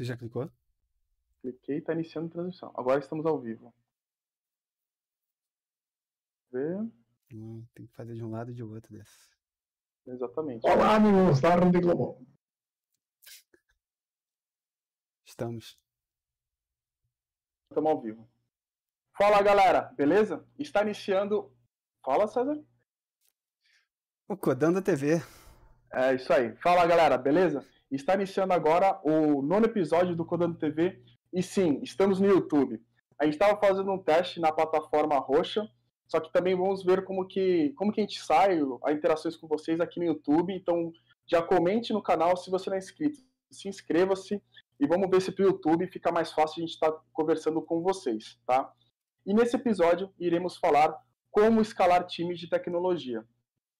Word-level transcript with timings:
Você 0.00 0.04
já 0.06 0.16
clicou? 0.16 0.50
Cliquei 1.42 1.76
e 1.76 1.82
tá 1.82 1.92
iniciando 1.92 2.28
a 2.28 2.30
transmissão. 2.30 2.72
Agora 2.74 3.00
estamos 3.00 3.26
ao 3.26 3.38
vivo. 3.38 3.70
Ver. 6.50 6.90
Hum, 7.30 7.66
tem 7.74 7.86
que 7.86 7.92
fazer 7.92 8.14
de 8.14 8.24
um 8.24 8.30
lado 8.30 8.50
e 8.50 8.54
de 8.54 8.62
outro 8.62 8.96
desse. 8.96 9.28
Exatamente. 10.06 10.66
Olá, 10.66 10.94
amigos 10.94 11.42
da 11.42 11.54
Rede 11.54 11.80
Globo. 11.80 12.26
Estamos. 15.26 15.78
Estamos 17.70 17.90
ao 17.90 18.00
vivo. 18.00 18.26
Fala, 19.12 19.42
galera. 19.42 19.92
Beleza? 19.98 20.48
Está 20.58 20.80
iniciando. 20.80 21.54
Fala, 22.02 22.26
César. 22.26 22.58
O 24.26 24.34
Codando 24.34 24.80
TV. 24.80 25.22
É 25.92 26.14
isso 26.14 26.32
aí. 26.32 26.56
Fala, 26.56 26.86
galera. 26.86 27.18
Beleza? 27.18 27.62
Está 27.90 28.14
iniciando 28.14 28.52
agora 28.52 29.00
o 29.02 29.42
nono 29.42 29.66
episódio 29.66 30.14
do 30.14 30.24
Codando 30.24 30.56
TV. 30.56 31.02
E 31.32 31.42
sim, 31.42 31.80
estamos 31.82 32.20
no 32.20 32.28
YouTube. 32.28 32.80
A 33.18 33.24
gente 33.24 33.34
estava 33.34 33.58
fazendo 33.58 33.90
um 33.90 33.98
teste 33.98 34.38
na 34.38 34.52
plataforma 34.52 35.18
roxa, 35.18 35.68
só 36.06 36.20
que 36.20 36.32
também 36.32 36.54
vamos 36.54 36.84
ver 36.84 37.04
como 37.04 37.26
que, 37.26 37.72
como 37.76 37.92
que 37.92 38.00
a 38.00 38.04
gente 38.04 38.20
sai, 38.20 38.60
as 38.84 38.94
interações 38.94 39.36
com 39.36 39.48
vocês 39.48 39.80
aqui 39.80 39.98
no 39.98 40.06
YouTube. 40.06 40.54
Então, 40.54 40.92
já 41.26 41.42
comente 41.42 41.92
no 41.92 42.00
canal 42.00 42.36
se 42.36 42.48
você 42.48 42.70
não 42.70 42.76
é 42.76 42.78
inscrito. 42.78 43.18
Se 43.50 43.68
inscreva-se 43.68 44.40
e 44.78 44.86
vamos 44.86 45.10
ver 45.10 45.20
se 45.20 45.32
para 45.32 45.44
o 45.44 45.48
YouTube 45.48 45.88
fica 45.88 46.12
mais 46.12 46.30
fácil 46.30 46.62
a 46.62 46.66
gente 46.66 46.74
estar 46.74 46.92
tá 46.92 47.00
conversando 47.12 47.60
com 47.60 47.82
vocês, 47.82 48.38
tá? 48.46 48.72
E 49.26 49.34
nesse 49.34 49.56
episódio 49.56 50.14
iremos 50.16 50.56
falar 50.56 50.96
como 51.28 51.60
escalar 51.60 52.06
times 52.06 52.38
de 52.38 52.48
tecnologia. 52.48 53.24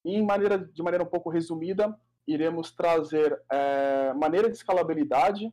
E 0.04 0.16
em 0.16 0.24
maneira, 0.24 0.58
de 0.58 0.82
maneira 0.82 1.04
um 1.04 1.08
pouco 1.08 1.30
resumida, 1.30 1.96
iremos 2.32 2.70
trazer 2.70 3.40
é, 3.50 4.12
maneira 4.14 4.48
de 4.48 4.56
escalabilidade, 4.56 5.52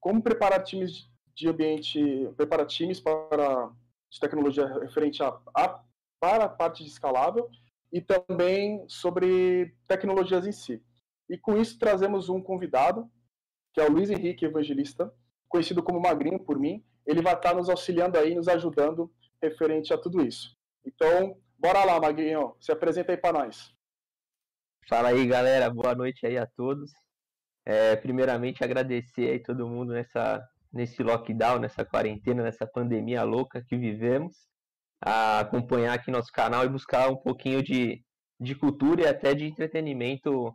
como 0.00 0.22
preparar 0.22 0.62
times 0.62 1.10
de 1.34 1.48
ambiente, 1.48 2.00
preparar 2.36 2.66
times 2.66 3.00
para 3.00 3.70
de 4.10 4.18
tecnologia 4.18 4.66
referente 4.80 5.22
a, 5.22 5.38
a, 5.54 5.82
para 6.20 6.44
a 6.44 6.48
parte 6.48 6.82
de 6.82 6.90
escalável 6.90 7.48
e 7.92 8.00
também 8.00 8.84
sobre 8.88 9.74
tecnologias 9.86 10.46
em 10.46 10.52
si. 10.52 10.82
E 11.28 11.38
com 11.38 11.56
isso 11.56 11.78
trazemos 11.78 12.28
um 12.28 12.42
convidado, 12.42 13.08
que 13.72 13.80
é 13.80 13.84
o 13.84 13.92
Luiz 13.92 14.10
Henrique 14.10 14.44
Evangelista, 14.44 15.12
conhecido 15.48 15.82
como 15.82 16.00
Magrinho 16.00 16.40
por 16.40 16.58
mim. 16.58 16.84
Ele 17.06 17.22
vai 17.22 17.34
estar 17.34 17.54
nos 17.54 17.68
auxiliando 17.68 18.18
aí, 18.18 18.34
nos 18.34 18.48
ajudando 18.48 19.12
referente 19.40 19.92
a 19.92 19.98
tudo 19.98 20.24
isso. 20.24 20.56
Então, 20.84 21.36
bora 21.58 21.84
lá, 21.84 22.00
Magrinho, 22.00 22.54
se 22.60 22.72
apresenta 22.72 23.12
aí 23.12 23.16
para 23.16 23.44
nós. 23.44 23.72
Fala 24.88 25.08
aí, 25.10 25.26
galera, 25.26 25.70
boa 25.70 25.94
noite 25.94 26.26
aí 26.26 26.36
a 26.36 26.46
todos. 26.46 26.90
É, 27.64 27.94
primeiramente, 27.96 28.64
agradecer 28.64 29.30
aí 29.30 29.38
todo 29.40 29.68
mundo 29.68 29.92
nessa, 29.92 30.42
nesse 30.72 31.02
lockdown, 31.02 31.60
nessa 31.60 31.84
quarentena, 31.84 32.42
nessa 32.42 32.66
pandemia 32.66 33.22
louca 33.22 33.62
que 33.62 33.76
vivemos, 33.76 34.34
a 35.00 35.40
acompanhar 35.40 35.94
aqui 35.94 36.10
nosso 36.10 36.32
canal 36.32 36.64
e 36.64 36.68
buscar 36.68 37.08
um 37.10 37.16
pouquinho 37.16 37.62
de, 37.62 38.02
de 38.40 38.54
cultura 38.54 39.02
e 39.02 39.06
até 39.06 39.34
de 39.34 39.44
entretenimento, 39.44 40.52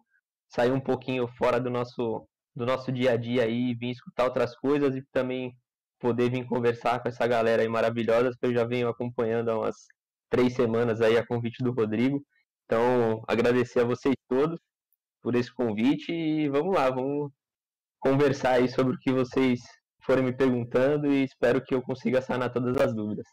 sair 0.49 0.71
um 0.71 0.81
pouquinho 0.81 1.27
fora 1.37 1.59
do 1.59 1.69
nosso, 1.69 2.27
do 2.55 2.65
nosso 2.65 2.91
dia 2.91 3.13
a 3.13 3.17
dia 3.17 3.43
aí, 3.43 3.73
vir 3.75 3.91
escutar 3.91 4.25
outras 4.25 4.55
coisas 4.57 4.95
e 4.95 5.01
também 5.11 5.55
poder 5.99 6.29
vir 6.29 6.45
conversar 6.45 7.01
com 7.01 7.07
essa 7.07 7.25
galera 7.25 7.61
aí 7.61 7.69
maravilhosa 7.69 8.31
que 8.39 8.45
eu 8.45 8.53
já 8.53 8.65
venho 8.65 8.89
acompanhando 8.89 9.49
há 9.49 9.57
umas 9.57 9.75
três 10.29 10.53
semanas 10.53 11.01
aí 11.01 11.17
a 11.17 11.25
convite 11.25 11.63
do 11.63 11.71
Rodrigo. 11.71 12.21
Então, 12.65 13.23
agradecer 13.27 13.81
a 13.81 13.85
vocês 13.85 14.15
todos 14.27 14.59
por 15.21 15.35
esse 15.35 15.53
convite 15.53 16.11
e 16.11 16.49
vamos 16.49 16.75
lá, 16.75 16.89
vamos 16.89 17.31
conversar 17.99 18.53
aí 18.53 18.69
sobre 18.69 18.95
o 18.95 18.99
que 18.99 19.11
vocês 19.11 19.61
forem 20.03 20.23
me 20.23 20.33
perguntando 20.35 21.07
e 21.07 21.23
espero 21.23 21.63
que 21.63 21.73
eu 21.73 21.81
consiga 21.81 22.21
sanar 22.21 22.51
todas 22.51 22.77
as 22.77 22.93
dúvidas. 22.93 23.25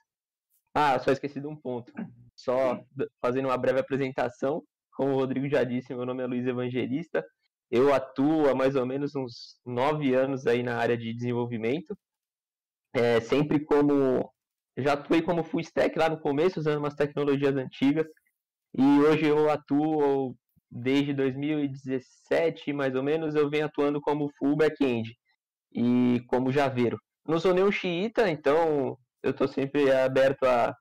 Ah, 0.75 0.99
só 0.99 1.13
esqueci 1.13 1.41
de 1.41 1.47
um 1.47 1.57
ponto. 1.57 1.93
Só 2.35 2.83
fazendo 3.21 3.47
uma 3.47 3.59
breve 3.59 3.81
apresentação, 3.81 4.63
como 4.93 5.13
o 5.13 5.17
Rodrigo 5.17 5.49
já 5.49 5.65
disse, 5.65 5.95
meu 5.95 6.07
nome 6.07 6.23
é 6.23 6.27
Luiz 6.27 6.47
Evangelista. 6.47 7.25
Eu 7.71 7.93
atuo 7.93 8.49
há 8.49 8.55
mais 8.55 8.77
ou 8.77 8.85
menos 8.87 9.15
uns 9.15 9.59
nove 9.65 10.15
anos 10.15 10.47
aí 10.47 10.63
na 10.63 10.77
área 10.77 10.97
de 10.97 11.13
desenvolvimento. 11.15 11.97
É, 12.95 13.21
sempre 13.21 13.65
como. 13.65 14.31
Já 14.77 14.95
atuei 14.95 15.23
como 15.23 15.45
full 15.45 15.61
stack 15.61 15.99
lá 15.99 16.09
no 16.09 16.21
começo, 16.21 16.61
usando 16.61 16.79
umas 16.79 16.95
tecnologias 16.95 17.57
antigas. 17.57 18.07
E 18.75 18.83
hoje 18.83 19.27
eu 19.27 19.51
atuo 19.51 20.35
desde 20.71 21.13
2017, 21.13 22.73
mais 22.73 22.95
ou 22.95 23.03
menos, 23.03 23.35
eu 23.35 23.51
venho 23.51 23.67
atuando 23.67 24.01
como 24.01 24.31
full 24.39 24.57
back-end 24.57 25.15
e 25.75 26.21
como 26.29 26.51
javeiro. 26.51 26.99
Não 27.27 27.39
sou 27.39 27.53
nenhum 27.53 27.71
xiita, 27.71 28.31
então 28.31 28.97
eu 29.23 29.31
estou 29.31 29.47
sempre 29.47 29.93
aberto 29.93 30.45
a, 30.45 30.75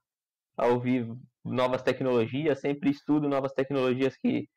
a 0.57 0.67
ouvir 0.67 1.07
novas 1.43 1.81
tecnologias, 1.81 2.59
sempre 2.59 2.89
estudo 2.89 3.27
novas 3.27 3.51
tecnologias 3.51 4.15
que, 4.15 4.47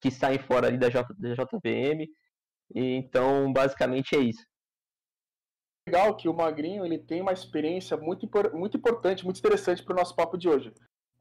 que 0.00 0.10
saem 0.10 0.38
fora 0.38 0.66
ali 0.66 0.78
da, 0.78 0.90
J, 0.90 1.06
da 1.18 1.34
JVM. 1.34 2.06
E, 2.74 2.96
então, 2.96 3.52
basicamente 3.52 4.14
é 4.14 4.20
isso. 4.20 4.44
Legal 5.86 6.16
que 6.16 6.28
o 6.28 6.34
Magrinho 6.34 6.84
ele 6.84 6.98
tem 6.98 7.20
uma 7.20 7.32
experiência 7.32 7.96
muito, 7.96 8.28
muito 8.54 8.76
importante, 8.76 9.24
muito 9.24 9.38
interessante 9.38 9.82
para 9.82 9.92
o 9.92 9.96
nosso 9.96 10.14
papo 10.16 10.36
de 10.36 10.48
hoje. 10.48 10.72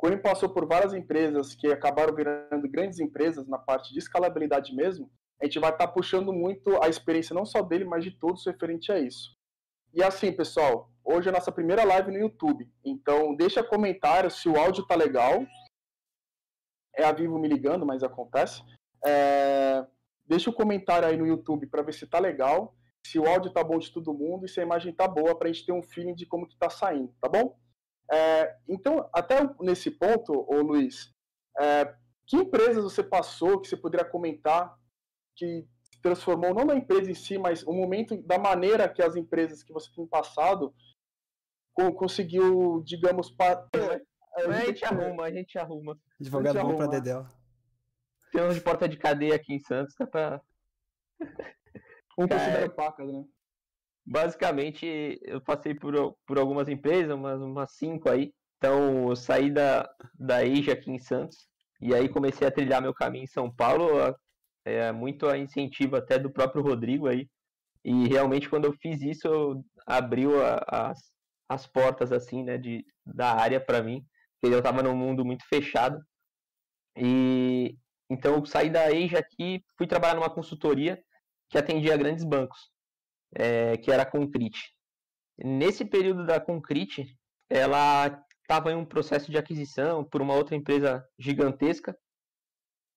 Ele 0.08 0.18
passou 0.18 0.50
por 0.50 0.68
várias 0.68 0.94
empresas 0.94 1.56
que 1.56 1.68
acabaram 1.68 2.14
virando 2.14 2.70
grandes 2.70 3.00
empresas 3.00 3.48
na 3.48 3.58
parte 3.58 3.94
de 3.94 4.00
escalabilidade 4.00 4.76
mesmo, 4.76 5.10
a 5.42 5.46
gente 5.46 5.60
vai 5.60 5.72
estar 5.72 5.88
tá 5.88 5.92
puxando 5.92 6.32
muito 6.32 6.82
a 6.82 6.88
experiência 6.88 7.34
não 7.34 7.46
só 7.46 7.62
dele, 7.62 7.84
mas 7.84 8.04
de 8.04 8.12
todos 8.12 8.46
referente 8.46 8.92
a 8.92 9.00
isso. 9.00 9.36
E 9.94 10.02
assim, 10.02 10.32
pessoal, 10.32 10.90
hoje 11.04 11.28
é 11.28 11.32
a 11.32 11.34
nossa 11.34 11.52
primeira 11.52 11.84
live 11.84 12.12
no 12.12 12.18
YouTube. 12.18 12.70
Então, 12.84 13.36
deixa 13.36 13.64
comentário 13.64 14.32
se 14.32 14.48
o 14.48 14.58
áudio 14.58 14.86
tá 14.88 14.96
legal. 14.96 15.46
É 16.96 17.04
a 17.04 17.12
Vivo 17.12 17.38
me 17.38 17.48
ligando, 17.48 17.86
mas 17.86 18.04
acontece. 18.04 18.64
É... 19.06 19.86
Deixa 20.26 20.50
o 20.50 20.54
um 20.54 20.56
comentário 20.56 21.08
aí 21.08 21.18
no 21.18 21.28
YouTube 21.28 21.68
para 21.68 21.84
ver 21.84 21.94
se 21.94 22.08
tá 22.08 22.20
legal, 22.20 22.74
se 23.06 23.20
o 23.20 23.28
áudio 23.28 23.52
tá 23.52 23.62
bom 23.62 23.78
de 23.78 23.92
todo 23.92 24.14
mundo 24.14 24.46
e 24.46 24.50
se 24.50 24.62
a 24.62 24.64
imagem 24.64 24.94
tá 24.94 25.08
boa 25.08 25.38
para 25.38 25.50
a 25.50 25.52
gente 25.52 25.66
ter 25.66 25.74
um 25.74 25.84
feeling 25.84 26.16
de 26.16 26.26
como 26.26 26.48
que 26.48 26.58
tá 26.58 26.70
saindo, 26.70 27.14
tá 27.20 27.28
bom? 27.28 27.60
É... 28.14 28.56
Então, 28.68 29.10
até 29.14 29.38
nesse 29.60 29.92
ponto, 29.92 30.32
ô 30.34 30.62
Luiz, 30.62 31.14
é... 31.60 31.96
que 32.28 32.38
empresas 32.38 32.84
você 32.84 33.04
passou 33.04 33.60
que 33.60 33.68
você 33.68 33.78
poderia 33.78 34.06
comentar 34.06 34.78
que 35.36 35.66
se 35.82 36.02
transformou 36.02 36.54
não 36.54 36.66
na 36.66 36.76
empresa 36.76 37.10
em 37.10 37.16
si, 37.16 37.38
mas 37.38 37.64
o 37.64 37.74
momento 37.74 38.22
da 38.22 38.38
maneira 38.38 38.88
que 38.88 39.02
as 39.02 39.16
empresas 39.16 39.64
que 39.64 39.74
você 39.74 39.90
tem 39.96 40.06
passado 40.06 40.74
conseguiu, 41.96 42.84
digamos, 42.86 43.32
pa... 43.32 43.68
a, 44.36 44.52
gente 44.52 44.86
arruma, 44.86 45.24
a 45.24 45.32
gente 45.32 45.58
arruma. 45.58 46.00
Advogado 46.22 46.62
bom 46.62 46.76
pra 46.76 46.88
Dedel. 46.88 47.26
Tem 48.32 48.44
uns 48.44 48.56
de 48.56 48.62
porta 48.62 48.88
de 48.88 48.98
cadeia 48.98 49.36
aqui 49.36 49.54
em 49.54 49.60
Santos, 49.60 49.96
dá 49.98 50.08
pra. 50.08 50.42
Um 52.18 52.28
considera 52.28 52.70
pacas, 52.70 53.12
né? 53.12 53.24
Basicamente, 54.06 55.20
eu 55.24 55.42
passei 55.42 55.74
por, 55.74 56.16
por 56.26 56.38
algumas 56.38 56.68
empresas, 56.68 57.14
umas, 57.14 57.42
umas 57.42 57.72
cinco 57.74 58.10
aí. 58.10 58.34
Então, 58.58 59.10
eu 59.10 59.16
saí 59.16 59.52
da, 59.52 59.90
da 60.14 60.46
EJA 60.46 60.74
aqui 60.74 60.92
em 60.92 61.00
Santos. 61.00 61.48
E 61.82 61.94
aí 61.94 62.08
comecei 62.08 62.48
a 62.48 62.52
trilhar 62.52 62.82
meu 62.82 62.94
caminho 62.94 63.26
em 63.26 63.28
São 63.28 63.54
Paulo, 63.54 63.88
é 64.66 64.92
muito 64.92 65.28
a 65.28 65.38
incentivo 65.38 65.96
até 65.96 66.18
do 66.18 66.32
próprio 66.32 66.64
Rodrigo 66.64 67.08
aí. 67.08 67.28
E 67.84 68.08
realmente 68.08 68.50
quando 68.50 68.66
eu 68.66 68.74
fiz 68.74 69.02
isso, 69.02 69.28
eu 69.28 69.66
abriu 69.86 70.42
a, 70.42 70.64
as, 70.92 71.12
as 71.50 71.68
portas 71.68 72.12
assim, 72.12 72.44
né, 72.44 72.58
de, 72.58 72.86
da 73.06 73.34
área 73.34 73.60
para 73.60 73.84
mim, 73.84 74.06
porque 74.40 74.56
eu 74.56 74.60
estava 74.60 74.82
num 74.82 74.96
mundo 74.96 75.26
muito 75.26 75.46
fechado. 75.48 76.00
E 76.96 77.76
então 78.10 78.36
eu 78.36 78.46
saí 78.46 78.70
da 78.70 78.92
Eija 78.92 79.20
aqui, 79.20 79.62
fui 79.78 79.88
trabalhar 79.88 80.16
numa 80.16 80.30
consultoria 80.30 81.02
que 81.50 81.58
atendia 81.58 81.98
grandes 81.98 82.24
bancos, 82.24 82.72
é, 83.36 83.78
que 83.78 83.92
era 83.92 84.04
a 84.04 84.10
Concrete. 84.10 84.74
Nesse 85.38 85.84
período 85.86 86.26
da 86.26 86.40
Concrete, 86.40 87.08
ela 87.50 88.24
estava 88.42 88.72
em 88.72 88.76
um 88.76 88.86
processo 88.86 89.32
de 89.32 89.38
aquisição 89.38 90.04
por 90.04 90.22
uma 90.22 90.34
outra 90.36 90.56
empresa 90.56 91.06
gigantesca 91.18 91.98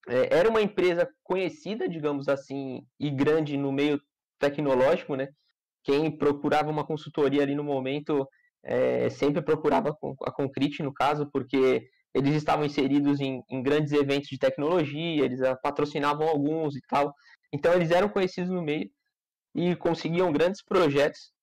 é, 0.07 0.37
era 0.37 0.49
uma 0.49 0.61
empresa 0.61 1.07
conhecida, 1.23 1.87
digamos 1.87 2.27
assim, 2.29 2.81
e 2.99 3.09
grande 3.09 3.57
no 3.57 3.71
meio 3.71 3.99
tecnológico, 4.39 5.15
né? 5.15 5.27
Quem 5.83 6.09
procurava 6.11 6.69
uma 6.69 6.85
consultoria 6.85 7.43
ali 7.43 7.55
no 7.55 7.63
momento 7.63 8.27
é, 8.63 9.09
sempre 9.09 9.41
procurava 9.41 9.95
a 10.23 10.31
Concrete, 10.31 10.81
no 10.81 10.93
caso, 10.93 11.29
porque 11.31 11.87
eles 12.13 12.35
estavam 12.35 12.65
inseridos 12.65 13.19
em, 13.19 13.43
em, 13.49 13.61
grandes 13.61 13.91
eventos 13.91 14.29
de 14.29 14.39
tecnologia, 14.39 15.25
eles 15.25 15.39
patrocinavam 15.61 16.27
alguns 16.27 16.75
e 16.75 16.81
tal. 16.87 17.13
Então 17.53 17.73
eles 17.73 17.91
eram 17.91 18.09
conhecidos 18.09 18.49
no 18.49 18.61
meio 18.61 18.89
e 19.57 19.75
conseguiam 19.75 20.31
grandes 20.31 20.63
projetos. 20.63 21.33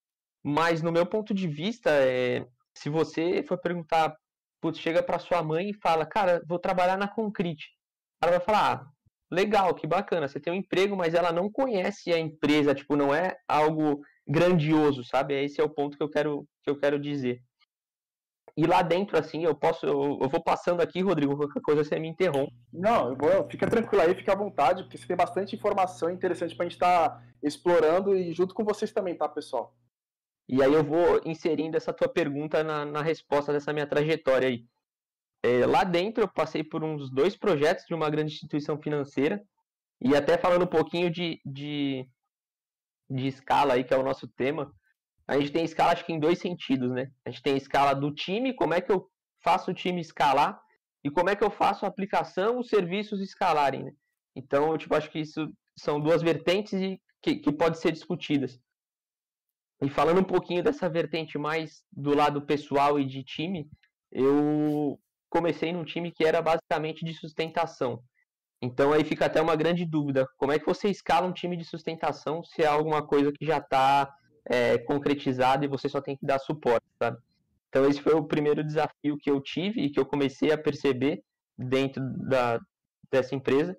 Mas 0.43 0.81
no 0.81 0.93
meu 0.93 1.05
ponto 1.05 1.34
de 1.34 1.46
vista, 1.46 1.90
é, 1.90 2.46
se 2.75 2.88
você 2.88 3.43
for 3.43 3.58
perguntar, 3.58 4.16
putz, 4.61 4.78
chega 4.78 5.02
para 5.02 5.19
sua 5.19 5.43
mãe 5.43 5.70
e 5.70 5.75
fala, 5.75 6.06
cara, 6.06 6.43
vou 6.46 6.58
trabalhar 6.58 6.96
na 6.96 7.08
Concrete 7.08 7.75
ela 8.25 8.38
vai 8.38 8.40
falar, 8.40 8.72
ah, 8.72 8.87
legal, 9.31 9.75
que 9.75 9.87
bacana, 9.87 10.26
você 10.26 10.40
tem 10.40 10.52
um 10.52 10.56
emprego, 10.56 10.96
mas 10.96 11.14
ela 11.14 11.32
não 11.32 11.50
conhece 11.50 12.12
a 12.12 12.19
empresa, 12.19 12.75
tipo, 12.75 12.96
não 12.96 13.14
é 13.14 13.37
algo 13.46 14.00
grandioso, 14.26 15.05
sabe? 15.05 15.34
Esse 15.43 15.60
é 15.60 15.64
o 15.64 15.69
ponto 15.69 15.96
que 15.96 16.02
eu 16.02 16.08
quero, 16.08 16.46
que 16.62 16.70
eu 16.70 16.78
quero 16.78 16.99
dizer. 16.99 17.43
E 18.56 18.67
lá 18.67 18.83
dentro, 18.83 19.19
assim, 19.19 19.45
eu 19.45 19.55
posso, 19.55 19.85
eu, 19.85 20.19
eu 20.21 20.29
vou 20.29 20.41
passando 20.41 20.81
aqui, 20.81 21.03
Rodrigo, 21.03 21.37
qualquer 21.37 21.61
coisa 21.61 21.83
você 21.83 21.99
me 21.99 22.09
interrompe. 22.09 22.55
Não, 22.73 23.17
vou, 23.17 23.49
fica 23.51 23.69
tranquilo 23.69 24.03
aí, 24.03 24.15
fica 24.15 24.33
à 24.33 24.37
vontade, 24.37 24.85
porque 24.85 24.97
você 24.97 25.06
tem 25.09 25.17
bastante 25.17 25.56
informação 25.56 26.09
interessante 26.09 26.55
pra 26.55 26.65
gente 26.65 26.75
estar 26.75 27.11
tá 27.11 27.23
explorando 27.43 28.17
e 28.17 28.33
junto 28.33 28.55
com 28.55 28.65
vocês 28.65 28.93
também, 28.93 29.17
tá, 29.17 29.29
pessoal? 29.29 29.75
E 30.49 30.62
aí 30.62 30.73
eu 30.73 30.85
vou 30.85 31.21
inserindo 31.25 31.77
essa 31.77 31.93
tua 31.93 32.09
pergunta 32.09 32.62
na, 32.62 32.85
na 32.85 33.03
resposta 33.03 33.53
dessa 33.53 33.73
minha 33.73 33.89
trajetória 33.89 34.49
aí. 34.49 34.65
É, 35.43 35.67
lá 35.67 35.83
dentro 35.83 36.23
eu 36.23 36.29
passei 36.29 36.62
por 36.62 36.85
uns 36.85 37.11
dois 37.11 37.37
projetos 37.37 37.85
de 37.87 37.95
uma 37.95 38.09
grande 38.09 38.33
instituição 38.33 38.81
financeira 38.81 39.43
e 40.01 40.15
até 40.15 40.39
falando 40.39 40.62
um 40.62 40.67
pouquinho 40.67 41.11
de, 41.11 41.41
de, 41.45 42.09
de 43.11 43.27
escala 43.27 43.75
aí, 43.75 43.85
que 43.85 43.93
é 43.93 43.97
o 43.97 44.03
nosso 44.03 44.29
tema, 44.29 44.73
a 45.26 45.38
gente 45.38 45.53
tem 45.53 45.65
escala 45.65 45.93
acho 45.93 46.05
que 46.05 46.12
em 46.12 46.21
dois 46.21 46.38
sentidos, 46.38 46.91
né? 46.91 47.11
A 47.25 47.31
gente 47.31 47.43
tem 47.43 47.55
a 47.55 47.59
escala 47.59 47.94
do 47.94 48.12
time, 48.12 48.55
como 48.55 48.75
é 48.75 48.81
que 48.81 48.93
eu 48.93 49.09
faço 49.43 49.71
o 49.71 49.75
time 49.75 50.00
escalar 50.00 50.61
e 51.03 51.11
como 51.11 51.31
é 51.31 51.37
que 51.37 51.44
eu 51.44 51.50
faço 51.50 51.85
a 51.85 51.88
aplicação, 51.88 52.59
os 52.59 52.69
serviços 52.69 53.21
escalarem, 53.21 53.85
né? 53.85 53.93
Então, 54.37 54.76
tipo, 54.76 54.94
acho 54.94 55.11
que 55.11 55.21
isso 55.21 55.53
são 55.79 56.00
duas 56.00 56.23
vertentes 56.23 56.99
que, 57.23 57.37
que 57.37 57.53
podem 57.53 57.79
ser 57.79 57.93
discutidas. 57.93 58.59
E 59.82 59.88
falando 59.88 60.21
um 60.21 60.25
pouquinho 60.25 60.62
dessa 60.62 60.88
vertente 60.88 61.38
mais 61.38 61.82
do 61.93 62.15
lado 62.15 62.43
pessoal 62.43 62.99
e 62.99 63.05
de 63.05 63.23
time, 63.23 63.69
eu 64.11 64.99
comecei 65.29 65.73
num 65.73 65.85
time 65.85 66.12
que 66.12 66.25
era 66.25 66.41
basicamente 66.41 67.05
de 67.05 67.12
sustentação. 67.15 68.03
Então 68.62 68.93
aí 68.93 69.05
fica 69.05 69.27
até 69.27 69.43
uma 69.43 69.56
grande 69.56 69.85
dúvida: 69.85 70.27
como 70.37 70.53
é 70.53 70.59
que 70.59 70.67
você 70.67 70.88
escala 70.88 71.27
um 71.27 71.32
time 71.32 71.56
de 71.56 71.65
sustentação 71.65 72.43
se 72.44 72.62
é 72.62 72.67
alguma 72.67 73.06
coisa 73.06 73.32
que 73.32 73.44
já 73.44 73.59
está 73.59 74.11
é, 74.46 74.79
concretizada 74.79 75.64
e 75.64 75.69
você 75.69 75.88
só 75.88 76.00
tem 76.00 76.17
que 76.17 76.26
dar 76.26 76.38
suporte, 76.38 76.87
sabe? 76.99 77.19
Então 77.69 77.88
esse 77.88 78.00
foi 78.00 78.14
o 78.14 78.25
primeiro 78.25 78.62
desafio 78.62 79.19
que 79.19 79.31
eu 79.31 79.41
tive 79.41 79.81
e 79.82 79.91
que 79.91 79.99
eu 79.99 80.06
comecei 80.06 80.52
a 80.52 80.58
perceber 80.58 81.23
dentro 81.58 82.02
da, 82.29 82.61
dessa 83.11 83.35
empresa. 83.35 83.76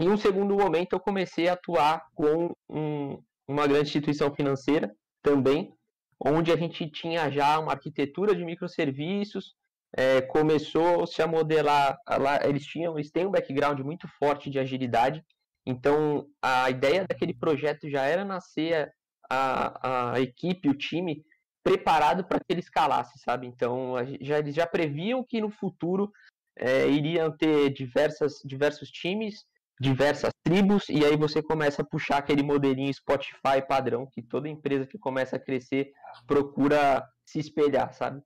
Em 0.00 0.08
um 0.08 0.16
segundo 0.16 0.56
momento 0.56 0.94
eu 0.94 1.00
comecei 1.00 1.48
a 1.48 1.52
atuar 1.52 2.04
com 2.14 2.54
um, 2.68 3.22
uma 3.46 3.66
grande 3.66 3.86
instituição 3.86 4.34
financeira 4.34 4.92
também, 5.22 5.72
onde 6.18 6.50
a 6.50 6.56
gente 6.56 6.88
tinha 6.90 7.30
já 7.30 7.58
uma 7.58 7.72
arquitetura 7.72 8.34
de 8.34 8.44
microserviços, 8.44 9.54
é, 9.94 10.22
começou-se 10.22 11.20
a 11.20 11.26
modelar, 11.26 11.98
lá, 12.08 12.40
eles 12.44 12.64
tinham, 12.64 12.98
eles 12.98 13.10
têm 13.10 13.26
um 13.26 13.30
background 13.30 13.78
muito 13.80 14.08
forte 14.18 14.48
de 14.48 14.58
agilidade, 14.58 15.22
então 15.66 16.26
a 16.40 16.70
ideia 16.70 17.06
daquele 17.06 17.34
projeto 17.34 17.88
já 17.88 18.02
era 18.04 18.24
nascer 18.24 18.92
a, 19.32 20.12
a 20.12 20.20
equipe, 20.20 20.68
o 20.68 20.74
time, 20.74 21.24
preparado 21.62 22.24
para 22.24 22.38
que 22.40 22.46
ele 22.50 22.60
escalasse, 22.60 23.18
sabe? 23.18 23.46
Então 23.46 23.94
já, 24.20 24.38
eles 24.38 24.54
já 24.54 24.66
previam 24.66 25.24
que 25.24 25.40
no 25.40 25.50
futuro 25.50 26.12
é, 26.56 26.88
iriam 26.88 27.34
ter 27.34 27.70
diversas, 27.70 28.40
diversos 28.44 28.90
times, 28.90 29.44
diversas 29.80 30.30
tribos, 30.44 30.88
e 30.88 31.04
aí 31.04 31.16
você 31.16 31.42
começa 31.42 31.82
a 31.82 31.84
puxar 31.84 32.18
aquele 32.18 32.42
modelinho 32.42 32.92
Spotify 32.92 33.66
padrão 33.66 34.06
que 34.06 34.22
toda 34.22 34.48
empresa 34.48 34.86
que 34.86 34.98
começa 34.98 35.36
a 35.36 35.40
crescer 35.40 35.92
procura 36.26 37.06
se 37.24 37.38
espelhar, 37.38 37.92
sabe? 37.94 38.22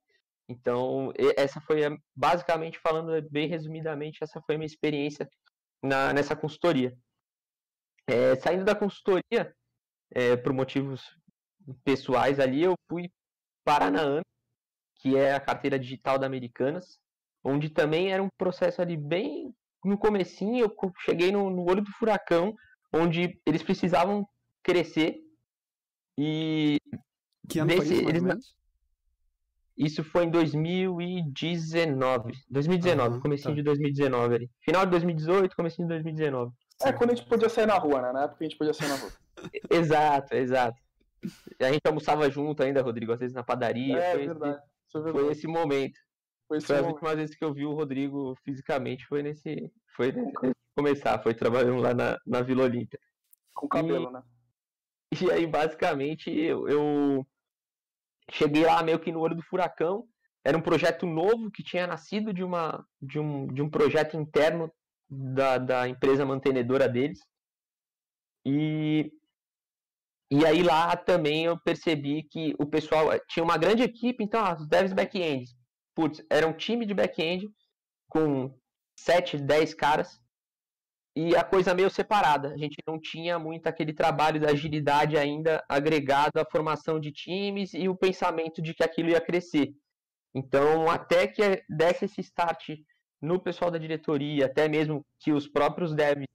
Então, 0.49 1.11
essa 1.35 1.59
foi, 1.59 1.81
basicamente 2.15 2.79
falando 2.79 3.21
bem 3.29 3.47
resumidamente, 3.47 4.23
essa 4.23 4.41
foi 4.41 4.55
a 4.55 4.57
minha 4.57 4.65
experiência 4.65 5.29
na, 5.83 6.13
nessa 6.13 6.35
consultoria. 6.35 6.97
É, 8.07 8.35
saindo 8.37 8.63
da 8.63 8.73
consultoria, 8.73 9.53
é, 10.11 10.35
por 10.35 10.53
motivos 10.53 11.03
pessoais 11.83 12.39
ali, 12.39 12.63
eu 12.63 12.75
fui 12.89 13.09
para 13.63 13.87
a 13.87 13.91
Naam, 13.91 14.21
que 14.95 15.15
é 15.15 15.33
a 15.33 15.39
carteira 15.39 15.77
digital 15.77 16.17
da 16.17 16.25
Americanas, 16.25 16.99
onde 17.43 17.69
também 17.69 18.11
era 18.11 18.23
um 18.23 18.29
processo 18.37 18.81
ali 18.81 18.97
bem 18.97 19.53
no 19.83 19.97
comecinho, 19.97 20.65
eu 20.65 20.93
cheguei 20.99 21.31
no, 21.31 21.49
no 21.49 21.69
olho 21.69 21.81
do 21.81 21.91
furacão, 21.91 22.55
onde 22.93 23.39
eles 23.45 23.63
precisavam 23.63 24.27
crescer 24.63 25.21
e 26.17 26.77
que 27.47 27.59
ano 27.59 27.69
desse, 27.69 27.87
foi 27.87 27.97
isso, 27.97 28.09
eles, 28.09 28.55
isso 29.77 30.03
foi 30.03 30.25
em 30.25 30.31
2019. 30.31 32.33
2019, 32.49 33.15
uhum, 33.15 33.21
comecinho 33.21 33.53
tá. 33.53 33.55
de 33.55 33.63
2019 33.63 34.35
ali. 34.35 34.51
Final 34.61 34.85
de 34.85 34.91
2018, 34.91 35.55
comecinho 35.55 35.87
de 35.87 35.93
2019. 35.93 36.51
É, 36.81 36.91
quando 36.91 37.11
a 37.11 37.15
gente 37.15 37.27
podia 37.27 37.49
sair 37.49 37.67
na 37.67 37.77
rua, 37.77 38.01
né? 38.01 38.11
Na 38.11 38.23
época 38.23 38.43
a 38.43 38.45
gente 38.47 38.57
podia 38.57 38.73
sair 38.73 38.89
na 38.89 38.95
rua. 38.95 39.11
Exato, 39.69 40.35
exato. 40.35 40.77
A 41.59 41.71
gente 41.71 41.85
almoçava 41.85 42.29
junto 42.29 42.61
ainda, 42.63 42.81
Rodrigo, 42.81 43.11
às 43.11 43.19
vezes 43.19 43.35
na 43.35 43.43
padaria. 43.43 43.97
É, 43.97 44.11
foi 44.13 44.27
verdade. 44.27 44.61
Esse, 44.87 44.97
é 44.97 45.01
verdade. 45.01 45.25
Foi 45.25 45.31
esse 45.31 45.47
momento. 45.47 45.99
Foi, 46.47 46.57
esse 46.57 46.67
foi 46.67 46.75
momento. 46.77 46.87
as 46.87 46.93
últimas 46.93 47.15
vezes 47.15 47.35
que 47.35 47.43
eu 47.43 47.53
vi 47.53 47.65
o 47.65 47.73
Rodrigo 47.73 48.35
fisicamente, 48.43 49.05
foi 49.07 49.23
nesse. 49.23 49.71
Foi 49.95 50.11
nesse 50.11 50.55
começar, 50.77 51.19
foi 51.23 51.33
trabalhando 51.33 51.81
lá 51.81 51.93
na, 51.93 52.19
na 52.25 52.41
Vila 52.41 52.65
Olímpia. 52.65 52.99
Com 53.53 53.67
cabelo, 53.67 54.09
e, 54.09 54.13
né? 54.13 54.23
E 55.19 55.31
aí, 55.31 55.47
basicamente, 55.47 56.29
eu, 56.29 56.67
eu 56.67 57.27
cheguei 58.29 58.63
lá 58.63 58.83
meio 58.83 58.99
que 58.99 59.11
no 59.11 59.19
olho 59.19 59.35
do 59.35 59.41
furacão. 59.41 60.07
Era 60.45 60.57
um 60.57 60.61
projeto 60.61 61.05
novo 61.05 61.49
que 61.49 61.63
tinha 61.63 61.87
nascido 61.87 62.31
de, 62.31 62.43
uma, 62.43 62.85
de, 63.01 63.19
um, 63.19 63.47
de 63.47 63.61
um 63.61 63.69
projeto 63.69 64.15
interno 64.15 64.71
da, 65.09 65.57
da 65.57 65.87
empresa 65.89 66.25
mantenedora 66.25 66.87
deles. 66.87 67.19
E, 68.45 69.11
e 70.29 70.45
aí 70.45 70.61
lá 70.61 70.95
também 70.95 71.45
eu 71.45 71.57
percebi 71.59 72.23
que 72.23 72.53
o 72.59 72.65
pessoal 72.65 73.07
tinha 73.29 73.43
uma 73.43 73.57
grande 73.57 73.83
equipe, 73.83 74.23
então 74.23 74.43
ah, 74.43 74.55
os 74.59 74.67
devs 74.67 74.93
back-end, 74.93 75.45
putz, 75.95 76.23
era 76.29 76.45
um 76.47 76.53
time 76.53 76.85
de 76.85 76.93
back-end 76.93 77.49
com 78.09 78.53
7, 78.99 79.37
10 79.37 79.73
caras 79.73 80.19
e 81.15 81.35
a 81.35 81.43
coisa 81.43 81.73
meio 81.73 81.89
separada. 81.89 82.49
A 82.49 82.57
gente 82.57 82.75
não 82.85 82.99
tinha 82.99 83.39
muito 83.39 83.67
aquele 83.67 83.93
trabalho 83.93 84.39
da 84.39 84.49
agilidade 84.49 85.17
ainda 85.17 85.63
agregado 85.67 86.39
à 86.39 86.45
formação 86.45 86.99
de 86.99 87.11
times 87.11 87.73
e 87.73 87.89
o 87.89 87.95
pensamento 87.95 88.61
de 88.61 88.73
que 88.73 88.83
aquilo 88.83 89.09
ia 89.09 89.21
crescer. 89.21 89.73
Então, 90.35 90.89
até 90.89 91.25
que 91.25 91.63
desse 91.67 92.05
esse 92.05 92.21
start 92.21 92.69
no 93.19 93.41
pessoal 93.41 93.71
da 93.71 93.79
diretoria, 93.79 94.45
até 94.45 94.67
mesmo 94.67 95.03
que 95.19 95.31
os 95.31 95.47
próprios 95.47 95.95
devs 95.95 96.27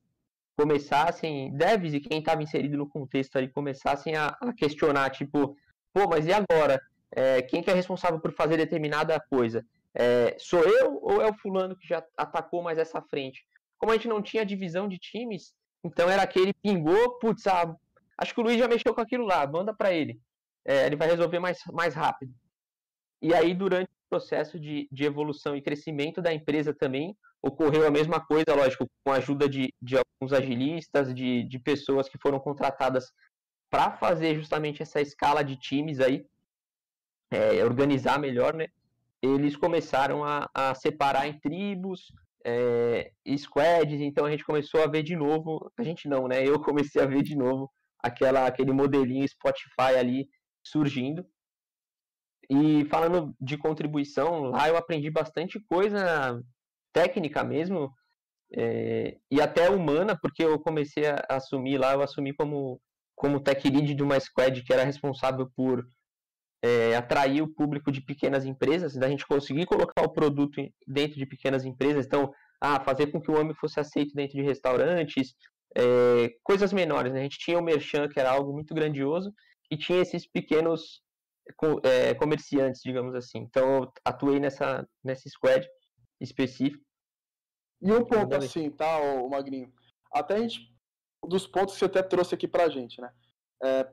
começassem, 0.57 1.53
devs 1.57 1.95
e 1.95 2.01
quem 2.01 2.19
estava 2.19 2.43
inserido 2.43 2.77
no 2.77 2.89
contexto 2.89 3.37
ali, 3.37 3.49
começassem 3.49 4.15
a, 4.15 4.29
a, 4.41 4.53
questionar, 4.53 5.11
tipo, 5.11 5.57
pô, 5.93 6.09
mas 6.09 6.27
e 6.27 6.33
agora? 6.33 6.81
É, 7.15 7.43
quem 7.43 7.63
que 7.63 7.71
é 7.71 7.75
responsável 7.75 8.19
por 8.21 8.33
fazer 8.33 8.57
determinada 8.57 9.19
coisa? 9.21 9.65
É, 9.95 10.35
sou 10.39 10.63
eu 10.63 10.99
ou 11.03 11.21
é 11.21 11.29
o 11.29 11.35
fulano 11.35 11.77
que 11.77 11.87
já 11.87 12.03
atacou 12.17 12.63
mais 12.63 12.79
essa 12.79 13.03
frente? 13.03 13.45
como 13.83 13.91
a 13.91 13.97
gente 13.97 14.07
não 14.07 14.23
tinha 14.23 14.47
divisão 14.47 14.87
de 14.87 14.97
times, 14.97 15.53
então 15.83 16.09
era 16.09 16.23
aquele 16.23 16.55
pingou, 16.55 17.19
putz, 17.19 17.49
ah, 17.49 17.75
acho 18.17 18.33
que 18.33 18.41
o 18.41 18.45
Luiz 18.45 18.57
já 18.57 18.69
mexeu 18.69 18.95
com 18.95 19.01
aquilo 19.01 19.27
lá, 19.27 19.45
manda 19.45 19.75
para 19.75 19.93
ele. 19.93 20.21
É, 20.65 20.87
ele 20.87 20.95
vai 20.95 21.09
resolver 21.09 21.41
mais, 21.41 21.59
mais 21.73 21.93
rápido. 21.93 22.33
E 23.21 23.35
aí, 23.35 23.53
durante 23.53 23.91
processo 24.13 24.61
de, 24.61 24.87
de 24.93 25.05
evolução 25.05 25.57
e 25.57 25.63
crescimento 25.63 26.21
da 26.21 26.35
empresa 26.35 26.75
também, 26.75 27.17
ocorreu 27.41 27.87
a 27.87 27.91
mesma 27.91 28.21
coisa, 28.21 28.55
lógico, 28.55 28.87
com 29.03 29.11
a 29.11 29.17
ajuda 29.17 29.49
de, 29.49 29.73
de 29.81 29.97
alguns 29.97 30.35
agilistas, 30.35 31.15
de, 31.15 31.45
de 31.45 31.59
pessoas 31.59 32.11
que 32.11 32.19
foram 32.19 32.39
contratadas 32.39 33.11
para 33.71 33.91
fazer 33.93 34.35
justamente 34.35 34.83
essa 34.83 35.01
escala 35.01 35.43
de 35.43 35.57
times 35.57 35.99
aí, 35.99 36.27
é, 37.31 37.65
organizar 37.65 38.19
melhor, 38.19 38.53
né? 38.53 38.67
Eles 39.23 39.57
começaram 39.57 40.23
a, 40.23 40.47
a 40.53 40.75
separar 40.75 41.27
em 41.27 41.39
tribos, 41.39 42.13
é, 42.45 43.13
squads, 43.39 44.03
então 44.03 44.27
a 44.27 44.31
gente 44.31 44.45
começou 44.45 44.83
a 44.83 44.87
ver 44.87 45.03
de 45.03 45.17
novo, 45.17 45.73
a 45.79 45.83
gente 45.83 46.07
não, 46.07 46.29
né? 46.29 46.47
Eu 46.47 46.61
comecei 46.61 47.01
a 47.01 47.07
ver 47.07 47.23
de 47.23 47.35
novo 47.35 47.73
aquela, 47.99 48.47
aquele 48.47 48.73
modelinho 48.73 49.27
Spotify 49.27 49.97
ali 49.99 50.29
surgindo. 50.63 51.25
E 52.55 52.85
falando 52.85 53.35
de 53.41 53.57
contribuição, 53.57 54.51
lá 54.51 54.69
eu 54.69 54.77
aprendi 54.77 55.11
bastante 55.11 55.59
coisa 55.59 56.39
técnica 56.93 57.43
mesmo, 57.43 57.91
é, 58.55 59.17
e 59.31 59.41
até 59.41 59.71
humana, 59.71 60.19
porque 60.21 60.45
eu 60.45 60.59
comecei 60.61 61.07
a 61.07 61.25
assumir 61.31 61.79
lá, 61.79 61.95
eu 61.95 62.03
assumi 62.03 62.35
como, 62.35 62.79
como 63.17 63.41
tech 63.41 63.67
lead 63.71 63.95
de 63.95 64.03
uma 64.03 64.21
squad 64.21 64.63
que 64.63 64.71
era 64.71 64.85
responsável 64.85 65.51
por 65.57 65.83
é, 66.63 66.95
atrair 66.95 67.41
o 67.41 67.49
público 67.49 67.91
de 67.91 68.03
pequenas 68.03 68.45
empresas, 68.45 68.95
da 68.97 69.09
gente 69.09 69.27
conseguir 69.27 69.65
colocar 69.65 70.03
o 70.03 70.13
produto 70.13 70.61
dentro 70.87 71.17
de 71.17 71.25
pequenas 71.25 71.65
empresas, 71.65 72.05
então, 72.05 72.31
ah, 72.61 72.85
fazer 72.85 73.07
com 73.07 73.19
que 73.19 73.31
o 73.31 73.41
homem 73.41 73.55
fosse 73.55 73.81
aceito 73.81 74.15
dentro 74.15 74.37
de 74.37 74.43
restaurantes, 74.43 75.35
é, 75.75 76.35
coisas 76.43 76.71
menores, 76.71 77.15
né? 77.15 77.21
A 77.21 77.23
gente 77.23 77.39
tinha 77.39 77.59
o 77.59 77.63
Merchan, 77.63 78.11
que 78.11 78.21
era 78.21 78.31
algo 78.31 78.53
muito 78.53 78.75
grandioso, 78.75 79.33
e 79.71 79.77
tinha 79.79 80.03
esses 80.03 80.27
pequenos 80.31 81.01
é, 81.83 82.15
comerciantes, 82.15 82.83
digamos 82.83 83.15
assim. 83.15 83.39
Então, 83.39 83.83
eu 83.83 83.93
atuei 84.05 84.41
nessa, 84.41 84.89
nessa 85.03 85.29
squad 85.29 85.67
específico. 86.21 86.85
E 87.81 87.93
um 87.93 88.05
ponto 88.05 88.35
assim, 88.37 88.71
tá, 88.71 88.99
o 88.99 89.29
Magrinho? 89.29 89.73
Até 90.13 90.35
a 90.35 90.39
gente, 90.39 90.73
dos 91.27 91.47
pontos 91.47 91.75
que 91.75 91.81
você 91.81 91.87
até 91.87 92.03
trouxe 92.03 92.35
aqui 92.35 92.47
pra 92.47 92.69
gente, 92.69 93.01
né? 93.01 93.11
É, 93.63 93.89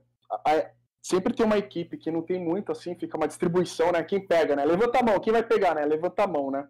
a, 0.45 0.71
sempre 1.01 1.33
tem 1.33 1.45
uma 1.45 1.57
equipe 1.57 1.97
que 1.97 2.11
não 2.11 2.21
tem 2.21 2.39
muito, 2.39 2.71
assim, 2.71 2.95
fica 2.95 3.17
uma 3.17 3.27
distribuição, 3.27 3.91
né? 3.91 4.03
Quem 4.03 4.25
pega, 4.25 4.55
né? 4.55 4.65
Levanta 4.65 4.99
a 4.99 5.03
mão, 5.03 5.19
quem 5.19 5.33
vai 5.33 5.43
pegar, 5.43 5.73
né? 5.73 5.85
Levanta 5.85 6.23
a 6.23 6.27
mão, 6.27 6.51
né? 6.51 6.67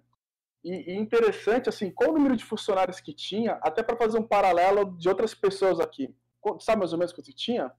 E, 0.63 0.93
e 0.93 0.95
interessante, 0.95 1.69
assim, 1.69 1.91
qual 1.91 2.11
o 2.11 2.13
número 2.13 2.35
de 2.35 2.45
funcionários 2.45 2.99
que 2.99 3.13
tinha, 3.13 3.53
até 3.61 3.81
para 3.81 3.97
fazer 3.97 4.17
um 4.17 4.27
paralelo 4.27 4.97
de 4.97 5.07
outras 5.09 5.33
pessoas 5.33 5.79
aqui. 5.79 6.13
Sabe 6.59 6.79
mais 6.79 6.93
ou 6.93 6.99
menos 6.99 7.13
quanto 7.13 7.33
tinha? 7.33 7.71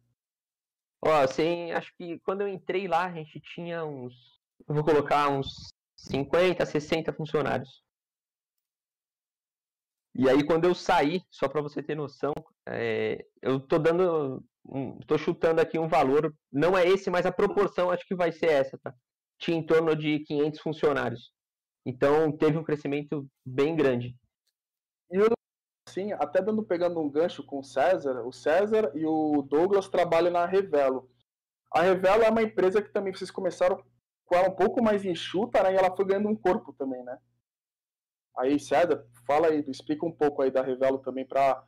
Ó, 1.02 1.10
assim, 1.12 1.70
acho 1.72 1.92
que 1.96 2.18
quando 2.20 2.42
eu 2.42 2.48
entrei 2.48 2.86
lá, 2.86 3.06
a 3.06 3.12
gente 3.12 3.40
tinha 3.40 3.84
uns. 3.84 4.14
Eu 4.68 4.74
vou 4.74 4.84
colocar 4.84 5.28
uns 5.28 5.68
50, 5.96 6.64
60 6.66 7.12
funcionários. 7.12 7.82
E 10.14 10.28
aí 10.28 10.44
quando 10.44 10.64
eu 10.64 10.74
saí, 10.74 11.22
só 11.30 11.48
para 11.48 11.62
você 11.62 11.82
ter 11.82 11.94
noção, 11.94 12.32
é, 12.66 13.24
eu 13.40 13.60
tô 13.60 13.78
dando, 13.78 14.44
tô 15.06 15.16
chutando 15.16 15.60
aqui 15.60 15.78
um 15.78 15.88
valor, 15.88 16.34
não 16.52 16.76
é 16.76 16.86
esse, 16.86 17.08
mas 17.10 17.24
a 17.24 17.32
proporção 17.32 17.90
acho 17.90 18.06
que 18.06 18.14
vai 18.14 18.32
ser 18.32 18.50
essa, 18.50 18.78
tá? 18.82 18.92
Tinha 19.38 19.56
em 19.56 19.64
torno 19.64 19.94
de 19.96 20.20
500 20.20 20.60
funcionários. 20.60 21.32
Então 21.86 22.36
teve 22.36 22.58
um 22.58 22.64
crescimento 22.64 23.26
bem 23.46 23.74
grande. 23.76 24.16
E 25.10 25.18
assim, 25.90 26.12
até 26.12 26.40
dando 26.40 26.62
pegando 26.62 27.00
um 27.00 27.10
gancho 27.10 27.42
com 27.42 27.58
o 27.58 27.64
César, 27.64 28.22
o 28.24 28.32
César 28.32 28.92
e 28.94 29.04
o 29.04 29.42
Douglas 29.42 29.88
trabalham 29.88 30.30
na 30.30 30.46
Revelo. 30.46 31.10
A 31.72 31.82
Revelo 31.82 32.22
é 32.22 32.30
uma 32.30 32.42
empresa 32.42 32.80
que 32.80 32.92
também 32.92 33.12
vocês 33.12 33.30
começaram 33.30 33.82
com 34.24 34.34
ela 34.34 34.48
um 34.48 34.54
pouco 34.54 34.82
mais 34.82 35.04
enxuta, 35.04 35.62
né? 35.62 35.74
E 35.74 35.76
ela 35.76 35.94
foi 35.94 36.04
ganhando 36.04 36.28
um 36.28 36.36
corpo 36.36 36.72
também, 36.72 37.02
né? 37.02 37.18
Aí, 38.38 38.58
César, 38.58 39.04
fala 39.26 39.48
aí, 39.48 39.64
explica 39.68 40.06
um 40.06 40.12
pouco 40.12 40.40
aí 40.40 40.50
da 40.50 40.62
Revelo 40.62 40.98
também 40.98 41.26
para 41.26 41.66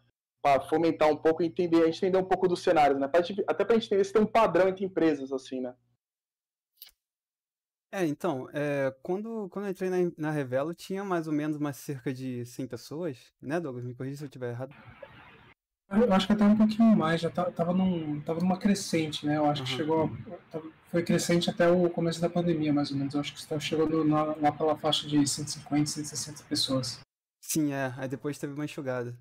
fomentar 0.69 1.11
um 1.11 1.17
pouco 1.17 1.43
e 1.43 1.47
entender, 1.47 1.89
entender 1.89 2.19
um 2.19 2.25
pouco 2.25 2.49
dos 2.49 2.63
cenários, 2.63 2.99
né? 2.99 3.09
Pra 3.09 3.21
até 3.49 3.65
para 3.65 3.77
entender 3.77 4.05
se 4.05 4.13
tem 4.13 4.23
um 4.23 4.27
padrão 4.27 4.69
entre 4.69 4.85
empresas, 4.85 5.33
assim, 5.33 5.61
né? 5.61 5.75
É, 7.95 8.07
então, 8.07 8.49
é, 8.55 8.95
quando, 9.03 9.51
quando 9.51 9.67
eu 9.67 9.71
entrei 9.71 9.91
na, 9.91 10.11
na 10.17 10.31
Revelo, 10.31 10.73
tinha 10.73 11.05
mais 11.05 11.27
ou 11.27 11.33
menos 11.33 11.59
mais 11.59 11.77
cerca 11.77 12.13
de 12.13 12.43
100 12.47 12.67
pessoas, 12.67 13.19
né, 13.41 13.61
Douglas? 13.61 13.85
Me 13.85 13.95
corrija 13.95 14.17
se 14.17 14.25
eu 14.25 14.29
estiver 14.29 14.51
errado. 14.51 14.75
Eu 15.91 16.11
acho 16.11 16.27
que 16.27 16.33
até 16.33 16.43
um 16.43 16.57
pouquinho 16.57 16.97
mais, 16.97 17.21
já 17.21 17.29
tava, 17.29 17.75
num, 17.75 18.19
tava 18.23 18.41
numa 18.41 18.57
crescente, 18.57 19.27
né? 19.27 19.37
Eu 19.37 19.45
acho 19.45 19.61
uhum. 19.61 19.67
que 19.67 19.75
chegou. 19.75 20.11
Foi 20.91 21.03
crescente 21.03 21.51
até 21.51 21.71
o 21.71 21.91
começo 21.91 22.19
da 22.19 22.31
pandemia, 22.31 22.73
mais 22.73 22.91
ou 22.91 22.97
menos. 22.97 23.13
Eu 23.13 23.21
acho 23.21 23.35
que 23.35 23.61
chegando 23.61 24.03
lá, 24.09 24.35
lá 24.41 24.53
pela 24.53 24.75
faixa 24.75 25.07
de 25.07 25.27
150, 25.27 25.85
160 25.85 26.45
pessoas. 26.45 27.01
Sim, 27.43 27.75
é. 27.75 27.93
Aí 27.99 28.09
depois 28.09 28.39
teve 28.39 28.55
uma 28.55 28.65
enxugada. 28.65 29.15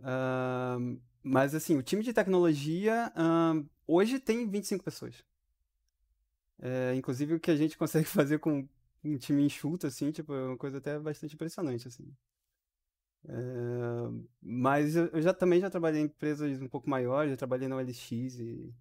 Uh, 0.00 1.00
mas 1.22 1.54
assim, 1.54 1.78
o 1.78 1.82
time 1.82 2.02
de 2.02 2.12
tecnologia 2.12 3.10
uh, 3.16 3.66
hoje 3.86 4.18
tem 4.18 4.46
25 4.46 4.84
pessoas. 4.84 5.24
É, 6.60 6.94
inclusive 6.94 7.34
o 7.34 7.40
que 7.40 7.50
a 7.50 7.56
gente 7.56 7.76
consegue 7.78 8.06
fazer 8.06 8.38
com 8.38 8.68
um 9.04 9.16
time 9.18 9.42
enxuto, 9.44 9.86
assim, 9.86 10.10
tipo, 10.10 10.34
é 10.34 10.46
uma 10.48 10.56
coisa 10.58 10.78
até 10.78 10.98
bastante 10.98 11.34
impressionante, 11.34 11.88
assim. 11.88 12.12
É, 13.28 13.32
mas 14.40 14.96
eu, 14.96 15.20
já 15.20 15.34
também 15.34 15.60
já 15.60 15.70
trabalhei 15.70 16.00
em 16.02 16.04
empresas 16.04 16.60
um 16.60 16.68
pouco 16.68 16.88
maiores, 16.88 17.30
já 17.30 17.36
trabalhei 17.36 17.68
na 17.68 17.76
OLX 17.76 18.10
e, 18.12 18.72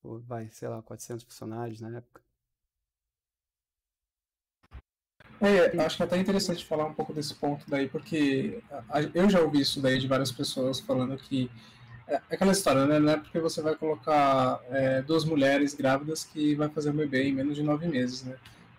pô, 0.00 0.18
vai, 0.20 0.50
sei 0.50 0.68
lá, 0.68 0.82
400 0.82 1.24
funcionários 1.24 1.80
na 1.80 1.96
época. 1.96 2.22
É, 5.40 5.80
acho 5.84 5.96
que 5.96 6.02
é 6.02 6.06
até 6.06 6.18
interessante 6.18 6.66
falar 6.66 6.86
um 6.86 6.94
pouco 6.94 7.12
desse 7.12 7.34
ponto 7.34 7.64
daí, 7.70 7.88
porque 7.88 8.60
eu 9.14 9.30
já 9.30 9.40
ouvi 9.40 9.60
isso 9.60 9.80
daí 9.80 9.98
de 9.98 10.08
várias 10.08 10.32
pessoas 10.32 10.80
falando 10.80 11.16
que 11.16 11.48
é 12.08 12.34
aquela 12.34 12.52
história, 12.52 12.86
né? 12.86 12.98
Não 12.98 13.12
é 13.12 13.16
porque 13.16 13.38
você 13.38 13.60
vai 13.60 13.74
colocar 13.74 14.60
é, 14.70 15.02
duas 15.02 15.24
mulheres 15.24 15.74
grávidas 15.74 16.24
que 16.24 16.54
vai 16.54 16.68
fazer 16.68 16.90
um 16.90 16.94
bebê 16.94 17.24
em 17.24 17.32
menos 17.32 17.54
de 17.54 17.62
nove 17.62 17.86
meses, 17.86 18.24
né? 18.24 18.36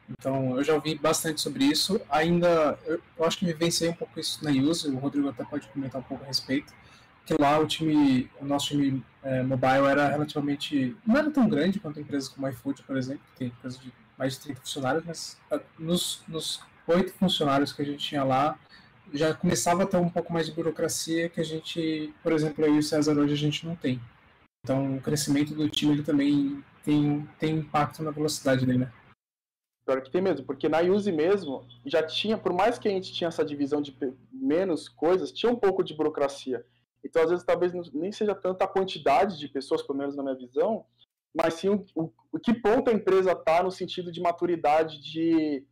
Então, 0.10 0.58
eu 0.58 0.64
já 0.64 0.74
ouvi 0.74 0.96
bastante 0.96 1.40
sobre 1.40 1.66
isso. 1.66 2.02
Ainda, 2.10 2.78
eu, 2.86 3.00
eu 3.18 3.26
acho 3.26 3.38
que 3.38 3.46
vivenciei 3.46 3.90
um 3.90 3.94
pouco 3.94 4.20
isso 4.20 4.44
na 4.44 4.50
Use, 4.50 4.88
o 4.88 4.98
Rodrigo 4.98 5.30
até 5.30 5.44
pode 5.46 5.68
comentar 5.68 6.02
um 6.02 6.04
pouco 6.04 6.24
a 6.24 6.28
respeito. 6.28 6.74
Que 7.26 7.40
lá 7.40 7.60
o 7.60 7.68
time, 7.68 8.28
o 8.42 8.46
nosso 8.46 8.70
time 8.70 9.06
é, 9.22 9.44
mobile 9.44 9.86
era 9.86 10.10
relativamente. 10.10 10.98
não 11.06 11.16
era 11.16 11.30
tão 11.30 11.48
grande 11.48 11.80
quanto 11.80 12.00
empresas 12.00 12.28
como 12.28 12.48
a 12.48 12.50
iFood, 12.50 12.82
por 12.82 12.98
exemplo, 12.98 13.22
que 13.32 13.40
tem 13.40 13.48
empresas 13.50 13.80
de 13.80 13.94
mais 14.18 14.34
de 14.34 14.40
30 14.42 14.60
funcionários, 14.62 15.04
mas 15.06 15.38
nos, 15.78 16.24
nos 16.28 16.60
oito 16.88 17.14
funcionários 17.14 17.72
que 17.72 17.82
a 17.82 17.86
gente 17.86 18.00
tinha 18.00 18.24
lá, 18.24 18.58
já 19.14 19.34
começava 19.34 19.84
a 19.84 19.86
ter 19.86 19.98
um 19.98 20.10
pouco 20.10 20.32
mais 20.32 20.46
de 20.46 20.52
burocracia 20.52 21.30
que 21.30 21.40
a 21.40 21.44
gente, 21.44 22.14
por 22.22 22.32
exemplo, 22.32 22.66
e 22.66 22.78
o 22.80 22.84
César 22.84 23.18
hoje 23.18 23.34
a 23.34 23.38
gente 23.38 23.66
não 23.66 23.76
tem. 23.76 24.00
Então, 24.64 24.98
o 24.98 25.02
crescimento 25.02 25.54
do 25.54 25.70
time 25.70 25.94
ele 25.94 26.04
também 26.04 26.64
tem, 26.84 27.28
tem 27.40 27.58
impacto 27.58 28.04
na 28.04 28.12
velocidade 28.12 28.66
dele, 28.66 28.80
né? 28.80 28.94
Pior 29.86 30.02
que 30.02 30.12
tem 30.12 30.22
mesmo, 30.22 30.46
porque 30.46 30.70
na 30.70 30.82
Use 30.82 31.12
mesmo 31.12 31.66
já 31.86 32.04
tinha, 32.04 32.38
por 32.38 32.54
mais 32.54 32.78
que 32.78 32.88
a 32.88 32.92
gente 32.92 33.12
tinha 33.12 33.30
essa 33.30 33.44
divisão 33.44 33.82
de 33.82 33.98
menos 34.32 34.88
coisas, 34.88 35.32
tinha 35.32 35.52
um 35.52 35.56
pouco 35.56 35.84
de 35.84 35.96
burocracia. 35.96 36.66
Então, 37.04 37.24
às 37.24 37.30
vezes, 37.30 37.46
talvez 37.46 37.74
nem 37.94 38.12
seja 38.12 38.36
tanta 38.36 38.66
a 38.66 38.68
quantidade 38.68 39.40
de 39.40 39.48
pessoas, 39.48 39.82
pelo 39.82 39.98
menos 39.98 40.16
na 40.16 40.24
minha 40.24 40.36
visão, 40.36 40.86
mas 41.34 41.56
sim 41.56 41.70
o, 41.70 41.86
o, 41.96 42.12
o 42.34 42.40
que 42.40 42.54
ponto 42.54 42.90
a 42.90 42.94
empresa 42.94 43.32
está 43.32 43.64
no 43.64 43.72
sentido 43.72 44.12
de 44.12 44.22
maturidade 44.22 45.02
de 45.02 45.66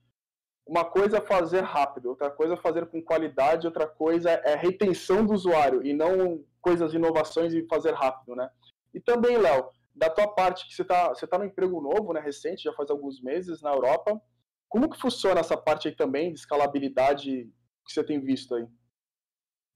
uma 0.68 0.84
coisa 0.84 1.18
é 1.18 1.22
fazer 1.22 1.62
rápido, 1.62 2.10
outra 2.10 2.30
coisa 2.30 2.56
é 2.56 2.58
fazer 2.58 2.86
com 2.88 3.02
qualidade, 3.02 3.66
outra 3.66 3.88
coisa 3.88 4.30
é 4.30 4.56
retenção 4.56 5.26
do 5.26 5.34
usuário 5.34 5.86
e 5.86 5.94
não 5.94 6.44
coisas, 6.62 6.94
inovações 6.94 7.54
e 7.54 7.66
fazer 7.68 7.94
rápido, 7.94 8.36
né? 8.36 8.50
E 8.94 9.00
também, 9.00 9.38
Léo, 9.38 9.70
da 9.96 10.10
tua 10.10 10.28
parte, 10.28 10.68
que 10.68 10.76
você 10.76 10.82
está 10.82 11.10
você 11.10 11.26
tá 11.26 11.38
no 11.38 11.46
emprego 11.46 11.82
novo, 11.82 12.14
né, 12.14 12.20
recente, 12.20 12.64
já 12.64 12.74
faz 12.74 12.90
alguns 12.90 13.22
meses 13.22 13.62
na 13.62 13.72
Europa, 13.72 14.22
como 14.68 14.90
que 14.90 15.00
funciona 15.00 15.40
essa 15.40 15.56
parte 15.56 15.88
aí 15.88 15.96
também 15.96 16.34
de 16.34 16.40
escalabilidade 16.40 17.50
que 17.86 17.94
você 17.94 18.04
tem 18.04 18.20
visto 18.20 18.54
aí? 18.56 18.68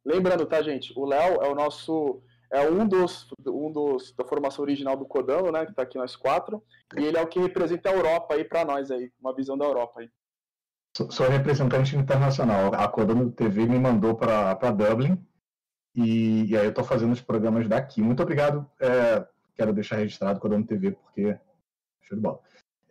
Lembrando, 0.05 0.45
tá, 0.45 0.61
gente, 0.61 0.93
o 0.97 1.05
Léo 1.05 1.41
é 1.41 1.47
o 1.47 1.55
nosso 1.55 2.21
é 2.51 2.69
um 2.69 2.85
dos, 2.85 3.29
um 3.47 3.71
dos 3.71 4.13
da 4.13 4.25
formação 4.25 4.63
original 4.63 4.97
do 4.97 5.05
Codano, 5.05 5.51
né, 5.51 5.63
que 5.63 5.71
está 5.71 5.83
aqui 5.83 5.97
nós 5.97 6.17
quatro, 6.17 6.61
e 6.97 7.05
ele 7.05 7.17
é 7.17 7.21
o 7.21 7.27
que 7.27 7.39
representa 7.39 7.89
a 7.89 7.93
Europa 7.93 8.33
aí 8.33 8.43
para 8.43 8.65
nós 8.65 8.91
aí, 8.91 9.09
uma 9.21 9.33
visão 9.33 9.57
da 9.57 9.63
Europa 9.63 10.01
aí. 10.01 10.09
Sou 10.93 11.29
representante 11.29 11.95
internacional. 11.95 12.73
A 12.73 12.87
Codano 12.87 13.31
TV 13.31 13.65
me 13.65 13.79
mandou 13.79 14.15
para 14.15 14.71
Dublin 14.71 15.17
e, 15.95 16.51
e, 16.51 16.57
aí 16.57 16.65
eu 16.65 16.69
estou 16.69 16.83
fazendo 16.83 17.13
os 17.13 17.21
programas 17.21 17.67
daqui. 17.67 18.01
Muito 18.01 18.21
obrigado. 18.21 18.69
É, 18.79 19.25
quero 19.55 19.73
deixar 19.73 19.97
registrado 19.97 20.39
Codano 20.39 20.65
TV 20.65 20.91
porque 20.91 21.39
show 22.01 22.17
de 22.17 22.21
bola. 22.21 22.39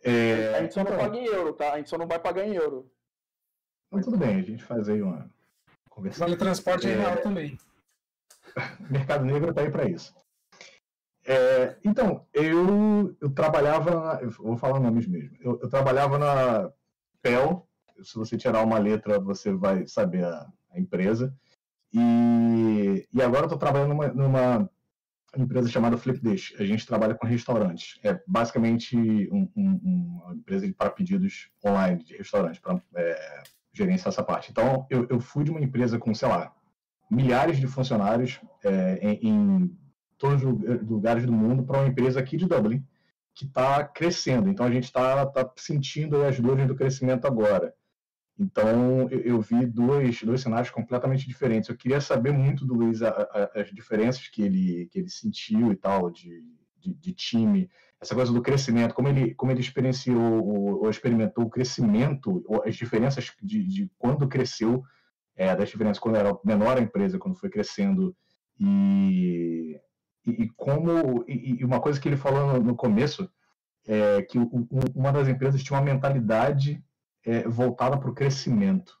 É, 0.03 0.55
a 0.55 0.61
gente 0.61 0.73
só 0.73 0.83
não 0.83 0.97
paga 0.97 1.15
em 1.15 1.25
euro, 1.25 1.53
tá? 1.53 1.73
A 1.73 1.77
gente 1.77 1.89
só 1.89 1.97
não 1.97 2.07
vai 2.07 2.17
pagar 2.17 2.47
em 2.47 2.55
euro. 2.55 2.91
Então, 3.87 4.01
tudo 4.01 4.17
bem, 4.17 4.39
a 4.39 4.41
gente 4.41 4.63
faz 4.63 4.89
aí 4.89 5.01
uma 5.01 5.29
conversa. 5.89 6.21
Vale 6.21 6.35
transporte 6.37 6.87
é... 6.87 6.95
real 6.95 7.17
também. 7.17 7.57
Mercado 8.89 9.25
Negro 9.25 9.51
está 9.51 9.61
aí 9.61 9.69
para 9.69 9.87
isso. 9.87 10.13
É, 11.23 11.77
então, 11.85 12.25
eu, 12.33 13.15
eu 13.21 13.29
trabalhava, 13.29 13.91
na, 13.91 14.21
eu 14.21 14.31
vou 14.31 14.57
falar 14.57 14.79
nomes 14.79 15.07
mesmo, 15.07 15.37
eu, 15.39 15.59
eu 15.61 15.69
trabalhava 15.69 16.17
na 16.17 16.71
PEL, 17.21 17.67
se 18.03 18.15
você 18.15 18.37
tirar 18.37 18.63
uma 18.63 18.77
letra, 18.77 19.19
você 19.19 19.53
vai 19.53 19.87
saber 19.87 20.23
a, 20.23 20.47
a 20.71 20.79
empresa. 20.79 21.33
E, 21.93 23.07
e 23.13 23.21
agora 23.21 23.41
eu 23.41 23.45
estou 23.45 23.59
trabalhando 23.59 23.89
numa, 23.89 24.07
numa, 24.09 24.69
empresa 25.37 25.69
chamada 25.69 25.97
Flipdish. 25.97 26.55
A 26.59 26.63
gente 26.63 26.85
trabalha 26.85 27.15
com 27.15 27.25
restaurantes. 27.25 27.99
É 28.03 28.19
basicamente 28.27 28.97
um, 29.31 29.49
um, 29.55 30.21
uma 30.23 30.35
empresa 30.35 30.71
para 30.77 30.89
pedidos 30.89 31.49
online 31.65 32.03
de 32.03 32.17
restaurantes, 32.17 32.59
para 32.59 32.81
é, 32.95 33.43
gerenciar 33.73 34.09
essa 34.09 34.23
parte. 34.23 34.51
Então, 34.51 34.85
eu, 34.89 35.07
eu, 35.09 35.19
fui 35.19 35.43
de 35.43 35.51
uma 35.51 35.61
empresa 35.61 35.97
com, 35.97 36.13
sei 36.13 36.27
lá, 36.27 36.53
milhares 37.09 37.57
de 37.57 37.67
funcionários 37.67 38.39
é, 38.63 38.97
em, 39.01 39.29
em 39.29 39.77
todos 40.17 40.43
os 40.43 40.87
lugares 40.87 41.25
do 41.25 41.31
mundo 41.31 41.63
para 41.63 41.79
uma 41.79 41.87
empresa 41.87 42.19
aqui 42.19 42.37
de 42.37 42.47
Dublin 42.47 42.85
que 43.33 43.45
está 43.45 43.83
crescendo. 43.83 44.49
Então 44.49 44.65
a 44.65 44.71
gente 44.71 44.85
está 44.85 45.25
tá 45.25 45.49
sentindo 45.55 46.23
as 46.23 46.39
dores 46.39 46.67
do 46.67 46.75
crescimento 46.75 47.25
agora. 47.25 47.73
Então, 48.41 49.07
eu, 49.11 49.19
eu, 49.19 49.39
vi 49.39 49.67
dois, 49.67 50.23
dois 50.23 50.41
cenários 50.41 50.71
completamente 50.71 51.27
diferentes. 51.27 51.69
Eu 51.69 51.77
queria 51.77 52.01
saber 52.01 52.31
muito 52.31 52.65
do 52.65 52.73
Luiz 52.73 53.03
a, 53.03 53.09
a, 53.09 53.61
as 53.61 53.69
diferenças 53.69 54.27
que 54.29 54.41
ele, 54.41 54.87
que 54.87 54.97
ele 54.97 55.09
sentiu 55.09 55.71
e 55.71 55.75
tal, 55.75 56.09
de, 56.09 56.43
de, 56.79 56.91
de, 56.91 57.13
time, 57.13 57.69
essa 58.01 58.15
coisa 58.15 58.33
do 58.33 58.41
crescimento, 58.41 58.95
como 58.95 59.09
ele, 59.09 59.35
como 59.35 59.51
ele 59.51 59.61
experienciou 59.61 60.43
ou, 60.43 60.89
experimentou 60.89 61.43
o 61.45 61.49
crescimento, 61.51 62.43
ou 62.47 62.63
as 62.65 62.75
diferenças 62.75 63.31
de, 63.43 63.63
de 63.63 63.91
quando 63.99 64.27
cresceu, 64.27 64.83
é, 65.35 65.55
das 65.55 65.69
diferenças 65.69 65.99
quando 65.99 66.15
era 66.15 66.35
menor 66.43 66.79
a 66.79 66.81
empresa, 66.81 67.19
quando 67.19 67.37
foi 67.37 67.49
crescendo, 67.49 68.15
e, 68.59 69.79
e, 70.25 70.31
e 70.45 70.49
como. 70.57 71.23
E, 71.27 71.59
e, 71.61 71.63
uma 71.63 71.79
coisa 71.79 71.99
que 71.99 72.09
ele 72.09 72.17
falou 72.17 72.53
no, 72.53 72.63
no 72.63 72.75
começo 72.75 73.29
é 73.85 74.23
que 74.23 74.39
o, 74.39 74.67
uma 74.95 75.11
das 75.11 75.27
empresas 75.27 75.61
tinha 75.61 75.77
uma 75.77 75.85
mentalidade 75.85 76.83
é, 77.25 77.47
voltada 77.47 77.97
para 77.99 78.09
o 78.09 78.13
crescimento. 78.13 78.99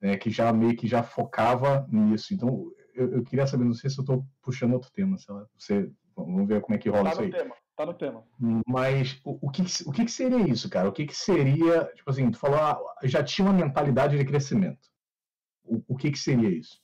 né, 0.00 0.16
que 0.16 0.30
já 0.30 0.52
meio 0.52 0.76
que 0.76 0.86
já 0.86 1.02
focava 1.02 1.86
nisso. 1.90 2.34
Então, 2.34 2.70
eu, 2.94 3.16
eu 3.16 3.24
queria 3.24 3.46
saber, 3.46 3.64
não 3.64 3.72
sei 3.74 3.90
se 3.90 3.98
eu 3.98 4.02
estou 4.02 4.26
puxando 4.42 4.74
outro 4.74 4.90
tema, 4.92 5.18
sei 5.18 5.34
lá, 5.34 5.46
você, 5.56 5.90
vamos 6.14 6.46
ver 6.46 6.60
como 6.60 6.76
é 6.76 6.78
que 6.78 6.88
rola 6.88 7.04
tá 7.04 7.10
isso 7.12 7.20
aí. 7.22 7.30
Tema, 7.30 7.54
tá 7.76 7.86
no 7.86 7.94
tema. 7.94 8.24
Mas 8.66 9.20
o, 9.24 9.46
o, 9.46 9.50
que, 9.50 9.62
o 9.86 9.92
que, 9.92 10.08
seria 10.08 10.46
isso, 10.48 10.68
cara? 10.68 10.88
O 10.88 10.92
que, 10.92 11.06
que 11.06 11.14
seria, 11.14 11.84
tipo 11.94 12.10
assim, 12.10 12.30
tu 12.30 12.38
falou, 12.38 12.58
ah, 12.58 12.78
já 13.04 13.22
tinha 13.24 13.46
uma 13.46 13.54
mentalidade 13.54 14.16
de 14.16 14.24
crescimento. 14.24 14.88
O, 15.64 15.82
o 15.88 15.96
que, 15.96 16.10
que 16.10 16.18
seria 16.18 16.50
isso? 16.50 16.78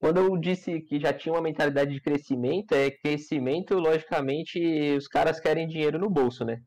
Quando 0.00 0.18
eu 0.18 0.36
disse 0.36 0.80
que 0.80 0.98
já 0.98 1.12
tinha 1.12 1.32
uma 1.32 1.40
mentalidade 1.40 1.92
de 1.92 2.00
crescimento, 2.00 2.72
é 2.72 2.90
crescimento, 2.90 3.78
logicamente, 3.78 4.58
os 4.96 5.06
caras 5.06 5.38
querem 5.38 5.68
dinheiro 5.68 5.98
no 5.98 6.10
bolso, 6.10 6.44
né? 6.44 6.60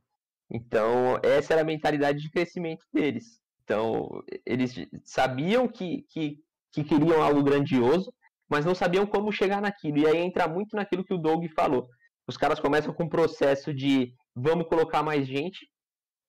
Então, 0.49 1.19
essa 1.23 1.53
era 1.53 1.61
a 1.61 1.65
mentalidade 1.65 2.19
de 2.19 2.29
crescimento 2.29 2.85
deles. 2.93 3.39
Então, 3.63 4.23
eles 4.45 4.75
sabiam 5.03 5.67
que, 5.67 6.05
que, 6.09 6.37
que 6.71 6.83
queriam 6.83 7.21
algo 7.21 7.43
grandioso, 7.43 8.13
mas 8.49 8.63
não 8.63 8.75
sabiam 8.75 9.05
como 9.05 9.31
chegar 9.31 9.61
naquilo. 9.61 9.97
E 9.97 10.07
aí 10.07 10.17
entra 10.17 10.47
muito 10.47 10.75
naquilo 10.75 11.03
que 11.03 11.13
o 11.13 11.17
Doug 11.17 11.45
falou. 11.55 11.87
Os 12.27 12.37
caras 12.37 12.59
começam 12.59 12.93
com 12.93 13.03
um 13.03 13.09
processo 13.09 13.73
de 13.73 14.13
vamos 14.35 14.67
colocar 14.67 15.01
mais 15.01 15.27
gente, 15.27 15.67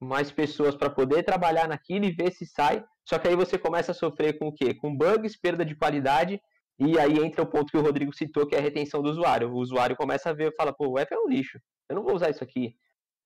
mais 0.01 0.31
pessoas 0.31 0.75
para 0.75 0.91
poder 0.91 1.23
trabalhar 1.23 1.69
naquilo 1.69 2.07
e 2.07 2.13
ver 2.13 2.33
se 2.33 2.47
sai. 2.47 2.83
Só 3.05 3.19
que 3.19 3.29
aí 3.29 3.37
você 3.37 3.59
começa 3.59 3.93
a 3.93 3.95
sofrer 3.95 4.39
com 4.39 4.49
o 4.49 4.53
quê? 4.53 4.75
Com 4.75 4.97
bugs, 4.97 5.39
perda 5.39 5.65
de 5.65 5.77
qualidade 5.77 6.41
e 6.79 6.99
aí 6.99 7.19
entra 7.19 7.43
o 7.43 7.47
ponto 7.47 7.71
que 7.71 7.77
o 7.77 7.83
Rodrigo 7.83 8.15
citou, 8.15 8.47
que 8.47 8.55
é 8.55 8.59
a 8.59 8.63
retenção 8.63 9.03
do 9.03 9.09
usuário. 9.09 9.51
O 9.51 9.57
usuário 9.57 9.97
começa 9.97 10.31
a 10.31 10.33
ver 10.33 10.53
e 10.53 10.57
fala, 10.57 10.75
pô, 10.75 10.89
o 10.89 10.99
app 10.99 11.13
é 11.13 11.19
um 11.19 11.29
lixo, 11.29 11.59
eu 11.89 11.97
não 11.97 12.03
vou 12.03 12.15
usar 12.15 12.31
isso 12.31 12.45
aqui. 12.45 12.75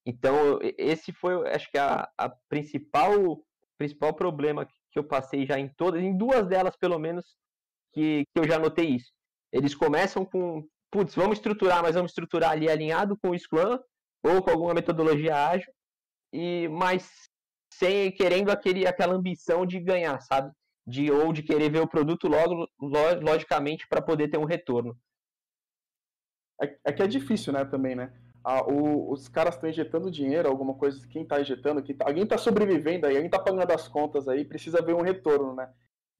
Então, 0.05 0.59
esse 0.77 1.11
foi, 1.11 1.47
acho 1.49 1.69
que, 1.69 1.77
a, 1.77 2.09
a 2.17 2.29
principal, 2.49 3.43
principal 3.77 4.13
problema 4.13 4.65
que 4.65 4.99
eu 4.99 5.03
passei 5.03 5.45
já 5.45 5.59
em 5.59 5.69
todas, 5.69 6.01
em 6.01 6.15
duas 6.17 6.47
delas, 6.47 6.75
pelo 6.75 6.97
menos, 6.97 7.35
que, 7.93 8.23
que 8.33 8.39
eu 8.39 8.47
já 8.47 8.57
notei 8.57 8.87
isso. 8.87 9.11
Eles 9.51 9.75
começam 9.75 10.25
com, 10.25 10.67
putz, 10.91 11.13
vamos 11.15 11.37
estruturar, 11.37 11.81
mas 11.81 11.95
vamos 11.95 12.11
estruturar 12.11 12.51
ali 12.51 12.69
alinhado 12.69 13.17
com 13.21 13.29
o 13.29 13.37
Scrum 13.37 13.77
ou 14.23 14.41
com 14.41 14.49
alguma 14.49 14.73
metodologia 14.73 15.47
ágil, 15.47 15.71
e 16.33 16.67
mas 16.69 17.09
sem 17.73 18.11
querendo 18.11 18.49
aquele, 18.49 18.87
aquela 18.87 19.15
ambição 19.15 19.65
de 19.65 19.79
ganhar, 19.79 20.19
sabe? 20.21 20.51
de 20.85 21.11
ou 21.11 21.31
de 21.31 21.43
querer 21.43 21.71
ver 21.71 21.79
o 21.79 21.87
produto 21.87 22.27
logo, 22.27 22.67
logicamente, 23.21 23.87
para 23.87 24.01
poder 24.01 24.29
ter 24.29 24.37
um 24.37 24.45
retorno. 24.45 24.97
É, 26.61 26.77
é, 26.85 26.93
que 26.93 27.01
é 27.01 27.07
difícil, 27.07 27.53
né, 27.53 27.65
também, 27.65 27.95
né? 27.95 28.13
O, 28.43 29.11
os 29.11 29.27
caras 29.27 29.55
estão 29.55 29.69
injetando 29.69 30.09
dinheiro, 30.09 30.49
alguma 30.49 30.73
coisa, 30.73 31.07
quem 31.07 31.21
está 31.23 31.39
injetando, 31.39 31.83
quem 31.83 31.95
tá, 31.95 32.05
alguém 32.07 32.23
está 32.23 32.37
sobrevivendo 32.37 33.05
aí, 33.05 33.13
alguém 33.13 33.27
está 33.27 33.37
pagando 33.37 33.71
as 33.71 33.87
contas 33.87 34.27
aí, 34.27 34.43
precisa 34.43 34.81
ver 34.81 34.95
um 34.95 35.01
retorno, 35.01 35.53
né? 35.53 35.71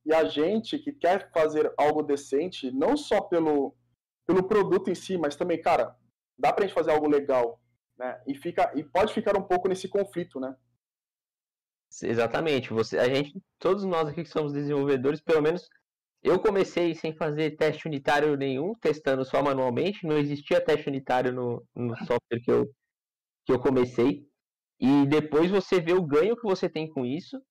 E 0.05 0.13
a 0.13 0.23
gente 0.25 0.77
que 0.77 0.91
quer 0.91 1.31
fazer 1.31 1.73
algo 1.77 2.03
decente, 2.03 2.71
não 2.71 2.95
só 2.95 3.21
pelo, 3.21 3.75
pelo 4.27 4.43
produto 4.43 4.89
em 4.89 4.95
si, 4.95 5.17
mas 5.17 5.35
também, 5.35 5.59
cara, 5.59 5.95
dá 6.37 6.53
pra 6.53 6.65
gente 6.65 6.75
fazer 6.75 6.91
algo 6.91 7.07
legal, 7.07 7.59
né? 7.97 8.21
E, 8.27 8.35
fica, 8.35 8.71
e 8.75 8.83
pode 8.83 9.13
ficar 9.13 9.35
um 9.37 9.43
pouco 9.43 9.67
nesse 9.67 9.87
conflito, 9.87 10.39
né? 10.39 10.55
Exatamente. 12.03 12.71
Você, 12.71 12.97
a 12.97 13.05
gente, 13.05 13.41
todos 13.59 13.83
nós 13.83 14.07
aqui 14.07 14.23
que 14.23 14.29
somos 14.29 14.53
desenvolvedores, 14.53 15.19
pelo 15.19 15.41
menos 15.41 15.67
eu 16.23 16.39
comecei 16.39 16.93
sem 16.93 17.13
fazer 17.15 17.57
teste 17.57 17.87
unitário 17.87 18.35
nenhum, 18.35 18.73
testando 18.75 19.25
só 19.25 19.41
manualmente. 19.41 20.05
Não 20.05 20.17
existia 20.17 20.63
teste 20.63 20.87
unitário 20.87 21.33
no, 21.33 21.65
no 21.75 21.95
software 21.97 22.39
que 22.43 22.51
eu, 22.51 22.65
que 23.45 23.51
eu 23.51 23.59
comecei. 23.59 24.23
E 24.79 25.05
depois 25.07 25.49
você 25.49 25.79
vê 25.79 25.93
o 25.93 26.05
ganho 26.05 26.35
que 26.35 26.43
você 26.43 26.69
tem 26.69 26.87
com 26.87 27.05
isso. 27.05 27.41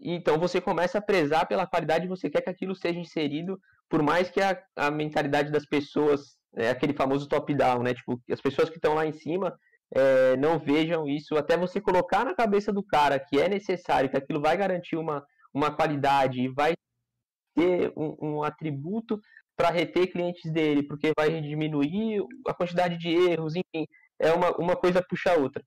E 0.00 0.12
então 0.12 0.38
você 0.38 0.60
começa 0.60 0.98
a 0.98 1.02
prezar 1.02 1.46
pela 1.46 1.66
qualidade 1.66 2.06
e 2.06 2.08
você 2.08 2.30
quer 2.30 2.40
que 2.40 2.50
aquilo 2.50 2.74
seja 2.74 2.98
inserido, 2.98 3.58
por 3.88 4.02
mais 4.02 4.30
que 4.30 4.40
a, 4.40 4.58
a 4.76 4.90
mentalidade 4.90 5.50
das 5.50 5.66
pessoas, 5.66 6.36
é 6.56 6.70
aquele 6.70 6.94
famoso 6.94 7.28
top-down, 7.28 7.82
né? 7.82 7.94
Tipo, 7.94 8.20
as 8.30 8.40
pessoas 8.40 8.70
que 8.70 8.76
estão 8.76 8.94
lá 8.94 9.06
em 9.06 9.12
cima 9.12 9.58
é, 9.94 10.36
não 10.36 10.58
vejam 10.58 11.06
isso, 11.08 11.36
até 11.36 11.56
você 11.56 11.80
colocar 11.80 12.24
na 12.24 12.34
cabeça 12.34 12.72
do 12.72 12.82
cara 12.82 13.18
que 13.18 13.40
é 13.40 13.48
necessário, 13.48 14.08
que 14.08 14.16
aquilo 14.16 14.40
vai 14.40 14.56
garantir 14.56 14.96
uma, 14.96 15.24
uma 15.52 15.74
qualidade 15.74 16.40
e 16.40 16.48
vai 16.48 16.74
ter 17.58 17.92
um, 17.96 18.16
um 18.20 18.42
atributo 18.42 19.20
para 19.56 19.70
reter 19.70 20.10
clientes 20.12 20.50
dele, 20.52 20.82
porque 20.82 21.12
vai 21.18 21.40
diminuir 21.40 22.24
a 22.46 22.54
quantidade 22.54 22.96
de 22.96 23.08
erros, 23.08 23.54
enfim, 23.56 23.86
é 24.18 24.32
uma, 24.32 24.56
uma 24.56 24.76
coisa 24.76 25.02
puxa 25.02 25.32
a 25.32 25.36
outra. 25.36 25.64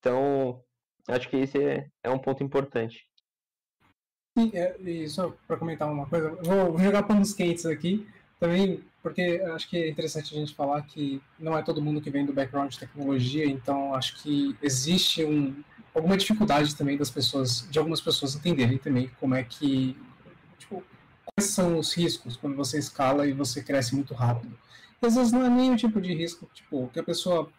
Então, 0.00 0.60
acho 1.08 1.28
que 1.28 1.36
esse 1.36 1.62
é, 1.62 1.86
é 2.02 2.10
um 2.10 2.18
ponto 2.18 2.42
importante. 2.42 3.06
E, 4.36 4.56
é, 4.56 4.76
e 4.80 5.08
só 5.08 5.32
para 5.46 5.56
comentar 5.56 5.90
uma 5.90 6.06
coisa, 6.06 6.30
vou, 6.42 6.72
vou 6.72 6.78
jogar 6.80 7.04
panos 7.04 7.32
quentes 7.32 7.64
aqui, 7.66 8.06
também 8.40 8.84
porque 9.02 9.40
acho 9.54 9.68
que 9.70 9.76
é 9.76 9.88
interessante 9.88 10.34
a 10.34 10.38
gente 10.38 10.54
falar 10.54 10.82
que 10.82 11.22
não 11.38 11.56
é 11.56 11.62
todo 11.62 11.80
mundo 11.80 12.00
que 12.00 12.10
vem 12.10 12.26
do 12.26 12.32
background 12.32 12.70
de 12.70 12.78
tecnologia, 12.78 13.46
então 13.46 13.94
acho 13.94 14.22
que 14.22 14.56
existe 14.60 15.24
um, 15.24 15.54
alguma 15.94 16.16
dificuldade 16.16 16.74
também 16.76 16.96
das 16.96 17.10
pessoas, 17.10 17.66
de 17.70 17.78
algumas 17.78 18.00
pessoas 18.00 18.34
entenderem 18.34 18.78
também 18.78 19.10
como 19.20 19.34
é 19.34 19.44
que, 19.44 19.96
são 21.44 21.78
os 21.78 21.92
riscos 21.92 22.36
quando 22.36 22.56
você 22.56 22.78
escala 22.78 23.26
e 23.26 23.32
você 23.32 23.62
cresce 23.62 23.94
muito 23.94 24.14
rápido. 24.14 24.56
E 25.00 25.06
às 25.06 25.14
vezes 25.14 25.32
não 25.32 25.44
é 25.44 25.48
nem 25.48 25.72
o 25.72 25.76
tipo 25.76 26.00
de 26.00 26.12
risco, 26.14 26.48
tipo, 26.52 26.88
que 26.92 26.98
a 26.98 27.04
pessoa 27.04 27.46
tá 27.46 27.52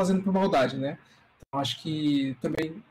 fazendo 0.00 0.22
por 0.22 0.32
maldade, 0.32 0.76
né? 0.76 0.98
Então 1.36 1.60
acho 1.60 1.82
que 1.82 2.36
também 2.40 2.82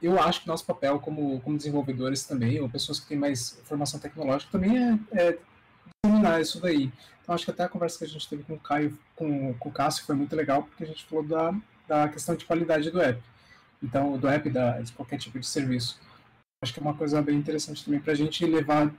eu 0.00 0.20
acho 0.20 0.42
que 0.42 0.48
nosso 0.48 0.64
papel 0.64 0.98
como, 1.00 1.40
como 1.40 1.56
desenvolvedores 1.56 2.24
também, 2.24 2.60
ou 2.60 2.68
pessoas 2.68 3.00
que 3.00 3.06
têm 3.06 3.18
mais 3.18 3.60
formação 3.64 3.98
tecnológica, 3.98 4.52
também 4.52 4.76
é, 4.78 4.98
é 5.12 5.38
terminar 6.02 6.40
isso 6.40 6.60
daí. 6.60 6.92
Então, 7.22 7.34
acho 7.34 7.44
que 7.44 7.50
até 7.50 7.64
a 7.64 7.68
conversa 7.68 7.98
que 7.98 8.04
a 8.04 8.08
gente 8.08 8.28
teve 8.28 8.44
com 8.44 8.54
o 8.54 8.60
Caio, 8.60 8.96
com, 9.16 9.52
com 9.54 9.68
o 9.68 9.72
Cássio, 9.72 10.04
foi 10.04 10.14
muito 10.14 10.36
legal, 10.36 10.62
porque 10.62 10.84
a 10.84 10.86
gente 10.86 11.04
falou 11.06 11.24
da, 11.24 11.54
da 11.88 12.08
questão 12.08 12.36
de 12.36 12.44
qualidade 12.44 12.90
do 12.90 13.00
app. 13.00 13.20
Então, 13.82 14.16
do 14.16 14.28
app, 14.28 14.48
da, 14.48 14.80
de 14.80 14.92
qualquer 14.92 15.18
tipo 15.18 15.38
de 15.38 15.46
serviço. 15.46 16.00
Acho 16.62 16.72
que 16.72 16.80
é 16.80 16.82
uma 16.82 16.96
coisa 16.96 17.20
bem 17.22 17.36
interessante 17.36 17.84
também 17.84 18.00
para 18.00 18.12
a 18.12 18.16
gente 18.16 18.44
levar 18.46 18.92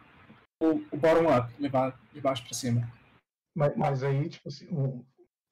o, 0.61 0.83
o 0.91 0.97
bottom-up, 0.97 1.53
levar 1.59 1.99
de 2.13 2.21
baixo 2.21 2.43
para 2.43 2.53
cima. 2.53 2.91
Mas, 3.55 3.75
mas, 3.75 4.03
aí, 4.03 4.29
tipo 4.29 4.47
assim, 4.47 4.67
um... 4.69 5.03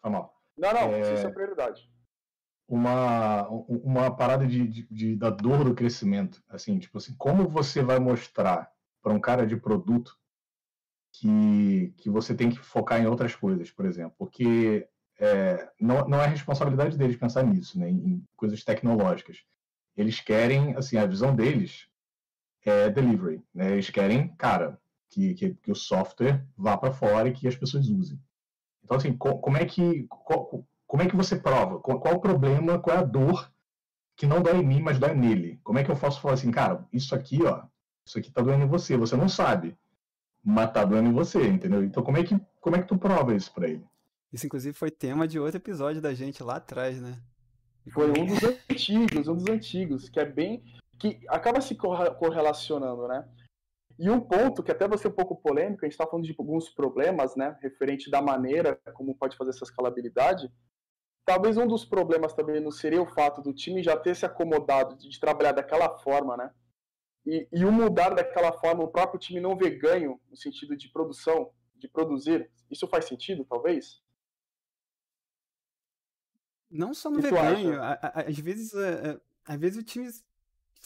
mal. 0.04 0.34
Não, 0.58 0.74
não, 0.74 0.94
é... 0.94 1.13
isso 1.13 1.28
é 1.28 1.32
prioridade. 1.32 1.89
Uma, 2.68 3.48
uma 3.48 4.15
parada 4.15 4.48
de, 4.48 4.68
de, 4.68 4.88
de, 4.89 5.15
da 5.15 5.30
dor 5.30 5.63
do 5.63 5.76
crescimento. 5.76 6.44
Assim, 6.50 6.80
tipo 6.80 6.98
assim, 6.98 7.15
como 7.18 7.48
você 7.48 7.82
vai 7.82 8.00
mostrar 8.00 8.72
para 9.02 9.13
um 9.13 9.20
cara 9.20 9.46
de 9.46 9.56
produto 9.56 10.18
que, 11.13 11.94
que 11.98 12.10
você 12.10 12.36
tem 12.36 12.50
que 12.50 12.60
focar 12.60 13.02
em 13.02 13.08
outras 13.08 13.36
coisas, 13.36 13.72
por 13.72 13.86
exemplo, 13.86 14.15
porque 14.18 14.88
é, 15.20 15.72
não, 15.80 16.08
não 16.08 16.22
é 16.22 16.28
responsabilidade 16.28 16.98
deles 16.98 17.15
pensar 17.15 17.44
nisso, 17.44 17.80
né, 17.80 17.89
em 17.89 18.24
coisas 18.36 18.63
tecnológicas. 18.63 19.44
Eles 19.96 20.20
querem, 20.20 20.76
assim, 20.76 20.98
a 20.98 21.06
visão 21.06 21.36
deles 21.36 21.88
é 22.69 22.89
delivery, 22.89 23.41
né, 23.54 23.71
eles 23.71 23.89
querem, 23.89 24.30
cara, 24.38 24.80
que, 25.10 25.34
que, 25.34 25.54
que 25.56 25.71
o 25.71 25.75
software 25.75 26.45
vá 26.58 26.78
para 26.78 26.91
fora 26.91 27.30
e 27.30 27.34
que 27.34 27.47
as 27.47 27.56
pessoas 27.56 27.88
usem. 27.88 28.19
Então, 28.84 28.97
assim, 28.97 29.13
co, 29.13 29.38
como 29.39 29.58
é 29.58 29.65
que 29.65 30.06
co, 30.10 30.65
como 30.86 31.04
é 31.04 31.08
que 31.08 31.15
você 31.15 31.36
prova? 31.36 31.80
Qual, 31.80 31.99
qual 31.99 32.15
o 32.15 32.19
problema, 32.19 32.80
qual 32.80 32.97
é 32.97 32.99
a 32.99 33.04
dor 33.04 33.51
que 34.15 34.25
não 34.25 34.41
dói 34.41 34.58
em 34.58 34.65
mim, 34.65 34.82
mas 34.82 34.99
dói 34.99 35.13
nele? 35.13 35.60
Como 35.63 35.80
é 35.80 35.84
que 35.84 35.91
eu 35.91 35.95
posso 35.95 36.21
falar 36.21 36.36
assim, 36.36 36.51
cara, 36.51 36.86
isso 36.93 37.15
aqui, 37.15 37.43
ó, 37.43 37.63
isso 38.06 38.19
aqui 38.19 38.32
tá 38.32 38.41
doendo 38.41 38.63
em 38.63 38.67
você, 38.67 38.95
você 38.95 39.15
não 39.15 39.28
sabe 39.28 39.78
matar 40.43 40.86
dano 40.86 41.10
em 41.10 41.13
você, 41.13 41.47
entendeu? 41.47 41.84
Então 41.84 42.04
como 42.04 42.17
é 42.17 42.23
que, 42.23 42.39
como 42.62 42.75
é 42.75 42.82
que 42.82 42.88
tu 42.88 42.97
prova 42.97 43.36
isso 43.36 43.51
pra 43.51 43.67
ele? 43.67 43.84
Isso, 44.32 44.45
inclusive, 44.45 44.78
foi 44.78 44.91
tema 44.91 45.28
de 45.28 45.39
outro 45.39 45.58
episódio 45.58 46.01
da 46.01 46.13
gente 46.13 46.43
lá 46.43 46.58
atrás, 46.58 47.01
né? 47.01 47.17
Foi 47.91 48.10
um 48.10 48.25
dos 48.25 48.43
antigos, 48.43 49.28
um 49.28 49.36
dos 49.36 49.47
antigos, 49.47 50.10
que 50.10 50.19
é 50.19 50.25
bem. 50.25 50.63
Que 50.99 51.19
acaba 51.27 51.62
se 51.62 51.75
correlacionando, 51.75 53.08
né? 53.08 53.27
E 53.97 54.10
um 54.10 54.19
ponto 54.19 54.62
que 54.62 54.71
até 54.71 54.88
vai 54.88 54.97
ser 54.97 55.08
um 55.08 55.15
pouco 55.15 55.36
polêmico, 55.36 55.84
a 55.84 55.86
gente 55.86 55.93
está 55.93 56.05
falando 56.05 56.25
de 56.25 56.36
alguns 56.38 56.69
problemas, 56.69 57.36
né? 57.36 57.58
Referente 57.62 58.10
da 58.10 58.21
maneira 58.21 58.75
como 58.93 59.15
pode 59.15 59.38
fazer 59.38 59.51
essa 59.51 59.63
escalabilidade. 59.63 60.51
Talvez 61.25 61.58
um 61.58 61.65
dos 61.65 61.86
problemas 61.86 62.34
também 62.34 62.60
não 62.60 62.71
seria 62.71 63.01
o 63.01 63.08
fato 63.08 63.41
do 63.41 63.53
time 63.53 63.81
já 63.81 63.97
ter 63.97 64.15
se 64.15 64.25
acomodado 64.25 64.97
de 64.97 65.19
trabalhar 65.19 65.53
daquela 65.53 65.97
forma, 65.99 66.36
né? 66.36 66.53
E, 67.25 67.47
e 67.51 67.65
o 67.65 67.71
mudar 67.71 68.13
daquela 68.13 68.51
forma, 68.53 68.84
o 68.84 68.91
próprio 68.91 69.19
time 69.19 69.39
não 69.39 69.58
ver 69.58 69.77
ganho 69.77 70.19
no 70.29 70.38
sentido 70.38 70.77
de 70.77 70.89
produção, 70.89 71.51
de 71.75 71.88
produzir, 71.88 72.51
isso 72.69 72.88
faz 72.88 73.05
sentido, 73.05 73.43
talvez? 73.45 74.03
Não 76.69 76.93
só 76.93 77.10
no 77.10 77.21
ver 77.21 77.31
ganho, 77.31 77.79
às 77.81 78.38
vezes, 78.38 78.73
é, 78.75 79.12
é, 79.12 79.21
às 79.45 79.60
vezes 79.60 79.79
o 79.79 79.84
time 79.84 80.10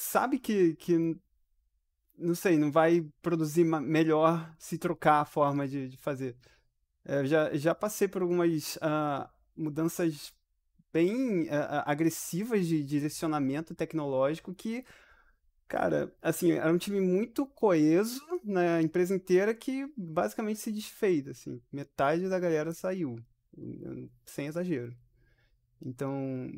sabe 0.01 0.39
que, 0.39 0.75
que 0.75 1.17
não 2.17 2.33
sei, 2.33 2.57
não 2.57 2.71
vai 2.71 3.05
produzir 3.21 3.65
melhor 3.65 4.55
se 4.57 4.77
trocar 4.77 5.21
a 5.21 5.25
forma 5.25 5.67
de, 5.67 5.89
de 5.89 5.97
fazer. 5.97 6.37
É, 7.03 7.25
já, 7.25 7.53
já 7.55 7.75
passei 7.75 8.07
por 8.07 8.21
algumas 8.21 8.77
uh, 8.77 9.29
mudanças 9.55 10.33
bem 10.91 11.43
uh, 11.43 11.83
agressivas 11.85 12.65
de 12.65 12.83
direcionamento 12.83 13.75
tecnológico 13.75 14.53
que 14.53 14.85
Cara, 15.67 16.11
assim, 16.19 16.53
era 16.53 16.73
um 16.73 16.79
time 16.79 16.99
muito 16.99 17.45
coeso 17.45 18.19
na 18.43 18.81
empresa 18.81 19.13
inteira 19.13 19.53
que 19.53 19.85
basicamente 19.95 20.59
se 20.59 20.71
desfez, 20.71 21.27
assim. 21.27 21.61
Metade 21.71 22.27
da 22.27 22.39
galera 22.39 22.73
saiu, 22.73 23.23
sem 24.25 24.47
exagero. 24.47 24.97
Então, 25.79 26.51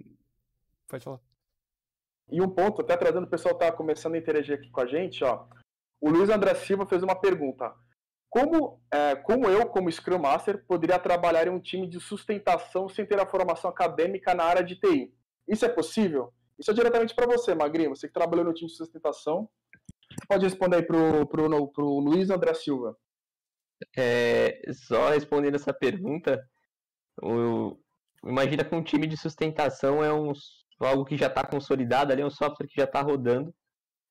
pode 0.88 1.04
falar. 1.04 1.31
E 2.32 2.42
um 2.42 2.50
ponto, 2.50 2.82
até 2.82 2.96
trazendo 2.96 3.26
o 3.26 3.30
pessoal 3.30 3.56
tá 3.56 3.72
começando 3.72 4.16
a 4.16 4.18
interagir 4.18 4.56
aqui 4.56 4.70
com 4.70 4.82
a 4.82 4.86
gente, 4.86 5.24
ó. 5.24 5.46
O 6.00 6.10
Luiz 6.10 6.30
André 6.30 6.56
Silva 6.56 6.86
fez 6.86 7.04
uma 7.04 7.16
pergunta. 7.16 7.74
Como, 8.30 8.82
é, 8.90 9.16
como 9.16 9.48
eu, 9.50 9.68
como 9.68 9.92
Scrum 9.92 10.20
Master, 10.20 10.66
poderia 10.66 10.98
trabalhar 10.98 11.48
em 11.48 11.50
um 11.50 11.60
time 11.60 11.86
de 11.86 12.00
sustentação 12.00 12.88
sem 12.88 13.06
ter 13.06 13.20
a 13.20 13.28
formação 13.28 13.70
acadêmica 13.70 14.34
na 14.34 14.46
área 14.46 14.64
de 14.64 14.78
TI? 14.78 15.14
Isso 15.48 15.66
é 15.66 15.70
possível? 15.70 16.34
Isso 16.58 16.72
é 16.72 16.74
diretamente 16.74 17.14
para 17.14 17.28
você, 17.28 17.54
Magrinho, 17.54 17.90
você 17.90 18.08
que 18.08 18.14
trabalhou 18.14 18.46
no 18.46 18.54
time 18.54 18.70
de 18.70 18.78
sustentação. 18.78 19.50
Pode 20.28 20.46
responder 20.46 20.78
aí 20.78 20.84
pro, 20.84 21.26
pro, 21.28 21.68
pro 21.68 22.00
Luiz 22.00 22.30
André 22.30 22.54
Silva. 22.54 22.96
É, 23.98 24.62
só 24.74 25.10
respondendo 25.10 25.56
essa 25.56 25.74
pergunta, 25.74 26.42
o, 27.22 27.78
imagina 28.24 28.64
que 28.64 28.76
um 28.76 28.84
time 28.84 29.08
de 29.08 29.18
sustentação 29.18 30.04
é 30.04 30.14
um, 30.14 30.32
algo 30.86 31.06
que 31.06 31.18
já 31.18 31.28
está 31.28 31.46
consolidado, 31.46 32.12
ali 32.12 32.22
é 32.22 32.26
um 32.26 32.30
software 32.30 32.68
que 32.68 32.76
já 32.76 32.86
está 32.86 33.02
rodando. 33.02 33.54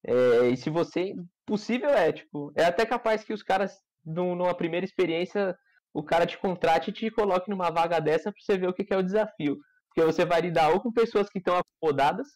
É, 0.05 0.49
e 0.49 0.57
se 0.57 0.71
você. 0.71 1.15
Possível 1.47 1.91
é, 1.91 2.13
tipo, 2.13 2.53
é 2.57 2.65
até 2.65 2.87
capaz 2.87 3.25
que 3.25 3.33
os 3.33 3.43
caras, 3.43 3.77
numa 4.05 4.55
primeira 4.55 4.87
experiência, 4.87 5.57
o 5.93 6.03
cara 6.03 6.25
te 6.25 6.39
contrate 6.39 6.91
e 6.91 6.93
te 6.93 7.11
coloque 7.11 7.51
numa 7.51 7.71
vaga 7.71 7.99
dessa 8.01 8.31
para 8.31 8.41
você 8.41 8.57
ver 8.57 8.69
o 8.69 8.73
que, 8.73 8.85
que 8.85 8.95
é 8.95 8.97
o 8.97 9.03
desafio. 9.03 9.59
Porque 9.89 10.07
você 10.07 10.25
vai 10.25 10.41
lidar 10.41 10.71
ou 10.71 10.81
com 10.81 10.93
pessoas 10.93 11.29
que 11.29 11.39
estão 11.39 11.57
acomodadas, 11.57 12.29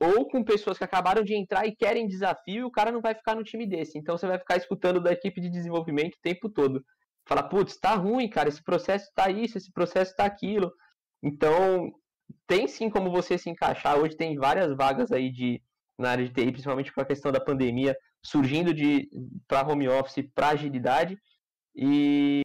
ou 0.00 0.28
com 0.28 0.42
pessoas 0.42 0.78
que 0.78 0.84
acabaram 0.84 1.22
de 1.22 1.34
entrar 1.34 1.66
e 1.66 1.76
querem 1.76 2.08
desafio, 2.08 2.62
e 2.62 2.64
o 2.64 2.70
cara 2.70 2.90
não 2.90 3.02
vai 3.02 3.14
ficar 3.14 3.34
no 3.34 3.44
time 3.44 3.66
desse. 3.66 3.98
Então 3.98 4.16
você 4.16 4.26
vai 4.26 4.38
ficar 4.38 4.56
escutando 4.56 5.00
da 5.00 5.12
equipe 5.12 5.40
de 5.40 5.50
desenvolvimento 5.50 6.14
o 6.14 6.22
tempo 6.22 6.48
todo. 6.48 6.82
Fala, 7.28 7.42
putz, 7.42 7.78
tá 7.78 7.94
ruim, 7.94 8.28
cara, 8.28 8.48
esse 8.48 8.62
processo 8.64 9.10
tá 9.14 9.30
isso, 9.30 9.58
esse 9.58 9.70
processo 9.70 10.14
tá 10.16 10.24
aquilo. 10.24 10.72
Então, 11.22 11.92
tem 12.46 12.68
sim 12.68 12.90
como 12.90 13.10
você 13.10 13.38
se 13.38 13.50
encaixar. 13.50 13.98
Hoje 13.98 14.16
tem 14.16 14.36
várias 14.36 14.74
vagas 14.76 15.10
aí 15.12 15.30
de 15.30 15.62
na 15.98 16.10
área 16.10 16.24
de 16.24 16.32
TI, 16.32 16.50
principalmente 16.50 16.92
com 16.92 17.00
a 17.00 17.04
questão 17.04 17.30
da 17.30 17.40
pandemia, 17.40 17.96
surgindo 18.24 18.74
de 18.74 19.08
para 19.46 19.66
home 19.66 19.88
office, 19.88 20.26
para 20.34 20.48
agilidade. 20.48 21.18
E 21.74 22.42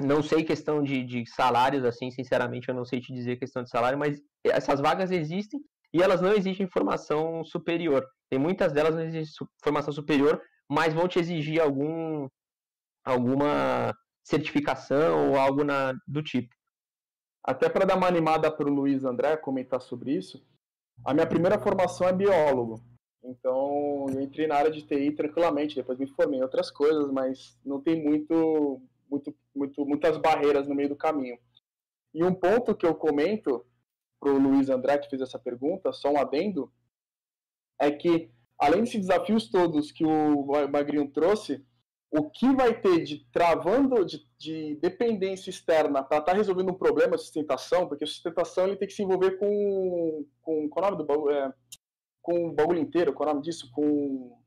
não 0.00 0.22
sei 0.22 0.44
questão 0.44 0.82
de, 0.82 1.04
de 1.04 1.26
salários, 1.26 1.84
assim, 1.84 2.10
sinceramente, 2.10 2.68
eu 2.68 2.74
não 2.74 2.84
sei 2.84 3.00
te 3.00 3.12
dizer 3.12 3.38
questão 3.38 3.62
de 3.62 3.70
salário, 3.70 3.98
mas 3.98 4.20
essas 4.44 4.80
vagas 4.80 5.10
existem 5.10 5.60
e 5.92 6.02
elas 6.02 6.20
não 6.20 6.32
exigem 6.32 6.68
formação 6.68 7.44
superior. 7.44 8.06
Tem 8.30 8.38
muitas 8.38 8.72
delas 8.72 8.94
não 8.94 9.02
exigem 9.02 9.32
formação 9.62 9.92
superior, 9.92 10.40
mas 10.68 10.94
vão 10.94 11.08
te 11.08 11.18
exigir 11.18 11.60
algum 11.60 12.28
alguma 13.04 13.94
certificação 14.22 15.30
ou 15.30 15.36
algo 15.38 15.64
na, 15.64 15.94
do 16.06 16.22
tipo. 16.22 16.54
Até 17.42 17.68
para 17.68 17.86
dar 17.86 17.96
uma 17.96 18.06
animada 18.06 18.50
para 18.50 18.68
o 18.68 18.72
Luiz 18.72 19.04
André 19.04 19.36
comentar 19.36 19.80
sobre 19.80 20.12
isso, 20.12 20.44
a 21.04 21.14
minha 21.14 21.26
primeira 21.26 21.58
formação 21.58 22.06
é 22.06 22.12
biólogo. 22.12 22.82
Então, 23.22 24.06
eu 24.08 24.20
entrei 24.20 24.46
na 24.46 24.56
área 24.56 24.70
de 24.70 24.82
TI 24.82 25.12
tranquilamente, 25.12 25.74
depois 25.74 25.98
me 25.98 26.06
formei 26.06 26.38
em 26.38 26.42
outras 26.42 26.70
coisas, 26.70 27.10
mas 27.10 27.58
não 27.64 27.80
tem 27.80 28.02
muito 28.02 28.80
muito, 29.10 29.34
muito, 29.54 29.86
muitas 29.86 30.18
barreiras 30.18 30.68
no 30.68 30.74
meio 30.74 30.90
do 30.90 30.96
caminho. 30.96 31.38
E 32.14 32.22
um 32.22 32.34
ponto 32.34 32.74
que 32.74 32.86
eu 32.86 32.94
comento 32.94 33.64
para 34.20 34.32
o 34.32 34.38
Luiz 34.38 34.68
André, 34.68 34.98
que 34.98 35.08
fez 35.08 35.22
essa 35.22 35.38
pergunta, 35.38 35.92
só 35.92 36.10
um 36.10 36.18
adendo, 36.18 36.72
é 37.80 37.90
que, 37.90 38.30
além 38.58 38.82
desses 38.82 39.00
desafios 39.00 39.48
todos 39.48 39.92
que 39.92 40.04
o 40.04 40.46
Magrinho 40.68 41.10
trouxe, 41.10 41.64
o 42.10 42.30
que 42.30 42.54
vai 42.54 42.80
ter 42.80 43.04
de 43.04 43.26
travando, 43.30 44.04
de, 44.04 44.26
de 44.38 44.76
dependência 44.76 45.50
externa 45.50 46.02
para 46.02 46.18
estar 46.18 46.32
tá 46.32 46.36
resolvendo 46.36 46.70
um 46.70 46.78
problema 46.78 47.16
de 47.16 47.22
sustentação, 47.22 47.86
porque 47.86 48.04
a 48.04 48.06
sustentação 48.06 48.66
ele 48.66 48.76
tem 48.76 48.88
que 48.88 48.94
se 48.94 49.02
envolver 49.02 49.32
com, 49.38 50.24
com 50.40 50.68
qual 50.68 50.84
é 50.84 50.88
o 50.88 50.90
nome 50.92 51.02
do 51.02 51.06
bagulho, 51.06 51.34
é, 51.34 51.52
com 52.22 52.48
o 52.48 52.52
bagulho 52.52 52.80
inteiro, 52.80 53.12
qual 53.12 53.28
é 53.28 53.32
o 53.32 53.34
nome 53.34 53.44
disso? 53.44 53.70
Com 53.72 54.38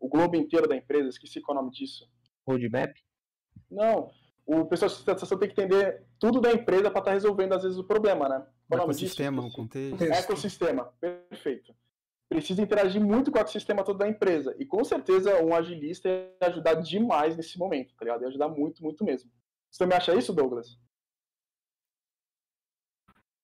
o 0.00 0.08
globo 0.08 0.36
inteiro 0.36 0.68
da 0.68 0.76
empresa, 0.76 1.08
esqueci 1.08 1.40
qual 1.40 1.56
é 1.56 1.60
o 1.60 1.62
nome 1.62 1.74
disso. 1.74 2.08
Roadmap? 2.46 2.94
Não. 3.70 4.10
O 4.44 4.64
pessoal 4.64 4.88
de 4.88 4.94
sustentação 4.94 5.38
tem 5.38 5.48
que 5.48 5.60
entender 5.60 6.04
tudo 6.18 6.40
da 6.40 6.52
empresa 6.52 6.90
para 6.90 7.00
estar 7.00 7.02
tá 7.02 7.12
resolvendo, 7.12 7.52
às 7.52 7.62
vezes, 7.62 7.78
o 7.78 7.84
problema, 7.84 8.28
né? 8.28 8.46
O 8.70 8.74
ecossistema, 8.76 9.44
o 9.44 9.52
contexto. 9.52 10.02
Ecossistema, 10.02 10.92
perfeito. 11.00 11.74
Precisa 12.28 12.62
interagir 12.62 13.00
muito 13.00 13.30
com 13.30 13.38
o 13.38 13.40
ecossistema 13.40 13.82
todo 13.82 13.98
da 13.98 14.08
empresa. 14.08 14.54
E 14.58 14.66
com 14.66 14.84
certeza 14.84 15.42
um 15.42 15.54
agilista 15.54 16.08
ia 16.08 16.34
ajudar 16.42 16.74
demais 16.74 17.36
nesse 17.36 17.58
momento, 17.58 17.94
tá 17.94 18.04
ligado? 18.04 18.22
Ia 18.22 18.28
ajudar 18.28 18.48
muito, 18.48 18.82
muito 18.82 19.04
mesmo. 19.04 19.30
Você 19.70 19.78
também 19.78 19.96
acha 19.96 20.14
isso, 20.14 20.32
Douglas? 20.32 20.78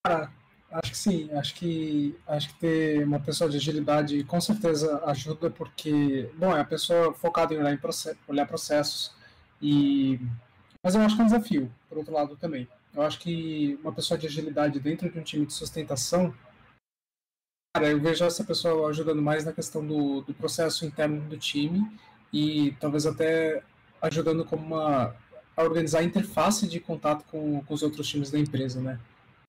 Cara, 0.04 0.30
acho 0.70 0.90
que 0.90 0.98
sim. 0.98 1.32
Acho 1.32 1.54
que, 1.54 2.18
acho 2.26 2.48
que 2.48 2.60
ter 2.60 3.06
uma 3.06 3.20
pessoa 3.20 3.48
de 3.48 3.56
agilidade 3.56 4.22
com 4.24 4.40
certeza 4.40 5.02
ajuda, 5.06 5.50
porque, 5.50 6.30
bom, 6.36 6.54
é 6.54 6.60
a 6.60 6.64
pessoa 6.64 7.14
focada 7.14 7.54
em 7.54 7.58
olhar, 7.58 7.72
em 7.72 7.78
process, 7.78 8.18
olhar 8.28 8.46
processos 8.46 9.14
e 9.62 10.20
mas 10.84 10.94
eu 10.94 11.00
acho 11.00 11.16
que 11.16 11.22
é 11.22 11.24
um 11.24 11.28
desafio, 11.28 11.72
por 11.88 11.96
outro 11.96 12.12
lado 12.12 12.36
também. 12.36 12.68
Eu 12.94 13.00
acho 13.00 13.18
que 13.18 13.78
uma 13.82 13.90
pessoa 13.90 14.18
de 14.18 14.26
agilidade 14.26 14.78
dentro 14.78 15.10
de 15.10 15.18
um 15.18 15.22
time 15.22 15.46
de 15.46 15.54
sustentação, 15.54 16.34
cara, 17.74 17.90
eu 17.90 18.00
vejo 18.00 18.24
essa 18.24 18.44
pessoa 18.44 18.88
ajudando 18.88 19.20
mais 19.20 19.44
na 19.44 19.52
questão 19.52 19.84
do, 19.84 20.20
do 20.20 20.32
processo 20.32 20.86
interno 20.86 21.20
do 21.28 21.36
time 21.36 21.98
e 22.32 22.72
talvez 22.80 23.04
até 23.04 23.64
ajudando 24.00 24.44
como 24.44 24.64
uma 24.64 25.16
a 25.56 25.62
organizar 25.62 26.00
a 26.00 26.04
interface 26.04 26.68
de 26.68 26.80
contato 26.80 27.24
com, 27.26 27.64
com 27.64 27.74
os 27.74 27.82
outros 27.82 28.08
times 28.08 28.30
da 28.30 28.38
empresa, 28.38 28.80
né? 28.80 29.00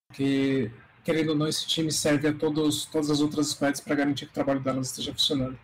Porque 0.07 0.71
querendo 1.03 1.29
ou 1.29 1.35
não, 1.35 1.47
esse 1.47 1.67
time 1.67 1.91
serve 1.91 2.27
a 2.27 2.37
todos, 2.37 2.85
todas 2.85 3.09
as 3.09 3.21
outras 3.21 3.47
squads 3.47 3.81
para 3.81 3.95
garantir 3.95 4.25
que 4.25 4.31
o 4.31 4.35
trabalho 4.35 4.59
delas 4.59 4.87
esteja 4.87 5.13
funcionando. 5.13 5.57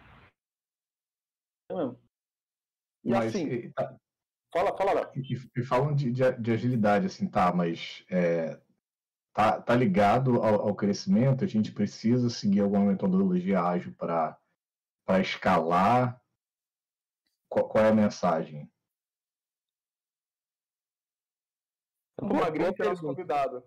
É 1.71 1.76
e 3.04 3.10
Mas, 3.10 3.36
assim, 3.36 3.71
tá, 3.71 3.95
Fala, 4.54 4.76
fala, 4.76 4.93
Léo. 4.93 5.12
E, 5.15 5.60
e 5.60 5.63
falam 5.63 5.95
de, 5.95 6.12
de, 6.12 6.32
de, 6.34 6.52
agilidade, 6.52 7.06
assim, 7.06 7.26
tá, 7.28 7.54
mas 7.54 8.04
é, 8.10 8.60
tá, 9.34 9.62
tá 9.62 9.76
ligado 9.76 10.41
ao, 10.41 10.67
ao, 10.67 10.76
crescimento, 10.76 11.44
a 11.44 11.48
gente 11.48 11.72
precisa 11.72 12.30
seguir 12.30 12.62
alguma 12.62 12.86
metodologia 12.86 13.62
ágil 13.62 13.94
para 13.96 14.38
escalar. 15.20 16.22
Qual, 17.50 17.67
qual, 17.67 17.86
é 17.86 17.89
a 17.89 17.96
mensagem? 17.96 18.70
Boa, 22.22 22.52
pergunta. 22.52 22.96
convidado. 23.02 23.63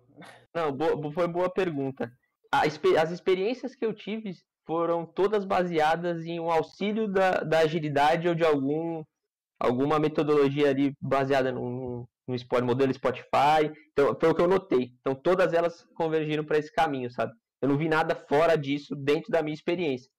Não, 0.53 0.71
boa, 0.71 1.11
foi 1.11 1.27
boa 1.27 1.49
pergunta. 1.49 2.11
As 2.51 3.11
experiências 3.11 3.75
que 3.75 3.85
eu 3.85 3.93
tive 3.93 4.33
foram 4.65 5.05
todas 5.05 5.43
baseadas 5.45 6.25
em 6.25 6.39
um 6.39 6.49
auxílio 6.49 7.07
da, 7.07 7.41
da 7.41 7.59
agilidade 7.59 8.27
ou 8.27 8.33
de 8.33 8.43
algum 8.43 9.03
alguma 9.59 9.99
metodologia 9.99 10.69
ali 10.69 10.93
baseada 10.99 11.51
no, 12.27 12.65
modelo 12.65 12.93
Spotify. 12.93 13.71
Então, 13.91 14.17
foi 14.19 14.29
o 14.29 14.35
que 14.35 14.41
eu 14.41 14.47
notei. 14.47 14.93
Então, 14.99 15.15
todas 15.15 15.53
elas 15.53 15.85
convergiram 15.95 16.43
para 16.43 16.57
esse 16.57 16.71
caminho, 16.71 17.09
sabe? 17.09 17.33
Eu 17.61 17.69
não 17.69 17.77
vi 17.77 17.87
nada 17.87 18.15
fora 18.15 18.57
disso 18.57 18.95
dentro 18.95 19.31
da 19.31 19.41
minha 19.41 19.53
experiência. 19.53 20.09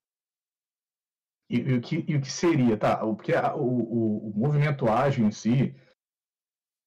E, 1.49 1.59
e, 1.59 1.75
o, 1.75 1.81
que, 1.81 2.05
e 2.09 2.17
o 2.17 2.21
que 2.21 2.31
seria, 2.31 2.77
tá? 2.77 2.97
Porque 2.97 3.33
a, 3.33 3.55
o, 3.55 3.61
o, 3.61 4.31
o, 4.31 4.33
movimento 4.37 4.89
ágil 4.89 5.27
em 5.27 5.31
si, 5.31 5.75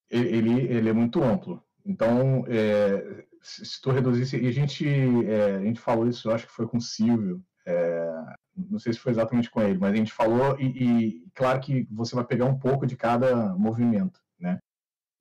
ele, 0.09 0.65
ele 0.65 0.89
é 0.89 0.93
muito 0.93 1.23
amplo. 1.23 1.63
Então, 1.85 2.43
é, 2.47 3.25
se 3.41 3.81
tu 3.81 3.89
reduzisse, 3.91 4.37
e 4.37 4.47
a 4.47 4.51
gente, 4.51 4.85
é, 5.25 5.55
a 5.55 5.61
gente 5.61 5.79
falou 5.79 6.07
isso, 6.07 6.27
eu 6.27 6.33
acho 6.33 6.45
que 6.45 6.51
foi 6.51 6.67
com 6.67 6.77
o 6.77 6.81
Silvio, 6.81 7.41
é, 7.65 8.11
não 8.55 8.79
sei 8.79 8.91
se 8.91 8.99
foi 8.99 9.13
exatamente 9.13 9.49
com 9.49 9.61
ele, 9.61 9.77
mas 9.77 9.93
a 9.93 9.95
gente 9.95 10.11
falou, 10.11 10.59
e, 10.59 10.65
e 10.65 11.31
claro 11.33 11.59
que 11.61 11.87
você 11.89 12.15
vai 12.15 12.25
pegar 12.25 12.45
um 12.45 12.59
pouco 12.59 12.85
de 12.85 12.97
cada 12.97 13.55
movimento? 13.55 14.19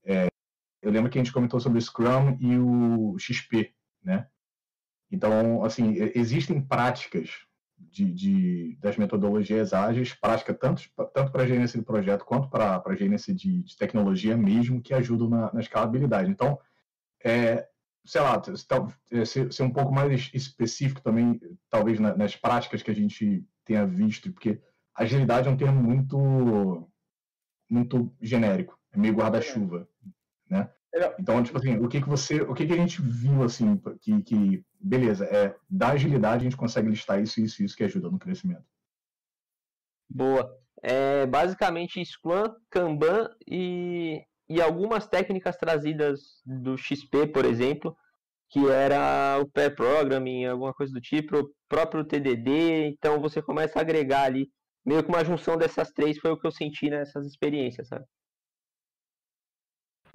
É, 0.09 0.27
eu 0.81 0.91
lembro 0.91 1.11
que 1.11 1.19
a 1.19 1.23
gente 1.23 1.33
comentou 1.33 1.61
sobre 1.61 1.79
o 1.79 1.83
Scrum 1.83 2.39
e 2.41 2.59
o 2.59 3.19
XP, 3.19 3.75
né? 4.03 4.27
Então, 5.11 5.63
assim, 5.65 5.95
existem 6.15 6.61
práticas 6.61 7.31
de, 7.79 8.13
de 8.13 8.79
das 8.81 8.97
metodologias 8.97 9.73
ágeis, 9.73 10.15
prática 10.15 10.55
tanto, 10.55 10.83
tanto 11.15 11.31
para 11.31 11.47
gerência 11.47 11.79
de 11.79 11.85
projeto 11.85 12.25
quanto 12.25 12.49
para 12.49 12.97
gerência 12.97 13.35
de, 13.35 13.63
de, 13.63 13.77
tecnologia 13.77 14.37
mesmo, 14.37 14.83
que 14.83 14.95
ajudam 14.95 15.29
na, 15.29 15.53
na 15.53 15.61
escalabilidade. 15.61 16.31
Então, 16.31 16.59
é, 17.25 17.69
sei 18.05 18.21
lá, 18.21 18.41
é, 19.13 19.25
ser, 19.25 19.53
ser 19.53 19.63
um 19.63 19.73
pouco 19.73 19.93
mais 19.93 20.31
específico 20.33 21.03
também, 21.03 21.39
talvez 21.69 22.01
nas 22.01 22.35
práticas 22.35 22.83
que 22.83 22.91
a 22.91 22.95
gente 22.95 23.47
tenha 23.65 23.87
visto, 23.87 24.33
porque 24.33 24.61
agilidade 24.95 25.49
é 25.49 25.51
um 25.51 25.57
termo 25.57 25.83
muito 25.83 26.89
muito 27.71 28.11
genérico, 28.23 28.78
meio 28.99 29.15
guarda-chuva, 29.15 29.89
né? 30.49 30.71
Então, 31.19 31.43
tipo 31.43 31.59
assim, 31.59 31.77
o 31.77 31.89
que 31.89 32.01
que 32.01 32.09
você, 32.09 32.41
o 32.41 32.55
que 32.55 32.67
que 32.67 32.73
a 32.73 32.77
gente 32.77 33.01
viu 33.03 33.43
assim, 33.43 33.81
que, 34.01 34.23
que 34.23 34.65
beleza, 34.81 35.25
é 35.27 35.55
da 35.69 35.91
agilidade 35.91 36.43
a 36.43 36.45
gente 36.45 36.57
consegue 36.57 36.89
listar 36.89 37.23
isso, 37.23 37.41
isso, 37.41 37.63
isso 37.63 37.77
que 37.77 37.85
ajuda 37.85 38.11
no 38.11 38.19
crescimento. 38.19 38.65
Boa. 40.09 40.51
É 40.83 41.27
basicamente 41.27 42.05
Scrum, 42.05 42.55
Kanban 42.71 43.29
e, 43.47 44.23
e 44.49 44.61
algumas 44.63 45.07
técnicas 45.07 45.57
trazidas 45.57 46.41
do 46.47 46.77
XP, 46.77 47.27
por 47.27 47.45
exemplo, 47.45 47.97
que 48.51 48.67
era 48.69 49.39
o 49.41 49.47
pair 49.51 49.75
programming, 49.75 50.47
alguma 50.47 50.73
coisa 50.73 50.93
do 50.93 51.01
tipo, 51.01 51.37
o 51.37 51.51
próprio 51.69 52.05
TDD. 52.05 52.89
Então 52.89 53.21
você 53.21 53.43
começa 53.43 53.79
a 53.79 53.83
agregar 53.83 54.23
ali, 54.23 54.49
meio 54.87 55.03
que 55.03 55.09
uma 55.09 55.25
junção 55.25 55.57
dessas 55.57 55.91
três 55.91 56.19
foi 56.19 56.31
o 56.31 56.39
que 56.39 56.47
eu 56.47 56.53
senti 56.53 56.89
nessas 56.89 57.27
experiências, 57.27 57.89
sabe? 57.89 58.07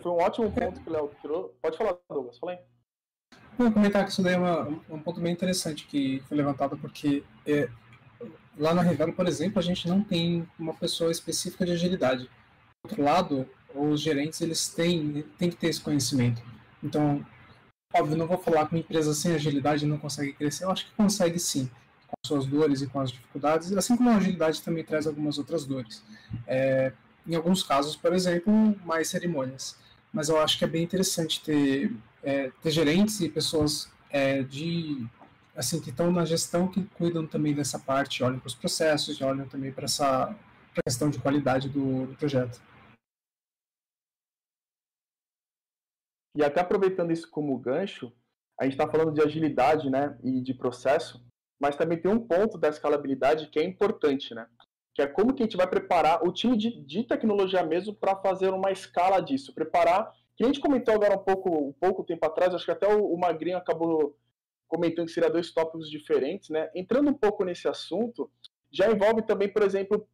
Foi 0.03 0.11
um 0.11 0.17
ótimo 0.17 0.51
ponto 0.51 0.81
que 0.81 0.89
o 0.89 0.91
Léo 0.91 1.11
tirou. 1.21 1.55
Pode 1.61 1.77
falar, 1.77 1.97
Douglas, 2.09 2.37
fala 2.37 2.51
aí. 2.51 2.59
Vou 3.57 3.71
comentar 3.71 4.03
que 4.03 4.11
isso 4.11 4.21
daí 4.21 4.33
é 4.33 4.37
uma, 4.37 4.67
um 4.89 4.99
ponto 4.99 5.21
bem 5.21 5.31
interessante 5.31 5.87
que 5.87 6.21
foi 6.27 6.35
levantado, 6.35 6.77
porque 6.77 7.23
é, 7.47 7.69
lá 8.57 8.73
na 8.73 8.81
Revelo, 8.81 9.13
por 9.13 9.27
exemplo, 9.27 9.59
a 9.59 9.61
gente 9.61 9.87
não 9.87 10.03
tem 10.03 10.45
uma 10.59 10.73
pessoa 10.73 11.09
específica 11.09 11.65
de 11.65 11.71
agilidade. 11.71 12.23
Do 12.25 12.89
outro 12.89 13.01
lado, 13.01 13.49
os 13.73 14.01
gerentes 14.01 14.41
eles 14.41 14.67
têm, 14.67 15.23
têm 15.37 15.49
que 15.49 15.55
ter 15.55 15.67
esse 15.67 15.79
conhecimento. 15.79 16.43
Então, 16.83 17.25
óbvio, 17.93 18.17
não 18.17 18.27
vou 18.27 18.37
falar 18.37 18.67
que 18.67 18.75
uma 18.75 18.81
empresa 18.81 19.13
sem 19.13 19.33
agilidade 19.33 19.85
não 19.85 19.97
consegue 19.97 20.33
crescer. 20.33 20.65
Eu 20.65 20.71
acho 20.71 20.85
que 20.87 20.95
consegue 20.95 21.39
sim, 21.39 21.71
com 22.07 22.15
as 22.21 22.27
suas 22.27 22.45
dores 22.45 22.81
e 22.81 22.87
com 22.87 22.99
as 22.99 23.09
dificuldades, 23.09 23.71
assim 23.71 23.95
como 23.95 24.09
a 24.09 24.17
agilidade 24.17 24.61
também 24.61 24.83
traz 24.83 25.07
algumas 25.07 25.37
outras 25.37 25.63
dores. 25.63 26.03
É, 26.45 26.91
em 27.25 27.35
alguns 27.35 27.63
casos, 27.63 27.95
por 27.95 28.11
exemplo, 28.11 28.51
mais 28.83 29.07
cerimônias 29.07 29.81
mas 30.13 30.29
eu 30.29 30.39
acho 30.39 30.59
que 30.59 30.63
é 30.63 30.67
bem 30.67 30.83
interessante 30.83 31.43
ter, 31.43 31.91
é, 32.21 32.51
ter 32.61 32.71
gerentes 32.71 33.19
e 33.19 33.27
pessoas 33.27 33.91
é, 34.11 34.43
de 34.43 35.07
assim 35.55 35.81
que 35.81 35.89
estão 35.89 36.11
na 36.11 36.23
gestão 36.23 36.67
que 36.67 36.83
cuidam 36.85 37.25
também 37.25 37.53
dessa 37.53 37.79
parte, 37.79 38.23
olham 38.23 38.39
para 38.39 38.47
os 38.47 38.55
processos, 38.55 39.19
olham 39.21 39.47
também 39.47 39.71
para 39.71 39.85
essa 39.85 40.35
questão 40.85 41.09
de 41.09 41.19
qualidade 41.19 41.67
do, 41.67 42.07
do 42.07 42.15
projeto. 42.15 42.61
E 46.35 46.43
até 46.43 46.61
aproveitando 46.61 47.11
isso 47.11 47.29
como 47.29 47.57
gancho, 47.57 48.11
a 48.59 48.63
gente 48.63 48.73
está 48.73 48.87
falando 48.87 49.13
de 49.13 49.21
agilidade, 49.21 49.89
né, 49.89 50.17
e 50.23 50.41
de 50.41 50.53
processo, 50.53 51.23
mas 51.59 51.75
também 51.75 51.99
tem 51.99 52.11
um 52.11 52.19
ponto 52.19 52.57
da 52.57 52.69
escalabilidade 52.69 53.47
que 53.47 53.59
é 53.59 53.63
importante, 53.63 54.33
né? 54.33 54.47
Que 54.93 55.01
é 55.01 55.07
como 55.07 55.33
que 55.33 55.41
a 55.41 55.45
gente 55.45 55.57
vai 55.57 55.67
preparar 55.67 56.23
o 56.23 56.31
time 56.31 56.55
de, 56.55 56.81
de 56.83 57.03
tecnologia 57.03 57.63
mesmo 57.63 57.95
para 57.95 58.15
fazer 58.15 58.53
uma 58.53 58.71
escala 58.71 59.19
disso, 59.19 59.53
preparar, 59.53 60.11
que 60.35 60.43
a 60.43 60.47
gente 60.47 60.59
comentou 60.59 60.93
agora 60.93 61.15
um 61.15 61.23
pouco, 61.23 61.49
um 61.49 61.73
pouco 61.73 62.03
tempo 62.03 62.25
atrás, 62.25 62.53
acho 62.53 62.65
que 62.65 62.71
até 62.71 62.87
o, 62.87 63.13
o 63.13 63.19
Magrinho 63.19 63.57
acabou 63.57 64.17
comentando 64.67 65.05
que 65.05 65.11
seria 65.11 65.29
dois 65.29 65.51
tópicos 65.51 65.89
diferentes, 65.89 66.49
né? 66.49 66.69
Entrando 66.73 67.09
um 67.09 67.13
pouco 67.13 67.43
nesse 67.43 67.67
assunto, 67.67 68.31
já 68.71 68.89
envolve 68.89 69.21
também, 69.21 69.47
por 69.47 69.61
exemplo, 69.61 70.07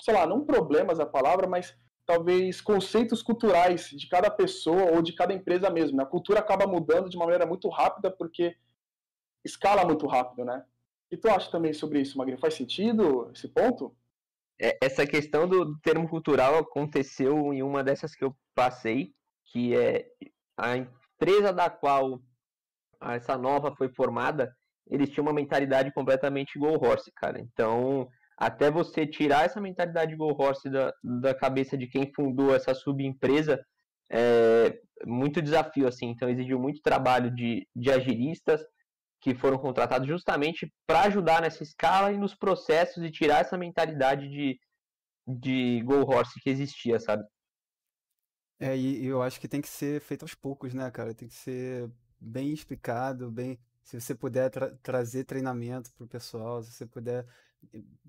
sei 0.00 0.14
lá, 0.14 0.26
não 0.26 0.44
problemas 0.44 0.98
a 0.98 1.06
palavra, 1.06 1.46
mas 1.46 1.76
talvez 2.04 2.60
conceitos 2.60 3.22
culturais 3.22 3.90
de 3.90 4.08
cada 4.08 4.28
pessoa 4.28 4.90
ou 4.92 5.02
de 5.02 5.12
cada 5.12 5.32
empresa 5.32 5.70
mesmo. 5.70 5.96
Né? 5.96 6.02
A 6.02 6.06
cultura 6.06 6.40
acaba 6.40 6.66
mudando 6.66 7.08
de 7.08 7.16
uma 7.16 7.26
maneira 7.26 7.46
muito 7.46 7.68
rápida 7.68 8.10
porque 8.10 8.56
escala 9.44 9.84
muito 9.84 10.06
rápido, 10.06 10.44
né? 10.44 10.64
Que 11.10 11.16
tu 11.16 11.28
acha 11.28 11.50
também 11.50 11.72
sobre 11.72 12.00
isso, 12.00 12.16
Magrinho? 12.16 12.38
Faz 12.38 12.54
sentido 12.54 13.30
esse 13.34 13.48
ponto? 13.48 13.94
É, 14.60 14.78
essa 14.80 15.04
questão 15.04 15.48
do 15.48 15.76
termo 15.80 16.08
cultural 16.08 16.56
aconteceu 16.56 17.52
em 17.52 17.62
uma 17.62 17.82
dessas 17.82 18.14
que 18.14 18.24
eu 18.24 18.34
passei, 18.54 19.12
que 19.46 19.74
é 19.74 20.06
a 20.56 20.76
empresa 20.76 21.52
da 21.52 21.68
qual 21.68 22.20
essa 23.00 23.36
nova 23.36 23.74
foi 23.74 23.88
formada, 23.88 24.54
eles 24.86 25.10
tinham 25.10 25.24
uma 25.24 25.32
mentalidade 25.32 25.92
completamente 25.92 26.58
go 26.58 26.72
horse, 26.74 27.10
cara. 27.16 27.40
Então, 27.40 28.08
até 28.36 28.70
você 28.70 29.06
tirar 29.06 29.46
essa 29.46 29.60
mentalidade 29.60 30.14
go 30.14 30.34
horse 30.38 30.68
da, 30.70 30.92
da 31.02 31.34
cabeça 31.34 31.76
de 31.76 31.88
quem 31.88 32.12
fundou 32.14 32.54
essa 32.54 32.74
subempresa, 32.74 33.64
é 34.12 34.78
muito 35.06 35.42
desafio, 35.42 35.88
assim. 35.88 36.06
Então, 36.10 36.28
exigiu 36.28 36.58
muito 36.58 36.82
trabalho 36.82 37.34
de, 37.34 37.66
de 37.74 37.90
agilistas, 37.90 38.62
que 39.20 39.34
foram 39.34 39.58
contratados 39.58 40.08
justamente 40.08 40.72
para 40.86 41.02
ajudar 41.02 41.42
nessa 41.42 41.62
escala 41.62 42.12
e 42.12 42.18
nos 42.18 42.34
processos 42.34 43.02
e 43.04 43.10
tirar 43.10 43.40
essa 43.40 43.58
mentalidade 43.58 44.28
de, 44.28 44.58
de 45.26 45.82
go 45.82 46.00
horse 46.00 46.40
que 46.40 46.50
existia, 46.50 46.98
sabe? 46.98 47.24
É, 48.58 48.76
e 48.76 49.06
eu 49.06 49.22
acho 49.22 49.40
que 49.40 49.48
tem 49.48 49.60
que 49.60 49.68
ser 49.68 50.00
feito 50.00 50.22
aos 50.22 50.34
poucos, 50.34 50.74
né, 50.74 50.90
cara? 50.90 51.14
Tem 51.14 51.28
que 51.28 51.34
ser 51.34 51.90
bem 52.18 52.52
explicado, 52.52 53.30
bem. 53.30 53.58
Se 53.82 53.98
você 53.98 54.14
puder 54.14 54.50
tra 54.50 54.76
trazer 54.82 55.24
treinamento 55.24 55.90
para 55.94 56.04
o 56.04 56.08
pessoal, 56.08 56.62
se 56.62 56.72
você 56.72 56.86
puder 56.86 57.26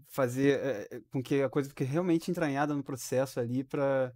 fazer 0.07 0.59
é, 0.59 1.01
com 1.11 1.21
que 1.21 1.41
a 1.41 1.49
coisa 1.49 1.69
fique 1.69 1.83
realmente 1.83 2.29
entranhada 2.29 2.73
no 2.73 2.83
processo 2.83 3.39
ali 3.39 3.63
para 3.63 4.13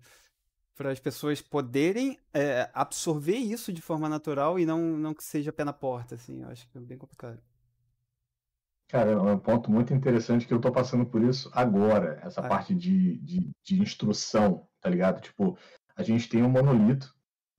para 0.76 0.92
as 0.92 1.00
pessoas 1.00 1.42
poderem 1.42 2.20
é, 2.34 2.70
absorver 2.74 3.38
isso 3.38 3.72
de 3.72 3.82
forma 3.82 4.10
natural 4.10 4.60
e 4.60 4.66
não, 4.66 4.80
não 4.80 5.14
que 5.14 5.24
seja 5.24 5.54
pé 5.54 5.64
na 5.64 5.74
porta, 5.74 6.16
assim. 6.16 6.44
Eu 6.44 6.50
acho 6.50 6.68
que 6.68 6.78
é 6.78 6.82
bem 6.82 6.98
complicado. 6.98 7.40
Cara, 8.88 9.12
é 9.12 9.18
um 9.18 9.40
ponto 9.40 9.72
muito 9.72 9.94
interessante 9.94 10.46
que 10.46 10.54
eu 10.54 10.62
tô 10.62 10.72
passando 10.72 11.06
por 11.06 11.22
isso 11.24 11.50
agora, 11.54 12.20
essa 12.24 12.42
ah. 12.42 12.48
parte 12.48 12.76
de, 12.76 13.18
de, 13.18 13.52
de, 13.64 13.82
instrução, 13.82 14.68
tá 14.80 14.90
ligado? 14.90 15.22
Tipo, 15.22 15.58
a 15.96 16.04
gente 16.04 16.30
tem 16.30 16.44
um 16.44 16.50
monolito, 16.50 17.16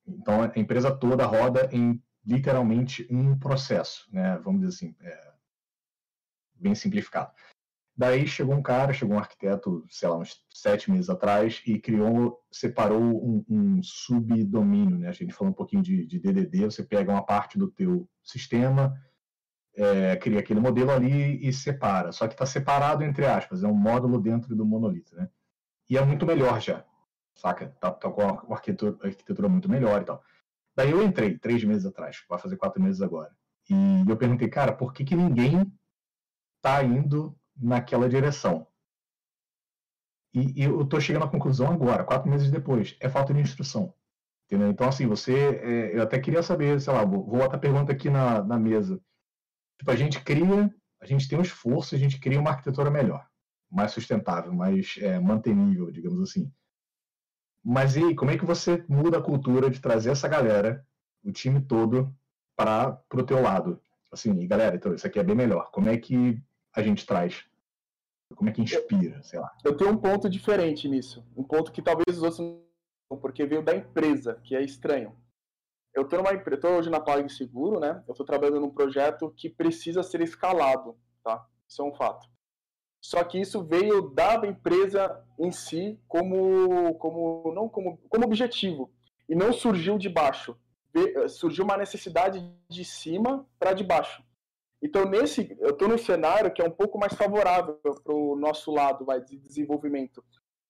então 0.07 0.43
a 0.43 0.53
empresa 0.57 0.95
toda 0.95 1.27
roda 1.27 1.69
em 1.73 2.01
literalmente 2.25 3.07
um 3.11 3.37
processo, 3.37 4.09
né? 4.13 4.39
Vamos 4.39 4.61
dizer 4.61 4.75
assim, 4.75 4.97
é, 5.01 5.33
bem 6.55 6.75
simplificado. 6.75 7.33
Daí 7.97 8.27
chegou 8.27 8.55
um 8.55 8.63
cara, 8.63 8.93
chegou 8.93 9.17
um 9.17 9.19
arquiteto, 9.19 9.83
sei 9.89 10.07
lá, 10.07 10.19
uns 10.19 10.45
sete 10.53 10.91
meses 10.91 11.09
atrás 11.09 11.63
e 11.67 11.79
criou, 11.79 12.39
separou 12.53 13.01
um, 13.01 13.43
um 13.49 13.83
subdomínio, 13.83 14.99
né? 14.99 15.09
A 15.09 15.13
gente 15.13 15.33
falou 15.33 15.51
um 15.51 15.57
pouquinho 15.57 15.83
de, 15.83 16.07
de, 16.07 16.21
DDD, 16.21 16.67
você 16.67 16.85
pega 16.85 17.11
uma 17.11 17.25
parte 17.25 17.59
do 17.59 17.71
teu 17.71 18.07
sistema, 18.23 18.95
é, 19.75 20.15
cria 20.17 20.41
aquele 20.41 20.61
modelo 20.61 20.91
ali 20.91 21.47
e 21.47 21.51
separa. 21.55 22.13
Só 22.13 22.29
que 22.29 22.35
está 22.35 22.45
separado 22.45 23.03
entre 23.03 23.25
aspas, 23.25 23.65
é 23.65 23.67
um 23.67 23.75
módulo 23.75 24.21
dentro 24.21 24.55
do 24.55 24.67
monolito, 24.67 25.17
né? 25.17 25.31
E 25.89 25.97
é 25.97 26.05
muito 26.05 26.27
melhor 26.27 26.61
já, 26.61 26.85
saca? 27.35 27.69
Tá, 27.81 27.93
tá 27.93 28.11
com 28.11 28.23
uma 28.23 28.57
arquitetura, 28.57 29.09
arquitetura 29.09 29.49
muito 29.49 29.71
melhor 29.71 30.03
e 30.03 30.05
tal. 30.05 30.23
Daí 30.75 30.91
eu 30.91 31.03
entrei 31.03 31.39
três 31.39 31.65
meses 31.65 31.87
atrás, 31.87 32.23
vai 32.29 32.39
fazer 32.39 32.59
quatro 32.59 32.83
meses 32.83 33.01
agora. 33.01 33.35
E 33.71 34.05
eu 34.07 34.17
perguntei, 34.19 34.49
cara, 34.49 34.73
por 34.73 34.93
que, 34.93 35.03
que 35.03 35.17
ninguém 35.17 35.73
tá 36.61 36.85
indo 36.85 37.35
naquela 37.57 38.09
direção. 38.09 38.67
E, 40.35 40.61
e 40.61 40.65
eu 40.65 40.83
estou 40.83 41.01
chegando 41.01 41.25
à 41.25 41.29
conclusão 41.29 41.73
agora, 41.73 42.05
quatro 42.05 42.29
meses 42.29 42.51
depois, 42.51 42.97
é 43.01 43.09
falta 43.09 43.33
de 43.33 43.41
instrução. 43.41 43.95
Entendeu? 44.47 44.71
Então, 44.71 44.89
assim, 44.89 45.07
você. 45.07 45.35
É, 45.35 45.97
eu 45.97 46.03
até 46.03 46.19
queria 46.19 46.43
saber, 46.43 46.81
sei 46.81 46.93
lá, 46.93 47.05
vou, 47.05 47.25
vou 47.25 47.39
botar 47.41 47.57
a 47.57 47.61
pergunta 47.61 47.91
aqui 47.93 48.09
na, 48.09 48.43
na 48.45 48.59
mesa. 48.59 49.01
Tipo, 49.79 49.91
a 49.91 49.97
gente 49.97 50.23
cria, 50.23 50.73
a 51.01 51.07
gente 51.07 51.29
tem 51.29 51.39
um 51.39 51.43
esforço, 51.43 51.95
a 51.95 51.99
gente 51.99 52.21
cria 52.21 52.39
uma 52.39 52.51
arquitetura 52.51 52.91
melhor, 52.91 53.27
mais 53.71 53.93
sustentável, 53.93 54.53
mais 54.53 54.97
é, 55.01 55.19
mantenível, 55.19 55.91
digamos 55.91 56.21
assim. 56.23 56.53
Mas 57.65 57.97
e 57.97 58.05
aí, 58.05 58.15
como 58.15 58.31
é 58.31 58.39
que 58.39 58.45
você 58.45 58.85
muda 58.89 59.19
a 59.19 59.23
cultura 59.23 59.69
de 59.69 59.81
trazer 59.81 60.11
essa 60.11 60.29
galera, 60.29 60.87
o 61.25 61.33
time 61.33 61.61
todo, 61.61 62.15
para 62.55 63.03
o 63.13 63.23
teu 63.25 63.43
lado? 63.43 63.83
Assim, 64.13 64.47
galera, 64.47 64.77
então, 64.77 64.95
isso 64.95 65.07
aqui 65.07 65.19
é 65.19 65.25
bem 65.25 65.35
melhor. 65.35 65.71
Como 65.73 65.89
é 65.89 65.97
que 65.97 66.41
a 66.73 66.81
gente 66.83 67.05
traz? 67.05 67.45
Como 68.35 68.51
é 68.51 68.53
que 68.53 68.63
inspira, 68.63 69.23
sei 69.23 69.39
lá? 69.39 69.53
Eu 69.65 69.77
tenho 69.77 69.91
um 69.91 69.97
ponto 69.97 70.29
diferente 70.29 70.89
nisso. 70.89 71.25
Um 71.37 71.45
ponto 71.45 71.71
que 71.71 71.81
talvez 71.81 72.17
os 72.19 72.23
outros 72.23 72.39
não, 73.11 73.19
porque 73.19 73.47
veio 73.47 73.63
da 73.63 73.75
empresa, 73.75 74.41
que 74.43 74.57
é 74.57 74.63
estranho. 74.63 75.17
Eu 75.95 76.03
estou 76.03 76.19
numa 76.19 76.35
empresa, 76.35 76.61
tô 76.61 76.69
hoje 76.69 76.91
na 76.91 77.01
PagSeguro, 77.01 77.81
né? 77.81 78.03
Eu 78.07 78.13
estou 78.13 78.27
trabalhando 78.27 78.61
num 78.61 78.71
projeto 78.71 79.33
que 79.37 79.49
precisa 79.49 80.03
ser 80.03 80.21
escalado, 80.21 80.97
tá? 81.23 81.47
Isso 81.67 81.81
é 81.81 81.85
um 81.85 81.95
fato. 81.95 82.29
Só 83.01 83.23
que 83.23 83.41
isso 83.41 83.63
veio 83.65 84.11
da 84.11 84.47
empresa 84.47 85.25
em 85.39 85.53
si 85.53 85.99
como, 86.09 86.95
como 86.95 87.53
não 87.55 87.69
como, 87.69 87.99
como 88.09 88.25
objetivo 88.25 88.93
e 89.29 89.35
não 89.35 89.53
surgiu 89.53 89.97
de 89.97 90.09
baixo. 90.09 90.57
Surgiu 91.29 91.65
uma 91.65 91.77
necessidade 91.77 92.45
de 92.69 92.85
cima 92.85 93.47
para 93.59 93.73
de 93.73 93.85
baixo. 93.85 94.25
Então, 94.83 95.05
nesse, 95.07 95.57
eu 95.61 95.71
estou 95.71 95.89
num 95.89 95.99
cenário 95.99 96.53
que 96.53 96.61
é 96.63 96.65
um 96.65 96.71
pouco 96.71 96.99
mais 96.99 97.15
favorável 97.15 97.79
para 97.83 98.15
o 98.15 98.37
nosso 98.37 98.71
lado 98.71 99.05
vai, 99.05 99.21
de 99.21 99.37
desenvolvimento, 99.39 100.23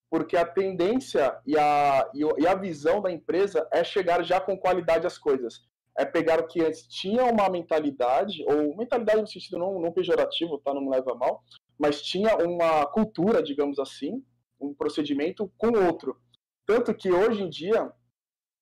porque 0.08 0.36
a 0.36 0.46
tendência 0.46 1.36
e 1.44 1.58
a, 1.58 2.08
e 2.14 2.46
a 2.46 2.54
visão 2.54 3.02
da 3.02 3.10
empresa 3.10 3.68
é 3.72 3.82
chegar 3.82 4.22
já 4.22 4.40
com 4.40 4.56
qualidade 4.56 5.06
às 5.06 5.18
coisas. 5.18 5.66
É 5.98 6.04
pegar 6.04 6.38
o 6.38 6.46
que 6.46 6.62
antes 6.62 6.86
tinha 6.86 7.24
uma 7.24 7.48
mentalidade, 7.48 8.44
ou 8.46 8.76
mentalidade 8.76 9.20
no 9.20 9.26
sentido 9.26 9.58
não, 9.58 9.80
não 9.80 9.92
pejorativo, 9.92 10.58
tá? 10.58 10.72
não 10.72 10.82
me 10.82 10.90
leva 10.90 11.14
mal, 11.14 11.42
mas 11.78 12.02
tinha 12.02 12.36
uma 12.36 12.86
cultura, 12.86 13.42
digamos 13.42 13.78
assim, 13.78 14.22
um 14.60 14.74
procedimento 14.74 15.50
com 15.56 15.68
outro. 15.86 16.20
Tanto 16.66 16.94
que 16.94 17.10
hoje 17.10 17.42
em 17.42 17.48
dia, 17.48 17.90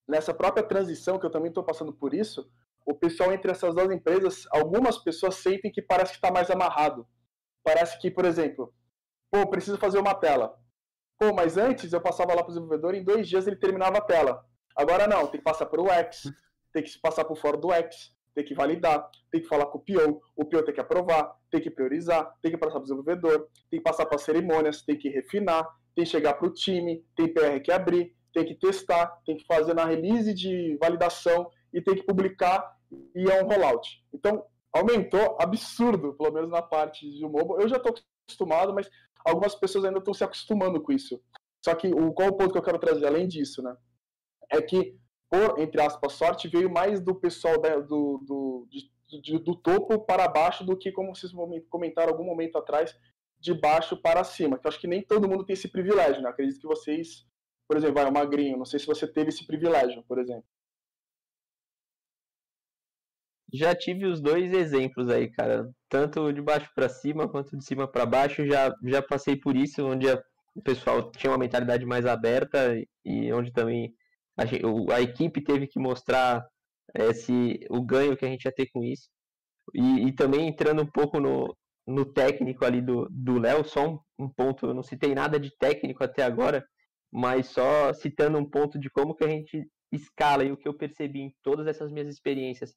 nessa 0.08 0.32
própria 0.32 0.64
transição, 0.64 1.18
que 1.18 1.26
eu 1.26 1.30
também 1.30 1.48
estou 1.48 1.64
passando 1.64 1.92
por 1.92 2.14
isso, 2.14 2.48
o 2.84 2.94
pessoal 2.94 3.32
entre 3.32 3.50
essas 3.50 3.74
duas 3.74 3.90
empresas, 3.90 4.46
algumas 4.50 4.98
pessoas 4.98 5.36
sentem 5.36 5.72
que 5.72 5.82
parece 5.82 6.12
que 6.12 6.18
está 6.18 6.30
mais 6.30 6.50
amarrado. 6.50 7.06
Parece 7.62 7.98
que, 7.98 8.10
por 8.10 8.24
exemplo, 8.24 8.72
pô, 9.30 9.48
preciso 9.48 9.78
fazer 9.78 9.98
uma 9.98 10.14
tela. 10.14 10.54
Pô, 11.18 11.32
mas 11.32 11.56
antes 11.56 11.92
eu 11.92 12.00
passava 12.00 12.34
lá 12.34 12.42
para 12.42 12.50
o 12.50 12.54
desenvolvedor, 12.54 12.94
em 12.94 13.04
dois 13.04 13.28
dias 13.28 13.46
ele 13.46 13.56
terminava 13.56 13.98
a 13.98 14.02
tela. 14.02 14.44
Agora 14.76 15.06
não, 15.06 15.26
tem 15.26 15.38
que 15.38 15.44
passar 15.44 15.66
por 15.66 15.80
o 15.80 15.88
X, 15.88 16.30
tem 16.72 16.82
que 16.82 16.98
passar 16.98 17.24
por 17.24 17.36
fora 17.36 17.56
do 17.56 17.72
X, 17.72 18.12
tem 18.34 18.44
que 18.44 18.54
validar, 18.54 19.08
tem 19.30 19.40
que 19.40 19.46
falar 19.46 19.66
com 19.66 19.78
o 19.78 19.80
PO, 19.80 20.20
o 20.36 20.44
PO 20.44 20.62
tem 20.64 20.74
que 20.74 20.80
aprovar, 20.80 21.34
tem 21.50 21.60
que 21.60 21.70
priorizar, 21.70 22.34
tem 22.42 22.50
que 22.50 22.58
passar 22.58 22.72
para 22.72 22.80
o 22.80 22.82
desenvolvedor, 22.82 23.48
tem 23.70 23.78
que 23.78 23.84
passar 23.84 24.04
para 24.06 24.18
cerimônias, 24.18 24.82
tem 24.82 24.98
que 24.98 25.08
refinar, 25.08 25.64
tem 25.94 26.04
que 26.04 26.10
chegar 26.10 26.34
para 26.34 26.48
o 26.48 26.52
time, 26.52 27.04
tem 27.16 27.32
PR 27.32 27.60
que 27.62 27.70
abrir, 27.70 28.12
tem 28.32 28.44
que 28.44 28.56
testar, 28.56 29.06
tem 29.24 29.36
que 29.36 29.46
fazer 29.46 29.72
na 29.72 29.84
release 29.84 30.34
de 30.34 30.76
validação 30.80 31.48
e 31.74 31.82
tem 31.82 31.94
que 31.96 32.04
publicar 32.04 32.78
e 33.14 33.28
é 33.30 33.42
um 33.42 33.46
rollout. 33.46 34.02
Então, 34.12 34.46
aumentou 34.72 35.36
absurdo, 35.40 36.14
pelo 36.14 36.32
menos 36.32 36.50
na 36.50 36.62
parte 36.62 37.10
de 37.10 37.22
mobile. 37.22 37.62
Eu 37.62 37.68
já 37.68 37.76
estou 37.76 37.94
acostumado, 38.26 38.72
mas 38.72 38.88
algumas 39.24 39.54
pessoas 39.54 39.84
ainda 39.84 39.98
estão 39.98 40.14
se 40.14 40.24
acostumando 40.24 40.80
com 40.80 40.92
isso. 40.92 41.20
Só 41.64 41.74
que 41.74 41.88
o, 41.88 42.12
qual 42.12 42.28
o 42.28 42.36
ponto 42.36 42.52
que 42.52 42.58
eu 42.58 42.62
quero 42.62 42.78
trazer 42.78 43.06
além 43.06 43.26
disso, 43.26 43.62
né? 43.62 43.76
É 44.50 44.62
que 44.62 44.98
por, 45.30 45.58
entre 45.58 45.80
aspas, 45.80 46.12
sorte, 46.12 46.46
veio 46.46 46.70
mais 46.70 47.00
do 47.00 47.14
pessoal 47.14 47.60
da, 47.60 47.80
do, 47.80 48.18
do, 48.18 48.68
de, 49.20 49.38
do 49.38 49.56
topo 49.56 49.98
para 49.98 50.28
baixo 50.28 50.64
do 50.64 50.76
que, 50.76 50.92
como 50.92 51.14
vocês 51.14 51.32
comentaram 51.68 52.12
algum 52.12 52.24
momento 52.24 52.56
atrás, 52.56 52.96
de 53.40 53.52
baixo 53.52 53.96
para 53.96 54.22
cima. 54.22 54.58
Que 54.58 54.66
eu 54.66 54.68
acho 54.68 54.80
que 54.80 54.86
nem 54.86 55.02
todo 55.02 55.28
mundo 55.28 55.44
tem 55.44 55.54
esse 55.54 55.68
privilégio, 55.68 56.22
né? 56.22 56.28
Acredito 56.28 56.60
que 56.60 56.66
vocês, 56.66 57.26
por 57.66 57.76
exemplo, 57.76 57.96
vai, 57.96 58.08
o 58.08 58.12
Magrinho, 58.12 58.56
não 58.56 58.64
sei 58.64 58.78
se 58.78 58.86
você 58.86 59.06
teve 59.06 59.30
esse 59.30 59.46
privilégio, 59.46 60.04
por 60.06 60.18
exemplo. 60.18 60.44
Já 63.52 63.74
tive 63.74 64.06
os 64.06 64.20
dois 64.20 64.52
exemplos 64.52 65.08
aí, 65.08 65.30
cara. 65.30 65.68
Tanto 65.88 66.32
de 66.32 66.42
baixo 66.42 66.70
para 66.74 66.88
cima 66.88 67.28
quanto 67.28 67.56
de 67.56 67.64
cima 67.64 67.86
para 67.86 68.06
baixo. 68.06 68.46
Já, 68.46 68.74
já 68.84 69.02
passei 69.02 69.36
por 69.36 69.56
isso, 69.56 69.86
onde 69.86 70.10
a, 70.10 70.20
o 70.54 70.62
pessoal 70.62 71.10
tinha 71.10 71.30
uma 71.30 71.38
mentalidade 71.38 71.84
mais 71.86 72.06
aberta 72.06 72.74
e 73.04 73.32
onde 73.32 73.52
também 73.52 73.94
a, 74.36 74.94
a 74.94 75.00
equipe 75.00 75.42
teve 75.42 75.66
que 75.66 75.78
mostrar 75.78 76.44
esse, 76.94 77.60
o 77.70 77.82
ganho 77.82 78.16
que 78.16 78.24
a 78.24 78.28
gente 78.28 78.44
ia 78.44 78.52
ter 78.52 78.68
com 78.72 78.82
isso. 78.82 79.08
E, 79.74 80.08
e 80.08 80.12
também 80.12 80.48
entrando 80.48 80.82
um 80.82 80.86
pouco 80.86 81.20
no, 81.20 81.56
no 81.86 82.04
técnico 82.04 82.64
ali 82.64 82.80
do 82.82 83.38
Léo, 83.38 83.64
só 83.64 83.88
um, 83.88 83.98
um, 84.18 84.28
ponto, 84.28 84.66
eu 84.66 84.74
não 84.74 84.82
citei 84.82 85.14
nada 85.14 85.38
de 85.38 85.50
técnico 85.58 86.02
até 86.04 86.22
agora, 86.22 86.64
mas 87.12 87.48
só 87.48 87.92
citando 87.92 88.38
um 88.38 88.48
ponto 88.48 88.78
de 88.78 88.90
como 88.90 89.14
que 89.14 89.24
a 89.24 89.28
gente 89.28 89.66
escala 89.92 90.44
e 90.44 90.52
o 90.52 90.56
que 90.56 90.68
eu 90.68 90.74
percebi 90.74 91.20
em 91.20 91.34
todas 91.42 91.66
essas 91.66 91.92
minhas 91.92 92.08
experiências, 92.08 92.74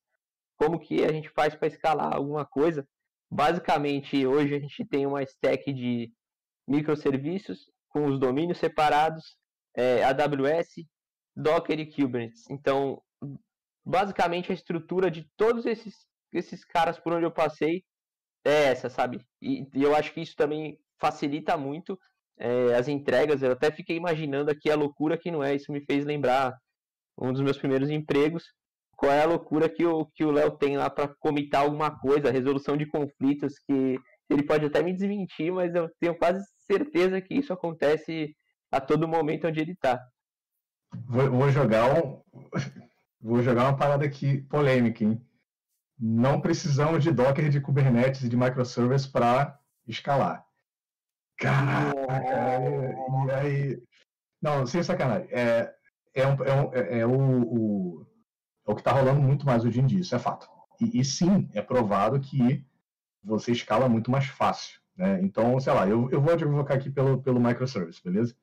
como 0.58 0.80
que 0.80 1.04
a 1.04 1.12
gente 1.12 1.30
faz 1.30 1.56
para 1.56 1.68
escalar 1.68 2.16
alguma 2.16 2.46
coisa. 2.46 2.88
Basicamente, 3.32 4.26
hoje 4.26 4.56
a 4.56 4.60
gente 4.60 4.86
tem 4.86 5.06
uma 5.06 5.24
stack 5.24 5.72
de 5.74 6.12
microserviços 6.68 7.70
com 7.90 8.06
os 8.08 8.20
domínios 8.20 8.58
separados, 8.58 9.38
é, 9.76 10.04
AWS, 10.04 10.86
Docker 11.36 11.80
e 11.80 11.90
Kubernetes. 11.90 12.50
Então, 12.50 13.02
basicamente 13.86 14.52
a 14.52 14.56
estrutura 14.56 15.10
de 15.10 15.26
todos 15.38 15.66
esses, 15.66 15.96
esses 16.34 16.66
caras 16.66 17.00
por 17.00 17.14
onde 17.14 17.26
eu 17.26 17.32
passei 17.32 17.84
é 18.46 18.66
essa, 18.66 18.90
sabe? 18.90 19.20
E, 19.42 19.68
e 19.74 19.84
eu 19.84 19.96
acho 19.96 20.14
que 20.14 20.22
isso 20.22 20.36
também 20.36 20.78
facilita 21.00 21.56
muito 21.58 21.98
é, 22.38 22.76
as 22.76 22.88
entregas. 22.88 23.42
Eu 23.42 23.52
até 23.52 23.72
fiquei 23.72 23.96
imaginando 23.96 24.52
aqui 24.52 24.70
a 24.70 24.76
loucura 24.76 25.18
que 25.18 25.32
não 25.32 25.44
é. 25.44 25.56
Isso 25.56 25.72
me 25.72 25.82
fez 25.86 26.06
lembrar 26.06 26.58
um 27.18 27.32
dos 27.32 27.42
meus 27.42 27.58
primeiros 27.58 27.90
empregos. 27.90 28.44
Qual 28.98 29.12
é 29.12 29.22
a 29.22 29.28
loucura 29.28 29.70
que 29.70 29.86
o 29.86 30.08
que 30.08 30.26
o 30.26 30.32
Léo 30.32 30.58
tem 30.58 30.76
lá 30.76 30.90
para 30.90 31.08
comitar 31.20 31.62
alguma 31.62 31.92
coisa, 31.92 32.32
resolução 32.32 32.76
de 32.76 32.88
conflitos 32.88 33.60
que 33.60 34.00
ele 34.30 34.44
pode 34.44 34.66
até 34.66 34.82
me 34.82 34.92
desmentir, 34.92 35.52
mas 35.52 35.74
eu 35.76 35.90
tenho 36.00 36.18
quase 36.18 36.44
certeza 36.66 37.22
que 37.22 37.36
isso 37.36 37.54
acontece 37.54 38.36
a 38.72 38.82
todo 38.82 39.08
momento 39.08 39.48
onde 39.48 39.62
ele 39.62 39.74
está. 39.74 40.04
Vou, 41.06 41.30
vou, 41.30 41.50
jogar 41.52 42.04
um. 42.04 42.22
Vou 43.22 43.42
jogar 43.42 43.66
uma 43.66 43.78
parada 43.78 44.06
aqui 44.06 44.42
polêmica, 44.44 45.04
hein? 45.04 45.22
Não 46.00 46.42
precisamos 46.42 47.04
de 47.04 47.12
Docker, 47.12 47.50
de 47.50 47.62
Kubernetes 47.62 48.24
e 48.24 48.30
de 48.30 48.38
microservices 48.38 49.08
para 49.08 49.60
escalar. 49.88 50.46
Caraca! 51.38 52.62
E 53.28 53.32
aí. 53.32 53.84
Não, 54.42 54.66
sem 54.66 54.84
sacanagem. 54.84 55.28
É, 55.32 55.74
é, 56.14 56.28
um, 56.28 56.44
é, 56.44 56.54
um, 56.54 56.74
é, 56.74 57.00
é 57.00 57.06
o, 57.06 57.42
o, 57.42 58.07
é 58.68 58.72
o 58.72 58.76
que 58.76 58.82
está 58.82 58.92
rolando 58.92 59.22
muito 59.22 59.46
mais 59.46 59.64
hoje 59.64 59.80
em 59.80 59.86
dia, 59.86 60.02
isso 60.02 60.14
é 60.14 60.20
fato. 60.20 60.48
E, 60.80 61.00
e, 61.00 61.06
sim, 61.06 61.50
é 61.54 61.62
provado 61.62 62.20
que 62.20 62.64
você 63.24 63.52
escala 63.52 63.88
muito 63.88 64.12
mais 64.12 64.26
fácil. 64.28 64.80
Né? 64.96 65.22
Então, 65.22 65.60
sei 65.60 65.74
lá, 65.74 65.88
eu, 65.88 66.10
eu 66.12 66.22
vou 66.22 66.34
advocar 66.34 66.78
aqui 66.78 66.90
pelo, 66.90 67.22
pelo 67.22 67.40
microservice, 67.40 68.04
beleza? 68.04 68.36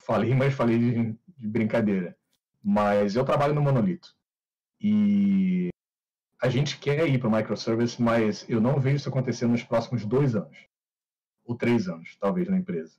Falei, 0.00 0.34
mas 0.34 0.54
falei 0.54 0.78
de, 0.78 1.18
de 1.36 1.46
brincadeira. 1.46 2.16
Mas 2.62 3.14
eu 3.14 3.24
trabalho 3.24 3.54
no 3.54 3.62
monolito. 3.62 4.16
E 4.80 5.68
a 6.40 6.48
gente 6.48 6.78
quer 6.78 7.06
ir 7.06 7.18
para 7.18 7.28
o 7.28 7.32
microservice, 7.32 8.00
mas 8.00 8.48
eu 8.48 8.60
não 8.60 8.80
vejo 8.80 8.96
isso 8.96 9.08
acontecer 9.08 9.46
nos 9.46 9.62
próximos 9.62 10.04
dois 10.04 10.34
anos. 10.34 10.56
Ou 11.44 11.56
três 11.56 11.88
anos, 11.88 12.16
talvez, 12.20 12.48
na 12.48 12.58
empresa. 12.58 12.94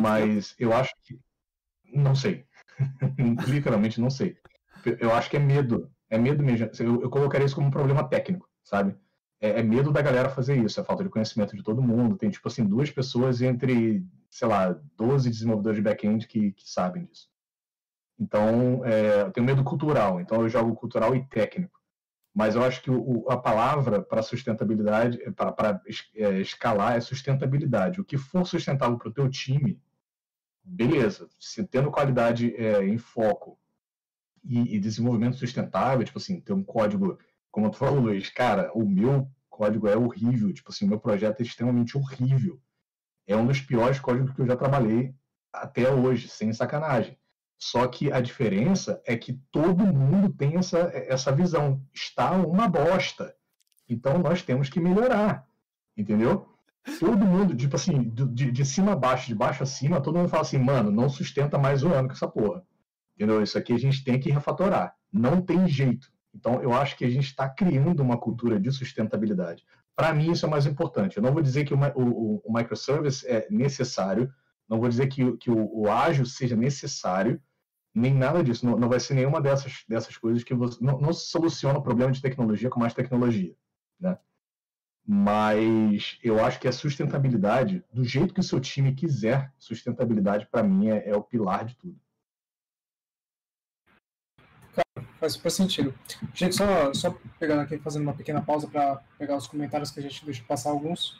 mas 0.00 0.50
tempo? 0.50 0.62
eu 0.62 0.76
acho 0.76 0.94
que. 1.02 1.18
Não 1.92 2.14
sei. 2.14 2.46
Literalmente 3.48 4.00
não 4.00 4.10
sei. 4.10 4.38
Eu 5.00 5.12
acho 5.14 5.30
que 5.30 5.36
é 5.36 5.40
medo. 5.40 5.90
É 6.10 6.18
medo 6.18 6.42
mesmo. 6.42 6.68
Eu, 6.78 7.02
eu 7.02 7.10
colocaria 7.10 7.46
isso 7.46 7.54
como 7.54 7.68
um 7.68 7.72
problema 7.72 8.08
técnico, 8.08 8.48
sabe? 8.62 8.96
É, 9.40 9.60
é, 9.60 9.62
medo 9.62 9.92
da 9.92 10.02
galera 10.02 10.28
fazer 10.28 10.56
isso. 10.56 10.80
É 10.80 10.84
falta 10.84 11.04
de 11.04 11.10
conhecimento 11.10 11.56
de 11.56 11.62
todo 11.62 11.82
mundo. 11.82 12.16
Tem, 12.16 12.30
tipo 12.30 12.46
assim, 12.48 12.64
duas 12.64 12.90
pessoas 12.90 13.42
entre 13.42 14.04
sei 14.34 14.48
lá, 14.48 14.76
12 14.96 15.30
desenvolvedores 15.30 15.76
de 15.76 15.82
back-end 15.82 16.26
que, 16.26 16.50
que 16.50 16.68
sabem 16.68 17.04
disso. 17.04 17.28
Então, 18.18 18.84
é, 18.84 19.22
eu 19.22 19.30
tenho 19.30 19.46
medo 19.46 19.62
cultural, 19.62 20.20
então 20.20 20.42
eu 20.42 20.48
jogo 20.48 20.74
cultural 20.74 21.14
e 21.14 21.24
técnico. 21.28 21.80
Mas 22.34 22.56
eu 22.56 22.64
acho 22.64 22.82
que 22.82 22.90
o, 22.90 23.24
a 23.30 23.36
palavra 23.36 24.02
para 24.02 24.22
sustentabilidade, 24.22 25.18
para 25.36 25.80
é, 26.16 26.40
escalar, 26.40 26.96
é 26.96 27.00
sustentabilidade. 27.00 28.00
O 28.00 28.04
que 28.04 28.18
for 28.18 28.44
sustentável 28.44 28.98
para 28.98 29.08
o 29.08 29.12
teu 29.12 29.30
time, 29.30 29.80
beleza. 30.64 31.28
Se 31.38 31.64
tendo 31.64 31.92
qualidade 31.92 32.56
é, 32.56 32.84
em 32.84 32.98
foco 32.98 33.56
e, 34.44 34.76
e, 34.76 34.80
desenvolvimento 34.80 35.36
sustentável, 35.36 36.04
tipo 36.04 36.18
assim, 36.18 36.40
ter 36.40 36.52
um 36.52 36.62
código, 36.62 37.18
como 37.50 37.70
tu 37.70 37.78
falou, 37.78 38.00
Luiz, 38.00 38.28
cara, 38.30 38.70
o 38.74 38.86
meu 38.88 39.28
código 39.48 39.88
é 39.88 39.96
horrível, 39.96 40.52
tipo 40.52 40.70
assim, 40.70 40.84
o 40.84 40.88
meu 40.88 41.00
projeto 41.00 41.40
é 41.40 41.42
extremamente 41.42 41.96
horrível 41.96 42.60
é 43.26 43.36
um 43.36 43.46
dos 43.46 43.60
piores 43.60 43.98
códigos 43.98 44.32
que 44.32 44.40
eu 44.40 44.46
já 44.46 44.56
trabalhei 44.56 45.14
até 45.52 45.90
hoje, 45.90 46.28
sem 46.28 46.52
sacanagem. 46.52 47.16
Só 47.58 47.86
que 47.86 48.12
a 48.12 48.20
diferença 48.20 49.00
é 49.06 49.16
que 49.16 49.34
todo 49.50 49.86
mundo 49.86 50.32
tem 50.32 50.56
essa, 50.56 50.78
essa 50.92 51.32
visão. 51.32 51.80
Está 51.92 52.32
uma 52.32 52.68
bosta. 52.68 53.34
Então 53.88 54.18
nós 54.18 54.42
temos 54.42 54.68
que 54.68 54.80
melhorar. 54.80 55.46
Entendeu? 55.96 56.48
Todo 56.98 57.24
mundo, 57.24 57.56
tipo 57.56 57.76
assim, 57.76 58.10
de, 58.10 58.50
de 58.50 58.64
cima 58.64 58.92
a 58.92 58.96
baixo, 58.96 59.28
de 59.28 59.34
baixo 59.34 59.62
a 59.62 59.66
cima, 59.66 60.02
todo 60.02 60.18
mundo 60.18 60.28
fala 60.28 60.42
assim, 60.42 60.58
mano, 60.58 60.90
não 60.90 61.08
sustenta 61.08 61.56
mais 61.56 61.82
o 61.82 61.88
ano 61.88 62.08
com 62.08 62.14
essa 62.14 62.28
porra. 62.28 62.62
Entendeu? 63.14 63.42
Isso 63.42 63.56
aqui 63.56 63.72
a 63.72 63.78
gente 63.78 64.02
tem 64.02 64.18
que 64.18 64.30
refatorar. 64.30 64.94
Não 65.12 65.40
tem 65.40 65.68
jeito. 65.68 66.12
Então 66.34 66.60
eu 66.62 66.72
acho 66.72 66.96
que 66.96 67.04
a 67.04 67.10
gente 67.10 67.26
está 67.26 67.48
criando 67.48 68.00
uma 68.00 68.18
cultura 68.18 68.58
de 68.58 68.70
sustentabilidade. 68.72 69.64
Para 69.96 70.12
mim, 70.12 70.32
isso 70.32 70.44
é 70.44 70.48
mais 70.48 70.66
importante. 70.66 71.16
Eu 71.16 71.22
não 71.22 71.32
vou 71.32 71.42
dizer 71.42 71.64
que 71.64 71.72
o, 71.72 71.78
o, 71.94 72.42
o 72.44 72.52
microservice 72.52 73.26
é 73.28 73.46
necessário, 73.48 74.32
não 74.68 74.80
vou 74.80 74.88
dizer 74.88 75.06
que, 75.06 75.36
que 75.36 75.50
o, 75.50 75.82
o 75.82 75.90
ágil 75.90 76.26
seja 76.26 76.56
necessário, 76.56 77.40
nem 77.94 78.12
nada 78.12 78.42
disso. 78.42 78.66
Não, 78.66 78.76
não 78.76 78.88
vai 78.88 78.98
ser 78.98 79.14
nenhuma 79.14 79.40
dessas, 79.40 79.84
dessas 79.88 80.16
coisas 80.16 80.42
que 80.42 80.54
você, 80.54 80.82
não, 80.82 80.98
não 80.98 81.12
soluciona 81.12 81.78
o 81.78 81.82
problema 81.82 82.10
de 82.10 82.20
tecnologia 82.20 82.68
com 82.68 82.80
mais 82.80 82.92
tecnologia. 82.92 83.54
Né? 84.00 84.18
Mas 85.06 86.18
eu 86.24 86.44
acho 86.44 86.58
que 86.58 86.66
a 86.66 86.72
sustentabilidade, 86.72 87.84
do 87.92 88.04
jeito 88.04 88.34
que 88.34 88.40
o 88.40 88.44
seu 88.44 88.58
time 88.58 88.94
quiser, 88.94 89.52
sustentabilidade, 89.58 90.48
para 90.50 90.62
mim, 90.62 90.88
é, 90.88 91.10
é 91.10 91.16
o 91.16 91.22
pilar 91.22 91.64
de 91.64 91.76
tudo. 91.76 92.00
Faz 95.24 95.32
super 95.32 95.50
sentido. 95.50 95.94
Gente, 96.34 96.54
só, 96.54 96.92
só 96.92 97.16
pegando 97.38 97.62
aqui, 97.62 97.78
fazendo 97.78 98.02
uma 98.02 98.12
pequena 98.12 98.42
pausa 98.42 98.68
para 98.68 99.00
pegar 99.18 99.36
os 99.36 99.46
comentários 99.46 99.90
que 99.90 99.98
a 99.98 100.02
gente 100.02 100.24
deixou 100.24 100.44
passar 100.46 100.70
alguns. 100.70 101.18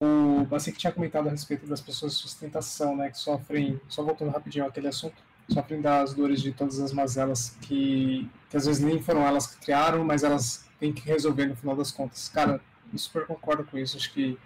O 0.00 0.46
que 0.46 0.72
tinha 0.72 0.92
comentado 0.92 1.26
a 1.26 1.30
respeito 1.32 1.66
das 1.66 1.80
pessoas 1.80 2.12
de 2.12 2.18
sustentação, 2.18 2.96
né, 2.96 3.10
que 3.10 3.18
sofrem, 3.18 3.80
só 3.88 4.04
voltando 4.04 4.30
rapidinho 4.30 4.64
aquele 4.64 4.86
assunto, 4.86 5.16
sofrem 5.48 5.80
das 5.80 6.14
dores 6.14 6.40
de 6.40 6.52
todas 6.52 6.78
as 6.78 6.92
mazelas 6.92 7.56
que, 7.62 8.30
que 8.48 8.56
às 8.56 8.66
vezes 8.66 8.80
nem 8.80 9.02
foram 9.02 9.26
elas 9.26 9.48
que 9.48 9.60
criaram, 9.60 10.04
mas 10.04 10.22
elas 10.22 10.64
têm 10.78 10.92
que 10.92 11.02
resolver 11.02 11.46
no 11.46 11.56
final 11.56 11.74
das 11.74 11.90
contas. 11.90 12.28
Cara, 12.28 12.60
eu 12.92 12.98
super 12.98 13.26
concordo 13.26 13.64
com 13.64 13.76
isso. 13.76 13.96
Acho 13.96 14.12
que 14.12 14.38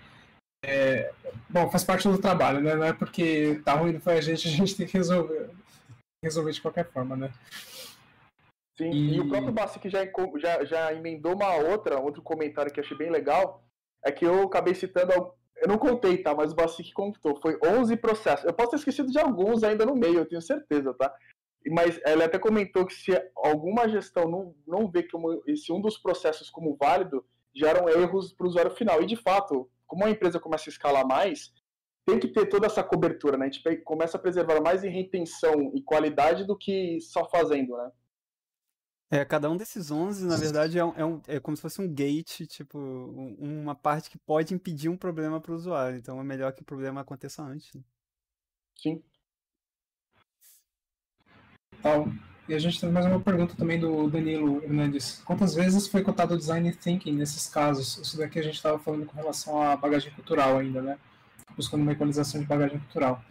é, 0.65 1.13
bom, 1.49 1.71
faz 1.71 1.85
parte 1.85 2.09
do 2.09 2.17
trabalho, 2.17 2.63
né? 2.63 2.75
Não 2.75 2.85
é 2.85 2.93
porque 2.95 3.61
tá 3.67 3.75
ruim 3.75 3.93
não 3.93 4.01
foi 4.01 4.17
a 4.17 4.21
gente, 4.23 4.49
a 4.49 4.51
gente 4.51 4.75
tem 4.75 4.87
que 4.87 4.97
resolver, 4.97 5.51
resolver 6.25 6.53
de 6.53 6.63
qualquer 6.63 6.91
forma, 6.91 7.15
né? 7.15 7.31
Sim, 8.77 8.91
e, 8.91 9.15
e 9.15 9.21
o 9.21 9.29
próprio 9.29 9.53
Basic 9.53 9.89
já, 9.89 10.01
já, 10.37 10.65
já 10.65 10.93
emendou 10.93 11.35
uma 11.35 11.55
outra, 11.55 12.01
outro 12.01 12.23
comentário 12.23 12.73
que 12.73 12.81
achei 12.81 12.97
bem 12.97 13.11
legal, 13.11 13.65
é 14.05 14.11
que 14.11 14.25
eu 14.25 14.43
acabei 14.43 14.75
citando, 14.75 15.13
eu 15.13 15.69
não 15.69 15.79
contei, 15.79 16.19
tá, 16.19 16.35
mas 16.35 16.53
o 16.53 16.57
Basic 16.57 16.93
contou, 16.93 17.41
foi 17.41 17.59
11 17.65 17.97
processos. 17.97 18.45
Eu 18.45 18.53
posso 18.53 18.71
ter 18.71 18.77
esquecido 18.77 19.11
de 19.11 19.19
alguns 19.19 19.63
ainda 19.63 19.87
no 19.87 19.95
meio, 19.95 20.19
eu 20.19 20.29
tenho 20.29 20.43
certeza, 20.43 20.93
tá? 20.95 21.15
Mas 21.71 22.01
ela 22.05 22.25
até 22.25 22.39
comentou 22.39 22.85
que 22.85 22.93
se 22.93 23.13
alguma 23.37 23.89
gestão 23.89 24.29
não, 24.29 24.55
não 24.67 24.91
vê 24.91 25.03
que 25.03 25.17
esse 25.47 25.73
um 25.73 25.81
dos 25.81 25.97
processos 25.97 26.51
como 26.51 26.77
válido, 26.77 27.25
geram 27.55 27.89
erros 27.89 28.33
para 28.33 28.45
o 28.45 28.49
usuário 28.49 28.73
final. 28.73 29.01
E 29.01 29.07
de 29.07 29.17
fato, 29.17 29.71
como 29.87 30.05
a 30.05 30.11
empresa 30.11 30.41
começa 30.41 30.69
a 30.69 30.73
escalar 30.73 31.07
mais, 31.07 31.53
tem 32.05 32.19
que 32.19 32.29
ter 32.29 32.47
toda 32.47 32.67
essa 32.67 32.83
cobertura, 32.83 33.39
né? 33.39 33.47
A 33.47 33.51
gente 33.51 33.77
começa 33.83 34.19
a 34.19 34.21
preservar 34.21 34.61
mais 34.61 34.85
em 34.85 34.91
retenção 34.91 35.73
e 35.75 35.83
qualidade 35.83 36.45
do 36.45 36.57
que 36.57 37.01
só 37.01 37.25
fazendo, 37.31 37.77
né? 37.77 37.91
É, 39.11 39.25
cada 39.25 39.51
um 39.51 39.57
desses 39.57 39.91
11, 39.91 40.27
na 40.27 40.37
verdade, 40.37 40.79
é, 40.79 40.85
um, 40.85 40.95
é, 40.97 41.05
um, 41.05 41.23
é 41.29 41.39
como 41.39 41.57
se 41.57 41.63
fosse 41.63 41.81
um 41.81 41.93
gate, 41.93 42.47
tipo, 42.47 42.79
um, 42.79 43.63
uma 43.63 43.75
parte 43.75 44.11
que 44.11 44.19
pode 44.19 44.55
impedir 44.55 44.89
um 44.89 44.97
problema 44.97 45.41
para 45.41 45.53
o 45.53 45.55
usuário. 45.55 45.99
Então 45.99 46.21
é 46.21 46.25
melhor 46.25 46.53
que 46.53 46.63
o 46.63 46.65
problema 46.65 47.01
aconteça 47.01 47.43
antes. 47.43 47.73
Né? 47.75 47.83
Sim. 48.77 49.03
Então, 51.79 52.13
e 52.49 52.55
a 52.55 52.59
gente 52.59 52.81
tem 52.81 52.91
mais 52.91 53.07
uma 53.07 53.21
pergunta 53.21 53.55
também 53.55 53.79
do 53.79 54.09
Danilo 54.09 54.63
Hernandes. 54.63 55.23
Quantas 55.25 55.55
vezes 55.55 55.87
foi 55.87 56.03
cotado 56.03 56.37
design 56.37 56.71
thinking 56.75 57.13
nesses 57.13 57.49
casos? 57.49 57.97
Isso 57.99 58.19
daqui 58.19 58.39
a 58.39 58.43
gente 58.43 58.57
estava 58.57 58.79
falando 58.79 59.07
com 59.07 59.17
relação 59.17 59.63
à 59.63 59.77
bagagem 59.77 60.13
cultural 60.13 60.59
ainda, 60.59 60.83
né? 60.83 60.99
Buscando 61.57 61.83
uma 61.83 61.93
equalização 61.93 62.41
de 62.41 62.47
bagagem 62.47 62.79
cultural. 62.81 63.23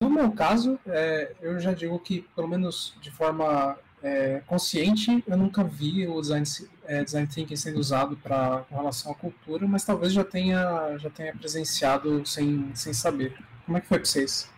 No 0.00 0.10
meu 0.10 0.30
caso, 0.32 0.78
é, 0.86 1.34
eu 1.40 1.58
já 1.58 1.72
digo 1.72 1.98
que, 1.98 2.22
pelo 2.34 2.46
menos 2.46 2.96
de 3.00 3.10
forma 3.10 3.76
é, 4.04 4.40
consciente, 4.40 5.24
eu 5.26 5.36
nunca 5.36 5.64
vi 5.64 6.06
o 6.06 6.20
design, 6.20 6.44
é, 6.84 7.02
design 7.02 7.26
thinking 7.26 7.56
sendo 7.56 7.80
usado 7.80 8.18
para 8.18 8.62
com 8.64 8.76
relação 8.76 9.12
à 9.12 9.14
cultura, 9.14 9.66
mas 9.66 9.82
talvez 9.82 10.12
já 10.12 10.22
tenha, 10.22 10.98
já 10.98 11.08
tenha 11.08 11.34
presenciado 11.34 12.24
sem, 12.26 12.74
sem 12.76 12.92
saber. 12.92 13.34
Como 13.64 13.78
é 13.78 13.80
que 13.80 13.86
foi 13.86 13.98
para 13.98 14.06
vocês? 14.06 14.52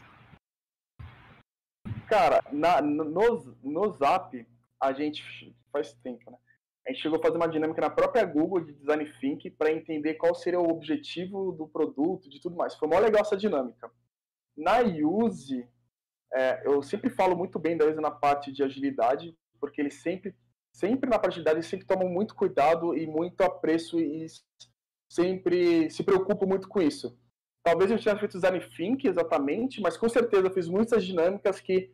Cara, 2.08 2.42
na, 2.50 2.82
no, 2.82 3.56
no 3.62 3.92
Zap, 3.92 4.46
a 4.82 4.92
gente 4.92 5.22
faz 5.72 5.92
tempo, 6.02 6.28
né? 6.28 6.36
A 6.84 6.90
gente 6.90 7.02
chegou 7.02 7.18
a 7.18 7.22
fazer 7.22 7.36
uma 7.36 7.48
dinâmica 7.48 7.80
na 7.80 7.90
própria 7.90 8.24
Google 8.24 8.64
de 8.64 8.72
Design 8.72 9.04
Think 9.20 9.50
para 9.50 9.72
entender 9.72 10.14
qual 10.14 10.34
seria 10.34 10.60
o 10.60 10.70
objetivo 10.70 11.52
do 11.52 11.68
produto, 11.68 12.28
de 12.28 12.40
tudo 12.40 12.56
mais. 12.56 12.74
Foi 12.74 12.88
mó 12.88 12.98
legal 12.98 13.22
essa 13.22 13.36
dinâmica. 13.36 13.90
Na 14.56 14.80
Use, 14.80 15.68
é, 16.36 16.62
eu 16.66 16.82
sempre 16.82 17.08
falo 17.08 17.34
muito 17.34 17.58
bem 17.58 17.78
da 17.78 17.86
Use 17.86 17.98
na 17.98 18.10
parte 18.10 18.52
de 18.52 18.62
agilidade, 18.62 19.34
porque 19.58 19.80
eles 19.80 19.94
sempre, 19.94 20.36
sempre 20.70 21.08
na 21.08 21.18
parte 21.18 21.34
de 21.34 21.40
agilidade, 21.40 21.66
sempre 21.66 21.86
tomam 21.86 22.10
muito 22.10 22.34
cuidado 22.34 22.94
e 22.94 23.06
muito 23.06 23.40
apreço 23.40 23.98
e 23.98 24.26
sempre 25.10 25.88
se 25.88 26.04
preocupam 26.04 26.46
muito 26.46 26.68
com 26.68 26.82
isso. 26.82 27.18
Talvez 27.64 27.90
eu 27.90 27.98
tenha 27.98 28.18
feito 28.18 28.38
design 28.38 28.60
think 28.76 29.08
exatamente, 29.08 29.80
mas 29.80 29.96
com 29.96 30.10
certeza 30.10 30.46
eu 30.46 30.52
fiz 30.52 30.68
muitas 30.68 31.04
dinâmicas 31.06 31.58
que 31.58 31.90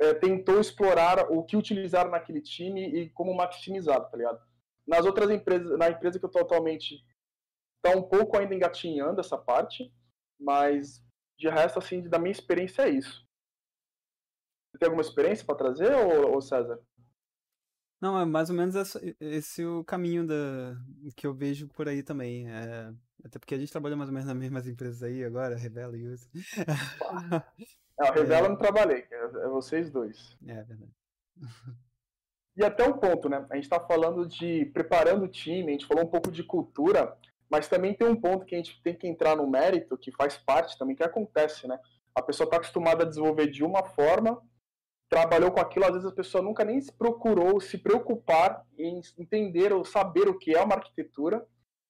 é, 0.00 0.14
tentou 0.14 0.58
explorar 0.58 1.30
o 1.30 1.44
que 1.44 1.56
utilizar 1.56 2.08
naquele 2.08 2.40
time 2.40 2.86
e 2.86 3.10
como 3.10 3.34
maximizar, 3.34 4.00
tá 4.08 4.16
ligado? 4.16 4.40
Nas 4.86 5.04
outras 5.04 5.30
empresas, 5.30 5.76
na 5.78 5.90
empresa 5.90 6.18
que 6.18 6.24
eu 6.24 6.30
tô 6.30 6.38
atualmente, 6.38 7.04
tá 7.82 7.90
um 7.90 8.02
pouco 8.02 8.38
ainda 8.38 8.54
engatinhando 8.54 9.20
essa 9.20 9.36
parte, 9.36 9.92
mas 10.40 11.04
de 11.36 11.48
resto, 11.48 11.78
assim, 11.78 12.00
da 12.08 12.18
minha 12.18 12.32
experiência 12.32 12.82
é 12.82 12.88
isso. 12.88 13.27
Você 14.78 14.84
tem 14.84 14.86
alguma 14.86 15.02
experiência 15.02 15.44
para 15.44 15.56
trazer, 15.56 15.92
ou, 15.92 16.34
ou, 16.34 16.40
César? 16.40 16.78
Não, 18.00 18.16
é 18.16 18.24
mais 18.24 18.48
ou 18.48 18.54
menos 18.54 18.76
esse, 18.76 19.16
esse 19.18 19.64
o 19.66 19.82
caminho 19.82 20.24
da, 20.24 20.76
que 21.16 21.26
eu 21.26 21.34
vejo 21.34 21.66
por 21.66 21.88
aí 21.88 22.00
também. 22.00 22.48
É, 22.48 22.92
até 23.24 23.40
porque 23.40 23.56
a 23.56 23.58
gente 23.58 23.72
trabalha 23.72 23.96
mais 23.96 24.08
ou 24.08 24.14
menos 24.14 24.28
nas 24.28 24.36
mesmas 24.36 24.68
empresas 24.68 25.02
aí 25.02 25.24
agora, 25.24 25.56
Revela 25.56 25.96
e 25.96 26.06
Usa. 26.06 26.28
Não, 27.98 28.12
Revela 28.12 28.46
é... 28.46 28.48
não 28.48 28.56
trabalhei, 28.56 29.04
é, 29.10 29.24
é 29.24 29.48
vocês 29.48 29.90
dois. 29.90 30.38
É, 30.46 30.52
é 30.52 30.62
verdade. 30.62 30.92
E 32.56 32.64
até 32.64 32.84
um 32.84 32.92
ponto, 32.92 33.28
né? 33.28 33.46
A 33.50 33.54
gente 33.54 33.64
está 33.64 33.78
falando 33.78 34.26
de 34.26 34.64
preparando 34.74 35.26
o 35.26 35.28
time, 35.28 35.68
a 35.68 35.70
gente 35.70 35.86
falou 35.86 36.02
um 36.02 36.08
pouco 36.08 36.28
de 36.28 36.42
cultura, 36.42 37.16
mas 37.48 37.68
também 37.68 37.94
tem 37.94 38.04
um 38.04 38.20
ponto 38.20 38.44
que 38.44 38.52
a 38.56 38.58
gente 38.58 38.82
tem 38.82 38.96
que 38.96 39.06
entrar 39.06 39.36
no 39.36 39.48
mérito, 39.48 39.96
que 39.96 40.10
faz 40.10 40.36
parte 40.36 40.76
também, 40.76 40.96
que 40.96 41.04
acontece, 41.04 41.68
né? 41.68 41.78
A 42.12 42.20
pessoa 42.20 42.46
está 42.46 42.56
acostumada 42.56 43.04
a 43.04 43.08
desenvolver 43.08 43.46
de 43.46 43.62
uma 43.62 43.84
forma, 43.84 44.42
trabalhou 45.08 45.50
com 45.50 45.60
aquilo, 45.60 45.86
às 45.86 45.92
vezes 45.92 46.06
a 46.06 46.14
pessoa 46.14 46.42
nunca 46.42 46.64
nem 46.64 46.80
se 46.80 46.92
procurou 46.92 47.60
se 47.60 47.78
preocupar 47.78 48.64
em 48.78 49.00
entender 49.18 49.72
ou 49.72 49.84
saber 49.84 50.28
o 50.28 50.38
que 50.38 50.54
é 50.54 50.62
uma 50.62 50.74
arquitetura, 50.74 51.46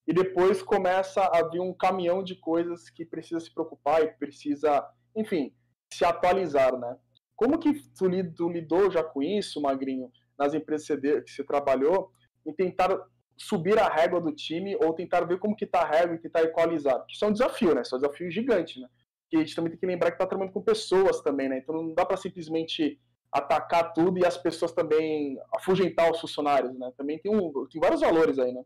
e 0.07 0.13
depois 0.13 0.63
começa 0.63 1.23
a 1.23 1.43
vir 1.49 1.61
um 1.61 1.75
caminhão 1.75 2.23
de 2.23 2.37
coisas 2.37 2.89
que 2.89 3.05
precisa 3.05 3.41
se 3.41 3.53
preocupar 3.53 4.03
e 4.03 4.09
precisa, 4.13 4.87
enfim, 5.15 5.55
se 5.93 6.05
atualizar, 6.05 6.79
né? 6.79 6.97
Como 7.37 7.59
que 7.59 7.75
tu, 7.97 8.09
lidou 8.09 8.91
já 8.91 9.05
com 9.05 9.23
isso, 9.23 9.61
Magrinho, 9.61 10.11
nas 10.39 10.55
empresas 10.55 10.87
que 10.87 11.31
você 11.31 11.45
trabalhou, 11.45 12.11
e 12.47 12.53
tentar 12.53 12.99
subir 13.37 13.79
a 13.79 13.89
régua 13.89 14.21
do 14.21 14.33
time 14.33 14.77
ou 14.77 14.95
tentar 14.95 15.21
ver 15.25 15.39
como 15.39 15.55
que 15.55 15.67
tá 15.67 15.83
a 15.83 15.89
régua 15.89 16.17
e 16.17 16.19
tentar 16.19 16.43
equalizar? 16.43 17.05
Que 17.07 17.15
isso 17.15 17.25
é 17.25 17.29
um 17.29 17.33
desafio, 17.33 17.75
né? 17.75 17.83
Isso 17.83 17.95
é 17.95 17.99
um 17.99 18.01
desafio 18.01 18.31
gigante, 18.31 18.81
né? 18.81 18.89
Que 19.29 19.37
a 19.37 19.41
gente 19.41 19.55
também 19.55 19.71
tem 19.71 19.79
que 19.79 19.87
lembrar 19.87 20.11
que 20.11 20.19
tá 20.19 20.27
trabalhando 20.27 20.55
com 20.55 20.63
pessoas 20.63 21.21
também, 21.21 21.49
né? 21.49 21.59
Então 21.59 21.75
não 21.75 21.95
dá 21.95 22.07
para 22.07 22.17
simplesmente 22.17 22.99
atacar 23.33 23.93
tudo 23.93 24.19
e 24.19 24.27
as 24.27 24.37
pessoas 24.37 24.73
também 24.73 25.39
afugentar 25.55 26.11
os 26.11 26.21
funcionários, 26.21 26.77
né? 26.79 26.93
Também 26.97 27.19
tem, 27.19 27.35
um, 27.35 27.53
tem 27.69 27.81
vários 27.81 28.01
valores 28.01 28.39
aí, 28.39 28.53
né? 28.53 28.63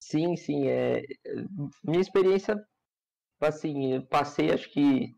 Sim, 0.00 0.36
sim. 0.36 0.66
É... 0.66 1.02
Minha 1.84 2.00
experiência, 2.00 2.56
assim, 3.40 4.00
passei 4.02 4.50
acho 4.50 4.70
que 4.70 5.14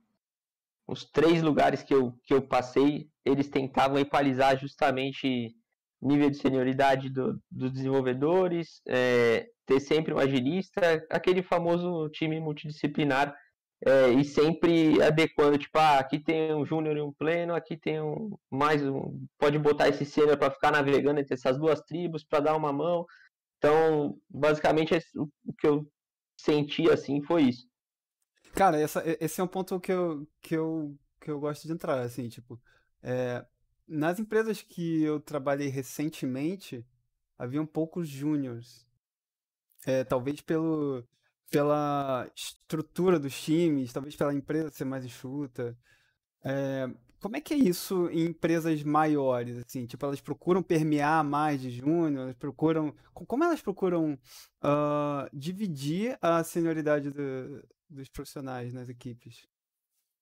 os 0.87 1.05
três 1.05 1.43
lugares 1.43 1.83
que 1.83 1.95
eu, 1.95 2.13
que 2.25 2.35
eu 2.35 2.43
passei, 2.43 3.09
eles 3.25 3.49
tentavam 3.49 3.99
equalizar 3.99 4.59
justamente 4.59 5.55
nível 6.01 6.29
de 6.29 6.37
senioridade 6.37 7.09
do, 7.09 7.41
dos 7.51 7.73
desenvolvedores, 7.73 8.83
é, 8.87 9.49
ter 9.65 9.81
sempre 9.81 10.13
um 10.13 10.19
agilista, 10.19 10.81
aquele 11.09 11.43
famoso 11.43 12.11
time 12.11 12.39
multidisciplinar, 12.39 13.35
é, 13.87 14.11
e 14.11 14.25
sempre 14.25 15.03
adequando, 15.03 15.59
tipo, 15.59 15.79
ah, 15.79 15.99
aqui 15.99 16.19
tem 16.19 16.55
um 16.55 16.65
júnior 16.65 16.97
e 16.97 17.03
um 17.03 17.13
pleno, 17.13 17.55
aqui 17.55 17.77
tem 17.77 18.01
um 18.01 18.35
mais 18.51 18.83
um, 18.83 19.27
pode 19.39 19.59
botar 19.59 19.89
esse 19.89 20.07
sênior 20.07 20.39
para 20.39 20.51
ficar 20.51 20.71
navegando 20.71 21.21
entre 21.21 21.35
essas 21.35 21.59
duas 21.59 21.81
tribos, 21.83 22.25
para 22.25 22.41
dar 22.41 22.57
uma 22.57 22.73
mão. 22.73 23.05
Então, 23.59 24.19
basicamente, 24.29 24.95
o 25.17 25.53
que 25.59 25.67
eu 25.67 25.87
senti 26.35 26.91
assim 26.91 27.23
foi 27.23 27.43
isso. 27.43 27.67
Cara, 28.55 28.81
essa, 28.81 29.03
esse 29.21 29.41
é 29.41 29.45
um 29.45 29.49
ponto 29.49 29.79
que 29.79 29.93
eu, 29.93 30.27
que 30.41 30.57
eu, 30.57 30.97
que 31.21 31.31
eu 31.31 31.39
gosto 31.39 31.67
de 31.67 31.73
entrar, 31.73 32.01
assim, 32.01 32.29
tipo, 32.29 32.59
é, 33.03 33.45
nas 33.87 34.19
empresas 34.19 34.63
que 34.63 35.03
eu 35.03 35.21
trabalhei 35.21 35.69
recentemente, 35.69 36.87
haviam 37.39 37.67
poucos 37.67 38.09
júniors. 38.09 38.87
É, 39.87 40.05
talvez 40.05 40.41
pelo, 40.41 41.07
pela 41.51 42.29
estrutura 42.35 43.19
dos 43.19 43.41
times, 43.41 43.93
talvez 43.93 44.17
pela 44.17 44.35
empresa 44.35 44.71
ser 44.71 44.85
mais 44.85 45.05
enxuta. 45.05 45.77
É, 46.45 46.89
como 47.21 47.37
é 47.37 47.41
que 47.41 47.55
é 47.55 47.57
isso 47.57 48.09
em 48.11 48.27
empresas 48.27 48.83
maiores, 48.83 49.57
assim? 49.59 49.87
Tipo, 49.87 50.05
elas 50.05 50.21
procuram 50.21 50.63
permear 50.63 51.25
mais 51.25 51.61
de 51.61 51.71
júnior, 51.71 52.25
elas 52.25 52.37
procuram... 52.37 52.95
Como 53.15 53.43
elas 53.43 53.63
procuram 53.63 54.19
uh, 54.63 55.29
dividir 55.33 56.19
a 56.21 56.45
senioridade 56.45 57.11
do, 57.11 57.67
dos 57.89 58.09
profissionais 58.11 58.75
nas 58.75 58.89
equipes? 58.89 59.47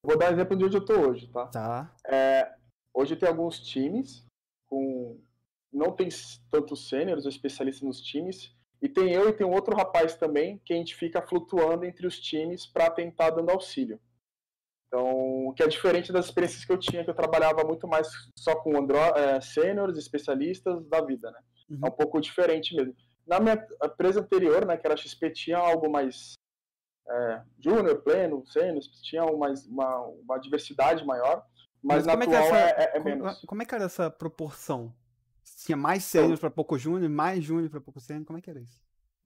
Vou 0.04 0.16
dar 0.16 0.32
exemplo 0.32 0.56
de 0.56 0.64
onde 0.64 0.76
eu 0.76 0.80
estou 0.80 1.08
hoje, 1.08 1.28
tá? 1.28 1.46
Tá. 1.46 1.96
É, 2.06 2.54
hoje 2.94 3.16
tem 3.16 3.28
alguns 3.28 3.58
times 3.58 4.24
com 4.68 5.20
não 5.72 5.90
tem 5.90 6.08
tantos 6.50 6.88
sêniores 6.88 7.24
ou 7.24 7.30
especialistas 7.30 7.82
nos 7.82 8.00
times 8.00 8.54
e 8.82 8.88
tem 8.88 9.12
eu 9.12 9.28
e 9.28 9.32
tem 9.32 9.46
um 9.46 9.52
outro 9.52 9.76
rapaz 9.76 10.16
também 10.16 10.60
que 10.64 10.74
a 10.74 10.76
gente 10.76 10.96
fica 10.96 11.22
flutuando 11.22 11.84
entre 11.84 12.04
os 12.04 12.18
times 12.18 12.66
para 12.66 12.90
tentar 12.90 13.30
dando 13.30 13.50
auxílio. 13.50 14.00
Então, 14.88 15.46
o 15.46 15.54
que 15.54 15.62
é 15.62 15.68
diferente 15.68 16.12
das 16.12 16.26
experiências 16.26 16.64
que 16.64 16.72
eu 16.72 16.76
tinha, 16.76 17.04
que 17.04 17.08
eu 17.08 17.14
trabalhava 17.14 17.64
muito 17.64 17.86
mais 17.86 18.08
só 18.36 18.56
com 18.56 18.76
andro 18.76 18.98
é, 18.98 19.40
sêniores, 19.40 19.96
especialistas 19.96 20.84
da 20.86 21.00
vida, 21.00 21.30
né? 21.30 21.38
Uhum. 21.70 21.78
É 21.84 21.88
um 21.88 21.92
pouco 21.92 22.20
diferente 22.20 22.74
mesmo. 22.74 22.94
Na 23.26 23.38
minha 23.38 23.66
empresa 23.82 24.20
anterior, 24.20 24.66
né, 24.66 24.76
que 24.76 24.86
era 24.86 24.94
a 24.94 24.96
XP, 24.96 25.30
tinha 25.30 25.56
algo 25.56 25.88
mais 25.88 26.34
é, 27.08 27.42
júnior, 27.58 28.02
pleno, 28.02 28.44
sênior, 28.46 28.80
tinha 29.02 29.24
uma, 29.24 29.54
uma, 29.68 29.98
uma, 30.06 30.38
diversidade 30.38 31.06
maior, 31.06 31.46
mas, 31.82 32.04
mas 32.04 32.06
na 32.06 32.12
é 32.12 32.26
atual 32.26 32.42
é, 32.42 32.46
essa, 32.46 32.80
é, 32.80 32.82
é, 32.82 32.86
como, 32.88 33.04
menos. 33.04 33.44
Como 33.46 33.62
é 33.62 33.64
que 33.64 33.74
era 33.74 33.84
essa 33.84 34.10
proporção? 34.10 34.92
Tinha 35.64 35.76
mais 35.76 36.04
sênior 36.04 36.38
para 36.38 36.50
pouco 36.50 36.78
júnior, 36.78 37.08
mais 37.10 37.42
júnior 37.42 37.70
para 37.70 37.80
pouco 37.80 38.00
sênior, 38.00 38.24
como 38.24 38.38
é 38.38 38.42
que 38.42 38.50
era 38.50 38.60
isso? 38.60 38.80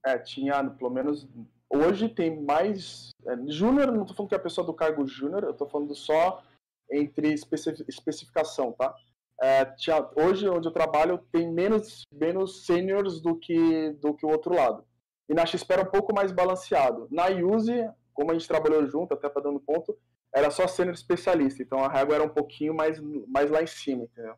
É, 0.05 0.17
tinha 0.17 0.63
pelo 0.69 0.91
menos. 0.91 1.27
Hoje 1.69 2.09
tem 2.09 2.43
mais. 2.43 3.09
É, 3.25 3.35
júnior, 3.47 3.91
não 3.91 4.01
estou 4.01 4.15
falando 4.15 4.29
que 4.29 4.35
é 4.35 4.37
a 4.37 4.41
pessoa 4.41 4.65
do 4.65 4.73
cargo 4.73 5.05
júnior, 5.05 5.43
eu 5.43 5.51
estou 5.51 5.67
falando 5.67 5.93
só 5.95 6.43
entre 6.89 7.33
especificação, 7.33 8.71
tá? 8.71 8.95
é, 9.41 9.65
tinha, 9.65 10.07
hoje 10.15 10.47
onde 10.49 10.67
eu 10.67 10.71
trabalho 10.71 11.19
tem 11.31 11.51
menos, 11.51 12.01
menos 12.11 12.65
seniors 12.65 13.21
do 13.21 13.35
que, 13.35 13.91
do 14.01 14.13
que 14.13 14.25
o 14.25 14.29
outro 14.29 14.55
lado. 14.55 14.83
E 15.29 15.33
na 15.33 15.45
XP 15.45 15.73
era 15.73 15.83
um 15.83 15.91
pouco 15.91 16.13
mais 16.13 16.31
balanceado. 16.31 17.07
Na 17.11 17.27
Use, 17.27 17.87
como 18.13 18.31
a 18.31 18.33
gente 18.33 18.47
trabalhou 18.47 18.85
junto, 18.87 19.13
até 19.13 19.29
para 19.29 19.43
dando 19.43 19.59
ponto, 19.59 19.97
era 20.33 20.49
só 20.49 20.67
sênior 20.67 20.95
especialista. 20.95 21.61
Então 21.61 21.79
a 21.79 21.89
régua 21.89 22.15
era 22.15 22.23
um 22.23 22.29
pouquinho 22.29 22.73
mais, 22.73 22.99
mais 23.27 23.51
lá 23.51 23.61
em 23.61 23.67
cima, 23.67 24.03
entendeu? 24.03 24.35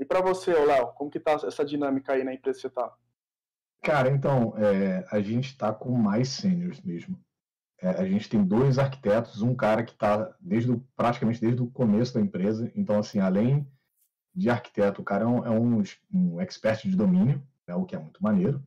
E 0.00 0.04
para 0.04 0.22
você, 0.22 0.54
Léo, 0.54 0.88
como 0.94 1.10
que 1.10 1.20
tá 1.20 1.32
essa 1.32 1.62
dinâmica 1.62 2.14
aí 2.14 2.24
na 2.24 2.32
empresa 2.32 2.56
que 2.56 2.62
você 2.62 2.70
tá? 2.70 2.90
Cara, 3.82 4.10
então, 4.10 4.54
é, 4.56 5.06
a 5.10 5.20
gente 5.20 5.48
está 5.48 5.74
com 5.74 5.90
mais 5.90 6.30
sêniors 6.30 6.80
mesmo. 6.80 7.22
É, 7.78 7.90
a 7.90 8.06
gente 8.06 8.26
tem 8.26 8.42
dois 8.42 8.78
arquitetos, 8.78 9.42
um 9.42 9.54
cara 9.54 9.84
que 9.84 9.92
está 9.92 10.34
desde 10.40 10.72
o, 10.72 10.80
praticamente 10.96 11.40
desde 11.40 11.62
o 11.62 11.70
começo 11.70 12.14
da 12.14 12.20
empresa. 12.20 12.72
Então, 12.74 12.98
assim, 12.98 13.20
além 13.20 13.70
de 14.34 14.48
arquiteto, 14.48 15.02
o 15.02 15.04
cara 15.04 15.24
é 15.24 15.26
um, 15.26 15.44
é 15.44 15.50
um, 15.50 15.82
um 16.12 16.40
expert 16.40 16.88
de 16.88 16.96
domínio, 16.96 17.42
né, 17.66 17.74
o 17.74 17.84
que 17.84 17.94
é 17.94 17.98
muito 17.98 18.22
maneiro. 18.22 18.62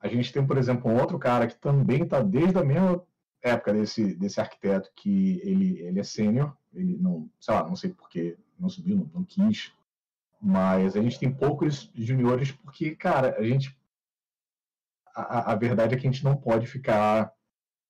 A 0.00 0.08
gente 0.08 0.32
tem, 0.32 0.44
por 0.44 0.58
exemplo, 0.58 0.90
um 0.90 1.00
outro 1.00 1.20
cara 1.20 1.46
que 1.46 1.56
também 1.56 2.02
está 2.02 2.20
desde 2.20 2.58
a 2.58 2.64
mesma 2.64 3.00
época 3.40 3.72
desse, 3.72 4.16
desse 4.16 4.40
arquiteto, 4.40 4.90
que 4.96 5.40
ele, 5.44 5.78
ele 5.80 6.00
é 6.00 6.04
sênior, 6.04 6.56
ele 6.72 6.96
não, 6.96 7.30
sei 7.40 7.54
lá, 7.54 7.64
não 7.64 7.76
sei 7.76 7.92
porque 7.92 8.36
não 8.58 8.68
subiu, 8.68 8.96
não, 8.96 9.10
não 9.14 9.24
quis, 9.24 9.72
mas 10.44 10.94
a 10.94 11.00
gente 11.00 11.18
tem 11.18 11.32
poucos 11.32 11.90
juniores 11.94 12.52
porque, 12.52 12.94
cara, 12.94 13.34
a 13.38 13.42
gente 13.42 13.74
a, 15.14 15.52
a 15.52 15.54
verdade 15.54 15.94
é 15.94 15.98
que 15.98 16.06
a 16.06 16.10
gente 16.10 16.24
não 16.24 16.36
pode 16.36 16.66
ficar. 16.66 17.32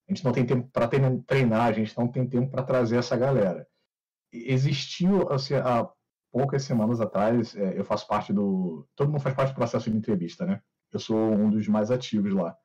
A 0.08 0.12
gente 0.12 0.24
não 0.24 0.32
tem 0.32 0.44
tempo 0.44 0.68
para 0.70 0.88
treinar, 1.26 1.66
a 1.66 1.72
gente 1.72 1.96
não 1.96 2.06
tem 2.06 2.28
tempo 2.28 2.50
para 2.50 2.62
trazer 2.62 2.98
essa 2.98 3.16
galera. 3.16 3.66
Existiu, 4.30 5.32
assim, 5.32 5.54
há 5.54 5.88
poucas 6.30 6.62
semanas 6.62 7.00
atrás, 7.00 7.56
é, 7.56 7.78
eu 7.78 7.84
faço 7.84 8.06
parte 8.06 8.32
do. 8.32 8.86
Todo 8.94 9.10
mundo 9.10 9.22
faz 9.22 9.34
parte 9.34 9.52
do 9.52 9.56
processo 9.56 9.90
de 9.90 9.96
entrevista, 9.96 10.44
né? 10.44 10.60
Eu 10.92 11.00
sou 11.00 11.16
um 11.18 11.50
dos 11.50 11.66
mais 11.66 11.90
ativos 11.90 12.32
lá. 12.32 12.56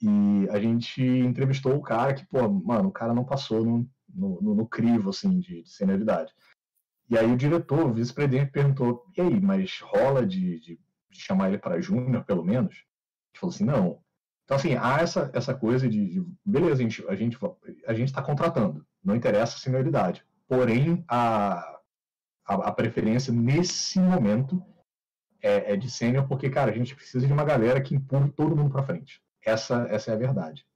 E 0.00 0.48
a 0.50 0.58
gente 0.58 1.02
entrevistou 1.02 1.76
o 1.76 1.82
cara 1.82 2.14
que, 2.14 2.26
pô, 2.26 2.48
mano, 2.48 2.88
o 2.88 2.92
cara 2.92 3.12
não 3.12 3.24
passou 3.24 3.64
no, 3.64 3.88
no, 4.08 4.54
no 4.54 4.66
crivo, 4.66 5.10
assim, 5.10 5.38
de, 5.38 5.62
de 5.62 5.70
senioridade. 5.70 6.32
E 7.10 7.18
aí 7.18 7.26
o 7.26 7.36
diretor, 7.36 7.86
o 7.86 7.92
vice-presidente, 7.92 8.52
perguntou: 8.52 9.04
e 9.16 9.20
aí, 9.20 9.40
mas 9.40 9.80
rola 9.80 10.24
de, 10.24 10.60
de, 10.60 10.80
chamar 11.10 11.48
ele 11.48 11.58
para 11.58 11.80
júnior, 11.80 12.24
pelo 12.24 12.44
menos? 12.44 12.74
gente 12.74 13.40
falou 13.40 13.54
assim, 13.54 13.64
não. 13.64 14.02
Então, 14.44 14.56
assim, 14.56 14.76
há 14.76 15.00
essa, 15.00 15.30
essa 15.34 15.54
coisa 15.54 15.88
de, 15.88 16.06
de 16.06 16.26
beleza, 16.44 16.74
a 16.74 16.82
gente 16.82 17.04
a 17.08 17.14
gente 17.14 17.38
a 17.86 17.94
gente 17.94 18.08
está 18.08 18.22
contratando, 18.22 18.86
não 19.02 19.14
interessa 19.16 19.56
a 19.56 19.60
senioridade. 19.60 20.24
Porém, 20.48 21.04
a, 21.08 21.80
a, 22.44 22.54
a 22.54 22.72
preferência 22.72 23.32
nesse 23.32 23.98
momento 23.98 24.62
é, 25.42 25.72
é 25.72 25.76
de 25.76 25.90
sênior, 25.90 26.26
porque, 26.28 26.48
cara, 26.50 26.70
a 26.70 26.74
gente 26.74 26.94
precisa 26.94 27.26
de 27.26 27.32
uma 27.32 27.44
galera 27.44 27.80
que 27.80 27.94
empurre 27.94 28.30
todo 28.30 28.56
mundo 28.56 28.70
para 28.70 28.82
frente. 28.82 29.22
Essa, 29.44 29.86
essa 29.88 30.10
é 30.10 30.14
a 30.14 30.18
verdade. 30.18 30.66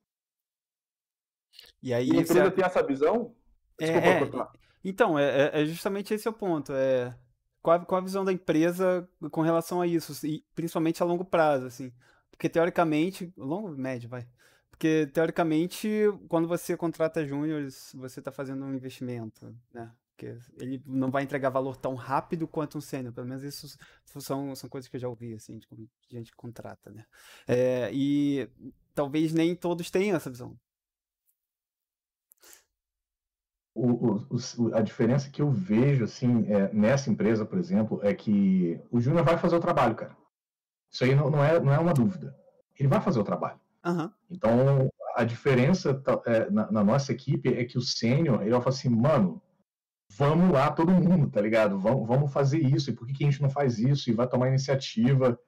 E 1.83 1.93
aí. 1.93 2.09
E 2.09 2.19
a 2.19 2.21
empresa 2.21 2.47
é... 2.47 2.51
tem 2.51 2.65
essa 2.65 2.87
visão? 2.87 3.35
Desculpa, 3.79 4.07
é, 4.07 4.23
é, 4.23 4.49
então, 4.85 5.19
é, 5.19 5.49
é, 5.49 5.63
é 5.63 5.67
justamente 5.67 6.13
esse 6.13 6.29
o 6.29 6.33
ponto. 6.33 6.73
É, 6.73 7.17
qual, 7.63 7.81
a, 7.81 7.85
qual 7.85 8.01
a 8.01 8.05
visão 8.05 8.25
da 8.25 8.33
empresa 8.33 9.09
com 9.31 9.41
relação 9.41 9.81
a 9.81 9.87
isso? 9.87 10.27
E 10.27 10.45
principalmente 10.55 11.03
a 11.03 11.07
longo 11.07 11.25
prazo, 11.25 11.67
assim. 11.67 11.93
Porque 12.31 12.49
teoricamente, 12.49 13.33
longo, 13.37 13.71
médio, 13.71 14.09
vai. 14.09 14.27
Porque 14.71 15.07
teoricamente, 15.07 15.89
quando 16.29 16.49
você 16.49 16.77
contrata 16.77 17.25
júniores, 17.25 17.93
você 17.95 18.19
está 18.19 18.33
fazendo 18.33 18.65
um 18.65 18.75
investimento, 18.75 19.57
né? 19.73 19.91
Porque 20.11 20.37
ele 20.61 20.83
não 20.87 21.11
vai 21.11 21.23
entregar 21.23 21.49
valor 21.51 21.77
tão 21.77 21.95
rápido 21.95 22.47
quanto 22.47 22.79
um 22.79 22.81
sênior. 22.81 23.13
Pelo 23.13 23.27
menos 23.27 23.43
isso 23.43 23.79
são, 24.21 24.55
são 24.55 24.69
coisas 24.69 24.89
que 24.89 24.97
eu 24.97 25.01
já 25.01 25.09
ouvi, 25.09 25.35
assim, 25.35 25.59
de 25.59 25.67
como 25.67 25.89
a 26.13 26.15
gente 26.15 26.35
contrata, 26.37 26.91
né? 26.91 27.05
É, 27.49 27.91
e 27.93 28.49
talvez 28.95 29.33
nem 29.33 29.57
todos 29.57 29.91
tenham 29.91 30.17
essa 30.17 30.31
visão. 30.31 30.59
O, 33.75 34.21
o, 34.31 34.75
a 34.75 34.81
diferença 34.81 35.29
que 35.29 35.43
eu 35.43 35.51
vejo, 35.51 36.05
assim, 36.05 36.47
é, 36.49 36.73
nessa 36.73 37.11
empresa, 37.11 37.45
por 37.45 37.59
exemplo, 37.59 37.99
é 38.03 38.15
que 38.15 38.81
o 38.91 39.01
júnior 39.01 39.25
vai 39.25 39.37
fazer 39.37 39.57
o 39.57 39.61
trabalho, 39.61 39.97
cara. 39.97 40.17
Isso 40.93 41.03
aí 41.03 41.15
não, 41.15 41.29
não, 41.29 41.43
é, 41.43 41.59
não 41.59 41.73
é 41.73 41.79
uma 41.79 41.93
dúvida. 41.93 42.37
Ele 42.79 42.89
vai 42.89 43.01
fazer 43.01 43.19
o 43.19 43.25
trabalho. 43.25 43.59
Uhum. 43.85 44.11
Então, 44.31 44.91
a 45.17 45.25
diferença 45.25 45.93
tá, 45.93 46.21
é, 46.27 46.49
na, 46.51 46.71
na, 46.71 46.85
nossa 46.85 47.13
equipe 47.13 47.53
é 47.53 47.65
que 47.65 47.77
o 47.77 47.83
sênior, 47.83 48.43
ele 48.43 48.51
vai 48.51 48.61
falar 48.61 48.77
assim, 48.77 48.89
mano, 48.89 49.43
vamos 50.17 50.53
lá 50.53 50.71
todo 50.71 50.93
mundo, 50.93 51.29
tá 51.31 51.41
ligado? 51.41 51.79
Vamos, 51.79 52.07
vamos 52.07 52.33
fazer 52.33 52.59
isso. 52.59 52.91
E 52.91 52.93
por 52.95 53.07
que, 53.07 53.13
que 53.13 53.25
a 53.25 53.31
gente 53.31 53.43
não 53.43 53.51
faz 53.51 53.79
isso? 53.79 54.09
E 54.09 54.13
vai 54.13 54.29
tomar 54.29 54.49
iniciativa. 54.49 55.39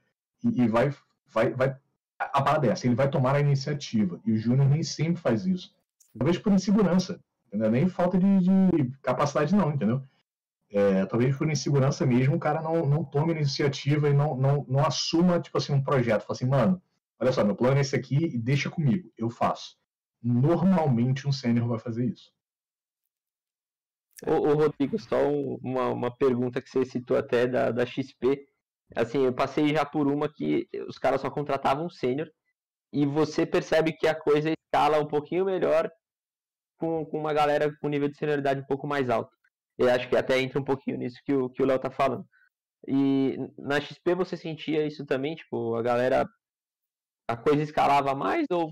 E, 0.42 0.62
e 0.62 0.68
vai, 0.68 0.92
vai, 1.28 1.52
vai... 1.52 1.76
A 2.18 2.42
parada 2.42 2.66
é 2.66 2.70
essa, 2.70 2.86
ele 2.86 2.94
vai 2.94 3.08
tomar 3.08 3.36
a 3.36 3.40
iniciativa. 3.40 4.20
E 4.24 4.32
o 4.32 4.38
Júnior 4.38 4.68
nem 4.68 4.82
sempre 4.82 5.20
faz 5.20 5.46
isso. 5.46 5.74
Talvez 6.16 6.38
por 6.38 6.52
insegurança. 6.52 7.20
Não 7.52 7.66
é 7.66 7.70
nem 7.70 7.88
falta 7.88 8.18
de, 8.18 8.40
de 8.40 8.98
capacidade, 9.02 9.54
não, 9.54 9.70
entendeu? 9.70 10.02
é, 10.70 11.06
talvez 11.06 11.36
por 11.36 11.50
insegurança 11.50 12.04
mesmo, 12.04 12.36
o 12.36 12.40
cara 12.40 12.60
não, 12.60 12.86
não 12.86 13.04
tome 13.04 13.32
iniciativa 13.32 14.08
e 14.08 14.12
não, 14.12 14.36
não, 14.36 14.64
não 14.68 14.84
assuma, 14.84 15.40
tipo 15.40 15.56
assim, 15.58 15.72
um 15.72 15.82
projeto. 15.82 16.22
Fala 16.22 16.32
assim, 16.32 16.46
mano, 16.46 16.82
olha 17.20 17.32
só, 17.32 17.44
meu 17.44 17.54
plano 17.54 17.78
é 17.78 17.80
esse 17.80 17.94
aqui 17.94 18.16
e 18.16 18.38
deixa 18.38 18.68
comigo, 18.68 19.12
eu 19.16 19.30
faço. 19.30 19.76
Normalmente 20.22 21.28
um 21.28 21.32
sênior 21.32 21.68
vai 21.68 21.78
fazer 21.78 22.06
isso. 22.06 22.32
Ô, 24.26 24.32
ô 24.32 24.54
Rodrigo, 24.54 24.98
só 24.98 25.16
uma, 25.62 25.88
uma 25.90 26.10
pergunta 26.10 26.60
que 26.60 26.70
você 26.70 26.84
citou 26.84 27.16
até 27.16 27.46
da, 27.46 27.70
da 27.70 27.86
XP. 27.86 28.48
Assim, 28.94 29.24
eu 29.24 29.32
passei 29.32 29.68
já 29.74 29.84
por 29.84 30.08
uma 30.08 30.28
que 30.28 30.68
os 30.88 30.98
caras 30.98 31.20
só 31.20 31.30
contratavam 31.30 31.88
sênior 31.88 32.28
e 32.92 33.04
você 33.04 33.44
percebe 33.44 33.92
que 33.92 34.06
a 34.06 34.14
coisa 34.14 34.50
escala 34.50 35.00
um 35.00 35.06
pouquinho 35.06 35.44
melhor 35.44 35.90
com, 36.78 37.04
com 37.06 37.18
uma 37.18 37.32
galera 37.32 37.74
com 37.80 37.88
nível 37.88 38.08
de 38.08 38.16
senioridade 38.16 38.60
um 38.60 38.66
pouco 38.66 38.86
mais 38.86 39.08
alto. 39.10 39.30
Eu 39.78 39.90
acho 39.90 40.08
que 40.08 40.16
até 40.16 40.40
entra 40.40 40.60
um 40.60 40.64
pouquinho 40.64 40.96
nisso 40.96 41.20
que 41.24 41.34
o 41.34 41.50
que 41.50 41.62
o 41.62 41.66
Léo 41.66 41.78
tá 41.78 41.90
falando. 41.90 42.24
E 42.86 43.36
na 43.58 43.80
XP 43.80 44.14
você 44.14 44.36
sentia 44.36 44.86
isso 44.86 45.04
também, 45.04 45.34
tipo, 45.34 45.74
a 45.74 45.82
galera 45.82 46.26
a 47.28 47.36
coisa 47.36 47.62
escalava 47.62 48.14
mais 48.14 48.46
ou 48.50 48.70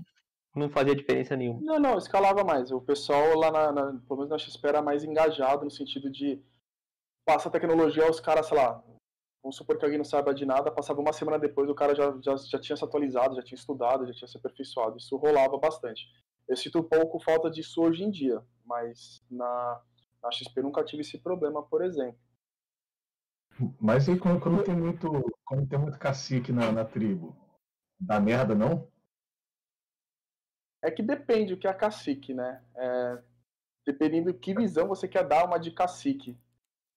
não 0.55 0.69
fazia 0.69 0.95
diferença 0.95 1.35
nenhuma? 1.35 1.59
Não, 1.61 1.79
não, 1.79 1.97
escalava 1.97 2.43
mais. 2.43 2.71
O 2.71 2.79
pessoal 2.79 3.37
lá 3.37 3.51
na, 3.51 3.71
na 3.71 3.99
pelo 4.07 4.17
menos 4.17 4.29
na 4.29 4.37
XP 4.37 4.67
era 4.67 4.81
mais 4.81 5.03
engajado 5.03 5.65
no 5.65 5.71
sentido 5.71 6.09
de 6.09 6.41
passar 7.25 7.49
tecnologia 7.49 8.05
aos 8.05 8.19
caras, 8.19 8.47
sei 8.47 8.57
lá, 8.57 8.81
vamos 9.43 9.57
supor 9.57 9.77
que 9.77 9.83
alguém 9.83 9.97
não 9.97 10.05
saiba 10.05 10.33
de 10.33 10.45
nada, 10.45 10.71
passava 10.71 11.01
uma 11.01 11.11
semana 11.11 11.37
depois 11.37 11.69
o 11.69 11.75
cara 11.75 11.93
já, 11.93 12.17
já, 12.21 12.35
já 12.37 12.59
tinha 12.59 12.77
se 12.77 12.83
atualizado, 12.83 13.35
já 13.35 13.43
tinha 13.43 13.57
estudado, 13.57 14.07
já 14.07 14.13
tinha 14.13 14.27
se 14.27 14.37
aperfeiçoado. 14.37 14.97
Isso 14.97 15.17
rolava 15.17 15.57
bastante. 15.57 16.07
Eu 16.47 16.55
sinto 16.55 16.79
um 16.79 16.83
pouco 16.83 17.19
falta 17.19 17.49
disso 17.49 17.81
hoje 17.81 18.03
em 18.03 18.11
dia, 18.11 18.41
mas 18.65 19.23
na 19.29 19.81
na 20.25 20.31
XP 20.31 20.61
nunca 20.63 20.83
tive 20.83 21.01
esse 21.01 21.19
problema, 21.19 21.61
por 21.61 21.83
exemplo. 21.83 22.19
Mas 23.79 24.09
aí 24.09 24.17
quando, 24.17 24.41
quando 24.41 24.63
tem 24.63 24.75
muito. 24.75 25.07
Quando 25.45 25.67
tem 25.67 25.77
muito 25.77 25.99
cacique 25.99 26.51
na, 26.51 26.71
na 26.71 26.83
tribo, 26.83 27.37
dá 27.99 28.19
merda 28.19 28.55
não? 28.55 28.91
É 30.83 30.89
que 30.89 31.03
depende 31.03 31.53
o 31.53 31.57
que 31.57 31.67
é 31.67 31.73
cacique, 31.73 32.33
né? 32.33 32.63
É, 32.75 33.23
dependendo 33.85 34.33
de 34.33 34.39
que 34.39 34.53
visão 34.53 34.87
você 34.87 35.07
quer 35.07 35.27
dar 35.27 35.45
uma 35.45 35.59
de 35.59 35.71
cacique. 35.71 36.37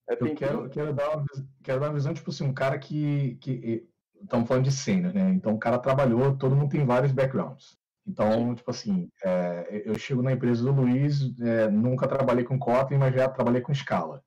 É, 0.09 0.14
eu 0.14 0.34
quero, 0.34 0.64
que... 0.64 0.70
quero, 0.70 0.94
dar 0.94 1.16
uma, 1.16 1.26
quero 1.62 1.80
dar 1.80 1.88
uma 1.88 1.94
visão, 1.94 2.14
tipo 2.14 2.30
assim, 2.30 2.44
um 2.44 2.55
cara 2.55 2.78
que. 2.78 3.36
que 3.36 3.88
estamos 4.20 4.49
falando 4.49 4.64
de 4.64 4.72
cena, 4.72 5.12
né? 5.12 5.30
Então 5.30 5.55
o 5.55 5.59
cara 5.59 5.78
trabalhou, 5.78 6.36
todo 6.36 6.57
mundo 6.57 6.70
tem 6.70 6.84
vários 6.84 7.12
backgrounds. 7.12 7.78
Então, 8.09 8.55
tipo 8.55 8.71
assim, 8.71 9.11
é, 9.23 9.83
eu 9.85 9.99
chego 9.99 10.23
na 10.23 10.33
empresa 10.33 10.65
do 10.65 10.73
Luiz, 10.73 11.39
é, 11.41 11.69
nunca 11.69 12.09
trabalhei 12.09 12.43
com 12.43 12.59
Kotlin, 12.59 12.97
mas 12.97 13.15
já 13.15 13.29
trabalhei 13.29 13.61
com 13.61 13.75
Scala. 13.75 14.25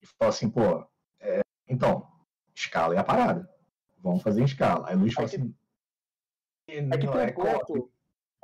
E 0.00 0.06
falo 0.06 0.28
assim, 0.28 0.48
pô, 0.48 0.86
é, 1.18 1.40
então, 1.68 2.06
Scala 2.56 2.94
é 2.94 2.98
a 2.98 3.04
parada. 3.04 3.50
Vamos 3.98 4.22
fazer 4.22 4.42
em 4.42 4.46
Scala. 4.46 4.88
Aí 4.88 4.94
o 4.94 5.00
Luiz 5.00 5.12
fala 5.12 5.26
assim... 5.26 5.52
Aqui 6.92 7.08
tem 7.08 7.10
um 7.10 7.18
é 7.18 7.32
ponto... 7.32 7.92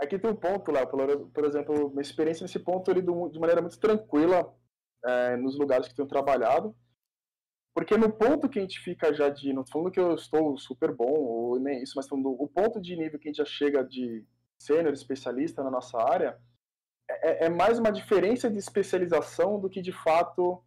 Aqui 0.00 0.18
tem 0.18 0.30
um 0.30 0.36
ponto, 0.36 0.72
Léo, 0.72 0.88
por, 0.88 1.30
por 1.30 1.44
exemplo, 1.44 1.90
minha 1.90 2.02
experiência 2.02 2.42
nesse 2.42 2.58
ponto 2.58 2.90
ele 2.90 3.00
de 3.00 3.38
maneira 3.38 3.62
muito 3.62 3.78
tranquila 3.78 4.52
é, 5.04 5.36
nos 5.36 5.56
lugares 5.56 5.86
que 5.86 5.94
tenho 5.94 6.08
trabalhado. 6.08 6.76
Porque 7.72 7.96
no 7.96 8.12
ponto 8.12 8.48
que 8.48 8.58
a 8.58 8.62
gente 8.62 8.80
fica 8.80 9.14
já 9.14 9.28
de. 9.28 9.52
Não 9.52 9.64
falando 9.64 9.90
que 9.90 10.00
eu 10.00 10.14
estou 10.14 10.58
super 10.58 10.94
bom, 10.94 11.12
ou 11.12 11.60
nem 11.60 11.82
isso, 11.82 11.92
mas 11.96 12.08
falando 12.08 12.28
o 12.30 12.48
ponto 12.48 12.80
de 12.80 12.96
nível 12.96 13.18
que 13.18 13.28
a 13.28 13.30
gente 13.30 13.38
já 13.38 13.44
chega 13.44 13.82
de 13.84 14.26
sênior, 14.60 14.92
especialista 14.92 15.62
na 15.62 15.70
nossa 15.70 15.98
área, 15.98 16.38
é, 17.08 17.46
é, 17.46 17.48
mais 17.48 17.78
uma 17.78 17.92
diferença 17.92 18.50
de 18.50 18.58
especialização 18.58 19.60
do 19.60 19.70
que 19.70 19.80
de 19.80 19.92
fato, 19.92 20.62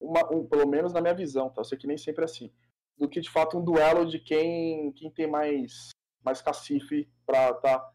uma, 0.00 0.22
um, 0.32 0.46
pelo 0.46 0.68
menos 0.68 0.92
na 0.92 1.00
minha 1.00 1.14
visão, 1.14 1.48
tá? 1.48 1.60
Eu 1.60 1.64
sei 1.64 1.78
que 1.78 1.86
nem 1.86 1.96
sempre 1.96 2.22
é 2.22 2.24
assim, 2.26 2.52
do 2.96 3.08
que 3.08 3.20
de 3.20 3.30
fato 3.30 3.58
um 3.58 3.64
duelo 3.64 4.06
de 4.06 4.18
quem, 4.18 4.92
quem 4.92 5.10
tem 5.10 5.26
mais, 5.26 5.88
mais 6.22 6.42
cacife 6.42 7.08
para 7.24 7.54
tá 7.54 7.92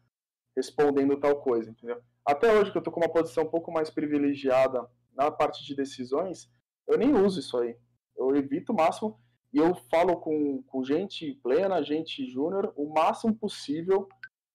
respondendo 0.56 1.18
tal 1.18 1.40
coisa, 1.40 1.70
entendeu? 1.70 2.00
Até 2.24 2.52
hoje 2.52 2.72
que 2.72 2.78
eu 2.78 2.82
tô 2.82 2.90
com 2.90 3.00
uma 3.00 3.12
posição 3.12 3.44
um 3.44 3.50
pouco 3.50 3.70
mais 3.70 3.90
privilegiada 3.90 4.88
na 5.14 5.30
parte 5.30 5.64
de 5.64 5.74
decisões, 5.74 6.50
eu 6.86 6.98
nem 6.98 7.14
uso 7.14 7.40
isso 7.40 7.56
aí. 7.58 7.76
Eu 8.16 8.34
evito 8.34 8.72
o 8.72 8.76
máximo 8.76 9.20
e 9.52 9.58
eu 9.58 9.74
falo 9.90 10.16
com, 10.16 10.62
com 10.62 10.82
gente 10.82 11.34
plena, 11.42 11.82
gente 11.82 12.28
júnior, 12.30 12.72
o 12.76 12.92
máximo 12.92 13.34
possível 13.34 14.08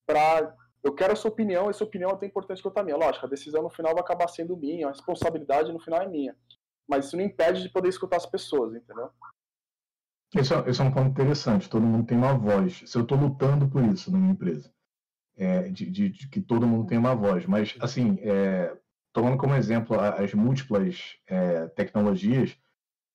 para 0.05 0.55
eu 0.83 0.93
quero 0.93 1.13
a 1.13 1.15
sua 1.15 1.31
opinião, 1.31 1.69
essa 1.69 1.83
opinião 1.83 2.11
é 2.11 2.15
tão 2.15 2.27
importante 2.27 2.61
quanto 2.61 2.77
a 2.77 2.83
minha. 2.83 2.97
Lógico, 2.97 3.25
a 3.25 3.29
decisão 3.29 3.61
no 3.61 3.69
final 3.69 3.93
vai 3.93 4.01
acabar 4.01 4.27
sendo 4.27 4.55
minha, 4.55 4.87
a 4.87 4.91
responsabilidade 4.91 5.71
no 5.71 5.79
final 5.79 6.01
é 6.01 6.07
minha. 6.07 6.35
Mas 6.87 7.05
isso 7.05 7.17
não 7.17 7.23
impede 7.23 7.61
de 7.61 7.69
poder 7.69 7.89
escutar 7.89 8.17
as 8.17 8.25
pessoas, 8.25 8.73
entendeu? 8.73 9.11
Esse 10.35 10.53
é, 10.53 10.69
esse 10.69 10.81
é 10.81 10.83
um 10.83 10.91
ponto 10.91 11.09
interessante. 11.09 11.69
Todo 11.69 11.85
mundo 11.85 12.05
tem 12.05 12.17
uma 12.17 12.33
voz. 12.33 12.83
Se 12.85 12.97
eu 12.97 13.01
estou 13.01 13.17
lutando 13.17 13.67
por 13.67 13.83
isso 13.83 14.11
na 14.11 14.17
minha 14.17 14.31
empresa, 14.31 14.71
é, 15.35 15.69
de, 15.69 15.89
de, 15.89 16.09
de, 16.09 16.27
que 16.29 16.41
todo 16.41 16.67
mundo 16.67 16.87
tem 16.87 16.97
uma 16.97 17.15
voz. 17.15 17.45
Mas, 17.45 17.75
assim, 17.79 18.17
é, 18.21 18.75
tomando 19.11 19.37
como 19.37 19.55
exemplo 19.55 19.99
as 19.99 20.33
múltiplas 20.33 21.17
é, 21.27 21.67
tecnologias, 21.69 22.57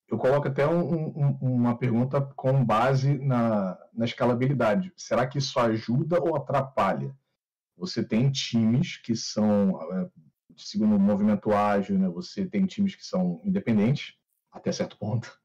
eu 0.08 0.18
coloco 0.18 0.48
até 0.48 0.66
um, 0.66 0.90
um, 0.92 1.38
uma 1.40 1.76
pergunta 1.78 2.20
com 2.36 2.64
base 2.64 3.18
na, 3.18 3.78
na 3.92 4.04
escalabilidade. 4.04 4.92
Será 4.96 5.26
que 5.26 5.38
isso 5.38 5.58
ajuda 5.58 6.20
ou 6.20 6.36
atrapalha? 6.36 7.14
Você 7.76 8.04
tem 8.04 8.30
times 8.30 8.96
que 8.98 9.16
são, 9.16 9.80
é, 9.92 10.10
segundo 10.56 10.96
o 10.96 11.00
movimento 11.00 11.52
ágil, 11.52 11.98
né, 11.98 12.08
você 12.08 12.46
tem 12.46 12.66
times 12.66 12.94
que 12.94 13.04
são 13.04 13.40
independentes, 13.44 14.14
até 14.50 14.70
certo 14.70 14.96
ponto, 14.98 15.38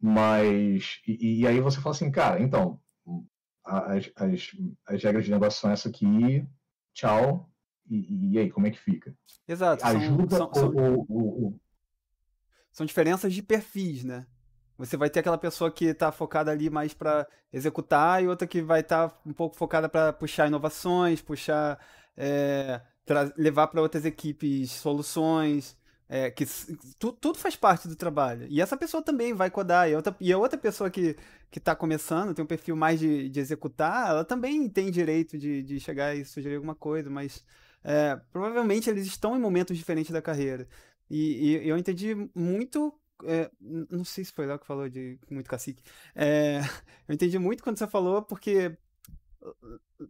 mas. 0.00 1.00
E, 1.06 1.40
e 1.40 1.46
aí 1.46 1.60
você 1.60 1.80
fala 1.80 1.94
assim, 1.94 2.10
cara, 2.10 2.40
então, 2.40 2.80
as, 3.64 4.10
as, 4.14 4.56
as 4.86 5.02
regras 5.02 5.24
de 5.24 5.30
negócio 5.30 5.60
são 5.60 5.70
essa 5.70 5.88
aqui, 5.88 6.46
tchau, 6.94 7.50
e, 7.88 8.32
e 8.32 8.38
aí, 8.38 8.50
como 8.50 8.66
é 8.66 8.70
que 8.70 8.78
fica? 8.78 9.16
Exato. 9.46 9.84
Ajuda 9.84 10.36
são, 10.36 10.54
são, 10.54 10.74
ou, 10.74 11.06
ou, 11.08 11.44
ou, 11.44 11.60
são 12.72 12.84
diferenças 12.84 13.32
de 13.32 13.42
perfis, 13.42 14.04
né? 14.04 14.26
Você 14.78 14.96
vai 14.96 15.08
ter 15.08 15.20
aquela 15.20 15.38
pessoa 15.38 15.70
que 15.70 15.86
está 15.86 16.12
focada 16.12 16.50
ali 16.50 16.68
mais 16.68 16.92
para 16.92 17.26
executar 17.52 18.22
e 18.22 18.28
outra 18.28 18.46
que 18.46 18.60
vai 18.60 18.80
estar 18.80 19.08
tá 19.08 19.16
um 19.24 19.32
pouco 19.32 19.56
focada 19.56 19.88
para 19.88 20.12
puxar 20.12 20.46
inovações, 20.46 21.22
puxar, 21.22 21.78
é, 22.16 22.80
levar 23.36 23.68
para 23.68 23.80
outras 23.80 24.04
equipes 24.04 24.70
soluções. 24.70 25.76
É, 26.08 26.30
que 26.30 26.46
tu, 27.00 27.10
tudo 27.10 27.36
faz 27.36 27.56
parte 27.56 27.88
do 27.88 27.96
trabalho. 27.96 28.46
E 28.48 28.60
essa 28.60 28.76
pessoa 28.76 29.02
também 29.02 29.34
vai 29.34 29.50
codar. 29.50 29.90
E, 29.90 29.96
outra, 29.96 30.14
e 30.20 30.32
a 30.32 30.38
outra 30.38 30.56
pessoa 30.56 30.88
que, 30.88 31.16
que 31.50 31.58
tá 31.58 31.74
começando, 31.74 32.32
tem 32.32 32.44
um 32.44 32.46
perfil 32.46 32.76
mais 32.76 33.00
de, 33.00 33.28
de 33.28 33.40
executar, 33.40 34.10
ela 34.10 34.24
também 34.24 34.68
tem 34.68 34.88
direito 34.88 35.36
de, 35.36 35.64
de 35.64 35.80
chegar 35.80 36.14
e 36.14 36.24
sugerir 36.24 36.56
alguma 36.56 36.76
coisa, 36.76 37.10
mas 37.10 37.44
é, 37.82 38.20
provavelmente 38.32 38.88
eles 38.88 39.06
estão 39.06 39.36
em 39.36 39.40
momentos 39.40 39.76
diferentes 39.76 40.12
da 40.12 40.22
carreira. 40.22 40.68
E, 41.10 41.56
e 41.62 41.68
eu 41.68 41.76
entendi 41.78 42.14
muito 42.34 42.92
é, 43.24 43.50
não 43.60 44.04
sei 44.04 44.24
se 44.24 44.32
foi 44.32 44.46
lá 44.46 44.58
que 44.58 44.66
falou 44.66 44.88
de 44.88 45.18
muito 45.30 45.48
cacique. 45.48 45.82
É, 46.14 46.60
eu 47.08 47.14
entendi 47.14 47.38
muito 47.38 47.62
quando 47.62 47.78
você 47.78 47.86
falou, 47.86 48.22
porque, 48.22 48.76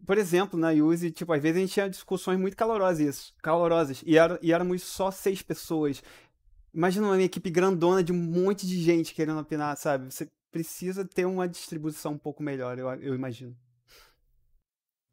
por 0.05 0.17
exemplo, 0.17 0.59
na 0.59 0.71
Use, 0.71 1.11
tipo, 1.11 1.31
às 1.33 1.41
vezes 1.41 1.57
a 1.57 1.59
gente 1.61 1.73
tinha 1.73 1.89
discussões 1.89 2.39
muito 2.39 2.57
calorosas, 2.57 2.99
isso, 2.99 3.35
calorosas 3.41 4.03
e, 4.05 4.17
era, 4.17 4.39
e 4.41 4.51
éramos 4.51 4.83
só 4.83 5.11
seis 5.11 5.41
pessoas. 5.41 6.03
Imagina 6.73 7.07
uma 7.07 7.21
equipe 7.21 7.49
grandona 7.49 8.03
de 8.03 8.11
um 8.11 8.17
monte 8.17 8.67
de 8.67 8.79
gente 8.81 9.13
querendo 9.13 9.39
opinar, 9.39 9.75
sabe? 9.77 10.11
Você 10.13 10.29
precisa 10.51 11.05
ter 11.05 11.25
uma 11.25 11.47
distribuição 11.47 12.13
um 12.13 12.17
pouco 12.17 12.43
melhor, 12.43 12.77
eu, 12.77 12.87
eu 12.95 13.15
imagino. 13.15 13.55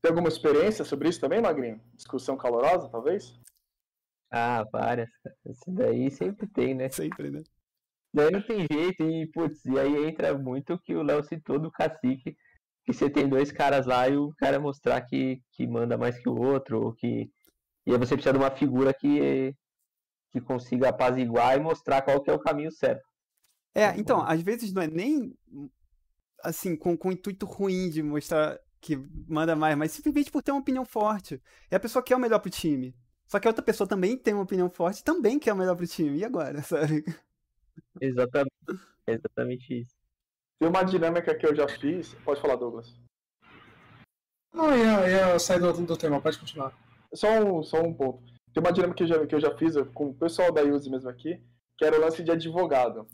Tem 0.02 0.10
alguma 0.10 0.28
experiência 0.28 0.84
sobre 0.84 1.08
isso 1.08 1.20
também, 1.20 1.40
Magrinho? 1.40 1.80
Discussão 1.94 2.36
calorosa, 2.36 2.88
talvez? 2.90 3.40
Ah, 4.30 4.64
várias. 4.70 5.08
Isso 5.46 5.70
daí 5.70 6.10
sempre 6.10 6.46
tem, 6.46 6.74
né? 6.74 6.90
Sempre, 6.90 7.30
né? 7.30 7.42
Daí 8.14 8.30
não 8.30 8.40
tem 8.40 8.64
jeito, 8.70 9.02
e 9.02 9.26
putz, 9.32 9.64
e 9.64 9.76
aí 9.76 10.06
entra 10.06 10.38
muito 10.38 10.74
o 10.74 10.78
que 10.78 10.94
o 10.94 11.02
Léo 11.02 11.24
citou 11.24 11.58
do 11.58 11.68
cacique, 11.68 12.36
que 12.84 12.92
você 12.92 13.10
tem 13.10 13.28
dois 13.28 13.50
caras 13.50 13.86
lá 13.86 14.08
e 14.08 14.16
o 14.16 14.32
cara 14.38 14.60
mostrar 14.60 15.00
que, 15.00 15.40
que 15.52 15.66
manda 15.66 15.98
mais 15.98 16.16
que 16.16 16.28
o 16.28 16.40
outro, 16.40 16.80
ou 16.80 16.94
que. 16.94 17.28
E 17.84 17.92
aí 17.92 17.98
você 17.98 18.14
precisa 18.14 18.32
de 18.32 18.38
uma 18.38 18.52
figura 18.52 18.94
que, 18.94 19.52
que 20.30 20.40
consiga 20.40 20.90
apaziguar 20.90 21.56
e 21.56 21.60
mostrar 21.60 22.02
qual 22.02 22.22
que 22.22 22.30
é 22.30 22.32
o 22.32 22.38
caminho 22.38 22.70
certo. 22.70 23.02
É, 23.74 23.98
então, 23.98 24.22
às 24.24 24.40
vezes 24.40 24.72
não 24.72 24.82
é 24.82 24.86
nem 24.86 25.34
assim, 26.44 26.76
com, 26.76 26.96
com 26.96 27.08
o 27.08 27.12
intuito 27.12 27.44
ruim 27.46 27.90
de 27.90 28.00
mostrar 28.00 28.60
que 28.80 28.96
manda 29.26 29.56
mais, 29.56 29.76
mas 29.76 29.90
simplesmente 29.90 30.30
por 30.30 30.40
ter 30.42 30.52
uma 30.52 30.60
opinião 30.60 30.84
forte. 30.84 31.42
E 31.68 31.74
a 31.74 31.80
pessoa 31.80 32.02
quer 32.02 32.14
o 32.14 32.20
melhor 32.20 32.38
pro 32.38 32.50
time. 32.50 32.94
Só 33.26 33.40
que 33.40 33.48
a 33.48 33.50
outra 33.50 33.64
pessoa 33.64 33.88
também 33.88 34.16
tem 34.16 34.34
uma 34.34 34.44
opinião 34.44 34.70
forte 34.70 35.02
também 35.02 35.38
quer 35.38 35.52
o 35.52 35.56
melhor 35.56 35.74
pro 35.74 35.86
time. 35.86 36.18
E 36.18 36.24
agora, 36.24 36.60
sabe? 36.62 37.02
Exatamente, 38.00 38.52
exatamente 39.06 39.80
isso. 39.80 39.94
Tem 40.58 40.68
uma 40.68 40.82
dinâmica 40.82 41.34
que 41.34 41.46
eu 41.46 41.54
já 41.54 41.68
fiz. 41.68 42.14
Pode 42.24 42.40
falar, 42.40 42.56
Douglas. 42.56 42.94
Não, 44.52 44.76
ia, 44.76 45.08
ia 45.08 45.38
sair 45.38 45.60
do, 45.60 45.72
do 45.72 45.96
tema, 45.96 46.20
pode 46.20 46.38
continuar. 46.38 46.72
Só 47.12 47.28
um, 47.40 47.62
só 47.62 47.82
um 47.82 47.92
ponto. 47.92 48.22
Tem 48.52 48.62
uma 48.62 48.72
dinâmica 48.72 48.96
que 48.96 49.02
eu, 49.02 49.08
já, 49.08 49.26
que 49.26 49.34
eu 49.34 49.40
já 49.40 49.56
fiz 49.56 49.74
com 49.92 50.10
o 50.10 50.14
pessoal 50.14 50.52
da 50.52 50.62
Use 50.62 50.88
mesmo 50.88 51.10
aqui, 51.10 51.42
que 51.76 51.84
era 51.84 51.96
o 51.96 52.00
lance 52.00 52.22
de 52.22 52.30
advogado. 52.30 53.06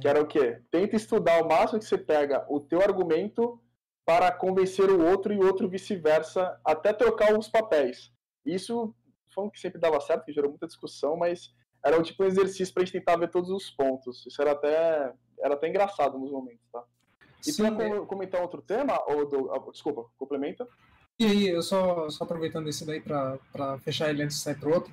Que 0.00 0.08
era 0.08 0.22
o 0.22 0.26
quê? 0.26 0.62
Tenta 0.70 0.96
estudar 0.96 1.42
o 1.42 1.48
máximo 1.48 1.78
que 1.78 1.84
você 1.84 1.98
pega 1.98 2.46
o 2.48 2.60
teu 2.60 2.80
argumento 2.80 3.60
para 4.06 4.32
convencer 4.32 4.90
o 4.90 5.04
outro 5.04 5.34
e 5.34 5.36
o 5.36 5.44
outro 5.44 5.68
vice-versa, 5.68 6.58
até 6.64 6.94
trocar 6.94 7.38
os 7.38 7.48
papéis. 7.48 8.10
Isso 8.46 8.94
foi 9.34 9.44
um 9.44 9.50
que 9.50 9.60
sempre 9.60 9.78
dava 9.78 10.00
certo, 10.00 10.24
que 10.24 10.32
gerou 10.32 10.50
muita 10.50 10.66
discussão, 10.66 11.16
mas 11.16 11.54
era 11.84 12.02
tipo 12.02 12.22
um 12.22 12.26
exercício 12.26 12.72
pra 12.72 12.84
gente 12.84 12.92
tentar 12.92 13.16
ver 13.16 13.30
todos 13.30 13.50
os 13.50 13.70
pontos. 13.70 14.24
Isso 14.26 14.40
era 14.40 14.52
até, 14.52 15.12
era 15.40 15.54
até 15.54 15.68
engraçado 15.68 16.18
nos 16.18 16.30
momentos, 16.30 16.66
tá? 16.72 16.82
E 17.46 17.52
Sim, 17.52 17.74
pra 17.74 17.84
é... 17.84 18.00
comentar 18.00 18.42
outro 18.42 18.60
tema, 18.60 18.98
ou 19.06 19.28
do, 19.28 19.52
ah, 19.52 19.70
desculpa, 19.70 20.04
complementa. 20.18 20.66
E 21.18 21.24
aí, 21.24 21.48
eu 21.48 21.62
só, 21.62 22.08
só 22.10 22.24
aproveitando 22.24 22.68
esse 22.68 22.84
daí 22.84 23.00
para 23.00 23.78
fechar 23.80 24.10
ele 24.10 24.22
antes 24.22 24.36
de 24.36 24.42
sair 24.42 24.58
pro 24.58 24.72
outro, 24.72 24.92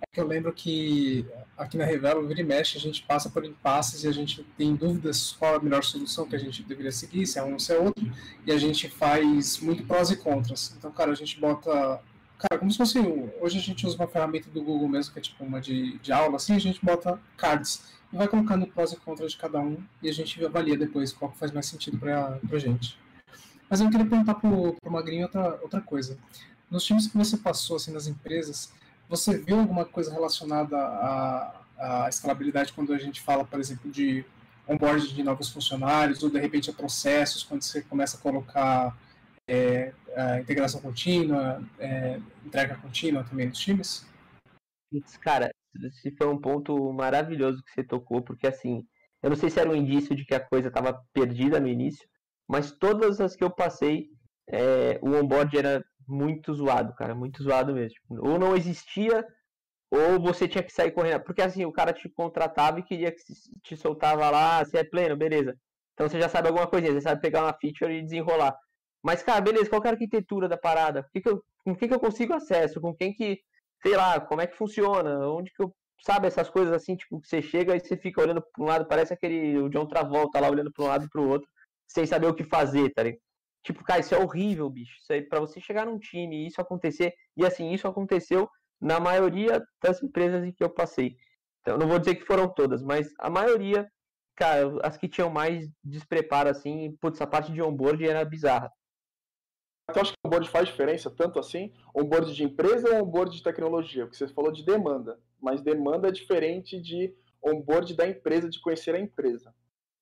é 0.00 0.04
que 0.12 0.20
eu 0.20 0.26
lembro 0.26 0.52
que 0.52 1.26
aqui 1.56 1.76
na 1.76 1.84
Revelo, 1.84 2.26
vira 2.26 2.40
e 2.40 2.44
mexe, 2.44 2.76
a 2.76 2.80
gente 2.80 3.02
passa 3.04 3.30
por 3.30 3.44
impasses 3.44 4.04
e 4.04 4.08
a 4.08 4.12
gente 4.12 4.44
tem 4.56 4.74
dúvidas 4.74 5.32
qual 5.32 5.56
a 5.56 5.60
melhor 5.60 5.82
solução 5.82 6.28
que 6.28 6.36
a 6.36 6.38
gente 6.38 6.62
deveria 6.62 6.92
seguir, 6.92 7.26
se 7.26 7.38
é 7.38 7.42
um 7.42 7.54
ou 7.54 7.58
se 7.58 7.72
é 7.72 7.78
outro, 7.78 8.04
e 8.46 8.52
a 8.52 8.58
gente 8.58 8.88
faz 8.88 9.58
muito 9.58 9.84
prós 9.84 10.10
e 10.10 10.16
contras. 10.16 10.74
Então, 10.76 10.92
cara, 10.92 11.10
a 11.10 11.16
gente 11.16 11.40
bota 11.40 12.00
Cara, 12.38 12.58
como 12.58 12.70
se 12.70 12.76
fosse. 12.76 12.98
Hoje 13.40 13.58
a 13.58 13.60
gente 13.60 13.86
usa 13.86 13.96
uma 13.96 14.08
ferramenta 14.08 14.50
do 14.50 14.62
Google 14.62 14.88
mesmo, 14.88 15.12
que 15.12 15.18
é 15.18 15.22
tipo 15.22 15.44
uma 15.44 15.60
de, 15.60 15.98
de 15.98 16.12
aula, 16.12 16.36
assim, 16.36 16.54
a 16.54 16.58
gente 16.58 16.84
bota 16.84 17.18
cards 17.36 17.82
e 18.12 18.16
vai 18.16 18.28
colocando 18.28 18.66
prós 18.66 18.92
e 18.92 18.96
contras 18.96 19.32
de 19.32 19.38
cada 19.38 19.60
um 19.60 19.76
e 20.02 20.08
a 20.08 20.12
gente 20.12 20.44
avalia 20.44 20.76
depois 20.76 21.12
qual 21.12 21.30
que 21.30 21.38
faz 21.38 21.50
mais 21.52 21.66
sentido 21.66 21.98
pra, 21.98 22.38
pra 22.48 22.58
gente. 22.58 22.98
Mas 23.68 23.80
eu 23.80 23.90
queria 23.90 24.06
perguntar 24.06 24.34
pro, 24.34 24.74
pro 24.74 24.92
Magrinho 24.92 25.24
outra, 25.24 25.58
outra 25.62 25.80
coisa. 25.80 26.18
Nos 26.70 26.84
times 26.84 27.06
que 27.06 27.16
você 27.16 27.36
passou, 27.36 27.76
assim, 27.76 27.92
nas 27.92 28.06
empresas, 28.06 28.72
você 29.08 29.38
viu 29.38 29.58
alguma 29.58 29.84
coisa 29.84 30.12
relacionada 30.12 30.76
à, 30.76 31.60
à 31.78 32.08
escalabilidade 32.08 32.72
quando 32.72 32.92
a 32.92 32.98
gente 32.98 33.20
fala, 33.20 33.44
por 33.44 33.58
exemplo, 33.58 33.90
de 33.90 34.24
onboarding 34.66 35.14
de 35.14 35.22
novos 35.22 35.48
funcionários 35.50 36.22
ou 36.22 36.30
de 36.30 36.38
repente 36.38 36.70
a 36.70 36.72
processos, 36.72 37.42
quando 37.42 37.62
você 37.62 37.82
começa 37.82 38.16
a 38.16 38.20
colocar 38.20 38.96
é, 39.46 39.92
integração 40.40 40.80
contínua, 40.80 41.62
é, 41.78 42.20
entrega 42.44 42.76
contínua 42.76 43.24
também 43.24 43.48
nos 43.48 43.58
times? 43.58 44.06
Cara, 45.20 45.50
esse 45.82 46.10
foi 46.16 46.28
um 46.28 46.40
ponto 46.40 46.92
maravilhoso 46.92 47.62
que 47.64 47.72
você 47.72 47.82
tocou, 47.82 48.22
porque 48.22 48.46
assim, 48.46 48.86
eu 49.22 49.30
não 49.30 49.36
sei 49.36 49.50
se 49.50 49.58
era 49.58 49.70
um 49.70 49.74
indício 49.74 50.14
de 50.14 50.24
que 50.24 50.34
a 50.34 50.40
coisa 50.40 50.68
estava 50.68 51.02
perdida 51.12 51.58
no 51.58 51.66
início, 51.66 52.06
mas 52.48 52.70
todas 52.70 53.20
as 53.20 53.34
que 53.34 53.42
eu 53.42 53.50
passei, 53.50 54.08
é, 54.48 54.98
o 55.02 55.14
onboard 55.14 55.56
era 55.56 55.84
muito 56.06 56.52
zoado, 56.54 56.94
cara, 56.94 57.14
muito 57.14 57.42
zoado 57.42 57.74
mesmo. 57.74 57.98
Ou 58.10 58.38
não 58.38 58.54
existia, 58.54 59.26
ou 59.90 60.20
você 60.20 60.46
tinha 60.46 60.62
que 60.62 60.72
sair 60.72 60.90
correndo. 60.90 61.22
Porque 61.22 61.42
assim, 61.42 61.64
o 61.64 61.72
cara 61.72 61.92
te 61.92 62.08
contratava 62.08 62.80
e 62.80 62.82
queria 62.82 63.10
que 63.10 63.22
te 63.62 63.76
soltava 63.76 64.30
lá, 64.30 64.64
você 64.64 64.78
é 64.78 64.84
pleno, 64.84 65.16
beleza. 65.16 65.56
Então 65.94 66.08
você 66.08 66.20
já 66.20 66.28
sabe 66.28 66.48
alguma 66.48 66.66
coisinha, 66.66 66.92
você 66.92 67.00
sabe 67.00 67.20
pegar 67.20 67.42
uma 67.42 67.54
feature 67.54 67.92
e 67.92 68.02
desenrolar. 68.02 68.56
Mas, 69.04 69.22
cara, 69.22 69.40
beleza, 69.42 69.68
qual 69.68 69.82
é 69.84 69.88
a 69.88 69.90
arquitetura 69.92 70.48
da 70.48 70.56
parada? 70.56 71.06
Que 71.12 71.20
que 71.20 71.28
eu, 71.28 71.42
com 71.62 71.76
quem 71.76 71.88
que 71.88 71.94
eu 71.94 72.00
consigo 72.00 72.32
acesso? 72.32 72.80
Com 72.80 72.94
quem 72.94 73.12
que, 73.12 73.38
sei 73.82 73.94
lá, 73.96 74.18
como 74.18 74.40
é 74.40 74.46
que 74.46 74.56
funciona? 74.56 75.28
Onde 75.28 75.52
que 75.52 75.62
eu, 75.62 75.74
sabe, 76.00 76.26
essas 76.26 76.48
coisas 76.48 76.72
assim, 76.72 76.96
tipo, 76.96 77.20
que 77.20 77.28
você 77.28 77.42
chega 77.42 77.76
e 77.76 77.80
você 77.80 77.98
fica 77.98 78.22
olhando 78.22 78.42
para 78.42 78.64
um 78.64 78.66
lado, 78.66 78.88
parece 78.88 79.12
aquele, 79.12 79.58
o 79.58 79.68
John 79.68 79.86
Travolta 79.86 80.40
lá 80.40 80.48
olhando 80.48 80.72
para 80.72 80.84
um 80.84 80.88
lado 80.88 81.04
e 81.04 81.08
para 81.10 81.20
o 81.20 81.28
outro, 81.28 81.46
sem 81.86 82.06
saber 82.06 82.28
o 82.28 82.34
que 82.34 82.44
fazer, 82.44 82.90
tá 82.94 83.02
ligado? 83.02 83.20
Tipo, 83.62 83.84
cara, 83.84 84.00
isso 84.00 84.14
é 84.14 84.18
horrível, 84.18 84.70
bicho. 84.70 84.96
Isso 85.00 85.12
aí, 85.12 85.22
pra 85.22 85.40
você 85.40 85.60
chegar 85.60 85.86
num 85.86 85.98
time 85.98 86.44
e 86.44 86.46
isso 86.46 86.60
acontecer, 86.60 87.12
e 87.36 87.44
assim, 87.44 87.72
isso 87.72 87.86
aconteceu 87.86 88.48
na 88.80 88.98
maioria 89.00 89.62
das 89.82 90.02
empresas 90.02 90.44
em 90.44 90.52
que 90.52 90.64
eu 90.64 90.70
passei. 90.70 91.16
Então, 91.60 91.76
não 91.78 91.88
vou 91.88 91.98
dizer 91.98 92.14
que 92.14 92.24
foram 92.24 92.48
todas, 92.52 92.82
mas 92.82 93.08
a 93.18 93.28
maioria, 93.30 93.86
cara, 94.36 94.78
as 94.82 94.96
que 94.96 95.08
tinham 95.08 95.30
mais 95.30 95.68
despreparo, 95.82 96.48
assim, 96.48 96.96
putz, 97.00 97.20
a 97.20 97.26
parte 97.26 97.52
de 97.52 97.62
onboard 97.62 98.06
era 98.06 98.24
bizarra. 98.24 98.70
Então 99.90 100.02
acho 100.02 100.12
que 100.12 100.18
o 100.24 100.28
onboard 100.28 100.48
faz 100.48 100.68
diferença, 100.68 101.10
tanto 101.10 101.38
assim, 101.38 101.72
onboard 101.94 102.34
de 102.34 102.42
empresa 102.42 102.94
ou 102.94 103.02
onboard 103.02 103.36
de 103.36 103.42
tecnologia? 103.42 104.04
Porque 104.04 104.16
você 104.16 104.28
falou 104.28 104.50
de 104.50 104.64
demanda, 104.64 105.18
mas 105.40 105.60
demanda 105.60 106.08
é 106.08 106.12
diferente 106.12 106.80
de 106.80 107.14
onboard 107.42 107.94
da 107.94 108.08
empresa, 108.08 108.48
de 108.48 108.60
conhecer 108.60 108.94
a 108.94 109.00
empresa. 109.00 109.54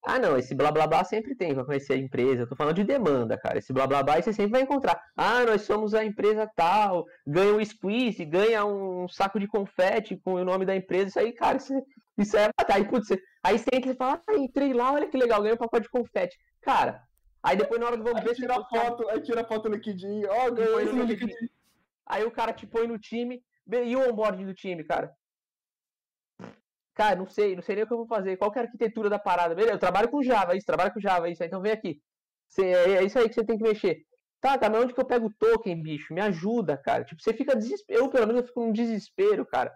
Ah, 0.05 0.19
não, 0.19 0.37
esse 0.37 0.53
blá 0.53 0.69
blá 0.69 0.85
blá 0.85 1.03
sempre 1.05 1.33
tem 1.33 1.53
pra 1.53 1.63
conhecer 1.63 1.93
a 1.93 1.97
empresa. 1.97 2.41
Eu 2.41 2.47
tô 2.47 2.57
falando 2.57 2.75
de 2.75 2.83
demanda, 2.83 3.37
cara. 3.37 3.57
Esse 3.57 3.71
blá 3.71 3.87
blá 3.87 4.03
blá 4.03 4.21
você 4.21 4.33
sempre 4.33 4.51
vai 4.51 4.61
encontrar. 4.61 5.01
Ah, 5.15 5.45
nós 5.45 5.61
somos 5.61 5.93
a 5.93 6.03
empresa 6.03 6.49
tal, 6.55 7.05
ganha 7.25 7.53
um 7.53 7.63
squeeze, 7.63 8.25
ganha 8.25 8.65
um 8.65 9.07
saco 9.07 9.39
de 9.39 9.47
confete 9.47 10.17
com 10.17 10.33
o 10.33 10.43
nome 10.43 10.65
da 10.65 10.75
empresa. 10.75 11.07
Isso 11.07 11.19
aí, 11.19 11.31
cara, 11.31 11.55
isso, 11.55 11.73
isso 12.17 12.35
é. 12.35 12.49
Aí, 12.69 12.85
putz, 12.85 13.07
aí 13.41 13.57
você 13.57 13.69
entra 13.73 13.91
e 13.91 13.95
fala, 13.95 14.21
ah, 14.27 14.35
entrei 14.35 14.73
lá, 14.73 14.91
olha 14.91 15.07
que 15.07 15.17
legal, 15.17 15.41
ganhei 15.41 15.55
um 15.55 15.57
pacote 15.57 15.83
de 15.83 15.89
confete. 15.89 16.37
Cara, 16.61 17.01
aí 17.43 17.57
depois 17.57 17.79
na 17.79 17.87
hora 17.87 17.97
do 17.97 18.03
vamos 18.03 18.23
ver 18.23 18.35
tira 18.35 18.55
a 18.55 18.63
foto, 18.63 19.07
aí 19.09 19.21
tira 19.21 19.41
a 19.41 19.45
foto 19.45 19.69
no 19.69 19.75
LinkedIn, 19.75 20.25
ó, 20.25 20.49
ganhou 20.51 20.73
Põe 20.73 20.83
esse 20.83 20.95
LinkedIn. 20.95 21.25
LinkedIn. 21.25 21.49
Aí 22.05 22.23
o 22.23 22.31
cara 22.31 22.53
te 22.53 22.65
põe 22.67 22.87
no 22.87 22.97
time. 22.97 23.43
E 23.65 23.95
o 23.95 24.09
onboarding 24.09 24.45
do 24.45 24.53
time, 24.53 24.83
cara? 24.83 25.15
Cara, 26.93 27.15
não 27.15 27.25
sei, 27.27 27.55
não 27.55 27.63
sei 27.63 27.75
nem 27.75 27.85
o 27.85 27.87
que 27.87 27.93
eu 27.93 27.97
vou 27.97 28.07
fazer. 28.07 28.37
Qual 28.37 28.51
que 28.51 28.59
é 28.59 28.61
a 28.61 28.65
arquitetura 28.65 29.09
da 29.09 29.17
parada? 29.17 29.55
Beleza, 29.55 29.73
eu 29.75 29.79
trabalho 29.79 30.09
com 30.09 30.21
Java, 30.21 30.55
isso, 30.55 30.65
trabalho 30.65 30.93
com 30.93 30.99
Java, 30.99 31.29
isso. 31.29 31.43
Então 31.43 31.61
vem 31.61 31.71
aqui. 31.71 32.01
Cê- 32.47 32.65
é 32.67 32.89
é 32.95 33.03
isso 33.03 33.17
aí 33.17 33.27
que 33.27 33.33
você 33.35 33.43
tem 33.43 33.57
que 33.57 33.63
mexer. 33.63 34.03
Tá, 34.39 34.57
tá, 34.57 34.69
mas 34.69 34.83
onde 34.83 34.93
que 34.93 34.99
eu 34.99 35.05
pego 35.05 35.27
o 35.27 35.33
token, 35.33 35.81
bicho? 35.81 36.13
Me 36.13 36.21
ajuda, 36.21 36.77
cara. 36.77 37.03
Tipo, 37.05 37.21
você 37.21 37.33
fica 37.33 37.55
desesperado. 37.55 38.05
Eu, 38.05 38.09
pelo 38.11 38.27
menos, 38.27 38.41
eu 38.41 38.47
fico 38.47 38.59
num 38.59 38.73
desespero, 38.73 39.45
cara. 39.45 39.73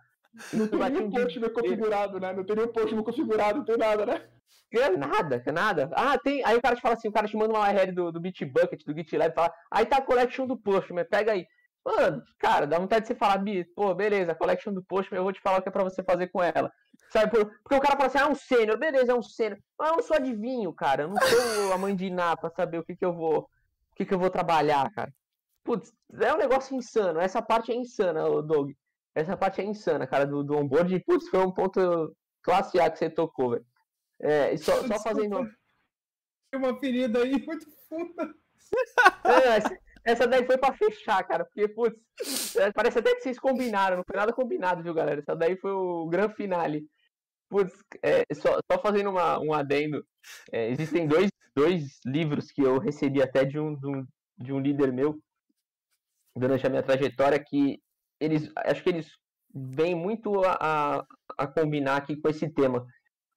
Não 0.53 0.67
tem 0.67 0.79
nenhum 0.79 1.05
um 1.05 1.09
post 1.11 1.27
desespero. 1.39 1.53
configurado, 1.53 2.19
né? 2.19 2.33
Não 2.33 2.43
tem 2.43 2.55
nenhum 2.55 2.71
post 2.71 2.95
configurado, 2.95 3.57
não 3.59 3.65
tem 3.65 3.77
nada, 3.77 4.05
né? 4.05 4.27
É 4.73 4.89
nada, 4.89 5.41
é 5.45 5.51
nada. 5.51 5.89
Ah, 5.93 6.17
tem. 6.17 6.43
Aí 6.45 6.57
o 6.57 6.61
cara 6.61 6.75
te 6.75 6.81
fala 6.81 6.95
assim, 6.95 7.07
o 7.07 7.11
cara 7.11 7.27
te 7.27 7.38
manda 7.38 7.53
uma 7.53 7.61
URL 7.69 7.91
do, 7.93 8.11
do 8.11 8.19
Bitbucket, 8.19 8.83
do 8.85 8.93
GitLab, 8.95 9.33
fala, 9.33 9.53
aí 9.71 9.85
tá 9.85 9.97
a 9.97 10.01
collection 10.01 10.45
do 10.45 10.57
Postman, 10.57 11.05
pega 11.05 11.31
aí. 11.31 11.45
Mano, 11.85 12.21
cara, 12.38 12.67
dá 12.67 12.77
vontade 12.77 13.03
de 13.03 13.07
você 13.07 13.15
falar, 13.15 13.38
Bi, 13.38 13.63
pô, 13.73 13.95
beleza, 13.95 14.33
a 14.33 14.35
collection 14.35 14.73
do 14.73 14.83
Postman, 14.83 15.19
eu 15.19 15.23
vou 15.23 15.31
te 15.31 15.39
falar 15.39 15.59
o 15.59 15.61
que 15.61 15.69
é 15.69 15.71
pra 15.71 15.85
você 15.85 16.03
fazer 16.03 16.27
com 16.27 16.43
ela. 16.43 16.69
Sabe, 17.13 17.31
por- 17.31 17.45
porque 17.63 17.75
o 17.75 17.79
cara 17.79 17.95
fala 17.95 18.07
assim, 18.07 18.17
ah, 18.17 18.23
é 18.23 18.27
um 18.29 18.35
sênior, 18.35 18.77
beleza, 18.77 19.13
é 19.13 19.15
um 19.15 19.21
sênior. 19.21 19.57
Mas 19.79 19.89
eu 19.89 19.95
não 19.95 20.03
sou 20.03 20.17
adivinho, 20.17 20.73
cara, 20.73 21.03
eu 21.03 21.07
não 21.07 21.15
sou 21.15 21.71
a 21.73 21.77
mãe 21.77 21.95
de 21.95 22.07
Iná 22.07 22.35
pra 22.35 22.49
saber 22.49 22.77
o 22.79 22.83
que 22.83 22.93
que 22.93 23.05
eu 23.05 23.13
vou, 23.13 23.39
o 23.39 23.95
que 23.95 24.05
que 24.05 24.13
eu 24.13 24.19
vou 24.19 24.29
trabalhar, 24.29 24.91
cara. 24.91 25.13
Putz, 25.63 25.93
é 26.19 26.33
um 26.33 26.38
negócio 26.38 26.75
insano, 26.75 27.21
essa 27.21 27.41
parte 27.41 27.71
é 27.71 27.75
insana, 27.75 28.23
Doug. 28.41 28.71
Essa 29.18 29.36
parte 29.36 29.59
é 29.61 29.63
insana, 29.63 30.05
cara, 30.05 30.28
do, 30.28 30.43
do 30.43 30.55
onboard. 30.55 30.99
Putz, 30.99 31.28
foi 31.28 31.39
um 31.39 31.51
ponto 31.51 32.15
classe 32.43 32.80
A 32.80 32.88
que 32.88 32.99
você 32.99 33.09
tocou, 33.09 33.49
velho. 33.49 33.65
É, 34.22 34.55
só, 34.57 34.86
só 34.86 34.99
fazendo. 34.99 35.39
Tem 36.51 36.59
uma 36.59 36.80
ferida 36.80 37.24
aí 37.24 37.43
muito 37.43 37.65
funda. 37.89 38.32
É, 39.24 39.57
essa, 39.57 39.80
essa 40.05 40.28
daí 40.28 40.45
foi 40.45 40.57
pra 40.59 40.72
fechar, 40.78 41.24
cara. 41.24 41.45
Porque, 41.45 41.68
putz, 41.68 42.55
é, 42.57 42.72
parece 42.72 42.99
até 42.99 43.15
que 43.15 43.22
vocês 43.22 43.39
combinaram. 43.39 43.97
Não 43.97 44.03
foi 44.05 44.15
nada 44.15 44.32
combinado, 44.32 44.84
viu, 44.84 44.93
galera? 44.93 45.20
Essa 45.20 45.36
daí 45.36 45.57
foi 45.57 45.72
o 45.72 46.05
grande 46.07 46.36
finale. 46.36 46.86
Putz, 47.49 47.74
é, 48.03 48.24
só, 48.36 48.59
só 48.72 48.80
fazendo 48.80 49.09
uma, 49.09 49.39
um 49.39 49.51
adendo. 49.51 50.05
é, 50.51 50.70
existem 50.70 51.07
dois, 51.07 51.32
dois 51.55 51.97
livros 52.05 52.51
que 52.51 52.61
eu 52.61 52.78
recebi 52.78 53.20
até 53.20 53.43
de 53.43 53.59
um, 53.59 53.76
de 53.76 53.88
um, 53.88 54.05
de 54.38 54.53
um 54.53 54.59
líder 54.59 54.93
meu 54.93 55.20
durante 56.36 56.68
a 56.68 56.70
minha 56.70 56.84
trajetória 56.84 57.43
que 57.43 57.80
eles, 58.20 58.51
acho 58.57 58.84
que 58.84 58.89
eles 58.89 59.11
vêm 59.53 59.95
muito 59.95 60.43
a, 60.43 60.57
a, 60.59 61.07
a 61.38 61.47
combinar 61.47 61.97
aqui 61.97 62.15
com 62.15 62.30
esse 62.30 62.49
tema. 62.49 62.86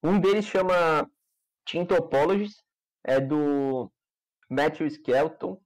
Um 0.02 0.18
deles 0.18 0.44
chama 0.44 1.08
Team 1.64 1.86
Topologies, 1.86 2.64
é 3.04 3.20
do 3.20 3.90
Matthew 4.48 4.86
Skelton. 4.86 5.60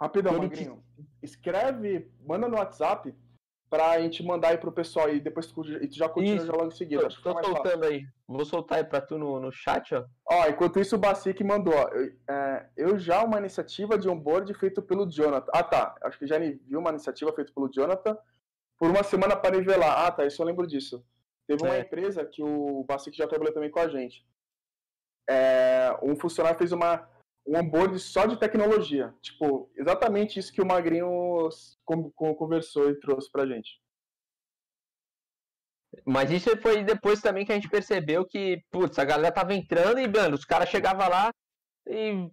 Rapidão, 0.00 0.38
Magrinho. 0.38 0.84
Escreve, 1.22 2.10
manda 2.20 2.48
no 2.48 2.56
WhatsApp 2.56 3.14
pra 3.68 4.00
gente 4.00 4.22
mandar 4.22 4.48
aí 4.48 4.58
pro 4.58 4.70
pessoal 4.72 5.06
aí. 5.06 5.20
Depois 5.20 5.46
tu, 5.46 5.64
e 5.64 5.88
tu 5.88 5.96
já 5.96 6.08
continua 6.08 6.36
Isso. 6.36 6.46
já 6.46 6.52
logo 6.52 6.66
em 6.66 6.70
seguida. 6.70 7.00
Tô, 7.02 7.06
Acho 7.08 7.22
tô 7.22 7.34
mais 7.34 7.46
fácil. 7.46 7.62
soltando 7.62 7.84
aí. 7.86 8.04
Vou 8.28 8.44
soltar 8.44 8.78
aí 8.78 8.84
pra 8.84 9.00
tu 9.00 9.18
no, 9.18 9.40
no 9.40 9.50
chat, 9.52 9.94
ó. 9.94 10.04
Ó, 10.30 10.46
enquanto 10.48 10.78
isso, 10.80 10.96
o 10.96 10.98
Bacique 10.98 11.42
mandou, 11.44 11.74
ó. 11.74 11.88
Eu, 11.88 12.12
é, 12.28 12.68
eu 12.76 12.98
já 12.98 13.22
uma 13.24 13.38
iniciativa 13.38 13.98
de 13.98 14.08
onboard 14.08 14.52
feito 14.54 14.80
pelo 14.82 15.10
Jonathan. 15.10 15.50
Ah, 15.54 15.62
tá. 15.62 15.94
Acho 16.02 16.18
que 16.18 16.26
já 16.26 16.38
viu 16.38 16.78
uma 16.78 16.90
iniciativa 16.90 17.32
feita 17.32 17.52
pelo 17.54 17.68
Jonathan 17.70 18.16
por 18.78 18.90
uma 18.90 19.02
semana 19.02 19.34
para 19.36 19.56
nivelar. 19.56 20.06
Ah, 20.06 20.10
tá. 20.10 20.24
Isso 20.26 20.40
eu 20.40 20.46
lembro 20.46 20.66
disso. 20.66 21.04
Teve 21.46 21.62
uma 21.64 21.76
É. 21.76 21.80
empresa 21.80 22.24
que 22.24 22.42
o 22.42 22.84
Bacique 22.84 23.16
já 23.16 23.26
trabalhou 23.26 23.54
também 23.54 23.70
com 23.70 23.78
a 23.80 23.88
gente. 23.88 24.24
É, 25.28 25.96
um 26.02 26.14
funcionário 26.16 26.58
fez 26.58 26.72
uma, 26.72 27.08
um 27.46 27.56
onboard 27.58 27.98
só 27.98 28.26
de 28.26 28.36
tecnologia. 28.38 29.14
Tipo, 29.20 29.70
exatamente 29.76 30.38
isso 30.38 30.52
que 30.52 30.60
o 30.62 30.66
Magrinho 30.66 31.48
conversou 31.86 32.90
e 32.90 32.98
trouxe 33.00 33.30
pra 33.30 33.46
gente. 33.46 33.80
Mas 36.04 36.30
isso 36.30 36.56
foi 36.60 36.82
depois 36.84 37.20
também 37.20 37.44
que 37.44 37.52
a 37.52 37.54
gente 37.54 37.68
percebeu 37.70 38.26
que, 38.26 38.62
putz, 38.70 38.98
a 38.98 39.04
galera 39.04 39.32
tava 39.34 39.54
entrando 39.54 39.98
e, 39.98 40.08
mano, 40.08 40.34
os 40.34 40.44
caras 40.44 40.68
chegavam 40.68 41.08
lá 41.08 41.30
e. 41.88 42.30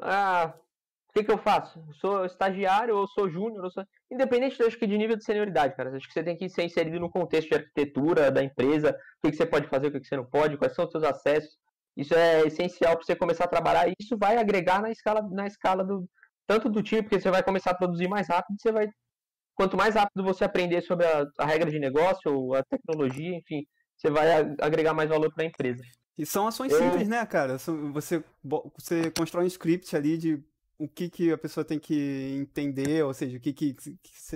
Ah, 0.00 0.54
o 1.08 1.12
que 1.12 1.24
que 1.24 1.32
eu 1.32 1.38
faço? 1.38 1.84
Eu 1.88 1.94
sou 1.94 2.24
estagiário 2.24 2.96
ou 2.96 3.08
sou 3.08 3.28
júnior? 3.28 3.64
ou 3.64 3.70
sou- 3.70 3.84
Independente, 4.10 4.62
acho 4.62 4.78
que 4.78 4.86
de 4.86 4.96
nível 4.96 5.16
de 5.16 5.24
senioridade, 5.24 5.74
cara. 5.76 5.96
Acho 5.96 6.06
que 6.06 6.12
você 6.12 6.22
tem 6.22 6.36
que 6.36 6.48
ser 6.48 6.62
inserido 6.64 7.00
no 7.00 7.10
contexto 7.10 7.48
de 7.48 7.56
arquitetura 7.56 8.30
da 8.30 8.42
empresa, 8.44 8.90
o 8.90 9.20
que, 9.22 9.30
que 9.32 9.36
você 9.36 9.46
pode 9.46 9.66
fazer, 9.68 9.88
o 9.88 9.92
que, 9.92 10.00
que 10.00 10.06
você 10.06 10.16
não 10.16 10.24
pode, 10.26 10.56
quais 10.56 10.74
são 10.74 10.84
os 10.84 10.90
seus 10.92 11.02
acessos. 11.04 11.58
Isso 11.96 12.14
é 12.14 12.42
essencial 12.46 12.96
para 12.96 13.04
você 13.04 13.16
começar 13.16 13.44
a 13.44 13.48
trabalhar 13.48 13.88
e 13.88 13.94
isso 14.00 14.16
vai 14.16 14.36
agregar 14.36 14.80
na 14.80 14.90
escala, 14.90 15.20
na 15.30 15.46
escala 15.46 15.84
do 15.84 16.08
tanto 16.50 16.68
do 16.68 16.82
time, 16.82 17.00
porque 17.00 17.20
você 17.20 17.30
vai 17.30 17.44
começar 17.44 17.70
a 17.70 17.76
produzir 17.76 18.08
mais 18.08 18.26
rápido, 18.26 18.60
você 18.60 18.72
vai 18.72 18.88
quanto 19.54 19.76
mais 19.76 19.94
rápido 19.94 20.24
você 20.24 20.42
aprender 20.42 20.82
sobre 20.82 21.06
a, 21.06 21.24
a 21.38 21.46
regra 21.46 21.70
de 21.70 21.78
negócio, 21.78 22.34
ou 22.34 22.56
a 22.56 22.64
tecnologia, 22.64 23.36
enfim, 23.36 23.64
você 23.96 24.10
vai 24.10 24.26
agregar 24.60 24.92
mais 24.92 25.08
valor 25.08 25.32
para 25.32 25.44
a 25.44 25.46
empresa. 25.46 25.84
E 26.18 26.26
são 26.26 26.48
ações 26.48 26.72
Eu- 26.72 26.78
simples, 26.80 27.06
né, 27.06 27.24
cara? 27.24 27.56
Você, 27.56 28.24
você 28.42 29.10
constrói 29.16 29.44
um 29.44 29.46
script 29.46 29.94
ali 29.94 30.18
de 30.18 30.42
o 30.76 30.88
que, 30.88 31.08
que 31.08 31.30
a 31.30 31.38
pessoa 31.38 31.64
tem 31.64 31.78
que 31.78 32.34
entender, 32.40 33.04
ou 33.04 33.14
seja, 33.14 33.36
o 33.36 33.40
que, 33.40 33.52
que 33.52 33.74
que 33.74 33.92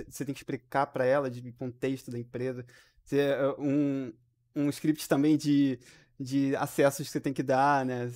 você 0.07 0.23
tem 0.23 0.33
que 0.33 0.39
explicar 0.39 0.85
para 0.85 1.03
ela 1.03 1.29
de 1.29 1.51
contexto 1.51 2.09
da 2.11 2.17
empresa. 2.17 2.65
Você, 3.03 3.19
é, 3.19 3.47
um, 3.59 4.13
um 4.55 4.69
script 4.69 5.09
também 5.09 5.35
de, 5.35 5.79
de 6.19 6.55
acessos 6.55 7.05
que 7.07 7.11
você 7.11 7.19
tem 7.19 7.33
que 7.33 7.43
dar, 7.43 7.85
né? 7.85 8.09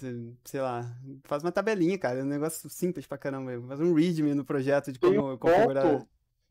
Sei 0.45 0.61
lá, 0.61 0.85
faz 1.25 1.43
uma 1.43 1.51
tabelinha, 1.51 1.97
cara. 1.97 2.19
É 2.19 2.23
um 2.23 2.27
negócio 2.27 2.69
simples 2.69 3.05
pra 3.05 3.17
caramba. 3.17 3.51
Faz 3.67 3.79
um 3.79 3.93
readme 3.93 4.33
no 4.33 4.45
projeto 4.45 4.91
de 4.91 4.99
Tem 4.99 5.13
como 5.15 5.33
um 5.33 5.37
configurar 5.37 5.83
ponto- 5.83 6.07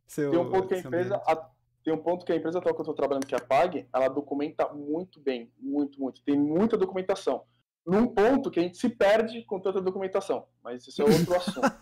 seu 0.07 0.31
Tem 0.31 0.39
um 0.41 0.51
ponto 0.51 0.69
que 0.69 0.75
a 0.75 0.79
empresa. 0.79 1.17
a- 1.27 1.51
tem 1.85 1.95
um 1.95 1.99
ponto 2.03 2.25
que 2.27 2.33
a 2.33 2.37
empresa 2.37 2.59
atual 2.59 2.75
que 2.75 2.81
eu 2.81 2.83
estou 2.83 2.95
trabalhando, 2.95 3.27
que 3.27 3.35
é 3.35 3.39
a 3.39 3.41
PAG, 3.41 3.89
ela 3.93 4.09
documenta 4.09 4.69
muito 4.75 5.19
bem. 5.21 5.51
Muito, 5.59 5.99
muito. 6.01 6.21
Tem 6.23 6.39
muita 6.39 6.77
documentação. 6.77 7.45
Num 7.87 8.07
ponto 8.07 8.51
que 8.51 8.61
a 8.61 8.63
gente 8.63 8.77
se 8.77 8.91
perde 8.91 9.43
com 9.45 9.59
tanta 9.59 9.81
documentação. 9.81 10.47
Mas 10.63 10.87
isso 10.87 11.01
é 11.01 11.05
outro 11.07 11.35
assunto. 11.37 11.73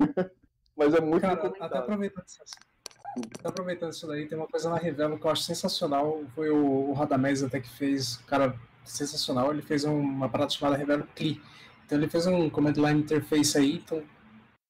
Mas 0.76 0.92
é 0.94 1.00
muito 1.00 1.20
Cara, 1.22 1.34
até 1.34 1.42
documentado. 1.48 1.76
aproveitando, 1.84 2.24
isso- 2.26 2.42
até 2.42 2.73
aproveitando 3.42 3.92
isso 3.92 4.06
daí, 4.06 4.26
tem 4.26 4.36
uma 4.36 4.46
coisa 4.46 4.68
na 4.70 4.76
Revelo 4.76 5.18
que 5.18 5.26
eu 5.26 5.30
acho 5.30 5.42
sensacional. 5.42 6.22
Foi 6.34 6.50
o, 6.50 6.90
o 6.90 6.92
Radamés 6.92 7.42
até 7.42 7.60
que 7.60 7.68
fez, 7.68 8.16
cara, 8.26 8.54
sensacional. 8.84 9.52
Ele 9.52 9.62
fez 9.62 9.84
um- 9.84 9.98
uma 10.00 10.28
parada 10.28 10.50
chamada 10.50 10.76
Revelo 10.76 11.06
CLI. 11.14 11.40
Então 11.86 11.98
ele 11.98 12.08
fez 12.08 12.26
um 12.26 12.48
command 12.50 12.72
line 12.76 13.00
interface 13.00 13.56
aí. 13.58 13.74
Então, 13.84 14.02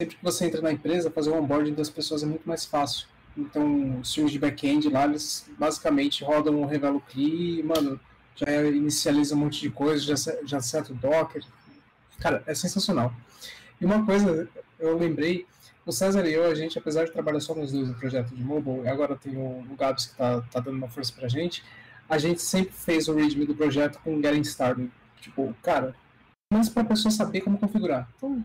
sempre 0.00 0.16
que 0.16 0.24
você 0.24 0.46
entra 0.46 0.60
na 0.60 0.72
empresa, 0.72 1.10
fazer 1.10 1.30
o 1.30 1.34
onboarding 1.36 1.74
das 1.74 1.88
pessoas 1.90 2.22
é 2.22 2.26
muito 2.26 2.46
mais 2.48 2.64
fácil. 2.64 3.06
Então, 3.36 4.00
os 4.00 4.12
times 4.12 4.30
de 4.30 4.38
back-end 4.38 4.88
lá, 4.88 5.04
eles 5.04 5.48
basicamente 5.58 6.22
rodam 6.22 6.60
o 6.62 6.66
Revelo 6.66 7.00
CLI 7.00 7.60
e, 7.60 7.62
mano, 7.62 7.98
já 8.36 8.62
inicializa 8.64 9.34
um 9.34 9.38
monte 9.38 9.60
de 9.60 9.70
coisa, 9.70 10.02
já, 10.14 10.14
já 10.44 10.60
seta 10.60 10.92
o 10.92 10.96
Docker. 10.96 11.42
Cara, 12.20 12.42
é 12.46 12.54
sensacional. 12.54 13.12
E 13.80 13.84
uma 13.84 14.04
coisa, 14.06 14.48
eu 14.78 14.96
lembrei, 14.96 15.46
o 15.86 15.92
César 15.92 16.26
e 16.26 16.32
eu, 16.32 16.44
a 16.44 16.54
gente, 16.54 16.78
apesar 16.78 17.04
de 17.04 17.12
trabalhar 17.12 17.40
só 17.40 17.54
nos 17.54 17.72
dois 17.72 17.88
no 17.88 17.94
projeto 17.94 18.34
de 18.34 18.42
mobile, 18.42 18.80
e 18.80 18.88
agora 18.88 19.16
tem 19.16 19.36
o, 19.36 19.60
o 19.60 19.76
Gabs 19.76 20.06
que 20.06 20.16
tá, 20.16 20.40
tá 20.42 20.60
dando 20.60 20.76
uma 20.76 20.88
força 20.88 21.12
pra 21.12 21.28
gente, 21.28 21.62
a 22.08 22.18
gente 22.18 22.40
sempre 22.40 22.72
fez 22.72 23.08
o 23.08 23.14
readme 23.14 23.46
do 23.46 23.54
projeto 23.54 23.98
com 24.00 24.20
Getting 24.20 24.42
Started. 24.42 24.90
Tipo, 25.20 25.54
cara, 25.62 25.94
mas 26.52 26.68
pra 26.68 26.84
pessoa 26.84 27.10
saber 27.10 27.40
como 27.40 27.58
configurar. 27.58 28.08
Então, 28.16 28.44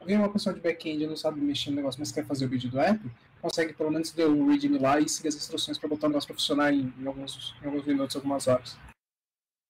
alguém 0.00 0.16
é 0.16 0.18
uma 0.18 0.32
pessoa 0.32 0.54
de 0.54 0.60
back-end 0.60 1.06
não 1.06 1.16
sabe 1.16 1.40
mexer 1.40 1.70
no 1.70 1.76
negócio, 1.76 2.00
mas 2.00 2.12
quer 2.12 2.24
fazer 2.24 2.46
o 2.46 2.48
vídeo 2.48 2.70
do 2.70 2.80
app, 2.80 3.00
consegue 3.40 3.72
pelo 3.72 3.90
menos 3.90 4.14
ler 4.14 4.28
o 4.28 4.48
readme 4.48 4.78
lá 4.78 5.00
e 5.00 5.08
seguir 5.08 5.28
as 5.28 5.36
instruções 5.36 5.78
para 5.78 5.88
botar 5.88 6.06
o 6.06 6.10
negócio 6.10 6.26
pra 6.26 6.36
funcionar 6.36 6.72
em, 6.72 6.92
em 6.98 7.06
alguns, 7.06 7.54
em 7.62 7.66
alguns 7.66 7.84
minutos, 7.84 8.16
algumas 8.16 8.46
horas. 8.46 8.76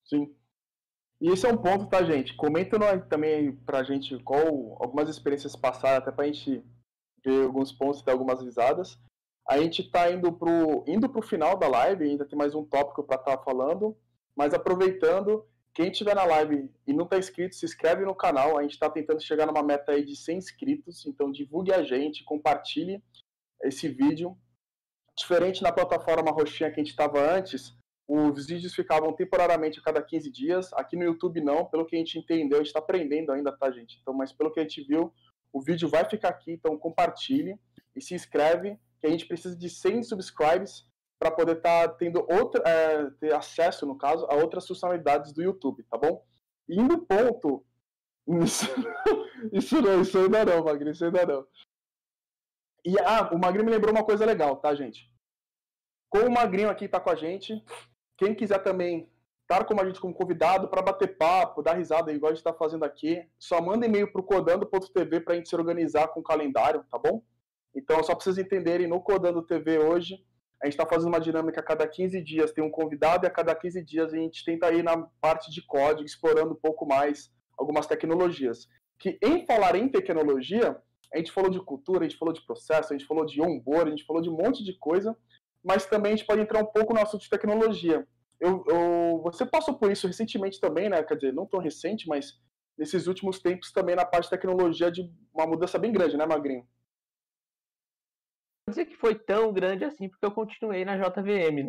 Sim. 0.05 0.31
E 1.21 1.31
esse 1.31 1.47
é 1.47 1.53
um 1.53 1.57
ponto, 1.57 1.87
tá, 1.87 2.03
gente? 2.05 2.35
Comenta 2.37 2.79
também 3.03 3.53
pra 3.53 3.83
gente 3.83 4.17
qual 4.23 4.77
algumas 4.81 5.09
experiências 5.09 5.57
passadas, 5.57 5.99
até 5.99 6.13
pra 6.13 6.27
gente 6.27 6.65
ver 7.25 7.45
alguns 7.45 7.73
pontos 7.73 8.01
e 8.01 8.05
dar 8.05 8.13
algumas 8.13 8.41
risadas. 8.41 8.99
A 9.49 9.59
gente 9.59 9.91
tá 9.91 10.11
indo 10.11 10.33
pro, 10.33 10.85
indo 10.87 11.09
pro 11.09 11.23
final 11.23 11.57
da 11.57 11.67
live, 11.67 12.05
ainda 12.05 12.25
tem 12.25 12.39
mais 12.39 12.55
um 12.55 12.65
tópico 12.65 13.03
pra 13.03 13.17
estar 13.17 13.39
falando, 13.39 13.97
mas 14.37 14.55
aproveitando, 14.55 15.45
quem 15.75 15.91
estiver 15.91 16.15
na 16.15 16.25
live 16.25 16.71
e 16.87 16.93
não 16.93 17.07
tá 17.07 17.19
inscrito, 17.19 17.55
se 17.55 17.65
inscreve 17.65 18.05
no 18.05 18.15
canal. 18.15 18.59
A 18.59 18.63
gente 18.63 18.79
tá 18.79 18.89
tentando 18.89 19.21
chegar 19.21 19.47
numa 19.47 19.63
meta 19.63 19.93
aí 19.93 20.05
de 20.05 20.15
100 20.15 20.39
inscritos, 20.39 21.07
então 21.07 21.33
divulgue 21.33 21.73
a 21.73 21.83
gente, 21.83 22.25
compartilhe 22.25 23.03
esse 23.63 23.89
vídeo. 23.89 24.37
Diferente 25.17 25.63
na 25.63 25.73
plataforma 25.73 26.31
roxinha 26.31 26.71
que 26.71 26.81
a 26.81 26.85
gente 26.85 26.91
estava 26.91 27.19
antes, 27.19 27.75
os 28.09 28.47
vídeos 28.47 28.75
ficavam 28.75 29.13
temporariamente 29.13 29.79
a 29.79 29.83
cada 29.83 30.03
15 30.03 30.31
dias. 30.31 30.73
Aqui 30.73 30.97
no 30.97 31.05
YouTube 31.05 31.43
não, 31.43 31.67
pelo 31.67 31.85
que 31.85 31.95
a 31.95 31.99
gente 31.99 32.19
entendeu, 32.19 32.57
a 32.57 32.61
gente 32.61 32.69
está 32.69 32.79
aprendendo 32.79 33.31
ainda, 33.33 33.53
tá, 33.53 33.71
gente? 33.71 33.99
Então, 34.01 34.15
mas 34.15 34.33
pelo 34.33 34.51
que 34.51 34.59
a 34.59 34.63
gente 34.63 34.83
viu, 34.83 35.13
o 35.53 35.61
vídeo 35.61 35.89
vai 35.89 36.09
ficar 36.09 36.31
aqui, 36.31 36.53
então 36.53 36.79
compartilhe 36.79 37.59
e 37.95 38.01
se 38.01 38.15
inscreve, 38.15 38.79
que 38.99 39.07
a 39.07 39.11
gente 39.11 39.27
precisa 39.27 39.55
de 39.55 39.69
100 39.69 40.05
subscribes 40.05 40.89
para 41.19 41.31
poder 41.31 41.59
estar 41.59 41.89
tá 41.89 41.95
tendo 41.95 42.27
outra, 42.31 42.63
é, 42.67 43.11
ter 43.21 43.35
acesso, 43.35 43.85
no 43.85 43.99
caso, 43.99 44.25
a 44.27 44.35
outras 44.37 44.67
funcionalidades 44.67 45.33
do 45.33 45.43
YouTube, 45.43 45.83
tá 45.85 45.99
bom? 45.99 46.25
E 46.67 46.83
no 46.83 47.05
ponto. 47.05 47.65
Isso, 48.45 48.67
isso 49.51 49.81
não, 49.81 50.03
isso 50.03 50.19
ainda 50.19 50.45
não, 50.45 50.63
Magrinho, 50.63 50.93
isso 50.93 51.03
ainda 51.03 51.25
não. 51.25 51.47
E 52.85 52.95
ah, 53.01 53.31
o 53.33 53.39
Magrinho 53.39 53.65
me 53.65 53.71
lembrou 53.71 53.91
uma 53.91 54.05
coisa 54.05 54.27
legal, 54.27 54.57
tá, 54.57 54.75
gente? 54.75 55.11
Com 56.11 56.19
o 56.27 56.31
Magrinho 56.31 56.69
aqui 56.69 56.87
tá 56.87 57.01
com 57.01 57.09
a 57.09 57.15
gente. 57.15 57.65
Quem 58.19 58.35
quiser 58.35 58.63
também 58.63 59.09
estar 59.43 59.65
com 59.65 59.81
a 59.81 59.87
gente 59.87 60.01
como 60.01 60.13
convidado 60.13 60.69
para 60.69 60.83
bater 60.83 61.17
papo, 61.17 61.63
dar 61.63 61.75
risada, 61.75 62.13
igual 62.13 62.31
a 62.31 62.35
gente 62.35 62.41
está 62.41 62.53
fazendo 62.53 62.85
aqui, 62.85 63.27
só 63.39 63.63
manda 63.63 63.87
e-mail 63.87 64.13
pro 64.13 64.23
codando.tv 64.23 65.21
para 65.21 65.33
a 65.33 65.37
gente 65.37 65.49
se 65.49 65.57
organizar 65.57 66.09
com 66.09 66.21
o 66.21 66.23
calendário, 66.23 66.85
tá 66.91 66.99
bom? 66.99 67.23
Então, 67.75 68.03
só 68.03 68.15
para 68.15 68.25
vocês 68.25 68.37
entenderem, 68.37 68.87
no 68.87 69.01
Codando 69.01 69.41
TV 69.41 69.79
hoje, 69.79 70.23
a 70.61 70.67
gente 70.67 70.75
está 70.75 70.85
fazendo 70.85 71.09
uma 71.09 71.21
dinâmica 71.21 71.61
a 71.61 71.63
cada 71.63 71.87
15 71.87 72.21
dias, 72.23 72.53
tem 72.53 72.65
um 72.65 72.71
convidado 72.71 73.25
e 73.25 73.29
a 73.29 73.31
cada 73.31 73.55
15 73.55 73.83
dias 73.85 74.13
a 74.13 74.17
gente 74.17 74.45
tenta 74.45 74.73
ir 74.73 74.83
na 74.83 74.97
parte 75.21 75.51
de 75.51 75.65
código, 75.65 76.05
explorando 76.05 76.53
um 76.53 76.61
pouco 76.61 76.85
mais 76.85 77.31
algumas 77.57 77.87
tecnologias. 77.87 78.69
Que 78.99 79.17
em 79.23 79.47
falar 79.47 79.77
em 79.77 79.89
tecnologia, 79.89 80.77
a 81.15 81.19
gente 81.19 81.31
falou 81.31 81.51
de 81.51 81.61
cultura, 81.61 82.01
a 82.01 82.09
gente 82.09 82.19
falou 82.19 82.35
de 82.35 82.45
processo, 82.45 82.93
a 82.93 82.97
gente 82.99 83.07
falou 83.07 83.25
de 83.25 83.41
onboard, 83.41 83.89
a 83.89 83.91
gente 83.91 84.05
falou 84.05 84.21
de 84.21 84.29
um 84.29 84.37
monte 84.37 84.65
de 84.65 84.77
coisa, 84.77 85.17
mas 85.69 85.85
também 85.85 86.15
a 86.15 86.17
gente 86.17 86.27
pode 86.27 86.41
entrar 86.41 86.63
um 86.63 86.67
pouco 86.67 86.95
no 86.95 87.01
assunto 87.01 87.21
de 87.21 87.29
tecnologia. 87.29 88.09
Eu, 88.41 88.65
eu, 88.67 89.21
você 89.23 89.45
passou 89.45 89.79
por 89.79 89.93
isso 89.93 90.07
recentemente 90.07 90.59
também, 90.59 90.89
né? 90.89 91.03
Quer 91.03 91.17
dizer, 91.17 91.35
não 91.35 91.45
tão 91.45 91.61
recente, 91.61 92.09
mas 92.09 92.33
nesses 92.79 93.07
últimos 93.07 93.39
tempos 93.39 93.71
também 93.71 93.95
na 93.95 94.07
parte 94.07 94.25
de 94.25 94.31
tecnologia 94.31 94.91
de 94.91 95.03
uma 95.35 95.47
mudança 95.47 95.79
bem 95.79 95.93
grande, 95.93 96.17
né, 96.17 96.25
Magrinho? 96.25 96.67
dizer 98.71 98.87
que 98.87 98.97
foi 98.97 99.15
tão 99.15 99.53
grande 99.53 99.85
assim 99.85 100.09
porque 100.09 100.25
eu 100.25 100.31
continuei 100.31 100.85
na 100.85 100.97
JVM, 100.97 101.65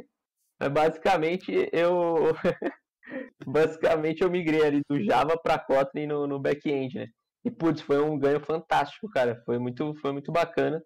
né? 0.60 0.70
Basicamente 0.70 1.70
eu 1.72 2.34
basicamente 3.46 4.22
eu 4.22 4.30
migrei 4.30 4.66
ali 4.66 4.82
do 4.90 5.02
Java 5.04 5.38
para 5.38 5.60
Kotlin 5.60 6.08
no, 6.08 6.28
no 6.28 6.40
back-end, 6.40 7.00
né? 7.00 7.08
E 7.46 7.52
putz, 7.52 7.82
foi 7.82 8.00
um 8.02 8.20
ganho 8.20 8.42
fantástico, 8.42 9.10
cara. 9.10 9.42
Foi 9.46 9.58
muito 9.58 9.96
foi 10.02 10.12
muito 10.12 10.32
bacana. 10.32 10.82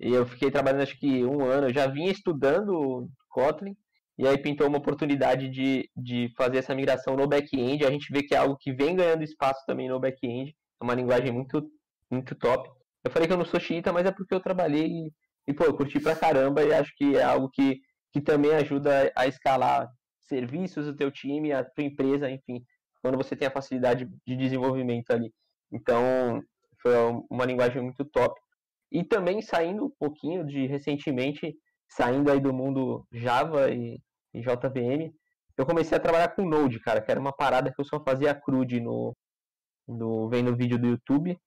E 0.00 0.12
eu 0.12 0.26
fiquei 0.26 0.50
trabalhando 0.50 0.82
acho 0.82 0.98
que 0.98 1.24
um 1.24 1.44
ano, 1.44 1.68
eu 1.68 1.74
já 1.74 1.86
vinha 1.86 2.10
estudando 2.10 3.08
Kotlin 3.28 3.76
e 4.18 4.26
aí 4.26 4.38
pintou 4.38 4.66
uma 4.66 4.78
oportunidade 4.78 5.48
de, 5.48 5.88
de 5.96 6.32
fazer 6.36 6.58
essa 6.58 6.74
migração 6.74 7.16
no 7.16 7.28
back-end. 7.28 7.84
A 7.84 7.90
gente 7.90 8.12
vê 8.12 8.22
que 8.22 8.34
é 8.34 8.38
algo 8.38 8.56
que 8.56 8.72
vem 8.72 8.96
ganhando 8.96 9.22
espaço 9.22 9.64
também 9.66 9.88
no 9.88 10.00
back-end. 10.00 10.54
É 10.80 10.84
uma 10.84 10.94
linguagem 10.94 11.30
muito 11.30 11.70
muito 12.10 12.34
top. 12.34 12.68
Eu 13.04 13.10
falei 13.10 13.28
que 13.28 13.32
eu 13.32 13.38
não 13.38 13.44
sou 13.44 13.60
xiita, 13.60 13.92
mas 13.92 14.04
é 14.06 14.10
porque 14.10 14.34
eu 14.34 14.40
trabalhei 14.40 15.10
e, 15.46 15.54
pô, 15.54 15.64
eu 15.64 15.76
curti 15.76 16.00
pra 16.00 16.16
caramba 16.16 16.62
e 16.62 16.72
acho 16.72 16.92
que 16.96 17.16
é 17.16 17.22
algo 17.22 17.48
que, 17.48 17.80
que 18.12 18.20
também 18.20 18.52
ajuda 18.52 19.12
a 19.16 19.26
escalar 19.26 19.88
serviços 20.20 20.86
do 20.86 20.96
teu 20.96 21.10
time, 21.10 21.52
a 21.52 21.64
tua 21.64 21.84
empresa, 21.84 22.30
enfim, 22.30 22.62
quando 23.02 23.16
você 23.16 23.34
tem 23.34 23.48
a 23.48 23.50
facilidade 23.50 24.08
de 24.26 24.36
desenvolvimento 24.36 25.10
ali. 25.12 25.32
Então, 25.72 26.42
foi 26.82 26.92
uma 27.30 27.44
linguagem 27.44 27.82
muito 27.82 28.04
top. 28.04 28.38
E 28.90 29.04
também 29.04 29.40
saindo 29.40 29.86
um 29.86 29.90
pouquinho 29.90 30.44
de 30.44 30.66
recentemente, 30.66 31.56
saindo 31.88 32.30
aí 32.30 32.40
do 32.40 32.52
mundo 32.52 33.06
Java 33.12 33.70
e, 33.70 34.00
e 34.34 34.40
JVM, 34.40 35.12
eu 35.56 35.66
comecei 35.66 35.96
a 35.96 36.00
trabalhar 36.00 36.28
com 36.34 36.48
Node, 36.48 36.80
cara, 36.80 37.00
que 37.00 37.10
era 37.10 37.20
uma 37.20 37.32
parada 37.32 37.72
que 37.72 37.80
eu 37.80 37.84
só 37.84 38.02
fazia 38.02 38.34
crude 38.34 38.80
no, 38.80 39.14
no 39.86 40.28
vendo 40.28 40.56
vídeo 40.56 40.78
do 40.78 40.88
YouTube. 40.88 41.38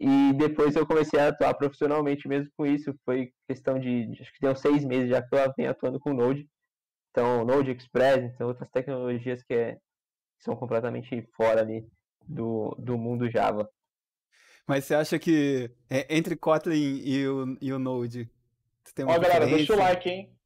E 0.00 0.32
depois 0.34 0.76
eu 0.76 0.86
comecei 0.86 1.18
a 1.18 1.28
atuar 1.28 1.54
profissionalmente 1.54 2.28
mesmo 2.28 2.50
com 2.56 2.64
isso. 2.64 2.94
Foi 3.04 3.32
questão 3.48 3.78
de, 3.78 4.08
acho 4.20 4.32
que 4.32 4.46
uns 4.46 4.60
seis 4.60 4.84
meses 4.84 5.10
já 5.10 5.20
que 5.20 5.34
eu 5.34 5.52
venho 5.56 5.70
atuando 5.70 5.98
com 5.98 6.12
Node. 6.12 6.48
Então, 7.10 7.44
Node 7.44 7.72
Express, 7.72 8.22
então 8.22 8.46
outras 8.46 8.70
tecnologias 8.70 9.42
que, 9.42 9.54
é, 9.54 9.74
que 9.74 10.44
são 10.44 10.54
completamente 10.54 11.26
fora 11.36 11.62
ali 11.62 11.84
do, 12.24 12.76
do 12.78 12.96
mundo 12.96 13.28
Java. 13.28 13.68
Mas 14.68 14.84
você 14.84 14.94
acha 14.94 15.18
que 15.18 15.70
é, 15.88 16.14
entre 16.14 16.36
Kotlin 16.36 17.00
e 17.02 17.26
o, 17.26 17.56
e 17.58 17.72
o 17.72 17.78
Node 17.78 18.30
tem 18.94 19.02
uma 19.02 19.14
Ó, 19.14 19.18
galera, 19.18 19.46
deixa 19.46 19.72
o 19.72 19.78
like, 19.78 20.10
hein? 20.10 20.36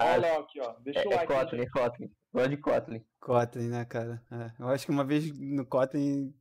Olha 0.00 0.34
ah, 0.34 0.38
aqui, 0.38 0.60
ó. 0.60 0.74
Deixa 0.84 1.00
é, 1.00 1.06
o 1.06 1.10
like. 1.10 1.32
É 1.32 1.36
Kotlin, 1.36 1.60
é 1.62 1.66
Kotlin. 1.66 2.10
Gosto 2.32 2.48
de 2.50 2.56
Kotlin. 2.58 3.04
Kotlin, 3.18 3.68
né, 3.70 3.84
cara? 3.84 4.22
É. 4.30 4.62
Eu 4.62 4.68
acho 4.68 4.86
que 4.86 4.92
uma 4.92 5.04
vez 5.04 5.36
no 5.36 5.66
Kotlin, 5.66 6.32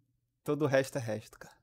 todo 0.43 0.65
o 0.65 0.67
resto 0.67 0.99
é 0.99 1.01
resto, 1.01 1.39
cara. 1.39 1.55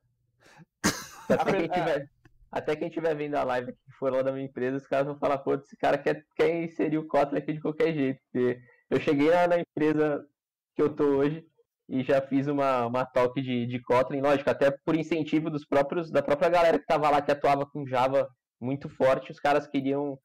Até 1.29 1.53
quem, 1.53 1.69
tiver, 1.69 2.11
até 2.51 2.77
quem 2.77 2.91
tiver 2.91 3.15
vendo 3.15 3.37
a 3.37 3.45
live 3.45 3.73
que 3.73 3.93
for 3.93 4.13
lá 4.13 4.21
da 4.21 4.33
minha 4.33 4.45
empresa, 4.45 4.79
os 4.79 4.87
caras 4.87 5.07
vão 5.07 5.17
falar, 5.17 5.39
pô, 5.39 5.55
esse 5.55 5.77
cara 5.77 5.97
quer, 5.97 6.27
quer 6.35 6.65
inserir 6.65 6.99
o 6.99 7.07
Kotlin 7.07 7.39
aqui 7.39 7.53
de 7.53 7.61
qualquer 7.61 7.95
jeito. 7.95 8.21
Porque 8.33 8.61
eu 8.91 9.01
cheguei 9.01 9.31
lá 9.31 9.47
na 9.47 9.61
empresa 9.61 10.27
que 10.75 10.83
eu 10.83 10.93
tô 10.93 11.05
hoje 11.05 11.47
e 11.89 12.03
já 12.03 12.21
fiz 12.21 12.47
uma, 12.47 12.87
uma 12.87 13.05
talk 13.05 13.41
de, 13.41 13.67
de 13.67 13.81
Kotlin, 13.81 14.21
lógico, 14.21 14.49
até 14.49 14.71
por 14.71 14.97
incentivo 14.97 15.51
dos 15.51 15.65
próprios, 15.67 16.11
da 16.11 16.23
própria 16.23 16.49
galera 16.49 16.79
que 16.79 16.87
tava 16.87 17.11
lá, 17.11 17.21
que 17.21 17.31
atuava 17.31 17.67
com 17.67 17.87
Java 17.87 18.29
muito 18.61 18.89
forte, 18.89 19.31
os 19.31 19.39
caras 19.39 19.67
queriam 19.67 20.19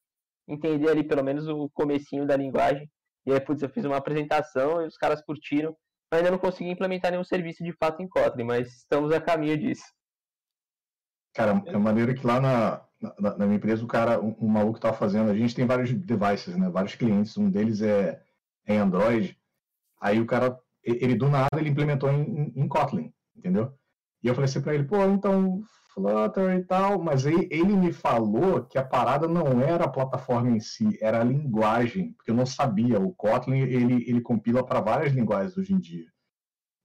entender 0.47 0.89
ali 0.89 1.03
pelo 1.03 1.23
menos 1.23 1.47
o 1.47 1.69
comecinho 1.73 2.25
da 2.25 2.35
linguagem. 2.35 2.89
E 3.25 3.33
aí, 3.33 3.39
putz, 3.39 3.61
eu 3.61 3.69
fiz 3.69 3.85
uma 3.85 3.97
apresentação 3.97 4.81
e 4.81 4.87
os 4.87 4.97
caras 4.97 5.21
curtiram. 5.21 5.75
Ainda 6.11 6.31
não 6.31 6.39
consegui 6.39 6.71
implementar 6.71 7.11
nenhum 7.11 7.23
serviço 7.23 7.63
de 7.63 7.71
fato 7.73 8.01
em 8.01 8.07
Kotlin, 8.07 8.45
mas 8.45 8.67
estamos 8.77 9.11
a 9.11 9.21
caminho 9.21 9.57
disso. 9.57 9.83
Cara, 11.35 11.61
é 11.67 11.77
maneiro 11.77 12.15
que 12.15 12.25
lá 12.25 12.39
na, 12.39 12.83
na, 13.19 13.37
na 13.37 13.45
minha 13.45 13.57
empresa, 13.57 13.83
o 13.83 13.87
cara, 13.87 14.19
um, 14.19 14.35
um 14.39 14.47
maluco 14.47 14.79
tá 14.79 14.91
fazendo, 14.91 15.29
a 15.29 15.35
gente 15.35 15.55
tem 15.55 15.67
vários 15.67 15.93
devices, 15.93 16.57
né? 16.57 16.69
Vários 16.69 16.95
clientes, 16.95 17.37
um 17.37 17.49
deles 17.49 17.81
é, 17.81 18.19
é 18.65 18.77
Android. 18.77 19.37
Aí 20.01 20.19
o 20.19 20.25
cara, 20.25 20.59
ele 20.91 21.15
do 21.15 21.29
nada, 21.29 21.57
ele 21.57 21.69
implementou 21.69 22.11
em, 22.11 22.53
em 22.55 22.67
Kotlin, 22.67 23.11
entendeu? 23.35 23.73
E 24.23 24.27
eu 24.27 24.35
falei 24.35 24.49
assim 24.49 24.61
pra 24.61 24.73
ele, 24.73 24.83
pô, 24.83 25.01
então 25.03 25.61
Flutter 25.93 26.57
e 26.57 26.63
tal, 26.63 27.01
mas 27.01 27.25
ele, 27.25 27.47
ele 27.51 27.75
me 27.75 27.91
falou 27.91 28.63
que 28.63 28.77
a 28.77 28.83
parada 28.83 29.27
não 29.27 29.61
era 29.61 29.85
a 29.85 29.89
plataforma 29.89 30.51
em 30.51 30.59
si, 30.59 30.97
era 31.01 31.21
a 31.21 31.23
linguagem, 31.23 32.13
porque 32.13 32.31
eu 32.31 32.35
não 32.35 32.45
sabia. 32.45 32.99
O 32.99 33.13
Kotlin, 33.13 33.59
ele, 33.59 34.07
ele 34.07 34.21
compila 34.21 34.65
para 34.65 34.81
várias 34.81 35.13
linguagens 35.13 35.57
hoje 35.57 35.73
em 35.73 35.79
dia. 35.79 36.05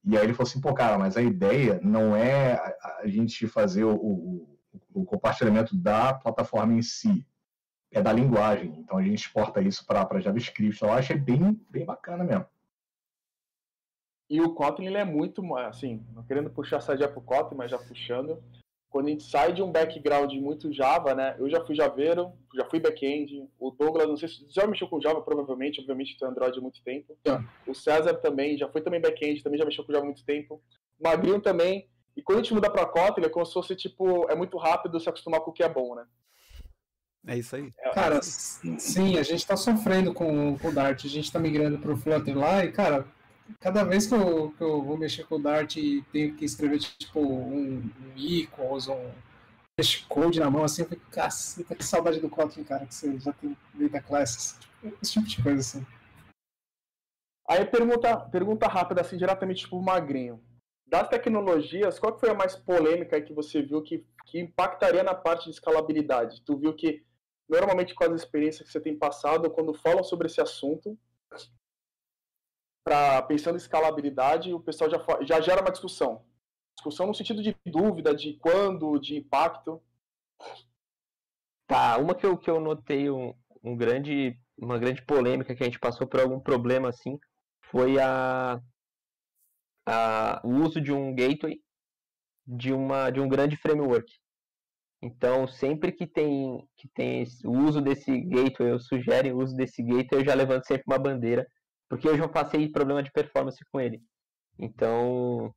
E 0.04 0.16
aí 0.16 0.24
ele 0.24 0.34
falou 0.34 0.48
assim, 0.48 0.60
pô, 0.60 0.74
cara, 0.74 0.98
mas 0.98 1.16
a 1.16 1.22
ideia 1.22 1.80
não 1.82 2.14
é 2.14 2.54
a, 3.02 3.06
gente 3.06 3.46
fazer 3.46 3.84
o, 3.84 3.94
o, 3.94 4.58
o, 4.92 5.04
compartilhamento 5.04 5.74
da 5.76 6.12
plataforma 6.12 6.74
em 6.74 6.82
si, 6.82 7.26
é 7.90 8.02
da 8.02 8.12
linguagem. 8.12 8.74
Então 8.80 8.98
a 8.98 9.02
gente 9.02 9.18
exporta 9.18 9.62
isso 9.62 9.86
para 9.86 10.20
JavaScript. 10.20 10.82
Eu 10.82 10.92
acho 10.92 11.12
é 11.12 11.16
bem, 11.16 11.58
bem 11.70 11.86
bacana 11.86 12.22
mesmo. 12.22 12.46
E 14.34 14.40
o 14.40 14.52
Kotlin 14.52 14.86
ele 14.86 14.96
é 14.96 15.04
muito, 15.04 15.40
assim, 15.58 16.04
não 16.12 16.24
querendo 16.24 16.50
puxar 16.50 16.78
a 16.78 16.80
sardinha 16.80 17.08
pro 17.08 17.20
Kotlin, 17.20 17.56
mas 17.56 17.70
já 17.70 17.78
puxando, 17.78 18.42
quando 18.90 19.06
a 19.06 19.10
gente 19.10 19.22
sai 19.22 19.52
de 19.52 19.62
um 19.62 19.70
background 19.70 20.32
muito 20.34 20.72
Java, 20.72 21.14
né? 21.14 21.36
Eu 21.38 21.48
já 21.48 21.64
fui 21.64 21.72
Javeiro, 21.76 22.32
já 22.52 22.64
fui 22.64 22.80
back-end. 22.80 23.48
O 23.60 23.70
Douglas, 23.70 24.08
não 24.08 24.16
sei 24.16 24.28
se 24.28 24.44
já 24.48 24.66
mexeu 24.66 24.88
com 24.88 25.00
Java, 25.00 25.22
provavelmente, 25.22 25.80
obviamente 25.80 26.18
tem 26.18 26.26
Android 26.26 26.58
há 26.58 26.60
muito 26.60 26.82
tempo. 26.82 27.16
O 27.64 27.76
César 27.76 28.14
também, 28.14 28.58
já 28.58 28.68
foi 28.68 28.80
também 28.80 29.00
back-end, 29.00 29.40
também 29.40 29.56
já 29.56 29.64
mexeu 29.64 29.84
com 29.84 29.92
Java 29.92 30.04
há 30.04 30.06
muito 30.06 30.24
tempo. 30.24 30.60
O 30.98 31.08
Magrinho 31.08 31.40
também. 31.40 31.88
E 32.16 32.20
quando 32.20 32.40
a 32.40 32.42
gente 32.42 32.54
muda 32.54 32.68
pra 32.68 32.86
Kotlin, 32.86 33.26
é 33.26 33.28
como 33.28 33.46
se 33.46 33.52
fosse, 33.52 33.76
tipo, 33.76 34.28
é 34.28 34.34
muito 34.34 34.58
rápido 34.58 34.98
se 34.98 35.08
acostumar 35.08 35.42
com 35.42 35.52
o 35.52 35.54
que 35.54 35.62
é 35.62 35.68
bom, 35.68 35.94
né? 35.94 36.04
É 37.28 37.38
isso 37.38 37.54
aí. 37.54 37.70
É, 37.78 37.90
cara, 37.90 38.20
sim, 38.20 39.16
a 39.16 39.22
gente 39.22 39.46
tá 39.46 39.56
sofrendo 39.56 40.12
com, 40.12 40.58
com 40.58 40.68
o 40.70 40.74
Dart, 40.74 41.04
a 41.04 41.08
gente 41.08 41.30
tá 41.30 41.38
migrando 41.38 41.78
pro 41.78 41.96
Flutter 41.96 42.36
lá 42.36 42.64
e, 42.64 42.72
cara, 42.72 43.06
cada 43.60 43.84
vez 43.84 44.06
que 44.06 44.14
eu, 44.14 44.50
que 44.52 44.62
eu 44.62 44.82
vou 44.82 44.96
mexer 44.96 45.24
com 45.24 45.36
o 45.36 45.42
Dart 45.42 45.76
e 45.76 46.02
tenho 46.12 46.34
que 46.34 46.44
escrever 46.44 46.78
tipo 46.78 47.20
um, 47.20 47.78
um 47.78 47.90
equals, 48.16 48.88
um 48.88 49.10
hash 49.78 50.04
code 50.08 50.40
na 50.40 50.50
mão, 50.50 50.64
assim, 50.64 50.82
eu 50.82 50.88
fico, 50.88 51.10
caceta, 51.10 51.74
que 51.74 51.84
saudade 51.84 52.20
do 52.20 52.30
Kotlin, 52.30 52.64
cara, 52.64 52.86
que 52.86 52.94
você 52.94 53.18
já 53.18 53.32
tem 53.32 53.56
data 53.74 54.00
classes, 54.00 54.58
tipo, 54.58 54.96
esse 55.02 55.12
tipo 55.12 55.26
de 55.26 55.42
coisa 55.42 55.60
assim. 55.60 55.86
Aí 57.46 57.64
pergunta, 57.66 58.16
pergunta 58.16 58.66
rápida, 58.66 59.02
assim, 59.02 59.16
diretamente 59.16 59.68
pro 59.68 59.82
Magrinho. 59.82 60.42
Das 60.86 61.08
tecnologias, 61.08 61.98
qual 61.98 62.14
que 62.14 62.20
foi 62.20 62.30
a 62.30 62.34
mais 62.34 62.54
polêmica 62.54 63.20
que 63.20 63.34
você 63.34 63.62
viu 63.62 63.82
que, 63.82 64.06
que 64.26 64.38
impactaria 64.38 65.02
na 65.02 65.14
parte 65.14 65.44
de 65.44 65.50
escalabilidade? 65.50 66.42
Tu 66.42 66.56
viu 66.56 66.72
que, 66.74 67.04
normalmente 67.48 67.94
com 67.94 68.04
as 68.04 68.12
experiências 68.12 68.66
que 68.66 68.72
você 68.72 68.80
tem 68.80 68.96
passado, 68.96 69.50
quando 69.50 69.74
falam 69.74 70.04
sobre 70.04 70.26
esse 70.26 70.40
assunto, 70.40 70.96
para 72.84 73.22
pensando 73.22 73.54
em 73.54 73.58
escalabilidade, 73.58 74.52
o 74.52 74.60
pessoal 74.60 74.90
já, 74.90 74.98
já 75.22 75.40
gera 75.40 75.62
uma 75.62 75.72
discussão. 75.72 76.22
Discussão 76.76 77.06
no 77.06 77.14
sentido 77.14 77.42
de 77.42 77.56
dúvida, 77.64 78.14
de 78.14 78.34
quando, 78.34 78.98
de 78.98 79.16
impacto. 79.16 79.82
Tá, 81.66 81.96
uma 81.96 82.14
que 82.14 82.26
eu, 82.26 82.36
que 82.36 82.50
eu 82.50 82.60
notei 82.60 83.10
um, 83.10 83.34
um 83.62 83.74
grande 83.74 84.38
uma 84.56 84.78
grande 84.78 85.02
polêmica 85.02 85.54
que 85.54 85.62
a 85.62 85.66
gente 85.66 85.80
passou 85.80 86.06
por 86.06 86.20
algum 86.20 86.38
problema 86.38 86.88
assim 86.88 87.18
foi 87.64 87.98
a, 87.98 88.60
a 89.86 90.40
o 90.44 90.50
uso 90.62 90.80
de 90.80 90.92
um 90.92 91.12
gateway 91.14 91.60
de 92.46 92.72
uma 92.72 93.10
de 93.10 93.20
um 93.20 93.28
grande 93.28 93.56
framework. 93.56 94.12
Então, 95.02 95.46
sempre 95.46 95.92
que 95.92 96.06
tem 96.06 96.66
que 96.76 96.88
tem 96.88 97.24
o 97.44 97.58
uso 97.66 97.80
desse 97.80 98.20
gateway, 98.20 98.72
eu 98.72 98.78
sugere 98.78 99.32
o 99.32 99.38
uso 99.38 99.56
desse 99.56 99.82
gateway, 99.82 100.20
eu 100.20 100.24
já 100.24 100.34
levanto 100.34 100.66
sempre 100.66 100.84
uma 100.86 100.98
bandeira, 100.98 101.46
porque 101.88 102.08
eu 102.08 102.16
já 102.16 102.28
passei 102.28 102.68
problema 102.68 103.02
de 103.02 103.12
performance 103.12 103.62
com 103.70 103.80
ele. 103.80 104.02
Então, 104.58 105.54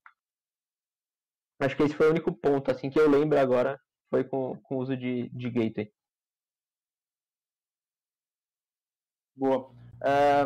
acho 1.61 1.75
que 1.75 1.83
esse 1.83 1.95
foi 1.95 2.07
o 2.07 2.11
único 2.11 2.33
ponto 2.33 2.71
assim 2.71 2.89
que 2.89 2.99
eu 2.99 3.09
lembro 3.09 3.39
agora 3.39 3.79
foi 4.09 4.23
com, 4.23 4.57
com 4.63 4.75
o 4.75 4.79
uso 4.79 4.95
de, 4.95 5.29
de 5.29 5.49
gateway. 5.49 5.91
Boa. 9.35 9.71
É, 10.03 10.45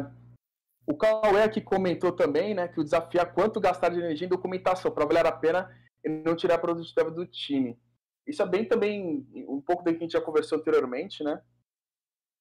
o 0.86 0.98
Cauê 0.98 1.44
aqui 1.44 1.62
comentou 1.62 2.12
também, 2.12 2.54
né, 2.54 2.68
que 2.68 2.80
o 2.80 2.84
desafio 2.84 3.22
é 3.22 3.26
quanto 3.26 3.62
gastar 3.62 3.90
de 3.90 4.00
energia 4.00 4.26
em 4.26 4.30
documentação 4.30 4.92
para 4.92 5.06
valer 5.06 5.26
a 5.26 5.32
pena 5.32 5.70
e 6.04 6.10
não 6.10 6.36
tirar 6.36 6.56
a 6.56 6.60
produtividade 6.60 7.16
do 7.16 7.26
time. 7.26 7.80
Isso 8.28 8.42
é 8.42 8.46
bem 8.46 8.68
também 8.68 9.26
um 9.48 9.62
pouco 9.62 9.84
do 9.84 9.92
que 9.92 9.98
a 9.98 10.00
gente 10.00 10.14
já 10.14 10.22
conversou 10.22 10.58
anteriormente, 10.58 11.24
né? 11.24 11.42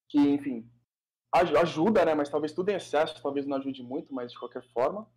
Que, 0.09 0.19
enfim, 0.19 0.69
ajuda, 1.33 2.05
né? 2.05 2.13
Mas 2.13 2.29
talvez 2.29 2.51
tudo 2.51 2.69
em 2.69 2.75
excesso, 2.75 3.21
talvez 3.21 3.45
não 3.45 3.57
ajude 3.57 3.81
muito, 3.83 4.13
mas 4.13 4.31
de 4.31 4.39
qualquer 4.39 4.63
forma. 4.73 5.07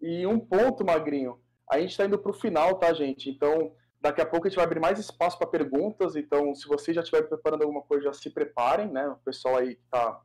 E 0.00 0.26
um 0.26 0.38
ponto, 0.38 0.84
Magrinho, 0.84 1.40
a 1.70 1.80
gente 1.80 1.90
está 1.90 2.04
indo 2.04 2.18
para 2.18 2.30
o 2.30 2.34
final, 2.34 2.78
tá, 2.78 2.92
gente? 2.92 3.30
Então, 3.30 3.74
daqui 4.00 4.20
a 4.20 4.26
pouco 4.26 4.46
a 4.46 4.50
gente 4.50 4.56
vai 4.56 4.66
abrir 4.66 4.80
mais 4.80 4.98
espaço 4.98 5.38
para 5.38 5.46
perguntas. 5.46 6.14
Então, 6.16 6.54
se 6.54 6.68
vocês 6.68 6.94
já 6.94 7.00
estiverem 7.00 7.28
preparando 7.28 7.62
alguma 7.62 7.82
coisa, 7.82 8.04
já 8.04 8.12
se 8.12 8.30
preparem, 8.30 8.90
né? 8.90 9.08
O 9.08 9.16
pessoal 9.16 9.56
aí 9.56 9.76
que 9.76 9.84
está 9.84 10.22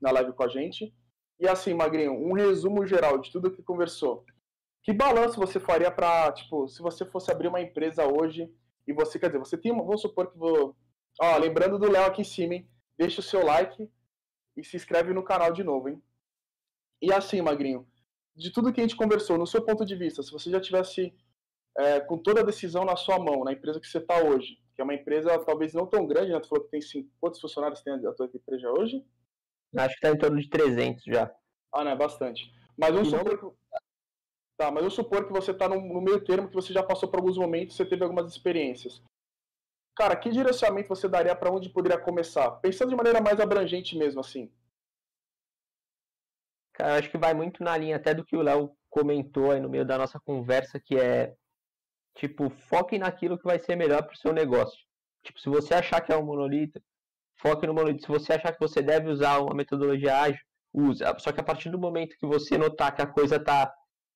na 0.00 0.10
live 0.10 0.32
com 0.32 0.42
a 0.42 0.48
gente. 0.48 0.94
E 1.38 1.46
assim, 1.46 1.74
Magrinho, 1.74 2.12
um 2.12 2.32
resumo 2.32 2.86
geral 2.86 3.18
de 3.18 3.30
tudo 3.30 3.50
que 3.50 3.62
conversou. 3.62 4.24
Que 4.82 4.92
balanço 4.92 5.38
você 5.38 5.60
faria 5.60 5.90
para, 5.90 6.32
tipo, 6.32 6.66
se 6.68 6.80
você 6.80 7.04
fosse 7.04 7.30
abrir 7.30 7.48
uma 7.48 7.60
empresa 7.60 8.06
hoje 8.06 8.50
e 8.86 8.92
você, 8.92 9.18
quer 9.18 9.26
dizer, 9.26 9.38
você 9.38 9.56
tem 9.56 9.70
uma, 9.70 9.84
vamos 9.84 10.00
supor 10.00 10.30
que 10.30 10.38
vou, 10.38 10.74
ó, 11.20 11.36
lembrando 11.36 11.78
do 11.78 11.90
Léo 11.90 12.06
aqui 12.06 12.22
em 12.22 12.24
cima, 12.24 12.54
hein? 12.54 12.68
Deixa 12.98 13.20
o 13.20 13.22
seu 13.22 13.44
like 13.44 13.90
e 14.56 14.64
se 14.64 14.76
inscreve 14.76 15.12
no 15.12 15.22
canal 15.22 15.52
de 15.52 15.62
novo, 15.62 15.88
hein? 15.88 16.02
E 17.02 17.12
assim, 17.12 17.40
Magrinho, 17.40 17.86
de 18.36 18.52
tudo 18.52 18.72
que 18.72 18.80
a 18.80 18.84
gente 18.84 18.96
conversou, 18.96 19.38
no 19.38 19.46
seu 19.46 19.64
ponto 19.64 19.84
de 19.84 19.96
vista, 19.96 20.22
se 20.22 20.30
você 20.30 20.50
já 20.50 20.60
tivesse 20.60 21.14
é, 21.78 22.00
com 22.00 22.18
toda 22.18 22.40
a 22.40 22.44
decisão 22.44 22.84
na 22.84 22.96
sua 22.96 23.18
mão, 23.18 23.44
na 23.44 23.52
empresa 23.52 23.80
que 23.80 23.86
você 23.86 23.98
está 23.98 24.22
hoje, 24.22 24.58
que 24.74 24.80
é 24.80 24.84
uma 24.84 24.94
empresa 24.94 25.38
talvez 25.44 25.72
não 25.72 25.86
tão 25.86 26.06
grande, 26.06 26.32
né? 26.32 26.40
Tu 26.40 26.48
falou 26.48 26.64
que 26.64 26.70
tem 26.70 26.80
cinco, 26.80 27.10
quantos 27.20 27.40
funcionários 27.40 27.82
tem 27.82 27.94
a 27.94 28.12
tua 28.12 28.30
empresa 28.32 28.70
hoje? 28.70 29.04
Acho 29.76 29.88
que 29.88 30.06
está 30.06 30.10
em 30.10 30.18
torno 30.18 30.40
de 30.40 30.48
300 30.48 31.04
já. 31.04 31.32
Ah, 31.72 31.84
não, 31.84 31.92
é 31.92 31.96
bastante. 31.96 32.52
Mas 32.76 32.92
vamos 32.92 33.10
supor 33.10 33.38
que... 33.38 33.60
Tá, 34.56 34.70
mas 34.70 34.84
eu 34.84 34.90
supor 34.90 35.26
que 35.26 35.32
você 35.32 35.52
está 35.52 35.68
no, 35.68 35.80
no, 35.80 36.02
meio 36.02 36.22
termo, 36.22 36.48
que 36.48 36.54
você 36.54 36.72
já 36.72 36.82
passou 36.82 37.08
por 37.08 37.18
alguns 37.18 37.38
momentos, 37.38 37.76
você 37.76 37.84
teve 37.84 38.02
algumas 38.02 38.30
experiências. 38.30 39.02
Cara, 39.96 40.16
que 40.16 40.30
direcionamento 40.30 40.88
você 40.88 41.08
daria 41.08 41.34
para 41.34 41.50
onde 41.50 41.68
poderia 41.68 41.98
começar? 41.98 42.50
Pensando 42.52 42.90
de 42.90 42.96
maneira 42.96 43.20
mais 43.20 43.38
abrangente 43.38 43.96
mesmo, 43.96 44.20
assim. 44.20 44.50
Cara, 46.72 46.98
acho 46.98 47.10
que 47.10 47.18
vai 47.18 47.34
muito 47.34 47.62
na 47.62 47.76
linha 47.76 47.96
até 47.96 48.14
do 48.14 48.24
que 48.24 48.36
o 48.36 48.42
Léo 48.42 48.74
comentou 48.88 49.50
aí 49.50 49.60
no 49.60 49.68
meio 49.68 49.84
da 49.84 49.98
nossa 49.98 50.18
conversa, 50.18 50.80
que 50.80 50.96
é 50.96 51.34
tipo, 52.14 52.50
foque 52.50 52.98
naquilo 52.98 53.38
que 53.38 53.44
vai 53.44 53.58
ser 53.58 53.76
melhor 53.76 54.02
para 54.02 54.14
o 54.14 54.16
seu 54.16 54.32
negócio. 54.32 54.78
Tipo, 55.22 55.38
se 55.40 55.48
você 55.48 55.74
achar 55.74 56.00
que 56.00 56.12
é 56.12 56.16
um 56.16 56.24
monolito, 56.24 56.82
foque 57.36 57.66
no 57.66 57.74
monolito. 57.74 58.02
Se 58.02 58.08
você 58.08 58.32
achar 58.32 58.52
que 58.52 58.60
você 58.60 58.82
deve 58.82 59.08
usar 59.08 59.38
uma 59.38 59.54
metodologia 59.54 60.18
ágil, 60.18 60.40
use. 60.72 61.02
Só 61.18 61.32
que 61.32 61.40
a 61.40 61.44
partir 61.44 61.70
do 61.70 61.78
momento 61.78 62.16
que 62.18 62.26
você 62.26 62.56
notar 62.56 62.94
que 62.94 63.02
a 63.02 63.06
coisa 63.06 63.42
tá 63.42 63.72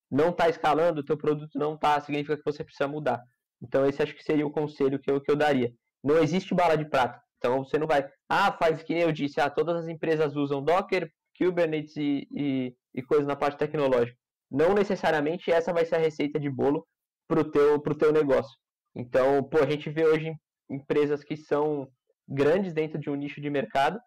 não 0.09 0.29
está 0.29 0.49
escalando, 0.49 1.01
o 1.01 1.05
teu 1.05 1.17
produto 1.17 1.57
não 1.57 1.75
está, 1.75 1.99
significa 1.99 2.37
que 2.37 2.45
você 2.45 2.63
precisa 2.63 2.87
mudar. 2.87 3.23
Então 3.65 3.85
esse 3.85 4.01
acho 4.01 4.15
que 4.15 4.23
seria 4.23 4.45
o 4.45 4.51
conselho 4.51 4.99
que 4.99 5.09
eu, 5.09 5.19
que 5.19 5.31
eu 5.31 5.35
daria. 5.35 5.73
Não 6.03 6.17
existe 6.19 6.53
bala 6.53 6.77
de 6.77 6.87
prata. 6.89 7.19
Então 7.37 7.63
você 7.63 7.77
não 7.77 7.87
vai, 7.87 8.07
ah, 8.29 8.51
faz 8.51 8.81
que 8.83 8.93
eu 8.93 9.11
disse, 9.11 9.41
ah, 9.41 9.49
todas 9.49 9.75
as 9.75 9.87
empresas 9.87 10.35
usam 10.35 10.63
Docker, 10.63 11.09
Kubernetes 11.37 11.95
e, 11.97 12.27
e, 12.31 12.75
e 12.93 13.01
coisas 13.01 13.27
na 13.27 13.35
parte 13.35 13.57
tecnológica. 13.57 14.17
Não 14.49 14.73
necessariamente 14.73 15.51
essa 15.51 15.73
vai 15.73 15.85
ser 15.85 15.95
a 15.95 15.99
receita 15.99 16.39
de 16.39 16.49
bolo 16.49 16.87
para 17.27 17.41
o 17.41 17.51
teu, 17.51 17.81
pro 17.81 17.97
teu 17.97 18.11
negócio. 18.11 18.55
Então, 18.95 19.43
pô, 19.43 19.59
a 19.59 19.69
gente 19.69 19.89
vê 19.89 20.05
hoje 20.05 20.33
empresas 20.69 21.23
que 21.23 21.35
são 21.35 21.87
grandes 22.27 22.73
dentro 22.73 22.99
de 22.99 23.09
um 23.09 23.15
nicho 23.15 23.41
de 23.41 23.49
mercado 23.49 23.99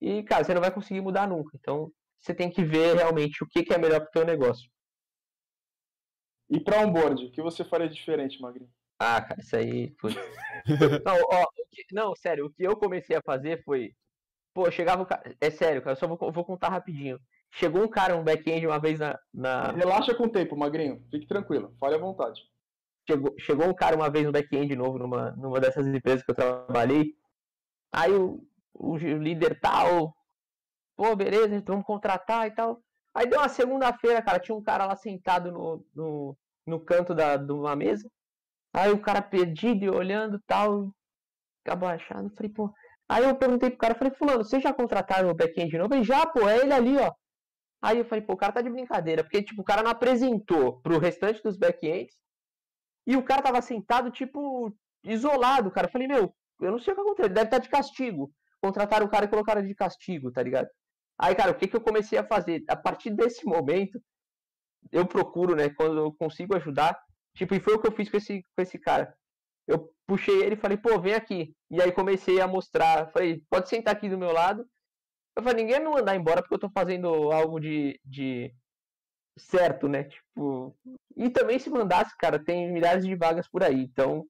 e, 0.00 0.22
cara, 0.24 0.44
você 0.44 0.52
não 0.52 0.60
vai 0.60 0.70
conseguir 0.70 1.00
mudar 1.00 1.26
nunca. 1.26 1.50
Então, 1.54 1.90
você 2.20 2.34
tem 2.34 2.50
que 2.50 2.62
ver 2.62 2.96
realmente 2.96 3.42
o 3.42 3.46
que, 3.46 3.62
que 3.62 3.72
é 3.72 3.78
melhor 3.78 4.00
para 4.00 4.08
o 4.08 4.12
teu 4.12 4.24
negócio. 4.24 4.68
E 6.50 6.60
para 6.60 6.80
onboard, 6.80 7.24
o 7.24 7.30
que 7.32 7.42
você 7.42 7.64
faria 7.64 7.88
diferente, 7.88 8.40
Magrinho? 8.40 8.70
Ah, 8.98 9.20
cara, 9.20 9.40
isso 9.40 9.56
aí. 9.56 9.94
não, 11.04 11.16
ó, 11.30 11.46
não, 11.92 12.16
sério, 12.16 12.46
o 12.46 12.50
que 12.50 12.62
eu 12.62 12.76
comecei 12.76 13.16
a 13.16 13.22
fazer 13.22 13.62
foi. 13.64 13.92
Pô, 14.54 14.70
chegava 14.70 15.02
o 15.02 15.06
cara. 15.06 15.36
É 15.40 15.50
sério, 15.50 15.82
cara, 15.82 15.92
eu 15.92 15.96
só 15.96 16.06
vou, 16.06 16.32
vou 16.32 16.44
contar 16.44 16.70
rapidinho. 16.70 17.20
Chegou 17.50 17.82
um 17.82 17.88
cara, 17.88 18.16
um 18.16 18.24
back-end, 18.24 18.66
uma 18.66 18.78
vez 18.78 18.98
na, 18.98 19.18
na. 19.32 19.72
Relaxa 19.72 20.14
com 20.14 20.24
o 20.24 20.30
tempo, 20.30 20.56
Magrinho. 20.56 21.02
Fique 21.10 21.26
tranquilo, 21.26 21.74
fale 21.78 21.94
à 21.94 21.98
vontade. 21.98 22.40
Chegou, 23.08 23.34
chegou 23.38 23.66
um 23.68 23.74
cara 23.74 23.94
uma 23.94 24.10
vez 24.10 24.24
no 24.24 24.32
back-end 24.32 24.74
novo 24.74 24.98
numa, 24.98 25.30
numa 25.32 25.60
dessas 25.60 25.86
empresas 25.86 26.22
que 26.24 26.30
eu 26.30 26.34
trabalhei. 26.34 27.14
Aí 27.92 28.12
o, 28.12 28.42
o 28.74 28.96
líder 28.96 29.60
tal. 29.60 30.14
Pô, 30.96 31.14
beleza, 31.14 31.62
vamos 31.66 31.84
contratar 31.84 32.46
e 32.46 32.50
tal. 32.50 32.82
Aí 33.14 33.26
deu 33.26 33.38
uma 33.38 33.48
segunda-feira, 33.48 34.22
cara, 34.22 34.40
tinha 34.40 34.56
um 34.56 34.62
cara 34.62 34.86
lá 34.86 34.96
sentado 34.96 35.52
no, 35.52 35.86
no, 35.94 36.36
no 36.66 36.80
canto 36.80 37.14
da, 37.14 37.36
de 37.36 37.52
uma 37.52 37.76
mesa. 37.76 38.10
Aí 38.76 38.92
o 38.92 39.00
cara 39.00 39.22
perdido 39.22 39.84
e 39.86 39.88
olhando 39.88 40.38
tal, 40.46 40.92
abaixado. 41.66 42.28
Falei, 42.36 42.52
pô. 42.52 42.70
Aí 43.08 43.24
eu 43.24 43.34
perguntei 43.34 43.70
pro 43.70 43.78
cara, 43.78 43.94
falei, 43.94 44.12
fulano, 44.12 44.44
vocês 44.44 44.62
já 44.62 44.72
contrataram 44.72 45.30
o 45.30 45.34
back-end 45.34 45.70
de 45.70 45.78
novo? 45.78 45.94
Ele, 45.94 46.04
já, 46.04 46.26
pô, 46.26 46.46
é 46.46 46.58
ele 46.58 46.74
ali, 46.74 46.98
ó. 46.98 47.10
Aí 47.80 47.98
eu 47.98 48.04
falei, 48.04 48.22
pô, 48.22 48.34
o 48.34 48.36
cara 48.36 48.52
tá 48.52 48.60
de 48.60 48.68
brincadeira, 48.68 49.22
porque, 49.24 49.42
tipo, 49.42 49.62
o 49.62 49.64
cara 49.64 49.82
não 49.82 49.90
apresentou 49.90 50.80
pro 50.82 50.98
restante 50.98 51.42
dos 51.42 51.56
back-ends 51.56 52.14
e 53.06 53.16
o 53.16 53.22
cara 53.22 53.40
tava 53.40 53.62
sentado, 53.62 54.10
tipo, 54.10 54.70
isolado, 55.02 55.70
cara. 55.70 55.86
Eu 55.86 55.92
falei, 55.92 56.08
meu, 56.08 56.34
eu 56.60 56.72
não 56.72 56.78
sei 56.78 56.92
o 56.92 56.96
que 56.96 57.00
aconteceu, 57.00 57.26
ele 57.26 57.34
deve 57.34 57.46
estar 57.46 57.58
tá 57.58 57.62
de 57.62 57.70
castigo. 57.70 58.30
Contrataram 58.60 59.06
o 59.06 59.10
cara 59.10 59.24
e 59.24 59.28
colocaram 59.28 59.62
de 59.62 59.74
castigo, 59.74 60.30
tá 60.30 60.42
ligado? 60.42 60.68
Aí, 61.18 61.34
cara, 61.34 61.52
o 61.52 61.54
que, 61.54 61.66
que 61.66 61.76
eu 61.76 61.80
comecei 61.80 62.18
a 62.18 62.26
fazer? 62.26 62.62
A 62.68 62.76
partir 62.76 63.08
desse 63.10 63.46
momento, 63.46 63.98
eu 64.92 65.06
procuro, 65.06 65.56
né, 65.56 65.70
quando 65.70 65.98
eu 65.98 66.12
consigo 66.12 66.54
ajudar, 66.56 66.98
tipo, 67.36 67.54
e 67.54 67.60
foi 67.60 67.74
o 67.74 67.80
que 67.80 67.86
eu 67.86 67.92
fiz 67.92 68.10
com 68.10 68.16
esse, 68.16 68.42
com 68.54 68.62
esse 68.62 68.78
cara. 68.78 69.14
Eu 69.66 69.92
puxei 70.06 70.42
ele 70.42 70.54
e 70.54 70.58
falei, 70.58 70.76
pô, 70.76 71.00
vem 71.00 71.14
aqui. 71.14 71.54
E 71.70 71.80
aí 71.80 71.92
comecei 71.92 72.40
a 72.40 72.46
mostrar, 72.46 73.10
falei, 73.12 73.42
pode 73.50 73.68
sentar 73.68 73.94
aqui 73.94 74.08
do 74.08 74.18
meu 74.18 74.32
lado. 74.32 74.66
Eu 75.36 75.42
falei, 75.42 75.64
ninguém 75.64 75.80
me 75.80 75.90
mandar 75.90 76.16
embora 76.16 76.40
porque 76.40 76.54
eu 76.54 76.58
tô 76.58 76.70
fazendo 76.70 77.30
algo 77.30 77.60
de, 77.60 78.00
de 78.04 78.54
certo, 79.38 79.88
né? 79.88 80.04
Tipo, 80.04 80.74
e 81.16 81.28
também 81.30 81.58
se 81.58 81.68
mandasse, 81.70 82.16
cara, 82.18 82.42
tem 82.42 82.72
milhares 82.72 83.04
de 83.04 83.14
vagas 83.14 83.48
por 83.48 83.62
aí. 83.62 83.82
Então, 83.82 84.26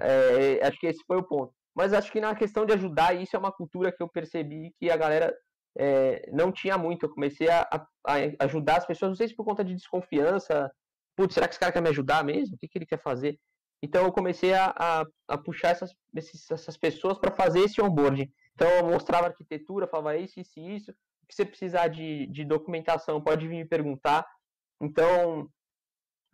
é, 0.00 0.66
acho 0.66 0.78
que 0.78 0.86
esse 0.86 1.04
foi 1.06 1.18
o 1.18 1.22
ponto. 1.22 1.52
Mas 1.74 1.92
acho 1.92 2.10
que 2.10 2.20
na 2.20 2.34
questão 2.34 2.64
de 2.64 2.72
ajudar, 2.72 3.14
isso 3.14 3.34
é 3.34 3.38
uma 3.38 3.52
cultura 3.52 3.92
que 3.92 4.02
eu 4.02 4.08
percebi 4.08 4.72
que 4.78 4.90
a 4.90 4.96
galera 4.96 5.34
é, 5.76 6.30
não 6.32 6.52
tinha 6.52 6.78
muito. 6.78 7.06
Eu 7.06 7.10
comecei 7.10 7.48
a, 7.48 7.62
a, 7.62 7.86
a, 8.06 8.44
ajudar 8.44 8.78
as 8.78 8.86
pessoas, 8.86 9.10
não 9.10 9.16
sei 9.16 9.28
se 9.28 9.36
por 9.36 9.44
conta 9.44 9.64
de 9.64 9.74
desconfiança. 9.74 10.70
Putz, 11.16 11.34
será 11.34 11.46
que 11.46 11.54
esse 11.54 11.60
cara 11.60 11.72
quer 11.72 11.82
me 11.82 11.88
ajudar 11.88 12.24
mesmo? 12.24 12.54
O 12.54 12.58
que, 12.58 12.68
que 12.68 12.78
ele 12.78 12.86
quer 12.86 13.00
fazer? 13.00 13.38
Então 13.82 14.04
eu 14.04 14.12
comecei 14.12 14.54
a, 14.54 14.74
a, 14.76 15.04
a 15.28 15.38
puxar 15.38 15.70
essas, 15.70 15.94
esses, 16.14 16.50
essas 16.50 16.76
pessoas 16.76 17.18
para 17.18 17.30
fazer 17.30 17.60
esse 17.60 17.80
onboarding. 17.80 18.32
Então 18.54 18.68
eu 18.68 18.86
mostrava 18.86 19.26
arquitetura, 19.26 19.86
falava 19.86 20.16
isso, 20.16 20.40
isso 20.40 20.58
e 20.58 20.76
isso. 20.76 20.90
O 20.90 21.26
que 21.26 21.34
você 21.34 21.44
precisar 21.44 21.88
de, 21.88 22.26
de 22.26 22.44
documentação, 22.44 23.20
pode 23.20 23.46
vir 23.46 23.56
me 23.56 23.64
perguntar. 23.64 24.26
Então, 24.80 25.48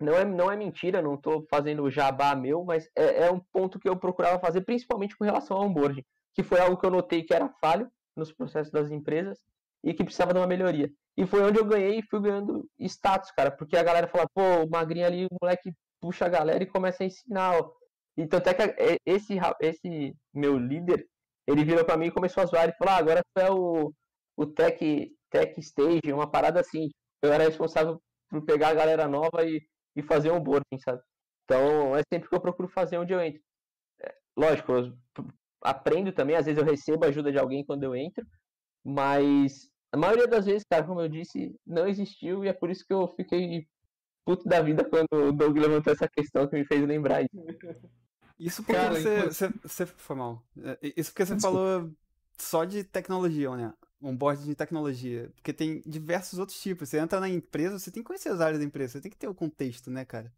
não 0.01 0.14
é, 0.14 0.24
não 0.24 0.51
é 0.51 0.57
mentira, 0.57 1.03
não 1.03 1.14
estou 1.14 1.47
fazendo 1.51 1.91
jabá 1.91 2.35
meu, 2.35 2.64
mas 2.64 2.89
é, 2.97 3.26
é, 3.26 3.31
um 3.31 3.41
ponto 3.53 3.78
que 3.78 3.89
eu 3.89 3.97
procurava 3.97 4.41
fazer, 4.41 4.62
principalmente 4.62 5.16
com 5.16 5.24
relação 5.24 5.57
ao 5.57 5.64
onboarding, 5.64 6.05
que 6.35 6.43
foi 6.43 6.59
algo 6.61 6.76
que 6.76 6.87
eu 6.87 6.91
notei 6.91 7.22
que 7.22 7.35
era 7.35 7.49
falho, 7.61 7.91
nos 8.16 8.33
processos 8.33 8.72
das 8.72 8.91
empresas 8.91 9.39
e 9.83 9.95
que 9.95 10.05
precisava 10.05 10.33
de 10.33 10.39
uma 10.39 10.47
melhoria. 10.47 10.91
E 11.16 11.26
foi 11.26 11.42
onde 11.42 11.58
eu 11.58 11.64
ganhei 11.64 11.98
e 11.98 12.06
fui 12.08 12.20
ganhando 12.20 12.66
status, 12.78 13.30
cara, 13.32 13.50
porque 13.50 13.76
a 13.76 13.82
galera 13.82 14.08
fala, 14.08 14.26
pô, 14.34 14.64
o 14.64 14.70
magrinho 14.70 15.06
ali, 15.06 15.26
o 15.26 15.36
moleque 15.40 15.72
puxa 16.00 16.26
a 16.26 16.28
galera 16.28 16.62
e 16.62 16.66
começa 16.66 17.02
a 17.02 17.06
ensinar. 17.06 17.61
Ó. 17.61 17.72
E 18.16 18.26
tanto 18.26 18.48
é 18.48 18.54
que 18.54 18.62
é, 18.62 18.96
esse, 19.04 19.36
esse 19.61 20.14
meu 20.32 20.58
líder, 20.58 21.06
ele 21.46 21.64
virou 21.64 21.84
para 21.84 21.96
mim 21.96 22.06
e 22.06 22.12
começou 22.12 22.42
a 22.42 22.46
zoar. 22.46 22.64
Ele 22.64 22.72
falou, 22.74 22.94
ah, 22.94 22.98
agora 22.98 23.22
tu 23.34 23.40
é 23.40 23.50
o, 23.50 23.92
o 24.36 24.46
tech, 24.46 25.11
tech 25.30 25.61
Stage, 25.61 26.12
uma 26.12 26.30
parada 26.30 26.61
assim. 26.61 26.88
Eu 27.22 27.32
era 27.32 27.44
responsável 27.44 28.00
por 28.28 28.44
pegar 28.44 28.68
a 28.68 28.74
galera 28.74 29.08
nova 29.08 29.44
e, 29.44 29.61
e 29.96 30.02
fazer 30.02 30.30
um 30.30 30.40
boarding, 30.40 30.78
sabe? 30.82 31.02
Então 31.44 31.96
é 31.96 32.02
sempre 32.12 32.28
que 32.28 32.34
eu 32.34 32.40
procuro 32.40 32.68
fazer 32.68 32.98
onde 32.98 33.12
eu 33.12 33.20
entro. 33.20 33.42
É, 34.02 34.14
lógico, 34.36 34.72
aprendo 35.62 36.12
também, 36.12 36.36
às 36.36 36.46
vezes 36.46 36.61
eu 36.61 36.66
recebo 36.66 37.04
ajuda 37.04 37.32
de 37.32 37.38
alguém 37.38 37.64
quando 37.64 37.84
eu 37.84 37.94
entro, 37.94 38.24
Mas 38.84 39.70
a 39.93 39.97
maioria 39.97 40.26
das 40.28 40.47
vezes, 40.47 40.64
cara, 40.68 40.84
como 40.84 41.01
eu 41.01 41.09
disse, 41.09 41.55
não 41.66 41.88
existiu 41.88 42.45
e 42.45 42.49
é 42.49 42.53
por 42.53 42.70
isso 42.70 42.84
que 42.86 42.93
eu 42.93 43.09
fiquei 43.09 43.66
puto 44.24 44.49
da 44.49 44.61
vida 44.62 44.84
quando 44.84 45.12
o 45.12 45.32
Doug 45.32 45.57
levantou 45.57 45.93
essa 45.93 46.09
questão 46.09 46.47
que 46.49 46.57
me 46.57 46.64
fez 46.64 46.86
lembrar 46.86 47.22
isso. 47.22 47.30
Isso 48.38 48.62
porque 48.62 48.72
cara, 48.72 48.95
você, 48.95 49.24
você, 49.26 49.49
você, 49.62 49.86
Foi 49.86 50.16
mal. 50.16 50.43
É, 50.64 50.78
isso 50.97 51.11
porque 51.12 51.26
você 51.26 51.34
Desculpa. 51.34 51.59
falou 51.59 51.93
só 52.38 52.64
de 52.64 52.82
tecnologia, 52.82 53.55
né? 53.55 53.74
Um 54.01 54.16
board 54.16 54.43
de 54.45 54.55
tecnologia. 54.55 55.30
Porque 55.34 55.53
tem 55.53 55.82
diversos 55.84 56.38
outros 56.38 56.59
tipos. 56.59 56.88
Você 56.88 56.99
entra 56.99 57.20
na 57.20 57.28
empresa, 57.28 57.78
você 57.78 57.91
tem 57.91 58.03
que 58.03 58.07
conhecer 58.07 58.30
as 58.30 58.41
áreas 58.41 58.59
da 58.59 58.64
empresa, 58.64 58.95
você 58.95 59.01
tem 59.03 59.11
que 59.11 59.18
ter 59.18 59.28
o 59.28 59.34
contexto, 59.34 59.91
né, 59.91 60.07
cara? 60.07 60.32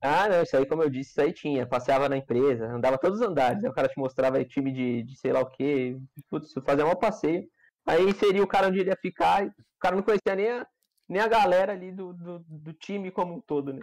Ah, 0.00 0.28
não, 0.28 0.42
isso 0.42 0.56
aí, 0.56 0.66
como 0.66 0.82
eu 0.82 0.90
disse, 0.90 1.10
isso 1.10 1.20
aí 1.22 1.32
tinha. 1.32 1.66
Passeava 1.66 2.08
na 2.08 2.16
empresa, 2.18 2.66
andava 2.66 2.98
todos 2.98 3.20
os 3.20 3.26
andares. 3.26 3.64
Aí 3.64 3.70
o 3.70 3.72
cara 3.72 3.88
te 3.88 3.98
mostrava 3.98 4.44
time 4.44 4.70
de, 4.72 5.02
de 5.02 5.16
sei 5.16 5.32
lá 5.32 5.40
o 5.40 5.50
quê. 5.50 5.98
Putz, 6.28 6.52
fazia 6.64 6.86
um 6.86 6.94
passeio. 6.94 7.48
Aí 7.86 8.12
seria 8.14 8.42
o 8.42 8.48
cara 8.48 8.68
onde 8.68 8.80
ele 8.80 8.90
ia 8.90 8.96
ficar. 8.96 9.46
o 9.46 9.52
cara 9.78 9.94
não 9.94 10.02
conhecia 10.02 10.34
nem 10.34 10.50
a, 10.50 10.66
nem 11.08 11.22
a 11.22 11.28
galera 11.28 11.72
ali 11.72 11.92
do, 11.92 12.12
do, 12.12 12.38
do 12.40 12.72
time 12.72 13.10
como 13.10 13.34
um 13.34 13.40
todo, 13.40 13.72
né? 13.72 13.80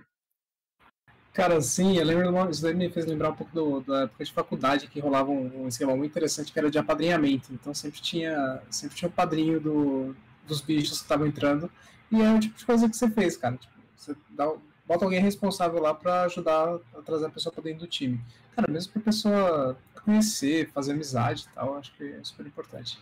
Cara, 1.33 1.59
sim, 1.61 1.97
eu 1.97 2.05
lembro, 2.05 2.49
isso 2.51 2.61
daí 2.61 2.75
me 2.75 2.91
fez 2.91 3.07
lembrar 3.07 3.31
um 3.31 3.35
pouco 3.35 3.51
do, 3.51 3.81
da 3.81 4.01
época 4.01 4.23
de 4.23 4.31
faculdade, 4.31 4.87
que 4.87 4.99
rolava 4.99 5.31
um, 5.31 5.63
um, 5.63 5.67
esquema 5.67 5.95
muito 5.95 6.11
interessante, 6.11 6.53
que 6.53 6.59
era 6.59 6.69
de 6.69 6.77
apadrinhamento. 6.77 7.51
Então 7.51 7.73
sempre 7.73 7.99
tinha, 8.01 8.61
sempre 8.69 8.95
tinha 8.95 9.09
o 9.09 9.11
um 9.11 9.15
padrinho 9.15 9.59
do, 9.59 10.15
dos 10.47 10.61
bichos 10.61 10.99
que 10.99 11.05
estavam 11.05 11.25
entrando, 11.25 11.71
e 12.11 12.21
é 12.21 12.31
o 12.31 12.39
tipo 12.39 12.55
de 12.55 12.65
coisa 12.65 12.87
que 12.87 12.95
você 12.95 13.09
fez, 13.09 13.35
cara. 13.35 13.57
Tipo, 13.57 13.73
você 13.97 14.15
dá, 14.29 14.53
bota 14.85 15.05
alguém 15.05 15.19
responsável 15.19 15.81
lá 15.81 15.91
para 15.95 16.23
ajudar 16.25 16.77
a 16.95 17.01
trazer 17.01 17.25
a 17.25 17.29
pessoa 17.29 17.51
para 17.51 17.63
dentro 17.63 17.79
do 17.79 17.87
time. 17.87 18.21
Cara, 18.55 18.71
mesmo 18.71 18.93
pra 18.93 19.01
pessoa 19.01 19.75
conhecer, 20.05 20.69
fazer 20.71 20.91
amizade 20.91 21.47
e 21.49 21.55
tal, 21.55 21.77
acho 21.77 21.91
que 21.95 22.03
é 22.03 22.23
super 22.23 22.45
importante. 22.45 22.99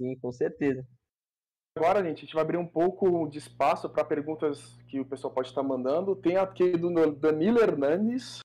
Sim, 0.00 0.16
com 0.16 0.32
certeza. 0.32 0.82
Agora, 1.76 2.02
gente, 2.02 2.18
a 2.18 2.20
gente 2.22 2.34
vai 2.34 2.42
abrir 2.42 2.56
um 2.56 2.66
pouco 2.66 3.28
de 3.28 3.36
espaço 3.36 3.88
para 3.90 4.02
perguntas 4.02 4.78
que 4.88 4.98
o 4.98 5.04
pessoal 5.04 5.32
pode 5.32 5.48
estar 5.48 5.62
mandando. 5.62 6.16
Tem 6.16 6.38
aqui 6.38 6.72
do 6.72 6.90
Danilo 7.14 7.60
Hernandes. 7.60 8.40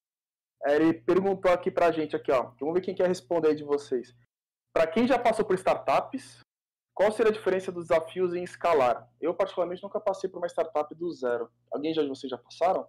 Ele 0.66 0.94
perguntou 0.94 1.50
aqui 1.50 1.72
para 1.72 1.88
a 1.88 1.92
gente 1.92 2.14
aqui, 2.14 2.30
ó. 2.30 2.52
Vamos 2.60 2.74
ver 2.74 2.82
quem 2.82 2.94
quer 2.94 3.08
responder 3.08 3.50
aí 3.50 3.56
de 3.56 3.64
vocês. 3.64 4.14
Para 4.74 4.86
quem 4.86 5.08
já 5.08 5.18
passou 5.18 5.46
por 5.46 5.56
startups, 5.56 6.40
qual 6.94 7.10
seria 7.12 7.32
a 7.32 7.34
diferença 7.34 7.72
dos 7.72 7.88
desafios 7.88 8.34
em 8.34 8.44
escalar? 8.44 9.10
Eu, 9.22 9.34
particularmente, 9.34 9.82
nunca 9.82 10.02
passei 10.02 10.30
por 10.30 10.40
uma 10.40 10.48
startup 10.48 10.94
do 10.94 11.10
zero. 11.14 11.50
Alguém 11.72 11.94
já 11.94 12.04
de 12.04 12.10
vocês 12.10 12.30
já 12.30 12.38
passaram? 12.38 12.86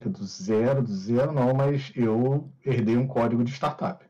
Do 0.00 0.24
zero, 0.24 0.82
do 0.82 0.92
zero 0.92 1.32
não, 1.32 1.54
mas 1.54 1.92
eu 1.94 2.52
herdei 2.64 2.96
um 2.96 3.06
código 3.06 3.44
de 3.44 3.52
startup. 3.52 4.04